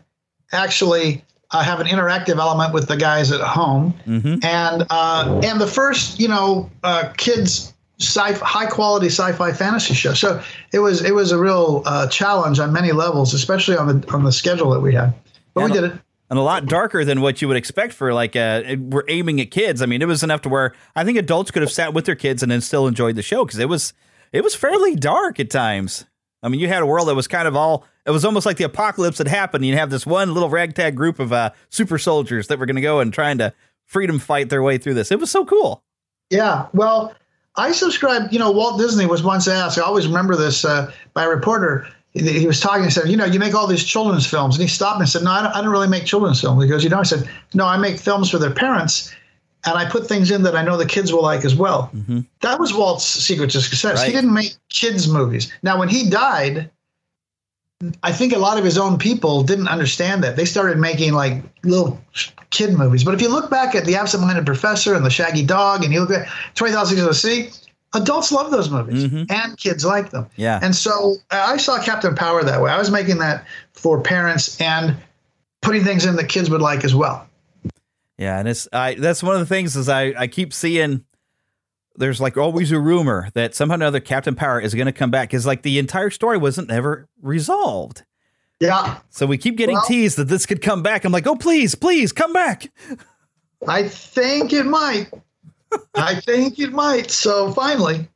actually 0.52 1.24
uh, 1.50 1.62
have 1.62 1.80
an 1.80 1.86
interactive 1.86 2.38
element 2.38 2.74
with 2.74 2.88
the 2.88 2.96
guys 2.96 3.30
at 3.32 3.40
home, 3.40 3.94
Mm-hmm. 4.06 4.44
and 4.44 4.84
uh, 4.90 5.40
and 5.44 5.60
the 5.60 5.66
first 5.66 6.18
you 6.20 6.28
know 6.28 6.70
uh, 6.82 7.12
kids 7.16 7.72
sci 8.00 8.32
high 8.34 8.66
quality 8.66 9.06
sci-fi 9.08 9.52
fantasy 9.52 9.94
show. 9.94 10.14
So 10.14 10.40
it 10.72 10.78
was 10.80 11.02
it 11.04 11.14
was 11.14 11.32
a 11.32 11.38
real 11.38 11.82
uh, 11.86 12.06
challenge 12.08 12.58
on 12.58 12.72
many 12.72 12.92
levels, 12.92 13.34
especially 13.34 13.76
on 13.76 14.00
the 14.00 14.12
on 14.12 14.24
the 14.24 14.32
schedule 14.32 14.70
that 14.70 14.80
we 14.80 14.94
had. 14.94 15.12
But 15.54 15.64
we 15.64 15.72
did 15.72 15.84
it. 15.84 15.92
And 16.30 16.38
a 16.38 16.42
lot 16.42 16.66
darker 16.66 17.04
than 17.04 17.20
what 17.20 17.40
you 17.40 17.48
would 17.48 17.56
expect 17.56 17.92
for 17.92 18.12
like 18.12 18.36
uh 18.36 18.76
we're 18.78 19.04
aiming 19.08 19.40
at 19.40 19.50
kids. 19.50 19.82
I 19.82 19.86
mean, 19.86 20.02
it 20.02 20.08
was 20.08 20.22
enough 20.22 20.42
to 20.42 20.48
where 20.48 20.74
I 20.94 21.04
think 21.04 21.18
adults 21.18 21.50
could 21.50 21.62
have 21.62 21.72
sat 21.72 21.94
with 21.94 22.04
their 22.04 22.16
kids 22.16 22.42
and 22.42 22.50
then 22.50 22.60
still 22.60 22.86
enjoyed 22.86 23.16
the 23.16 23.22
show 23.22 23.44
because 23.44 23.58
it 23.58 23.68
was 23.68 23.92
it 24.32 24.44
was 24.44 24.54
fairly 24.54 24.94
dark 24.94 25.40
at 25.40 25.50
times. 25.50 26.04
I 26.42 26.48
mean, 26.48 26.60
you 26.60 26.68
had 26.68 26.82
a 26.82 26.86
world 26.86 27.08
that 27.08 27.14
was 27.14 27.26
kind 27.28 27.48
of 27.48 27.56
all 27.56 27.84
it 28.06 28.10
was 28.10 28.24
almost 28.24 28.46
like 28.46 28.56
the 28.56 28.64
apocalypse 28.64 29.18
had 29.18 29.28
happened. 29.28 29.64
You 29.66 29.76
have 29.76 29.90
this 29.90 30.06
one 30.06 30.32
little 30.32 30.50
ragtag 30.50 30.96
group 30.96 31.18
of 31.18 31.32
uh 31.32 31.50
super 31.70 31.98
soldiers 31.98 32.48
that 32.48 32.58
were 32.58 32.66
going 32.66 32.76
to 32.76 32.82
go 32.82 33.00
and 33.00 33.12
trying 33.12 33.38
to 33.38 33.52
freedom 33.84 34.18
fight 34.18 34.50
their 34.50 34.62
way 34.62 34.78
through 34.78 34.94
this. 34.94 35.10
It 35.10 35.18
was 35.18 35.30
so 35.30 35.44
cool. 35.44 35.82
Yeah, 36.30 36.66
well, 36.74 37.14
I 37.56 37.72
subscribed. 37.72 38.32
You 38.32 38.38
know, 38.38 38.50
Walt 38.52 38.78
Disney 38.78 39.06
was 39.06 39.22
once 39.22 39.48
asked. 39.48 39.78
I 39.78 39.82
always 39.82 40.06
remember 40.06 40.36
this 40.36 40.64
uh, 40.64 40.92
by 41.14 41.24
a 41.24 41.28
reporter. 41.28 41.88
He 42.14 42.46
was 42.46 42.58
talking 42.58 42.84
and 42.84 42.92
said, 42.92 43.08
"You 43.08 43.16
know, 43.16 43.26
you 43.26 43.38
make 43.38 43.54
all 43.54 43.66
these 43.66 43.84
children's 43.84 44.26
films," 44.26 44.56
and 44.56 44.62
he 44.62 44.68
stopped 44.68 44.98
and 44.98 45.08
said, 45.08 45.22
"No, 45.22 45.30
I 45.30 45.42
don't, 45.42 45.56
I 45.56 45.60
don't 45.60 45.70
really 45.70 45.88
make 45.88 46.04
children's 46.04 46.40
films." 46.40 46.62
He 46.62 46.68
goes, 46.68 46.82
"You 46.82 46.90
know," 46.90 47.00
I 47.00 47.04
said, 47.04 47.28
"No, 47.54 47.66
I 47.66 47.76
make 47.76 47.98
films 47.98 48.30
for 48.30 48.38
their 48.38 48.50
parents, 48.50 49.14
and 49.64 49.76
I 49.76 49.88
put 49.88 50.06
things 50.06 50.30
in 50.30 50.42
that 50.42 50.56
I 50.56 50.62
know 50.62 50.76
the 50.76 50.86
kids 50.86 51.12
will 51.12 51.22
like 51.22 51.44
as 51.44 51.54
well." 51.54 51.90
Mm-hmm. 51.94 52.20
That 52.40 52.58
was 52.58 52.72
Walt's 52.74 53.04
secret 53.04 53.50
to 53.50 53.60
success. 53.60 54.02
He 54.04 54.12
didn't 54.12 54.32
make 54.32 54.54
kids 54.70 55.06
movies. 55.06 55.52
Now, 55.62 55.78
when 55.78 55.88
he 55.88 56.08
died, 56.08 56.70
I 58.02 58.10
think 58.10 58.32
a 58.32 58.38
lot 58.38 58.58
of 58.58 58.64
his 58.64 58.76
own 58.78 58.98
people 58.98 59.42
didn't 59.42 59.68
understand 59.68 60.24
that. 60.24 60.34
They 60.34 60.46
started 60.46 60.78
making 60.78 61.12
like 61.12 61.44
little 61.62 62.00
kid 62.50 62.76
movies. 62.76 63.04
But 63.04 63.14
if 63.14 63.22
you 63.22 63.28
look 63.28 63.50
back 63.50 63.74
at 63.74 63.84
The 63.84 63.94
Absent 63.94 64.22
Minded 64.22 64.46
Professor 64.46 64.94
and 64.94 65.04
The 65.04 65.10
Shaggy 65.10 65.44
Dog, 65.44 65.84
and 65.84 65.92
you 65.92 66.00
look 66.00 66.10
at 66.10 66.26
20,000 66.56 66.96
Leagues 66.96 67.02
Under 67.02 67.12
the 67.12 67.14
Sea, 67.14 67.67
adults 67.94 68.30
love 68.32 68.50
those 68.50 68.70
movies 68.70 69.04
and 69.30 69.56
kids 69.58 69.84
like 69.84 70.10
them. 70.10 70.26
Yeah. 70.36 70.60
And 70.62 70.74
so 70.74 71.16
uh, 71.30 71.46
I 71.48 71.56
saw 71.56 71.82
Captain 71.82 72.14
Power 72.14 72.42
that 72.44 72.60
way. 72.60 72.70
I 72.70 72.78
was 72.78 72.90
making 72.90 73.18
that 73.18 73.46
for 73.72 74.00
parents 74.00 74.60
and 74.60 74.96
putting 75.62 75.84
things 75.84 76.04
in 76.04 76.16
that 76.16 76.28
kids 76.28 76.50
would 76.50 76.60
like 76.60 76.84
as 76.84 76.94
well. 76.94 77.26
Yeah, 78.18 78.38
and 78.38 78.48
it's 78.48 78.68
I 78.72 78.94
that's 78.94 79.22
one 79.22 79.34
of 79.34 79.40
the 79.40 79.46
things 79.46 79.76
is 79.76 79.88
I 79.88 80.12
I 80.18 80.26
keep 80.26 80.52
seeing 80.52 81.04
there's 81.96 82.20
like 82.20 82.36
always 82.36 82.72
a 82.72 82.78
rumor 82.78 83.28
that 83.34 83.54
somehow 83.54 83.74
or 83.74 83.76
another 83.76 84.00
Captain 84.00 84.34
Power 84.34 84.60
is 84.60 84.74
going 84.74 84.86
to 84.86 84.92
come 84.92 85.10
back 85.10 85.28
because 85.30 85.46
like 85.46 85.62
the 85.62 85.78
entire 85.78 86.10
story 86.10 86.36
wasn't 86.38 86.70
ever 86.70 87.08
resolved. 87.22 88.04
Yeah. 88.60 88.98
So 89.10 89.24
we 89.26 89.38
keep 89.38 89.56
getting 89.56 89.74
Well- 89.76 89.84
teased 89.86 90.16
that 90.18 90.24
this 90.28 90.46
could 90.46 90.62
come 90.62 90.82
back. 90.82 91.04
I'm 91.04 91.12
like, 91.12 91.26
oh 91.28 91.36
please, 91.36 91.74
please 91.76 92.12
come 92.12 92.32
back. 92.32 92.70
I 93.68 93.88
think 93.88 94.52
it 94.52 94.66
might. 94.66 95.10
I 95.94 96.20
think 96.20 96.58
it 96.58 96.72
might. 96.72 97.10
So 97.10 97.52
finally, 97.52 98.08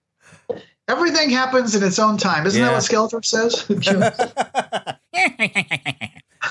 everything 0.88 1.30
happens 1.30 1.74
in 1.74 1.82
its 1.82 1.98
own 1.98 2.16
time. 2.16 2.46
Isn't 2.46 2.62
that 2.62 2.72
what 2.72 2.82
Skeletor 2.82 3.24
says? 3.24 3.64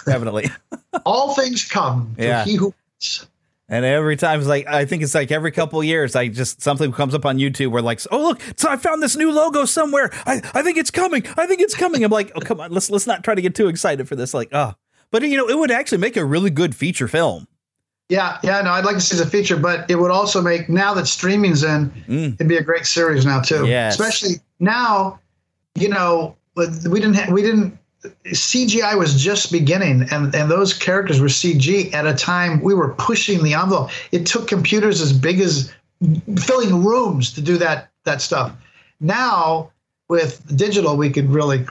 Definitely. 0.06 0.50
All 1.06 1.34
things 1.34 1.66
come 1.66 2.14
to 2.18 2.24
Yeah. 2.24 2.46
he 2.46 2.56
who 2.56 2.74
And 3.70 3.86
every 3.86 4.18
time 4.18 4.40
it's 4.40 4.48
like 4.48 4.68
I 4.68 4.86
think 4.86 5.04
it's 5.04 5.16
like 5.16 5.32
every 5.32 5.52
couple 5.52 5.80
of 5.80 5.86
years, 5.86 6.16
I 6.16 6.28
just 6.28 6.62
something 6.62 6.92
comes 6.92 7.14
up 7.14 7.26
on 7.26 7.38
YouTube 7.38 7.72
where 7.72 7.82
like, 7.82 8.02
oh 8.12 8.22
look, 8.22 8.42
so 8.56 8.70
I 8.70 8.78
found 8.78 9.02
this 9.02 9.16
new 9.16 9.32
logo 9.32 9.66
somewhere. 9.66 10.10
I, 10.26 10.42
I 10.54 10.62
think 10.62 10.78
it's 10.78 10.92
coming. 10.92 11.24
I 11.38 11.48
think 11.48 11.62
it's 11.62 11.76
coming. 11.76 12.04
I'm 12.04 12.12
like, 12.12 12.32
oh 12.36 12.42
come 12.42 12.60
on, 12.60 12.72
let's 12.72 12.90
let's 12.90 13.08
not 13.08 13.24
try 13.24 13.36
to 13.36 13.42
get 13.42 13.56
too 13.56 13.68
excited 13.68 14.08
for 14.08 14.16
this. 14.16 14.34
Like, 14.34 14.50
oh, 14.52 14.74
but 15.12 15.24
you 15.24 15.38
know, 15.38 15.48
it 15.50 15.58
would 15.58 15.72
actually 15.72 16.00
make 16.00 16.18
a 16.18 16.26
really 16.26 16.50
good 16.50 16.76
feature 16.76 17.08
film. 17.08 17.48
Yeah, 18.12 18.40
yeah, 18.44 18.60
no, 18.62 18.72
I'd 18.72 18.84
like 18.84 18.96
to 18.96 19.02
see 19.02 19.16
the 19.16 19.26
feature, 19.26 19.56
but 19.56 19.90
it 19.90 19.96
would 19.96 20.12
also 20.12 20.42
make 20.42 20.68
now 20.68 20.94
that 20.96 21.08
streaming's 21.08 21.64
in, 21.64 21.90
it'd 22.10 22.46
be 22.46 22.58
a 22.58 22.62
great 22.62 22.86
series 22.86 23.26
now 23.26 23.40
too. 23.40 23.66
Yes. 23.66 23.94
Especially 23.94 24.42
now, 24.60 25.18
you 25.76 25.88
know, 25.88 26.36
we 26.58 27.00
didn't 27.00 27.14
ha- 27.14 27.32
we 27.32 27.42
didn't 27.42 27.80
CGI 28.26 28.98
was 28.98 29.24
just 29.24 29.50
beginning, 29.50 30.10
and 30.12 30.36
and 30.36 30.52
those 30.52 30.74
characters 30.74 31.22
were 31.22 31.30
CG 31.30 31.94
at 31.94 32.06
a 32.06 32.14
time 32.14 32.60
we 32.62 32.74
were 32.74 32.94
pushing 32.96 33.44
the 33.46 33.54
envelope. 33.54 33.92
It 34.12 34.26
took 34.26 34.46
computers 34.46 35.00
as 35.00 35.14
big 35.14 35.40
as 35.40 35.72
filling 36.38 36.84
rooms 36.84 37.32
to 37.36 37.42
do 37.42 37.56
that 37.60 37.92
that 38.04 38.22
stuff. 38.22 38.52
Now 39.00 39.72
with 40.10 40.44
digital, 40.58 40.98
we 40.98 41.10
could 41.12 41.30
really 41.30 41.66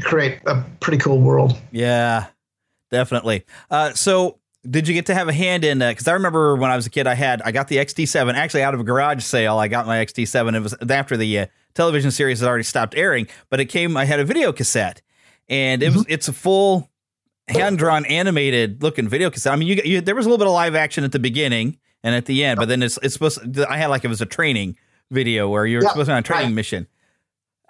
create 0.00 0.40
a 0.44 0.60
pretty 0.80 0.98
cool 0.98 1.20
world. 1.20 1.56
Yeah, 1.70 2.26
definitely. 2.90 3.44
Uh, 3.70 3.92
so 3.92 4.40
did 4.68 4.88
you 4.88 4.94
get 4.94 5.06
to 5.06 5.14
have 5.14 5.28
a 5.28 5.32
hand 5.32 5.64
in? 5.64 5.78
Because 5.78 6.08
I 6.08 6.12
remember 6.12 6.56
when 6.56 6.70
I 6.70 6.76
was 6.76 6.86
a 6.86 6.90
kid, 6.90 7.06
I 7.06 7.14
had 7.14 7.42
I 7.42 7.52
got 7.52 7.68
the 7.68 7.76
XT7 7.76 8.34
actually 8.34 8.62
out 8.62 8.74
of 8.74 8.80
a 8.80 8.84
garage 8.84 9.22
sale. 9.22 9.58
I 9.58 9.68
got 9.68 9.86
my 9.86 10.04
XT7. 10.04 10.54
It 10.56 10.60
was 10.60 10.74
after 10.90 11.16
the 11.16 11.38
uh, 11.40 11.46
television 11.74 12.10
series 12.10 12.40
had 12.40 12.48
already 12.48 12.64
stopped 12.64 12.94
airing, 12.96 13.28
but 13.50 13.60
it 13.60 13.66
came. 13.66 13.96
I 13.96 14.04
had 14.04 14.20
a 14.20 14.24
video 14.24 14.52
cassette, 14.52 15.00
and 15.48 15.82
it 15.82 15.92
was 15.92 16.04
it's 16.08 16.28
a 16.28 16.32
full 16.32 16.90
hand 17.48 17.78
drawn 17.78 18.04
animated 18.06 18.82
looking 18.82 19.08
video 19.08 19.30
cassette. 19.30 19.52
I 19.52 19.56
mean, 19.56 19.68
you, 19.68 19.80
you 19.84 20.00
there 20.00 20.14
was 20.14 20.26
a 20.26 20.28
little 20.28 20.38
bit 20.38 20.48
of 20.48 20.52
live 20.52 20.74
action 20.74 21.04
at 21.04 21.12
the 21.12 21.18
beginning 21.18 21.78
and 22.02 22.14
at 22.14 22.26
the 22.26 22.44
end, 22.44 22.58
but 22.58 22.68
then 22.68 22.82
it's 22.82 22.98
it's 23.02 23.14
supposed. 23.14 23.54
To, 23.54 23.70
I 23.70 23.76
had 23.76 23.86
like 23.86 24.04
it 24.04 24.08
was 24.08 24.20
a 24.20 24.26
training 24.26 24.76
video 25.10 25.48
where 25.48 25.64
you 25.66 25.78
were 25.78 25.84
Yeah, 25.84 25.90
supposed 25.90 26.06
to 26.06 26.10
be 26.10 26.14
on 26.14 26.18
a 26.18 26.22
training 26.22 26.46
right. 26.46 26.54
mission. 26.54 26.86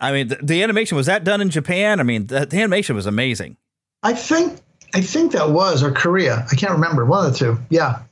I 0.01 0.13
mean, 0.13 0.29
the, 0.29 0.37
the 0.43 0.63
animation 0.63 0.97
was 0.97 1.07
that 1.07 1.25
done 1.25 1.41
in 1.41 1.51
Japan? 1.51 1.99
I 2.01 2.03
mean, 2.05 2.27
the, 2.29 2.47
the 2.47 2.59
animation 2.59 2.95
was 2.97 3.07
amazing. 3.07 3.57
I 4.03 4.13
think 4.15 4.61
I 4.95 5.01
think 5.01 5.33
that 5.33 5.51
was 5.51 5.83
or 5.83 5.93
Korea. 5.93 6.47
I 6.51 6.55
can't 6.57 6.73
remember 6.73 7.05
one 7.05 7.27
of 7.27 7.33
the 7.33 7.39
two. 7.39 7.59
Yeah. 7.71 8.03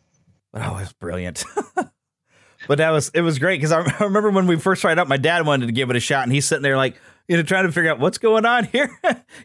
Oh, 0.55 0.77
it 0.77 0.81
was 0.81 0.93
brilliant. 0.93 1.45
but 2.69 2.79
that 2.79 2.91
was 2.91 3.11
it 3.15 3.23
was 3.23 3.39
great 3.39 3.61
because 3.61 3.73
I, 3.73 3.81
I 4.01 4.05
remember 4.05 4.31
when 4.31 4.47
we 4.47 4.57
first 4.57 4.83
tried 4.83 4.99
out, 4.99 5.09
my 5.09 5.17
dad 5.17 5.47
wanted 5.47 5.67
to 5.67 5.73
give 5.73 5.91
it 5.91 5.97
a 5.97 6.01
shot, 6.01 6.25
and 6.25 6.33
he's 6.33 6.47
sitting 6.47 6.63
there 6.63 6.77
like 6.77 6.97
you 7.29 7.37
know 7.37 7.43
trying 7.43 7.67
to 7.67 7.73
figure 7.73 7.91
out 7.91 7.99
what's 7.99 8.19
going 8.19 8.45
on 8.47 8.65
here. 8.73 8.91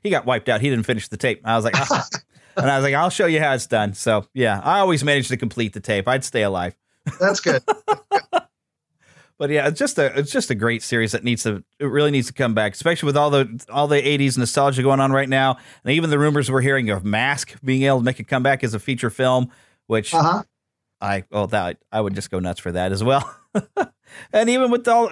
he 0.03 0.09
got 0.09 0.25
wiped 0.25 0.49
out. 0.49 0.61
He 0.61 0.69
didn't 0.69 0.85
finish 0.85 1.07
the 1.07 1.17
tape. 1.17 1.41
I 1.43 1.55
was 1.55 1.65
like, 1.65 1.75
"Ah." 1.77 2.07
and 2.57 2.69
I 2.69 2.77
was 2.77 2.83
like, 2.83 2.93
I'll 2.93 3.09
show 3.09 3.25
you 3.25 3.39
how 3.39 3.53
it's 3.53 3.67
done. 3.67 3.93
So 3.93 4.25
yeah, 4.33 4.59
I 4.63 4.79
always 4.79 5.03
managed 5.03 5.29
to 5.29 5.37
complete 5.37 5.73
the 5.73 5.79
tape. 5.79 6.07
I'd 6.07 6.23
stay 6.23 6.43
alive. 6.43 6.75
That's 7.19 7.39
good. 7.39 7.63
But 9.41 9.49
yeah, 9.49 9.67
it's 9.67 9.79
just 9.79 9.97
a 9.97 10.15
it's 10.19 10.31
just 10.31 10.51
a 10.51 10.55
great 10.55 10.83
series 10.83 11.13
that 11.13 11.23
needs 11.23 11.41
to 11.43 11.63
it 11.79 11.85
really 11.85 12.11
needs 12.11 12.27
to 12.27 12.33
come 12.33 12.53
back, 12.53 12.75
especially 12.75 13.07
with 13.07 13.17
all 13.17 13.31
the 13.31 13.65
all 13.71 13.87
the 13.87 13.99
'80s 13.99 14.37
nostalgia 14.37 14.83
going 14.83 14.99
on 14.99 15.11
right 15.11 15.27
now, 15.27 15.57
and 15.83 15.93
even 15.93 16.11
the 16.11 16.19
rumors 16.19 16.51
we're 16.51 16.61
hearing 16.61 16.91
of 16.91 17.03
Mask 17.03 17.55
being 17.63 17.81
able 17.81 17.97
to 17.97 18.03
make 18.03 18.19
a 18.19 18.23
comeback 18.23 18.63
as 18.63 18.75
a 18.75 18.79
feature 18.79 19.09
film, 19.09 19.49
which 19.87 20.13
Uh-huh. 20.13 20.43
I 21.01 21.23
oh 21.31 21.47
that 21.47 21.79
I 21.91 22.01
would 22.01 22.13
just 22.13 22.29
go 22.29 22.37
nuts 22.37 22.59
for 22.59 22.71
that 22.71 22.91
as 22.91 23.03
well. 23.03 23.35
and 24.31 24.47
even 24.47 24.69
with 24.69 24.87
all 24.87 25.09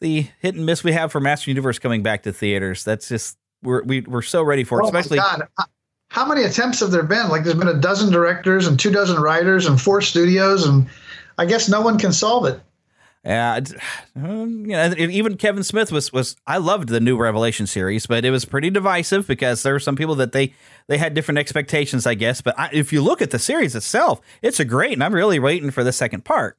the 0.00 0.28
hit 0.38 0.54
and 0.54 0.64
miss 0.64 0.82
we 0.82 0.92
have 0.92 1.12
for 1.12 1.20
Master 1.20 1.50
Universe 1.50 1.78
coming 1.78 2.02
back 2.02 2.22
to 2.22 2.32
theaters, 2.32 2.84
that's 2.84 3.06
just 3.06 3.36
we're 3.62 3.82
we, 3.82 4.00
we're 4.00 4.22
so 4.22 4.42
ready 4.42 4.64
for 4.64 4.80
it. 4.80 4.86
Oh 4.86 4.92
my 4.92 5.00
especially 5.00 5.18
How 6.08 6.26
many 6.26 6.44
attempts 6.44 6.80
have 6.80 6.90
there 6.90 7.02
been? 7.02 7.28
Like, 7.28 7.44
there's 7.44 7.54
been 7.58 7.68
a 7.68 7.78
dozen 7.78 8.10
directors 8.10 8.66
and 8.66 8.80
two 8.80 8.90
dozen 8.90 9.20
writers 9.20 9.66
and 9.66 9.78
four 9.78 10.00
studios, 10.00 10.66
and 10.66 10.88
I 11.36 11.44
guess 11.44 11.68
no 11.68 11.82
one 11.82 11.98
can 11.98 12.14
solve 12.14 12.46
it. 12.46 12.62
Yeah, 13.24 13.60
um, 14.16 14.64
you 14.64 14.72
know, 14.72 14.94
even 14.96 15.36
Kevin 15.36 15.64
Smith 15.64 15.90
was 15.90 16.12
was 16.12 16.36
I 16.46 16.58
loved 16.58 16.88
the 16.88 17.00
new 17.00 17.16
Revelation 17.16 17.66
series, 17.66 18.06
but 18.06 18.24
it 18.24 18.30
was 18.30 18.44
pretty 18.44 18.70
divisive 18.70 19.26
because 19.26 19.62
there 19.62 19.72
were 19.72 19.80
some 19.80 19.96
people 19.96 20.14
that 20.16 20.32
they 20.32 20.54
they 20.86 20.98
had 20.98 21.14
different 21.14 21.38
expectations, 21.38 22.06
I 22.06 22.14
guess. 22.14 22.40
But 22.40 22.58
I, 22.58 22.70
if 22.72 22.92
you 22.92 23.02
look 23.02 23.20
at 23.20 23.30
the 23.30 23.38
series 23.38 23.74
itself, 23.74 24.20
it's 24.40 24.60
a 24.60 24.64
great, 24.64 24.92
and 24.92 25.02
I'm 25.02 25.14
really 25.14 25.38
waiting 25.38 25.70
for 25.70 25.82
the 25.82 25.92
second 25.92 26.24
part. 26.24 26.56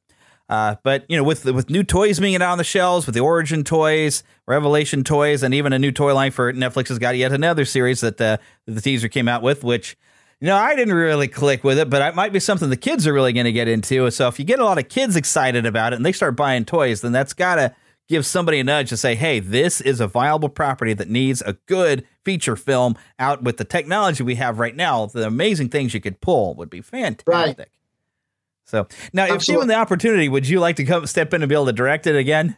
Uh, 0.50 0.74
but 0.82 1.04
you 1.08 1.16
know, 1.16 1.24
with 1.24 1.44
with 1.46 1.70
new 1.70 1.82
toys 1.82 2.20
being 2.20 2.34
out 2.36 2.42
on 2.42 2.58
the 2.58 2.64
shelves, 2.64 3.06
with 3.06 3.14
the 3.14 3.20
Origin 3.20 3.64
toys, 3.64 4.22
Revelation 4.46 5.02
toys, 5.02 5.42
and 5.42 5.54
even 5.54 5.72
a 5.72 5.78
new 5.78 5.92
toy 5.92 6.14
line 6.14 6.30
for 6.30 6.52
Netflix 6.52 6.88
has 6.88 6.98
got 6.98 7.16
yet 7.16 7.32
another 7.32 7.64
series 7.64 8.00
that 8.00 8.20
uh, 8.20 8.36
the 8.66 8.80
teaser 8.80 9.08
came 9.08 9.28
out 9.28 9.42
with, 9.42 9.64
which 9.64 9.96
You 10.40 10.46
know, 10.46 10.56
I 10.56 10.74
didn't 10.74 10.94
really 10.94 11.28
click 11.28 11.62
with 11.64 11.78
it, 11.78 11.90
but 11.90 12.00
it 12.00 12.14
might 12.14 12.32
be 12.32 12.40
something 12.40 12.70
the 12.70 12.76
kids 12.76 13.06
are 13.06 13.12
really 13.12 13.34
going 13.34 13.44
to 13.44 13.52
get 13.52 13.68
into. 13.68 14.10
So 14.10 14.26
if 14.26 14.38
you 14.38 14.44
get 14.44 14.58
a 14.58 14.64
lot 14.64 14.78
of 14.78 14.88
kids 14.88 15.14
excited 15.14 15.66
about 15.66 15.92
it 15.92 15.96
and 15.96 16.06
they 16.06 16.12
start 16.12 16.34
buying 16.34 16.64
toys, 16.64 17.02
then 17.02 17.12
that's 17.12 17.34
got 17.34 17.56
to 17.56 17.74
give 18.08 18.24
somebody 18.24 18.58
a 18.58 18.64
nudge 18.64 18.88
to 18.88 18.96
say, 18.96 19.14
hey, 19.14 19.38
this 19.38 19.80
is 19.82 20.00
a 20.00 20.06
viable 20.06 20.48
property 20.48 20.94
that 20.94 21.10
needs 21.10 21.42
a 21.42 21.52
good 21.66 22.06
feature 22.24 22.56
film 22.56 22.96
out 23.18 23.42
with 23.42 23.58
the 23.58 23.64
technology 23.64 24.22
we 24.22 24.34
have 24.36 24.58
right 24.58 24.74
now. 24.74 25.06
The 25.06 25.26
amazing 25.26 25.68
things 25.68 25.92
you 25.92 26.00
could 26.00 26.20
pull 26.22 26.54
would 26.54 26.70
be 26.70 26.80
fantastic. 26.80 27.58
Right. 27.58 27.68
So 28.64 28.88
now, 29.12 29.26
if 29.26 29.44
given 29.44 29.68
the 29.68 29.74
opportunity, 29.74 30.28
would 30.28 30.48
you 30.48 30.58
like 30.60 30.76
to 30.76 30.84
come 30.84 31.06
step 31.06 31.34
in 31.34 31.42
and 31.42 31.48
be 31.48 31.54
able 31.54 31.66
to 31.66 31.72
direct 31.72 32.06
it 32.06 32.16
again? 32.16 32.56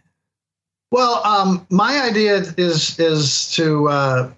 Well, 0.90 1.26
um, 1.26 1.66
my 1.70 2.02
idea 2.02 2.36
is 2.56 2.98
is 2.98 3.50
to 3.52 3.88
uh, 3.88 4.30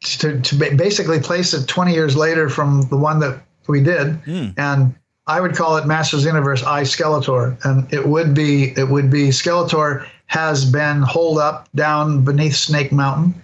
to, 0.00 0.40
to 0.40 0.54
basically 0.76 1.20
place 1.20 1.52
it 1.52 1.66
20 1.66 1.92
years 1.92 2.16
later 2.16 2.48
from 2.48 2.82
the 2.88 2.96
one 2.96 3.20
that 3.20 3.40
we 3.66 3.82
did, 3.82 4.20
mm. 4.24 4.54
and 4.56 4.94
I 5.26 5.42
would 5.42 5.54
call 5.54 5.76
it 5.76 5.86
Masters 5.86 6.24
Universe 6.24 6.62
I 6.64 6.82
Skeletor, 6.82 7.62
and 7.64 7.92
it 7.92 8.08
would 8.08 8.34
be 8.34 8.72
it 8.78 8.88
would 8.88 9.10
be 9.10 9.28
Skeletor 9.28 10.06
has 10.26 10.64
been 10.64 11.02
holed 11.02 11.38
up 11.38 11.68
down 11.74 12.24
beneath 12.24 12.56
Snake 12.56 12.92
Mountain. 12.92 13.34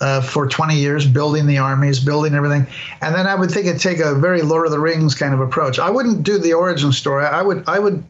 Uh, 0.00 0.20
for 0.20 0.48
20 0.48 0.74
years, 0.74 1.06
building 1.06 1.46
the 1.46 1.56
armies, 1.56 2.00
building 2.00 2.34
everything, 2.34 2.66
and 3.00 3.14
then 3.14 3.28
I 3.28 3.36
would 3.36 3.48
think 3.48 3.66
it'd 3.66 3.80
take 3.80 4.00
a 4.00 4.12
very 4.16 4.42
Lord 4.42 4.66
of 4.66 4.72
the 4.72 4.80
Rings 4.80 5.14
kind 5.14 5.32
of 5.32 5.40
approach. 5.40 5.78
I 5.78 5.88
wouldn't 5.88 6.24
do 6.24 6.36
the 6.36 6.52
origin 6.52 6.90
story. 6.90 7.24
I 7.24 7.40
would, 7.40 7.62
I 7.68 7.78
would, 7.78 8.02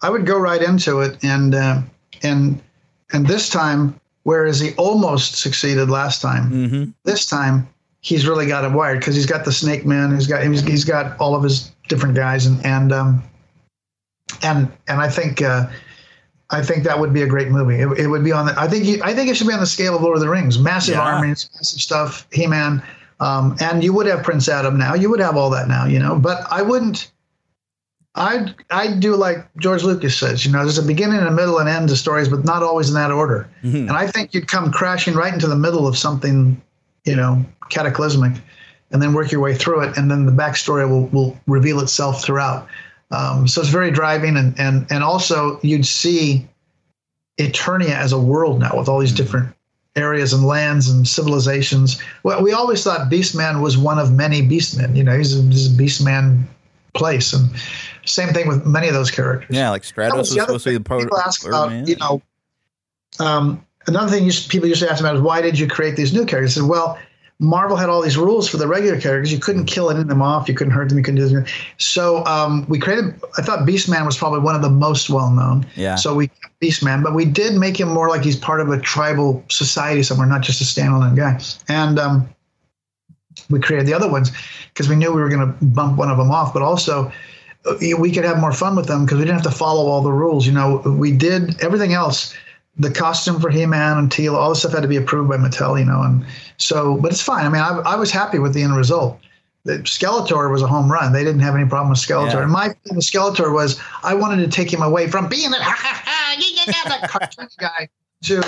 I 0.00 0.10
would 0.10 0.26
go 0.26 0.38
right 0.38 0.62
into 0.62 1.00
it, 1.00 1.18
and 1.24 1.56
uh, 1.56 1.82
and 2.22 2.62
and 3.12 3.26
this 3.26 3.48
time, 3.48 3.98
whereas 4.24 4.60
he 4.60 4.74
almost 4.74 5.36
succeeded 5.36 5.88
last 5.88 6.20
time, 6.20 6.50
mm-hmm. 6.50 6.90
this 7.04 7.26
time 7.26 7.68
he's 8.00 8.26
really 8.26 8.46
got 8.46 8.64
it 8.64 8.72
wired 8.72 8.98
because 8.98 9.14
he's 9.14 9.26
got 9.26 9.44
the 9.44 9.52
Snake 9.52 9.86
Man, 9.86 10.12
he's 10.14 10.26
got 10.26 10.42
he's, 10.42 10.60
he's 10.60 10.84
got 10.84 11.18
all 11.18 11.34
of 11.34 11.42
his 11.42 11.72
different 11.88 12.14
guys, 12.14 12.46
and 12.46 12.64
and 12.64 12.92
um, 12.92 13.22
and 14.42 14.70
and 14.88 15.00
I 15.00 15.08
think 15.08 15.40
uh, 15.40 15.68
I 16.50 16.62
think 16.62 16.84
that 16.84 16.98
would 16.98 17.12
be 17.12 17.22
a 17.22 17.26
great 17.26 17.48
movie. 17.48 17.76
It, 17.76 17.88
it 17.98 18.06
would 18.08 18.24
be 18.24 18.32
on 18.32 18.46
the. 18.46 18.54
I 18.60 18.68
think 18.68 18.84
you, 18.84 19.00
I 19.02 19.14
think 19.14 19.30
it 19.30 19.36
should 19.36 19.46
be 19.46 19.54
on 19.54 19.60
the 19.60 19.66
scale 19.66 19.96
of 19.96 20.02
Lord 20.02 20.16
of 20.16 20.20
the 20.20 20.28
Rings. 20.28 20.58
Massive 20.58 20.94
Yeah. 20.94 21.02
armies, 21.02 21.48
massive 21.54 21.80
stuff. 21.80 22.26
He 22.32 22.46
Man. 22.46 22.82
Um, 23.20 23.56
and 23.60 23.82
you 23.82 23.92
would 23.92 24.06
have 24.06 24.22
Prince 24.22 24.48
Adam 24.48 24.76
now. 24.76 24.94
You 24.94 25.08
would 25.08 25.20
have 25.20 25.36
all 25.36 25.48
that 25.50 25.68
now, 25.68 25.86
you 25.86 25.98
know. 25.98 26.18
But 26.18 26.44
I 26.50 26.62
wouldn't. 26.62 27.10
I'd 28.16 28.54
I'd 28.70 29.00
do 29.00 29.16
like 29.16 29.38
George 29.56 29.82
Lucas 29.82 30.16
says. 30.16 30.46
You 30.46 30.52
know, 30.52 30.60
there's 30.60 30.78
a 30.78 30.82
beginning, 30.82 31.18
and 31.18 31.26
a 31.26 31.32
middle, 31.32 31.58
and 31.58 31.68
end 31.68 31.88
to 31.88 31.96
stories, 31.96 32.28
but 32.28 32.44
not 32.44 32.62
always 32.62 32.88
in 32.88 32.94
that 32.94 33.10
order. 33.10 33.48
Mm-hmm. 33.62 33.88
And 33.88 33.92
I 33.92 34.06
think 34.06 34.34
you'd 34.34 34.46
come 34.46 34.70
crashing 34.70 35.14
right 35.14 35.32
into 35.32 35.48
the 35.48 35.56
middle 35.56 35.86
of 35.86 35.98
something, 35.98 36.60
you 37.04 37.16
know, 37.16 37.44
cataclysmic, 37.70 38.40
and 38.92 39.02
then 39.02 39.14
work 39.14 39.32
your 39.32 39.40
way 39.40 39.54
through 39.54 39.82
it, 39.82 39.96
and 39.96 40.10
then 40.10 40.26
the 40.26 40.32
backstory 40.32 40.88
will 40.88 41.06
will 41.06 41.38
reveal 41.46 41.80
itself 41.80 42.22
throughout. 42.22 42.68
Um, 43.10 43.48
so 43.48 43.60
it's 43.60 43.70
very 43.70 43.90
driving, 43.90 44.36
and 44.36 44.58
and 44.60 44.86
and 44.90 45.02
also 45.02 45.58
you'd 45.62 45.86
see 45.86 46.46
Eternia 47.38 47.96
as 47.96 48.12
a 48.12 48.18
world 48.18 48.60
now 48.60 48.76
with 48.78 48.88
all 48.88 49.00
these 49.00 49.12
different 49.12 49.52
areas 49.96 50.32
and 50.32 50.44
lands 50.44 50.88
and 50.88 51.06
civilizations. 51.06 52.00
Well, 52.22 52.42
we 52.42 52.52
always 52.52 52.82
thought 52.82 53.10
Beastman 53.10 53.60
was 53.60 53.76
one 53.78 53.98
of 53.98 54.12
many 54.12 54.42
Beastmen. 54.42 54.96
You 54.96 55.04
know, 55.04 55.16
he's 55.16 55.36
a, 55.36 55.42
he's 55.42 55.72
a 55.72 55.82
Beastman 55.82 56.44
place, 56.94 57.32
and 57.32 57.50
same 58.04 58.28
thing 58.28 58.48
with 58.48 58.64
many 58.64 58.88
of 58.88 58.94
those 58.94 59.10
characters. 59.10 59.54
Yeah, 59.54 59.70
like 59.70 59.82
Stratos 59.82 60.16
was 60.16 60.32
other 60.32 60.40
supposed 60.40 60.64
to 60.64 60.70
be 60.70 60.78
the 60.78 60.84
pro- 60.84 61.00
people 61.00 61.18
ask 61.18 61.46
about, 61.46 61.70
man. 61.70 61.86
you 61.86 61.96
know, 61.96 62.22
um, 63.18 63.64
another 63.86 64.10
thing 64.10 64.24
you, 64.24 64.32
people 64.48 64.68
used 64.68 64.82
to 64.82 64.90
ask 64.90 65.00
about 65.00 65.16
is 65.16 65.22
why 65.22 65.42
did 65.42 65.58
you 65.58 65.68
create 65.68 65.96
these 65.96 66.12
new 66.12 66.24
characters? 66.24 66.56
I 66.56 66.60
said, 66.60 66.68
well, 66.68 66.98
Marvel 67.40 67.76
had 67.76 67.88
all 67.88 68.00
these 68.00 68.16
rules 68.16 68.48
for 68.48 68.58
the 68.58 68.68
regular 68.68 69.00
characters. 69.00 69.32
You 69.32 69.38
couldn't 69.40 69.66
kill 69.66 69.90
any 69.90 70.00
of 70.00 70.08
them 70.08 70.22
off. 70.22 70.48
You 70.48 70.54
couldn't 70.54 70.72
hurt 70.72 70.88
them. 70.88 70.98
You 70.98 71.04
couldn't 71.04 71.20
do 71.20 71.28
this. 71.28 71.50
So 71.78 72.24
um, 72.26 72.64
we 72.68 72.78
created. 72.78 73.20
I 73.36 73.42
thought 73.42 73.66
Beastman 73.66 74.06
was 74.06 74.16
probably 74.16 74.38
one 74.40 74.54
of 74.54 74.62
the 74.62 74.70
most 74.70 75.10
well 75.10 75.30
known. 75.30 75.66
Yeah. 75.74 75.96
So 75.96 76.14
we 76.14 76.30
Beastman, 76.62 77.02
but 77.02 77.14
we 77.14 77.24
did 77.24 77.54
make 77.54 77.78
him 77.78 77.88
more 77.88 78.08
like 78.08 78.22
he's 78.22 78.36
part 78.36 78.60
of 78.60 78.70
a 78.70 78.80
tribal 78.80 79.44
society 79.48 80.02
somewhere, 80.02 80.26
not 80.26 80.42
just 80.42 80.60
a 80.60 80.64
standalone 80.64 81.16
guy. 81.16 81.40
And 81.68 81.98
um, 81.98 82.28
we 83.54 83.60
created 83.60 83.86
the 83.86 83.94
other 83.94 84.10
ones 84.10 84.30
because 84.68 84.88
we 84.88 84.96
knew 84.96 85.12
we 85.12 85.22
were 85.22 85.28
going 85.28 85.46
to 85.46 85.64
bump 85.64 85.96
one 85.96 86.10
of 86.10 86.18
them 86.18 86.30
off, 86.30 86.52
but 86.52 86.62
also 86.62 87.10
uh, 87.64 87.74
we 87.98 88.12
could 88.12 88.24
have 88.24 88.38
more 88.38 88.52
fun 88.52 88.76
with 88.76 88.86
them 88.86 89.04
because 89.04 89.18
we 89.18 89.24
didn't 89.24 89.40
have 89.40 89.50
to 89.50 89.56
follow 89.56 89.86
all 89.86 90.02
the 90.02 90.12
rules. 90.12 90.46
You 90.46 90.52
know, 90.52 90.78
we 90.84 91.12
did 91.12 91.62
everything 91.62 91.92
else. 91.92 92.34
The 92.76 92.90
costume 92.90 93.40
for 93.40 93.50
He-Man 93.50 93.98
and 93.98 94.10
Teela, 94.10 94.34
all 94.34 94.48
this 94.48 94.58
stuff 94.58 94.72
had 94.72 94.82
to 94.82 94.88
be 94.88 94.96
approved 94.96 95.30
by 95.30 95.36
Mattel. 95.36 95.78
You 95.78 95.84
know, 95.84 96.02
and 96.02 96.26
so, 96.58 96.96
but 96.96 97.12
it's 97.12 97.22
fine. 97.22 97.46
I 97.46 97.48
mean, 97.48 97.62
I, 97.62 97.78
I 97.92 97.96
was 97.96 98.10
happy 98.10 98.40
with 98.40 98.52
the 98.52 98.62
end 98.62 98.76
result. 98.76 99.20
The 99.62 99.78
Skeletor 99.78 100.50
was 100.50 100.60
a 100.60 100.66
home 100.66 100.92
run. 100.92 101.12
They 101.12 101.24
didn't 101.24 101.40
have 101.40 101.54
any 101.54 101.66
problem 101.66 101.90
with 101.90 101.98
Skeletor. 101.98 102.34
Yeah. 102.34 102.42
And 102.42 102.52
my 102.52 102.68
thing 102.68 102.96
with 102.96 103.04
Skeletor 103.06 103.54
was 103.54 103.80
I 104.02 104.12
wanted 104.14 104.44
to 104.44 104.48
take 104.48 104.70
him 104.70 104.82
away 104.82 105.08
from 105.08 105.28
being 105.28 105.50
that 105.52 105.60
that 106.84 107.08
cartoon 107.08 107.48
guy 107.58 107.88
to 108.24 108.42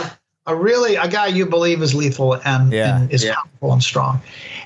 a 0.47 0.55
really 0.55 0.97
a 0.97 1.09
guy 1.09 1.27
you 1.27 1.47
believe 1.47 1.83
is 1.83 1.95
lethal 1.95 2.35
and, 2.45 2.73
Yeah. 2.73 2.97
and 2.99 3.11
is 3.11 3.25
Yeah. 3.25 3.35
powerful 3.35 3.73
and 3.73 3.83
strong. 3.83 4.21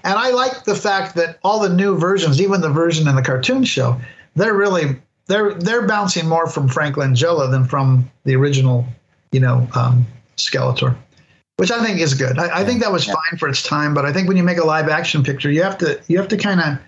And 0.04 0.14
I 0.18 0.30
like 0.30 0.64
the 0.64 0.74
fact 0.74 1.14
that 1.16 1.38
all 1.42 1.60
the 1.60 1.68
new 1.68 1.96
versions, 1.98 2.40
even 2.40 2.60
the 2.60 2.70
version 2.70 3.08
in 3.08 3.16
the 3.16 3.22
cartoon 3.22 3.64
show, 3.64 3.98
they're 4.36 4.54
really 4.54 4.96
they're 5.26 5.54
they're 5.54 5.86
bouncing 5.86 6.26
more 6.28 6.46
from 6.48 6.66
Frank 6.68 6.96
Langella 6.96 7.50
than 7.50 7.64
from 7.64 8.10
the 8.24 8.34
original, 8.34 8.84
you 9.32 9.40
know, 9.40 9.68
um, 9.74 10.06
Skeletor, 10.36 10.96
which 11.56 11.70
I 11.70 11.84
think 11.84 12.00
is 12.00 12.14
good. 12.14 12.38
I, 12.38 12.60
I 12.60 12.64
think 12.64 12.80
that 12.82 12.90
was 12.92 13.04
fine 13.04 13.38
for 13.38 13.48
its 13.48 13.62
time, 13.62 13.94
but 13.94 14.04
I 14.04 14.12
think 14.12 14.26
when 14.26 14.36
you 14.36 14.42
make 14.42 14.58
a 14.58 14.64
live 14.64 14.88
action 14.88 15.22
picture, 15.22 15.50
you 15.50 15.62
have 15.62 15.78
to 15.78 16.00
you 16.08 16.18
have 16.18 16.28
to 16.28 16.36
kind 16.36 16.60
of 16.60 16.78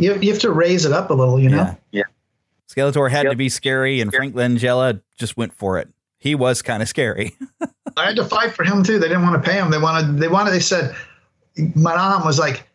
you, 0.00 0.14
you 0.20 0.32
have 0.32 0.40
to 0.42 0.50
raise 0.50 0.84
it 0.84 0.92
up 0.92 1.10
a 1.10 1.14
little, 1.14 1.38
you 1.40 1.48
know. 1.50 1.76
Yeah. 1.90 2.04
Skeletor 2.70 3.10
had 3.10 3.24
to 3.24 3.34
be 3.36 3.48
scary, 3.48 4.00
and 4.00 4.12
Frank 4.14 4.34
Langella 4.34 5.00
just 5.18 5.36
went 5.36 5.52
for 5.52 5.78
it. 5.78 5.88
He 6.18 6.34
was 6.34 6.62
kind 6.62 6.82
of 6.82 6.88
scary. 6.88 7.34
I 7.98 8.06
had 8.06 8.16
to 8.16 8.24
fight 8.24 8.52
for 8.54 8.64
him 8.64 8.82
too. 8.82 8.98
They 8.98 9.08
didn't 9.08 9.22
want 9.22 9.42
to 9.42 9.50
pay 9.50 9.56
him. 9.56 9.70
They 9.70 9.78
wanted. 9.78 10.18
They 10.18 10.28
wanted. 10.28 10.52
They 10.52 10.60
said, 10.60 10.94
Menahem 11.56 12.24
was 12.24 12.38
like, 12.38 12.68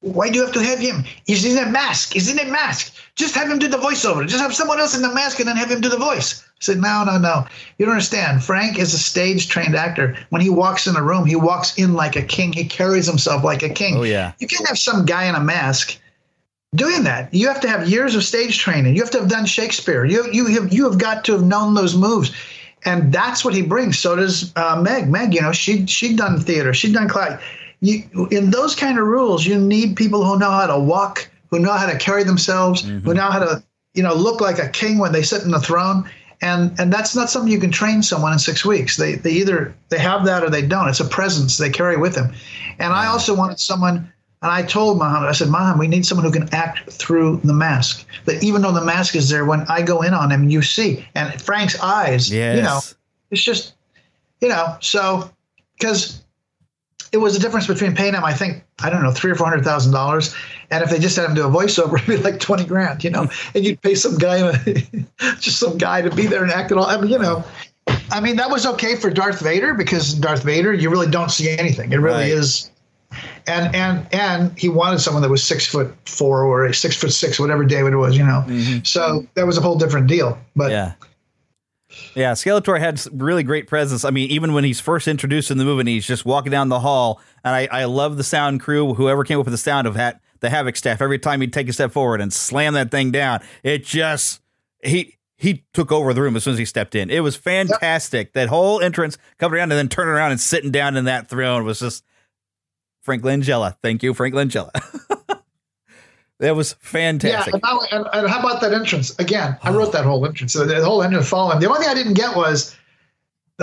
"Why 0.00 0.28
do 0.28 0.36
you 0.38 0.44
have 0.44 0.54
to 0.54 0.62
have 0.62 0.78
him? 0.78 1.04
He's 1.26 1.44
in 1.44 1.58
a 1.58 1.70
mask. 1.70 2.12
He's 2.12 2.30
in 2.30 2.38
a 2.38 2.50
mask. 2.50 2.94
Just 3.14 3.34
have 3.34 3.50
him 3.50 3.58
do 3.58 3.68
the 3.68 3.76
voiceover. 3.76 4.26
Just 4.26 4.40
have 4.40 4.54
someone 4.54 4.80
else 4.80 4.96
in 4.96 5.02
the 5.02 5.12
mask 5.12 5.38
and 5.38 5.48
then 5.48 5.56
have 5.56 5.70
him 5.70 5.80
do 5.80 5.88
the 5.88 5.98
voice." 5.98 6.42
I 6.42 6.46
said, 6.60 6.78
"No, 6.78 7.04
no, 7.04 7.18
no. 7.18 7.46
You 7.78 7.86
don't 7.86 7.94
understand. 7.94 8.44
Frank 8.44 8.78
is 8.78 8.92
a 8.94 8.98
stage 8.98 9.48
trained 9.48 9.74
actor. 9.74 10.16
When 10.30 10.42
he 10.42 10.50
walks 10.50 10.86
in 10.86 10.96
a 10.96 11.02
room, 11.02 11.26
he 11.26 11.36
walks 11.36 11.76
in 11.76 11.94
like 11.94 12.16
a 12.16 12.22
king. 12.22 12.52
He 12.52 12.64
carries 12.64 13.06
himself 13.06 13.44
like 13.44 13.62
a 13.62 13.68
king. 13.68 13.96
Oh, 13.98 14.02
yeah. 14.02 14.32
You 14.38 14.46
can't 14.46 14.66
have 14.68 14.78
some 14.78 15.04
guy 15.04 15.24
in 15.24 15.34
a 15.34 15.40
mask." 15.40 15.98
Doing 16.76 17.02
that, 17.02 17.34
you 17.34 17.48
have 17.48 17.60
to 17.62 17.68
have 17.68 17.88
years 17.88 18.14
of 18.14 18.22
stage 18.22 18.60
training. 18.60 18.94
You 18.94 19.02
have 19.02 19.10
to 19.10 19.18
have 19.18 19.28
done 19.28 19.44
Shakespeare. 19.44 20.04
You 20.04 20.30
you 20.32 20.46
have 20.46 20.72
you 20.72 20.84
have 20.84 20.98
got 20.98 21.24
to 21.24 21.32
have 21.32 21.42
known 21.42 21.74
those 21.74 21.96
moves 21.96 22.30
and 22.84 23.12
that's 23.12 23.44
what 23.44 23.54
he 23.54 23.62
brings. 23.62 23.98
So 23.98 24.16
does 24.16 24.52
uh, 24.56 24.80
Meg. 24.82 25.08
Meg, 25.08 25.34
you 25.34 25.40
know, 25.40 25.52
she 25.52 25.86
she'd 25.86 26.16
done 26.16 26.40
theater, 26.40 26.72
she'd 26.74 26.94
done 26.94 27.08
class. 27.08 27.40
You 27.80 28.28
in 28.30 28.50
those 28.50 28.74
kind 28.74 28.98
of 28.98 29.06
rules, 29.06 29.46
you 29.46 29.58
need 29.58 29.96
people 29.96 30.24
who 30.24 30.38
know 30.38 30.50
how 30.50 30.66
to 30.66 30.78
walk, 30.78 31.28
who 31.50 31.58
know 31.58 31.72
how 31.72 31.90
to 31.90 31.98
carry 31.98 32.24
themselves, 32.24 32.82
who 33.04 33.14
know 33.14 33.30
how 33.30 33.38
to 33.38 33.62
you 33.94 34.02
know 34.02 34.14
look 34.14 34.40
like 34.40 34.58
a 34.58 34.68
king 34.68 34.98
when 34.98 35.12
they 35.12 35.22
sit 35.22 35.42
in 35.42 35.50
the 35.50 35.60
throne. 35.60 36.08
And 36.42 36.78
and 36.80 36.92
that's 36.92 37.14
not 37.14 37.28
something 37.28 37.52
you 37.52 37.60
can 37.60 37.70
train 37.70 38.02
someone 38.02 38.32
in 38.32 38.38
six 38.38 38.64
weeks. 38.64 38.96
They 38.96 39.16
they 39.16 39.32
either 39.32 39.74
they 39.90 39.98
have 39.98 40.24
that 40.24 40.42
or 40.42 40.50
they 40.50 40.62
don't. 40.62 40.88
It's 40.88 41.00
a 41.00 41.04
presence 41.04 41.58
they 41.58 41.70
carry 41.70 41.96
with 41.96 42.14
them. 42.14 42.32
And 42.78 42.92
I 42.92 43.06
also 43.06 43.34
wanted 43.34 43.60
someone. 43.60 44.10
And 44.42 44.50
I 44.50 44.62
told 44.62 44.98
Menahem, 44.98 45.24
I 45.24 45.32
said, 45.32 45.48
Menahem, 45.50 45.78
we 45.78 45.86
need 45.86 46.06
someone 46.06 46.24
who 46.24 46.32
can 46.32 46.48
act 46.54 46.90
through 46.90 47.40
the 47.44 47.52
mask. 47.52 48.06
That 48.24 48.42
even 48.42 48.62
though 48.62 48.72
the 48.72 48.84
mask 48.84 49.14
is 49.14 49.28
there, 49.28 49.44
when 49.44 49.66
I 49.68 49.82
go 49.82 50.00
in 50.00 50.14
on 50.14 50.30
him, 50.32 50.48
you 50.48 50.62
see. 50.62 51.06
And 51.14 51.40
Frank's 51.42 51.78
eyes, 51.80 52.30
you 52.56 52.62
know, 52.62 52.80
it's 53.30 53.42
just, 53.42 53.74
you 54.40 54.48
know, 54.48 54.76
so 54.80 55.30
because 55.78 56.22
it 57.12 57.18
was 57.18 57.34
the 57.34 57.40
difference 57.40 57.66
between 57.66 57.94
paying 57.94 58.14
him, 58.14 58.24
I 58.24 58.32
think, 58.32 58.64
I 58.82 58.88
don't 58.88 59.02
know, 59.02 59.10
three 59.12 59.30
or 59.30 59.34
four 59.34 59.46
hundred 59.46 59.62
thousand 59.64 59.92
dollars, 59.92 60.34
and 60.70 60.82
if 60.82 60.88
they 60.88 60.98
just 60.98 61.16
had 61.16 61.26
him 61.26 61.34
do 61.34 61.46
a 61.46 61.50
voiceover, 61.50 61.94
it'd 62.02 62.06
be 62.06 62.16
like 62.16 62.40
twenty 62.40 62.64
grand, 62.64 63.04
you 63.04 63.10
know, 63.10 63.28
and 63.54 63.64
you'd 63.64 63.82
pay 63.82 63.94
some 63.94 64.16
guy, 64.16 64.52
just 65.38 65.58
some 65.58 65.76
guy 65.76 66.00
to 66.00 66.10
be 66.14 66.26
there 66.26 66.42
and 66.42 66.52
act 66.52 66.72
it 66.72 66.78
all. 66.78 66.86
I 66.86 66.98
mean, 66.98 67.10
you 67.10 67.18
know, 67.18 67.44
I 68.10 68.20
mean, 68.20 68.36
that 68.36 68.48
was 68.50 68.64
okay 68.64 68.96
for 68.96 69.10
Darth 69.10 69.40
Vader 69.40 69.74
because 69.74 70.14
Darth 70.14 70.44
Vader, 70.44 70.72
you 70.72 70.88
really 70.88 71.10
don't 71.10 71.30
see 71.30 71.50
anything. 71.50 71.92
It 71.92 71.96
really 71.96 72.16
Right. 72.20 72.28
is. 72.30 72.70
And 73.46 73.74
and 73.74 74.06
and 74.12 74.58
he 74.58 74.68
wanted 74.68 75.00
someone 75.00 75.22
that 75.22 75.30
was 75.30 75.42
six 75.42 75.66
foot 75.66 75.94
four 76.06 76.44
or 76.44 76.72
six 76.72 76.96
foot 76.96 77.12
six, 77.12 77.38
whatever 77.38 77.64
David 77.64 77.94
was, 77.94 78.16
you 78.16 78.24
know. 78.24 78.44
Mm-hmm. 78.46 78.84
So 78.84 79.26
that 79.34 79.46
was 79.46 79.58
a 79.58 79.60
whole 79.60 79.78
different 79.78 80.06
deal. 80.06 80.38
But 80.56 80.70
yeah. 80.70 80.92
Yeah, 82.14 82.32
Skeletor 82.32 82.78
had 82.78 83.02
really 83.12 83.42
great 83.42 83.66
presence. 83.66 84.04
I 84.04 84.10
mean, 84.10 84.30
even 84.30 84.52
when 84.52 84.62
he's 84.62 84.78
first 84.78 85.08
introduced 85.08 85.50
in 85.50 85.58
the 85.58 85.64
movie 85.64 85.80
and 85.80 85.88
he's 85.88 86.06
just 86.06 86.24
walking 86.24 86.52
down 86.52 86.68
the 86.68 86.78
hall, 86.78 87.20
and 87.42 87.52
I, 87.54 87.68
I 87.70 87.84
love 87.84 88.16
the 88.16 88.22
sound 88.22 88.60
crew, 88.60 88.94
whoever 88.94 89.24
came 89.24 89.40
up 89.40 89.46
with 89.46 89.52
the 89.52 89.58
sound 89.58 89.88
of 89.88 89.96
hat, 89.96 90.20
the 90.38 90.50
Havoc 90.50 90.76
staff, 90.76 91.02
every 91.02 91.18
time 91.18 91.40
he'd 91.40 91.52
take 91.52 91.68
a 91.68 91.72
step 91.72 91.90
forward 91.90 92.20
and 92.20 92.32
slam 92.32 92.74
that 92.74 92.92
thing 92.92 93.10
down, 93.10 93.40
it 93.64 93.84
just, 93.84 94.40
he, 94.84 95.16
he 95.36 95.64
took 95.72 95.90
over 95.90 96.14
the 96.14 96.22
room 96.22 96.36
as 96.36 96.44
soon 96.44 96.52
as 96.52 96.58
he 96.60 96.64
stepped 96.64 96.94
in. 96.94 97.10
It 97.10 97.20
was 97.20 97.34
fantastic. 97.34 98.34
That 98.34 98.48
whole 98.48 98.80
entrance, 98.80 99.18
coming 99.38 99.58
around 99.58 99.72
and 99.72 99.78
then 99.78 99.88
turning 99.88 100.14
around 100.14 100.30
and 100.30 100.40
sitting 100.40 100.70
down 100.70 100.96
in 100.96 101.06
that 101.06 101.28
throne 101.28 101.64
was 101.64 101.80
just 101.80 102.04
Frank 103.00 103.22
Langella. 103.22 103.76
Thank 103.82 104.02
you, 104.02 104.14
Frank 104.14 104.34
Langella. 104.34 104.70
That 106.40 106.56
was 106.56 106.72
fantastic. 106.80 107.52
Yeah, 107.52 107.60
and, 107.62 107.62
now, 107.62 107.98
and, 107.98 108.08
and, 108.14 108.30
how 108.30 108.40
about 108.40 108.62
that 108.62 108.72
entrance? 108.72 109.14
Again, 109.18 109.58
I 109.62 109.70
wrote 109.72 109.92
that 109.92 110.06
whole 110.06 110.24
entrance. 110.24 110.54
So 110.54 110.64
the 110.64 110.82
whole 110.82 111.02
entrance 111.02 111.28
following. 111.28 111.60
The 111.60 111.68
only 111.68 111.80
thing 111.80 111.90
I 111.90 111.94
didn't 111.94 112.14
get 112.14 112.34
was 112.34 112.74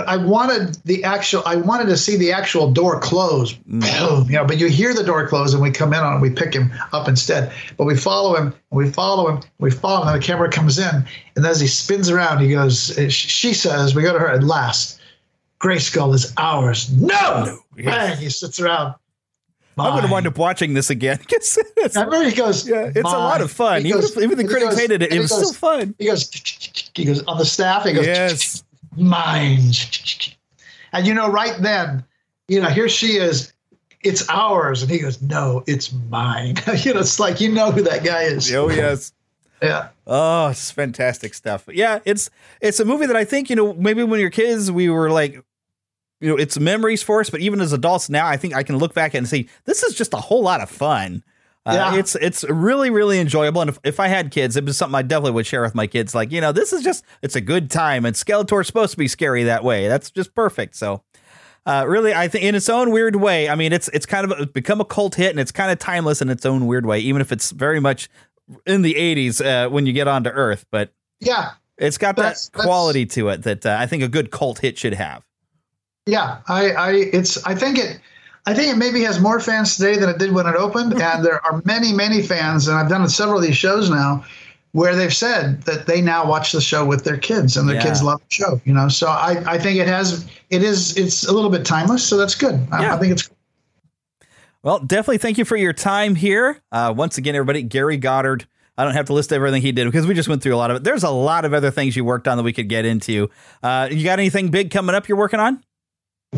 I 0.06 0.16
wanted 0.16 0.76
the 0.84 1.02
actual. 1.02 1.42
I 1.44 1.56
wanted 1.56 1.86
to 1.86 1.96
see 1.96 2.16
the 2.16 2.32
actual 2.32 2.70
door 2.70 3.00
close. 3.00 3.54
Mm. 3.68 3.80
Boom, 3.80 4.30
you 4.30 4.36
know, 4.36 4.44
but 4.44 4.58
you 4.58 4.68
hear 4.68 4.94
the 4.94 5.02
door 5.02 5.26
close, 5.26 5.52
and 5.52 5.62
we 5.62 5.70
come 5.70 5.92
in 5.92 6.00
on 6.00 6.18
it. 6.18 6.20
We 6.20 6.30
pick 6.30 6.54
him 6.54 6.72
up 6.92 7.08
instead. 7.08 7.52
But 7.76 7.86
we 7.86 7.96
follow 7.96 8.36
him. 8.36 8.54
We 8.70 8.90
follow 8.90 9.28
him. 9.28 9.42
We 9.58 9.70
follow 9.70 10.02
him. 10.02 10.14
And 10.14 10.22
the 10.22 10.24
camera 10.24 10.50
comes 10.50 10.78
in, 10.78 11.04
and 11.34 11.44
as 11.46 11.60
he 11.60 11.66
spins 11.66 12.10
around, 12.10 12.40
he 12.40 12.50
goes. 12.50 12.96
She 13.12 13.54
says, 13.54 13.94
"We 13.94 14.02
go 14.02 14.12
to 14.12 14.18
her 14.18 14.30
at 14.30 14.44
last. 14.44 15.00
Grayskull 15.60 16.14
is 16.14 16.32
ours." 16.36 16.92
No. 16.92 17.44
no. 17.44 17.58
Yes. 17.76 17.86
Bang! 17.86 18.18
He 18.18 18.30
sits 18.30 18.60
around. 18.60 18.94
I'm 19.86 19.92
going 19.92 20.06
to 20.06 20.12
wind 20.12 20.26
up 20.26 20.38
watching 20.38 20.74
this 20.74 20.90
again. 20.90 21.18
I 21.96 22.04
remember 22.04 22.28
he 22.28 22.34
goes, 22.34 22.68
yeah, 22.68 22.86
it's 22.86 23.02
mine. 23.02 23.14
a 23.14 23.18
lot 23.18 23.40
of 23.40 23.50
fun. 23.50 23.86
Even, 23.86 24.00
goes, 24.00 24.16
if, 24.16 24.22
even 24.22 24.38
the 24.38 24.44
critics 24.44 24.70
goes, 24.70 24.80
hated 24.80 25.02
it, 25.02 25.12
it 25.12 25.18
was 25.18 25.30
goes, 25.30 25.38
still 25.38 25.52
fun. 25.52 25.94
He 25.98 26.06
goes, 26.06 26.30
he 26.94 27.04
goes 27.04 27.22
on 27.24 27.38
the 27.38 27.44
staff. 27.44 27.84
He 27.84 27.92
goes, 27.92 28.06
yes. 28.06 28.64
mine. 28.96 29.60
And 30.92 31.06
you 31.06 31.14
know, 31.14 31.30
right 31.30 31.60
then, 31.60 32.04
you 32.48 32.60
know, 32.60 32.68
here 32.68 32.88
she 32.88 33.16
is. 33.16 33.52
It's 34.04 34.28
ours, 34.28 34.82
and 34.82 34.90
he 34.90 35.00
goes, 35.00 35.20
no, 35.20 35.64
it's 35.66 35.92
mine. 35.92 36.54
you 36.78 36.94
know, 36.94 37.00
it's 37.00 37.18
like 37.18 37.40
you 37.40 37.50
know 37.50 37.72
who 37.72 37.82
that 37.82 38.04
guy 38.04 38.22
is. 38.22 38.52
Oh 38.54 38.70
yes. 38.70 39.12
Yeah. 39.62 39.88
Oh, 40.06 40.48
it's 40.48 40.70
fantastic 40.70 41.34
stuff. 41.34 41.68
Yeah, 41.70 41.98
it's 42.04 42.30
it's 42.60 42.78
a 42.78 42.84
movie 42.84 43.06
that 43.06 43.16
I 43.16 43.24
think 43.24 43.50
you 43.50 43.56
know 43.56 43.74
maybe 43.74 44.04
when 44.04 44.20
you're 44.20 44.30
kids 44.30 44.70
we 44.70 44.88
were 44.88 45.10
like 45.10 45.42
you 46.20 46.28
know, 46.28 46.36
it's 46.36 46.58
memories 46.58 47.02
for 47.02 47.20
us, 47.20 47.30
but 47.30 47.40
even 47.40 47.60
as 47.60 47.72
adults 47.72 48.08
now, 48.08 48.26
I 48.26 48.36
think 48.36 48.54
I 48.54 48.62
can 48.62 48.78
look 48.78 48.94
back 48.94 49.14
and 49.14 49.28
say 49.28 49.46
this 49.64 49.82
is 49.82 49.94
just 49.94 50.12
a 50.14 50.18
whole 50.18 50.42
lot 50.42 50.60
of 50.60 50.70
fun. 50.70 51.22
Uh, 51.66 51.72
yeah. 51.74 51.98
it's 51.98 52.14
it's 52.16 52.44
really 52.44 52.88
really 52.88 53.20
enjoyable, 53.20 53.60
and 53.60 53.68
if, 53.68 53.78
if 53.84 54.00
I 54.00 54.08
had 54.08 54.30
kids, 54.30 54.56
it 54.56 54.64
was 54.64 54.78
something 54.78 54.94
I 54.94 55.02
definitely 55.02 55.32
would 55.32 55.46
share 55.46 55.60
with 55.60 55.74
my 55.74 55.86
kids. 55.86 56.14
Like 56.14 56.32
you 56.32 56.40
know, 56.40 56.50
this 56.50 56.72
is 56.72 56.82
just 56.82 57.04
it's 57.22 57.36
a 57.36 57.40
good 57.40 57.70
time, 57.70 58.06
and 58.06 58.16
Skeletor's 58.16 58.66
supposed 58.66 58.92
to 58.92 58.96
be 58.96 59.06
scary 59.06 59.44
that 59.44 59.62
way. 59.62 59.86
That's 59.86 60.10
just 60.10 60.34
perfect. 60.34 60.76
So, 60.76 61.02
uh, 61.66 61.84
really, 61.86 62.14
I 62.14 62.28
think 62.28 62.44
in 62.44 62.54
its 62.54 62.70
own 62.70 62.90
weird 62.90 63.16
way, 63.16 63.50
I 63.50 63.54
mean, 63.54 63.74
it's 63.74 63.88
it's 63.88 64.06
kind 64.06 64.32
of 64.32 64.52
become 64.54 64.80
a 64.80 64.84
cult 64.84 65.16
hit, 65.16 65.30
and 65.30 65.38
it's 65.38 65.52
kind 65.52 65.70
of 65.70 65.78
timeless 65.78 66.22
in 66.22 66.30
its 66.30 66.46
own 66.46 66.66
weird 66.66 66.86
way, 66.86 67.00
even 67.00 67.20
if 67.20 67.32
it's 67.32 67.50
very 67.50 67.80
much 67.80 68.08
in 68.64 68.80
the 68.80 68.94
'80s 68.94 69.44
uh, 69.44 69.68
when 69.68 69.84
you 69.84 69.92
get 69.92 70.08
onto 70.08 70.30
Earth. 70.30 70.64
But 70.70 70.94
yeah, 71.20 71.50
it's 71.76 71.98
got 71.98 72.16
that's, 72.16 72.48
that 72.48 72.62
quality 72.62 73.04
to 73.06 73.28
it 73.28 73.42
that 73.42 73.66
uh, 73.66 73.76
I 73.78 73.86
think 73.86 74.02
a 74.02 74.08
good 74.08 74.30
cult 74.30 74.60
hit 74.60 74.78
should 74.78 74.94
have. 74.94 75.27
Yeah, 76.08 76.38
I, 76.48 76.70
I, 76.70 76.92
it's, 77.12 77.44
I 77.44 77.54
think 77.54 77.76
it, 77.76 78.00
I 78.46 78.54
think 78.54 78.72
it 78.72 78.78
maybe 78.78 79.02
has 79.02 79.20
more 79.20 79.40
fans 79.40 79.76
today 79.76 79.98
than 79.98 80.08
it 80.08 80.16
did 80.16 80.32
when 80.32 80.46
it 80.46 80.54
opened, 80.54 80.94
and 81.02 81.22
there 81.22 81.44
are 81.44 81.60
many, 81.66 81.92
many 81.92 82.22
fans, 82.22 82.66
and 82.66 82.78
I've 82.78 82.88
done 82.88 83.06
several 83.10 83.36
of 83.38 83.44
these 83.44 83.58
shows 83.58 83.90
now, 83.90 84.24
where 84.72 84.96
they've 84.96 85.14
said 85.14 85.62
that 85.62 85.86
they 85.86 86.00
now 86.00 86.26
watch 86.26 86.52
the 86.52 86.62
show 86.62 86.86
with 86.86 87.04
their 87.04 87.18
kids, 87.18 87.58
and 87.58 87.68
their 87.68 87.76
yeah. 87.76 87.82
kids 87.82 88.02
love 88.02 88.20
the 88.20 88.34
show. 88.34 88.58
You 88.64 88.72
know, 88.72 88.88
so 88.88 89.08
I, 89.08 89.42
I 89.46 89.58
think 89.58 89.78
it 89.78 89.86
has, 89.86 90.26
it 90.48 90.62
is, 90.62 90.96
it's 90.96 91.26
a 91.26 91.32
little 91.32 91.50
bit 91.50 91.66
timeless, 91.66 92.06
so 92.06 92.16
that's 92.16 92.34
good. 92.34 92.54
Yeah. 92.70 92.92
I, 92.92 92.96
I 92.96 92.98
think 92.98 93.12
it's. 93.12 93.28
Well, 94.62 94.78
definitely 94.78 95.18
thank 95.18 95.36
you 95.36 95.44
for 95.44 95.56
your 95.56 95.74
time 95.74 96.14
here. 96.14 96.58
Uh, 96.72 96.94
once 96.96 97.18
again, 97.18 97.34
everybody, 97.34 97.62
Gary 97.62 97.98
Goddard. 97.98 98.46
I 98.78 98.84
don't 98.84 98.94
have 98.94 99.06
to 99.06 99.12
list 99.12 99.32
everything 99.32 99.60
he 99.60 99.72
did 99.72 99.86
because 99.86 100.06
we 100.06 100.14
just 100.14 100.28
went 100.28 100.40
through 100.40 100.54
a 100.54 100.56
lot 100.56 100.70
of 100.70 100.78
it. 100.78 100.84
There's 100.84 101.02
a 101.02 101.10
lot 101.10 101.44
of 101.44 101.52
other 101.52 101.72
things 101.72 101.96
you 101.96 102.04
worked 102.04 102.28
on 102.28 102.36
that 102.36 102.44
we 102.44 102.52
could 102.52 102.68
get 102.68 102.86
into. 102.86 103.28
Uh, 103.60 103.88
you 103.90 104.04
got 104.04 104.20
anything 104.20 104.50
big 104.50 104.70
coming 104.70 104.94
up 104.94 105.08
you're 105.08 105.18
working 105.18 105.40
on? 105.40 105.62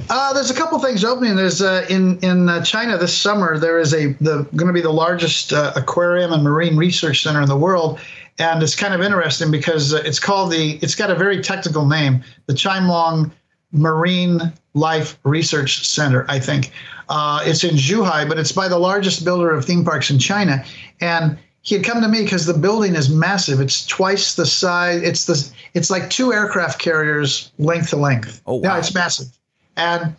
Uh, 0.08 0.32
there's 0.32 0.50
a 0.50 0.54
couple 0.54 0.78
things 0.78 1.04
opening. 1.04 1.34
There's 1.34 1.60
uh, 1.62 1.84
in 1.90 2.18
in 2.18 2.48
uh, 2.48 2.64
China 2.64 2.96
this 2.96 3.16
summer. 3.16 3.58
There 3.58 3.78
is 3.78 3.92
a 3.92 4.12
the 4.14 4.42
going 4.54 4.68
to 4.68 4.72
be 4.72 4.80
the 4.80 4.92
largest 4.92 5.52
uh, 5.52 5.72
aquarium 5.74 6.32
and 6.32 6.44
marine 6.44 6.76
research 6.76 7.22
center 7.22 7.40
in 7.40 7.48
the 7.48 7.56
world, 7.56 7.98
and 8.38 8.62
it's 8.62 8.76
kind 8.76 8.94
of 8.94 9.00
interesting 9.00 9.50
because 9.50 9.92
uh, 9.92 10.02
it's 10.04 10.20
called 10.20 10.52
the. 10.52 10.78
It's 10.82 10.94
got 10.94 11.10
a 11.10 11.16
very 11.16 11.42
technical 11.42 11.86
name, 11.86 12.22
the 12.46 12.52
Chimelong 12.52 13.32
Marine 13.72 14.52
Life 14.74 15.18
Research 15.24 15.84
Center. 15.84 16.24
I 16.28 16.38
think 16.38 16.72
uh, 17.08 17.42
it's 17.44 17.64
in 17.64 17.74
Zhuhai, 17.74 18.28
but 18.28 18.38
it's 18.38 18.52
by 18.52 18.68
the 18.68 18.78
largest 18.78 19.24
builder 19.24 19.50
of 19.50 19.64
theme 19.64 19.84
parks 19.84 20.08
in 20.08 20.20
China, 20.20 20.64
and 21.00 21.36
he 21.62 21.74
had 21.74 21.84
come 21.84 22.00
to 22.00 22.08
me 22.08 22.22
because 22.22 22.46
the 22.46 22.54
building 22.54 22.94
is 22.94 23.10
massive. 23.10 23.60
It's 23.60 23.84
twice 23.86 24.36
the 24.36 24.46
size. 24.46 25.02
It's 25.02 25.24
the. 25.24 25.52
It's 25.74 25.90
like 25.90 26.10
two 26.10 26.32
aircraft 26.32 26.78
carriers 26.78 27.50
length 27.58 27.90
to 27.90 27.96
length. 27.96 28.40
Oh 28.46 28.54
wow! 28.54 28.74
Yeah, 28.74 28.78
it's 28.78 28.94
massive. 28.94 29.36
And 29.80 30.14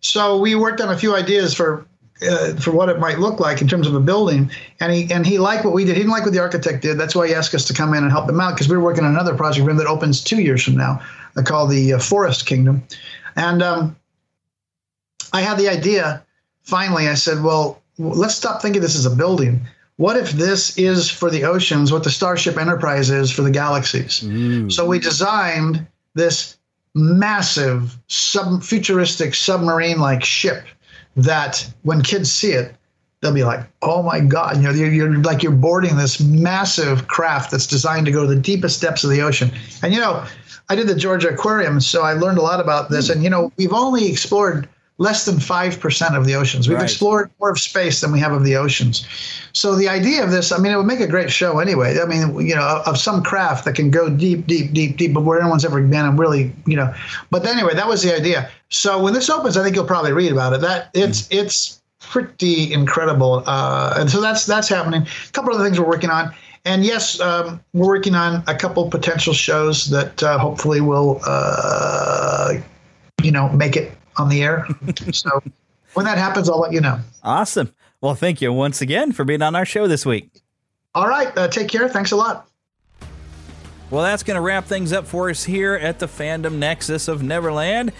so 0.00 0.38
we 0.38 0.54
worked 0.56 0.80
on 0.80 0.92
a 0.92 0.98
few 0.98 1.14
ideas 1.14 1.54
for 1.54 1.86
uh, 2.22 2.54
for 2.54 2.72
what 2.72 2.88
it 2.88 2.98
might 2.98 3.18
look 3.18 3.40
like 3.40 3.60
in 3.60 3.68
terms 3.68 3.86
of 3.86 3.94
a 3.94 4.00
building. 4.00 4.50
And 4.80 4.92
he 4.92 5.12
and 5.12 5.24
he 5.24 5.38
liked 5.38 5.64
what 5.64 5.74
we 5.74 5.84
did. 5.84 5.96
He 5.96 6.02
didn't 6.02 6.12
like 6.12 6.24
what 6.24 6.32
the 6.32 6.40
architect 6.40 6.82
did. 6.82 6.98
That's 6.98 7.14
why 7.14 7.28
he 7.28 7.34
asked 7.34 7.54
us 7.54 7.66
to 7.66 7.74
come 7.74 7.94
in 7.94 8.02
and 8.02 8.10
help 8.10 8.28
him 8.28 8.40
out 8.40 8.54
because 8.54 8.68
we 8.68 8.76
were 8.76 8.82
working 8.82 9.04
on 9.04 9.10
another 9.10 9.34
project 9.36 9.64
for 9.64 9.70
him 9.70 9.76
that 9.76 9.86
opens 9.86 10.22
two 10.22 10.40
years 10.40 10.62
from 10.62 10.76
now. 10.76 11.00
I 11.36 11.42
call 11.42 11.66
the 11.66 11.94
uh, 11.94 11.98
Forest 11.98 12.46
Kingdom. 12.46 12.82
And 13.36 13.62
um, 13.62 13.96
I 15.32 15.42
had 15.42 15.58
the 15.58 15.68
idea. 15.68 16.24
Finally, 16.62 17.08
I 17.08 17.14
said, 17.14 17.42
"Well, 17.42 17.80
let's 17.98 18.34
stop 18.34 18.60
thinking 18.60 18.82
this 18.82 18.96
is 18.96 19.06
a 19.06 19.14
building. 19.14 19.60
What 19.96 20.16
if 20.16 20.32
this 20.32 20.76
is 20.76 21.08
for 21.10 21.30
the 21.30 21.44
oceans 21.44 21.92
what 21.92 22.04
the 22.04 22.10
Starship 22.10 22.58
Enterprise 22.58 23.10
is 23.10 23.30
for 23.30 23.42
the 23.42 23.52
galaxies?" 23.52 24.20
Mm. 24.20 24.72
So 24.72 24.84
we 24.86 24.98
designed 24.98 25.86
this 26.14 26.55
massive 26.96 27.98
sub 28.08 28.62
futuristic 28.62 29.34
submarine 29.34 30.00
like 30.00 30.24
ship 30.24 30.64
that 31.14 31.70
when 31.82 32.00
kids 32.00 32.32
see 32.32 32.52
it 32.52 32.74
they'll 33.20 33.34
be 33.34 33.44
like 33.44 33.60
oh 33.82 34.02
my 34.02 34.18
god 34.18 34.56
you 34.56 34.62
know 34.62 34.70
you're, 34.70 34.90
you're, 34.90 35.22
like 35.22 35.42
you're 35.42 35.52
boarding 35.52 35.98
this 35.98 36.20
massive 36.20 37.06
craft 37.06 37.50
that's 37.50 37.66
designed 37.66 38.06
to 38.06 38.12
go 38.12 38.22
to 38.22 38.34
the 38.34 38.40
deepest 38.40 38.80
depths 38.80 39.04
of 39.04 39.10
the 39.10 39.20
ocean. 39.20 39.50
And 39.82 39.92
you 39.92 40.00
know 40.00 40.24
i 40.70 40.74
did 40.74 40.86
the 40.86 40.94
georgia 40.94 41.28
aquarium 41.28 41.80
so 41.80 42.00
i 42.00 42.14
learned 42.14 42.38
a 42.38 42.42
lot 42.42 42.60
about 42.60 42.90
this. 42.90 43.08
Hmm. 43.08 43.12
And 43.12 43.22
you 43.24 43.28
know 43.28 43.52
we've 43.58 43.74
only 43.74 44.10
explored 44.10 44.66
less 44.98 45.26
than 45.26 45.36
5% 45.36 46.16
of 46.16 46.24
the 46.24 46.34
oceans. 46.34 46.68
We've 46.68 46.78
right. 46.78 46.84
explored 46.84 47.30
more 47.38 47.50
of 47.50 47.58
space 47.58 48.00
than 48.00 48.12
we 48.12 48.20
have 48.20 48.32
of 48.32 48.44
the 48.44 48.56
oceans. 48.56 49.06
So 49.52 49.74
the 49.74 49.88
idea 49.88 50.24
of 50.24 50.30
this, 50.30 50.52
I 50.52 50.58
mean, 50.58 50.72
it 50.72 50.76
would 50.76 50.86
make 50.86 51.00
a 51.00 51.06
great 51.06 51.30
show 51.30 51.58
anyway. 51.58 51.98
I 52.00 52.06
mean, 52.06 52.46
you 52.46 52.54
know, 52.54 52.82
of, 52.86 52.96
some 52.96 53.22
craft 53.22 53.66
that 53.66 53.74
can 53.74 53.90
go 53.90 54.08
deep, 54.08 54.46
deep, 54.46 54.72
deep, 54.72 54.96
deep, 54.96 55.12
but 55.12 55.22
where 55.22 55.38
anyone's 55.38 55.64
ever 55.64 55.82
been 55.82 56.06
and 56.06 56.18
really, 56.18 56.50
you 56.66 56.76
know. 56.76 56.92
But 57.30 57.44
anyway, 57.46 57.74
that 57.74 57.86
was 57.86 58.02
the 58.02 58.14
idea. 58.14 58.50
So 58.70 59.02
when 59.02 59.12
this 59.12 59.28
opens, 59.28 59.56
I 59.56 59.62
think 59.62 59.76
you'll 59.76 59.84
probably 59.84 60.12
read 60.12 60.32
about 60.32 60.54
it. 60.54 60.62
That 60.62 60.90
it's 60.94 61.22
mm. 61.22 61.38
it's 61.38 61.82
pretty 62.00 62.72
incredible. 62.72 63.44
Uh, 63.46 63.94
and 63.98 64.10
so 64.10 64.20
that's 64.20 64.46
that's 64.46 64.68
happening. 64.68 65.02
A 65.02 65.32
couple 65.32 65.54
other 65.54 65.62
things 65.62 65.78
we're 65.78 65.86
working 65.86 66.10
on. 66.10 66.34
And 66.64 66.84
yes, 66.84 67.20
um, 67.20 67.60
we're 67.74 67.86
working 67.86 68.14
on 68.14 68.42
a 68.48 68.54
couple 68.54 68.90
potential 68.90 69.32
shows 69.32 69.90
that 69.90 70.20
uh, 70.22 70.36
hopefully 70.36 70.80
will, 70.80 71.20
uh, 71.24 72.54
you 73.22 73.30
know, 73.30 73.48
make 73.50 73.76
it 73.76 73.92
on 74.18 74.28
the 74.28 74.42
air. 74.42 74.66
so 75.12 75.42
when 75.94 76.06
that 76.06 76.18
happens, 76.18 76.48
I'll 76.48 76.60
let 76.60 76.72
you 76.72 76.80
know. 76.80 76.98
Awesome. 77.22 77.72
Well, 78.00 78.14
thank 78.14 78.40
you 78.40 78.52
once 78.52 78.80
again 78.80 79.12
for 79.12 79.24
being 79.24 79.42
on 79.42 79.56
our 79.56 79.64
show 79.64 79.86
this 79.86 80.04
week. 80.04 80.30
All 80.94 81.08
right. 81.08 81.36
Uh, 81.36 81.48
take 81.48 81.68
care. 81.68 81.88
Thanks 81.88 82.12
a 82.12 82.16
lot. 82.16 82.48
Well, 83.90 84.02
that's 84.02 84.22
going 84.22 84.34
to 84.34 84.40
wrap 84.40 84.64
things 84.64 84.92
up 84.92 85.06
for 85.06 85.30
us 85.30 85.44
here 85.44 85.74
at 85.74 86.00
the 86.00 86.06
Fandom 86.06 86.54
Nexus 86.54 87.06
of 87.06 87.22
Neverland. 87.22 87.92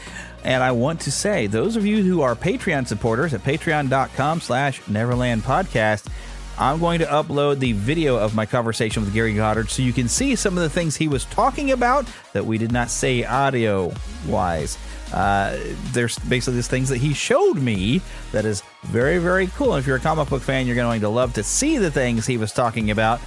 And 0.42 0.62
I 0.62 0.72
want 0.72 1.00
to 1.02 1.12
say, 1.12 1.46
those 1.46 1.76
of 1.76 1.86
you 1.86 2.02
who 2.02 2.22
are 2.22 2.34
Patreon 2.34 2.86
supporters 2.86 3.34
at 3.34 3.42
patreon.com 3.42 4.40
slash 4.40 4.86
Neverland 4.88 5.42
Podcast, 5.42 6.08
I'm 6.58 6.80
going 6.80 7.00
to 7.00 7.06
upload 7.06 7.58
the 7.58 7.72
video 7.72 8.16
of 8.16 8.34
my 8.34 8.46
conversation 8.46 9.04
with 9.04 9.12
Gary 9.12 9.34
Goddard 9.34 9.68
so 9.68 9.82
you 9.82 9.92
can 9.92 10.08
see 10.08 10.34
some 10.36 10.56
of 10.56 10.62
the 10.62 10.70
things 10.70 10.96
he 10.96 11.06
was 11.06 11.26
talking 11.26 11.70
about 11.70 12.06
that 12.32 12.46
we 12.46 12.56
did 12.56 12.72
not 12.72 12.88
say 12.88 13.24
audio 13.24 13.92
wise. 14.26 14.78
Uh, 15.12 15.58
there's 15.92 16.18
basically 16.20 16.54
these 16.54 16.66
things 16.66 16.88
that 16.88 16.96
he 16.96 17.12
showed 17.12 17.56
me 17.56 18.00
that 18.32 18.44
is 18.44 18.62
very, 18.84 19.18
very 19.18 19.48
cool. 19.48 19.74
And 19.74 19.80
if 19.80 19.86
you're 19.86 19.96
a 19.96 20.00
comic 20.00 20.28
book 20.28 20.42
fan, 20.42 20.66
you're 20.66 20.76
going 20.76 21.02
to 21.02 21.08
love 21.08 21.34
to 21.34 21.42
see 21.42 21.76
the 21.76 21.90
things 21.90 22.26
he 22.26 22.38
was 22.38 22.52
talking 22.52 22.90
about 22.90 23.20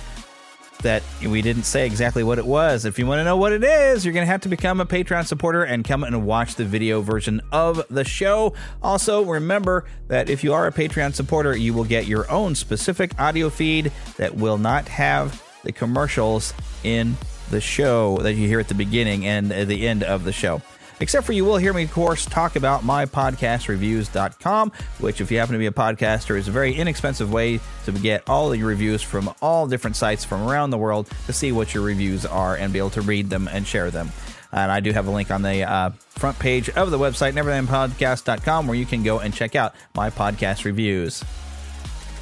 that 0.81 1.03
we 1.21 1.41
didn't 1.41 1.63
say 1.63 1.85
exactly 1.85 2.23
what 2.23 2.39
it 2.39 2.45
was. 2.45 2.85
If 2.85 2.97
you 2.97 3.05
want 3.05 3.19
to 3.19 3.23
know 3.23 3.35
what 3.35 3.51
it 3.51 3.63
is, 3.63 4.05
you're 4.05 4.13
going 4.13 4.25
to 4.25 4.31
have 4.31 4.41
to 4.41 4.49
become 4.49 4.79
a 4.79 4.85
Patreon 4.85 5.25
supporter 5.25 5.63
and 5.63 5.83
come 5.83 6.03
and 6.03 6.25
watch 6.25 6.55
the 6.55 6.65
video 6.65 7.01
version 7.01 7.41
of 7.51 7.85
the 7.89 8.05
show. 8.05 8.53
Also, 8.81 9.25
remember 9.25 9.85
that 10.07 10.29
if 10.29 10.43
you 10.43 10.53
are 10.53 10.67
a 10.67 10.71
Patreon 10.71 11.13
supporter, 11.13 11.55
you 11.55 11.73
will 11.73 11.83
get 11.83 12.07
your 12.07 12.29
own 12.31 12.55
specific 12.55 13.19
audio 13.19 13.49
feed 13.49 13.91
that 14.17 14.35
will 14.35 14.57
not 14.57 14.87
have 14.87 15.43
the 15.63 15.71
commercials 15.71 16.53
in 16.83 17.17
the 17.51 17.59
show 17.59 18.17
that 18.19 18.35
you 18.35 18.47
hear 18.47 18.59
at 18.59 18.69
the 18.69 18.75
beginning 18.75 19.25
and 19.25 19.51
the 19.51 19.87
end 19.87 20.03
of 20.03 20.23
the 20.23 20.31
show. 20.31 20.61
Except 21.01 21.25
for 21.25 21.31
you 21.31 21.45
will 21.45 21.57
hear 21.57 21.73
me, 21.73 21.83
of 21.83 21.91
course, 21.93 22.25
talk 22.25 22.55
about 22.55 22.81
mypodcastreviews.com, 22.81 24.71
which, 24.99 25.21
if 25.21 25.31
you 25.31 25.39
happen 25.39 25.53
to 25.53 25.59
be 25.59 25.65
a 25.65 25.71
podcaster, 25.71 26.37
is 26.37 26.47
a 26.47 26.51
very 26.51 26.73
inexpensive 26.73 27.31
way 27.31 27.59
to 27.85 27.91
get 27.93 28.27
all 28.27 28.53
your 28.53 28.67
reviews 28.67 29.01
from 29.01 29.33
all 29.41 29.67
different 29.67 29.95
sites 29.95 30.25
from 30.25 30.47
around 30.47 30.71
the 30.71 30.77
world 30.77 31.09
to 31.25 31.33
see 31.33 31.51
what 31.51 31.73
your 31.73 31.83
reviews 31.83 32.25
are 32.25 32.55
and 32.55 32.73
be 32.73 32.79
able 32.79 32.89
to 32.89 33.01
read 33.01 33.29
them 33.29 33.47
and 33.47 33.65
share 33.65 33.91
them. 33.91 34.11
And 34.51 34.71
I 34.71 34.79
do 34.79 34.91
have 34.91 35.07
a 35.07 35.11
link 35.11 35.31
on 35.31 35.41
the 35.41 35.63
uh, 35.63 35.91
front 36.09 36.37
page 36.39 36.69
of 36.69 36.91
the 36.91 36.97
website, 36.97 37.33
neverlandpodcast.com, 37.33 38.67
where 38.67 38.75
you 38.75 38.85
can 38.85 39.03
go 39.03 39.19
and 39.19 39.33
check 39.33 39.55
out 39.55 39.75
my 39.95 40.09
podcast 40.09 40.65
reviews. 40.65 41.23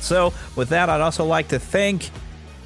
So, 0.01 0.33
with 0.55 0.69
that, 0.69 0.89
I'd 0.89 1.01
also 1.01 1.25
like 1.25 1.47
to 1.49 1.59
thank 1.59 2.09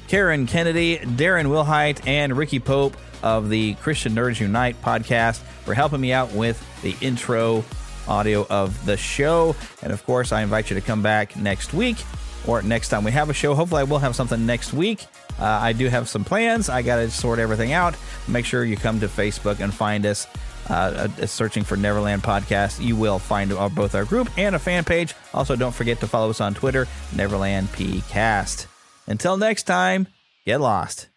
Karen 0.08 0.46
Kennedy, 0.46 0.98
Darren 0.98 1.46
Wilhite, 1.46 2.06
and 2.06 2.36
Ricky 2.36 2.60
Pope 2.60 2.96
of 3.22 3.48
the 3.48 3.74
Christian 3.74 4.14
Nerds 4.14 4.40
Unite 4.40 4.80
podcast 4.82 5.40
for 5.64 5.74
helping 5.74 6.00
me 6.00 6.12
out 6.12 6.32
with 6.32 6.62
the 6.82 6.96
intro 7.00 7.64
audio 8.08 8.46
of 8.48 8.84
the 8.84 8.96
show. 8.96 9.56
And 9.82 9.92
of 9.92 10.04
course, 10.04 10.32
I 10.32 10.42
invite 10.42 10.70
you 10.70 10.74
to 10.74 10.80
come 10.80 11.02
back 11.02 11.36
next 11.36 11.72
week 11.72 11.98
or 12.46 12.62
next 12.62 12.88
time 12.88 13.04
we 13.04 13.12
have 13.12 13.30
a 13.30 13.34
show. 13.34 13.54
Hopefully, 13.54 13.80
I 13.80 13.84
will 13.84 13.98
have 13.98 14.16
something 14.16 14.44
next 14.46 14.72
week. 14.72 15.06
Uh, 15.38 15.44
I 15.44 15.72
do 15.72 15.88
have 15.88 16.08
some 16.08 16.24
plans. 16.24 16.68
I 16.68 16.82
got 16.82 16.96
to 16.96 17.10
sort 17.10 17.38
everything 17.38 17.72
out. 17.72 17.94
Make 18.28 18.44
sure 18.44 18.64
you 18.64 18.76
come 18.76 19.00
to 19.00 19.08
Facebook 19.08 19.60
and 19.60 19.72
find 19.72 20.06
us. 20.06 20.26
Uh, 20.70 21.08
uh, 21.20 21.26
searching 21.26 21.64
for 21.64 21.76
Neverland 21.76 22.22
Podcast, 22.22 22.80
you 22.80 22.94
will 22.94 23.18
find 23.18 23.52
our, 23.52 23.68
both 23.68 23.96
our 23.96 24.04
group 24.04 24.30
and 24.38 24.54
a 24.54 24.60
fan 24.60 24.84
page. 24.84 25.12
Also, 25.34 25.56
don't 25.56 25.74
forget 25.74 25.98
to 25.98 26.06
follow 26.06 26.30
us 26.30 26.40
on 26.40 26.54
Twitter, 26.54 26.86
Neverland 27.16 27.66
PCast. 27.70 28.66
Until 29.08 29.36
next 29.36 29.64
time, 29.64 30.06
get 30.46 30.60
lost 30.60 31.08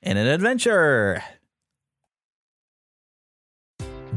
in 0.00 0.16
an 0.16 0.28
adventure. 0.28 1.24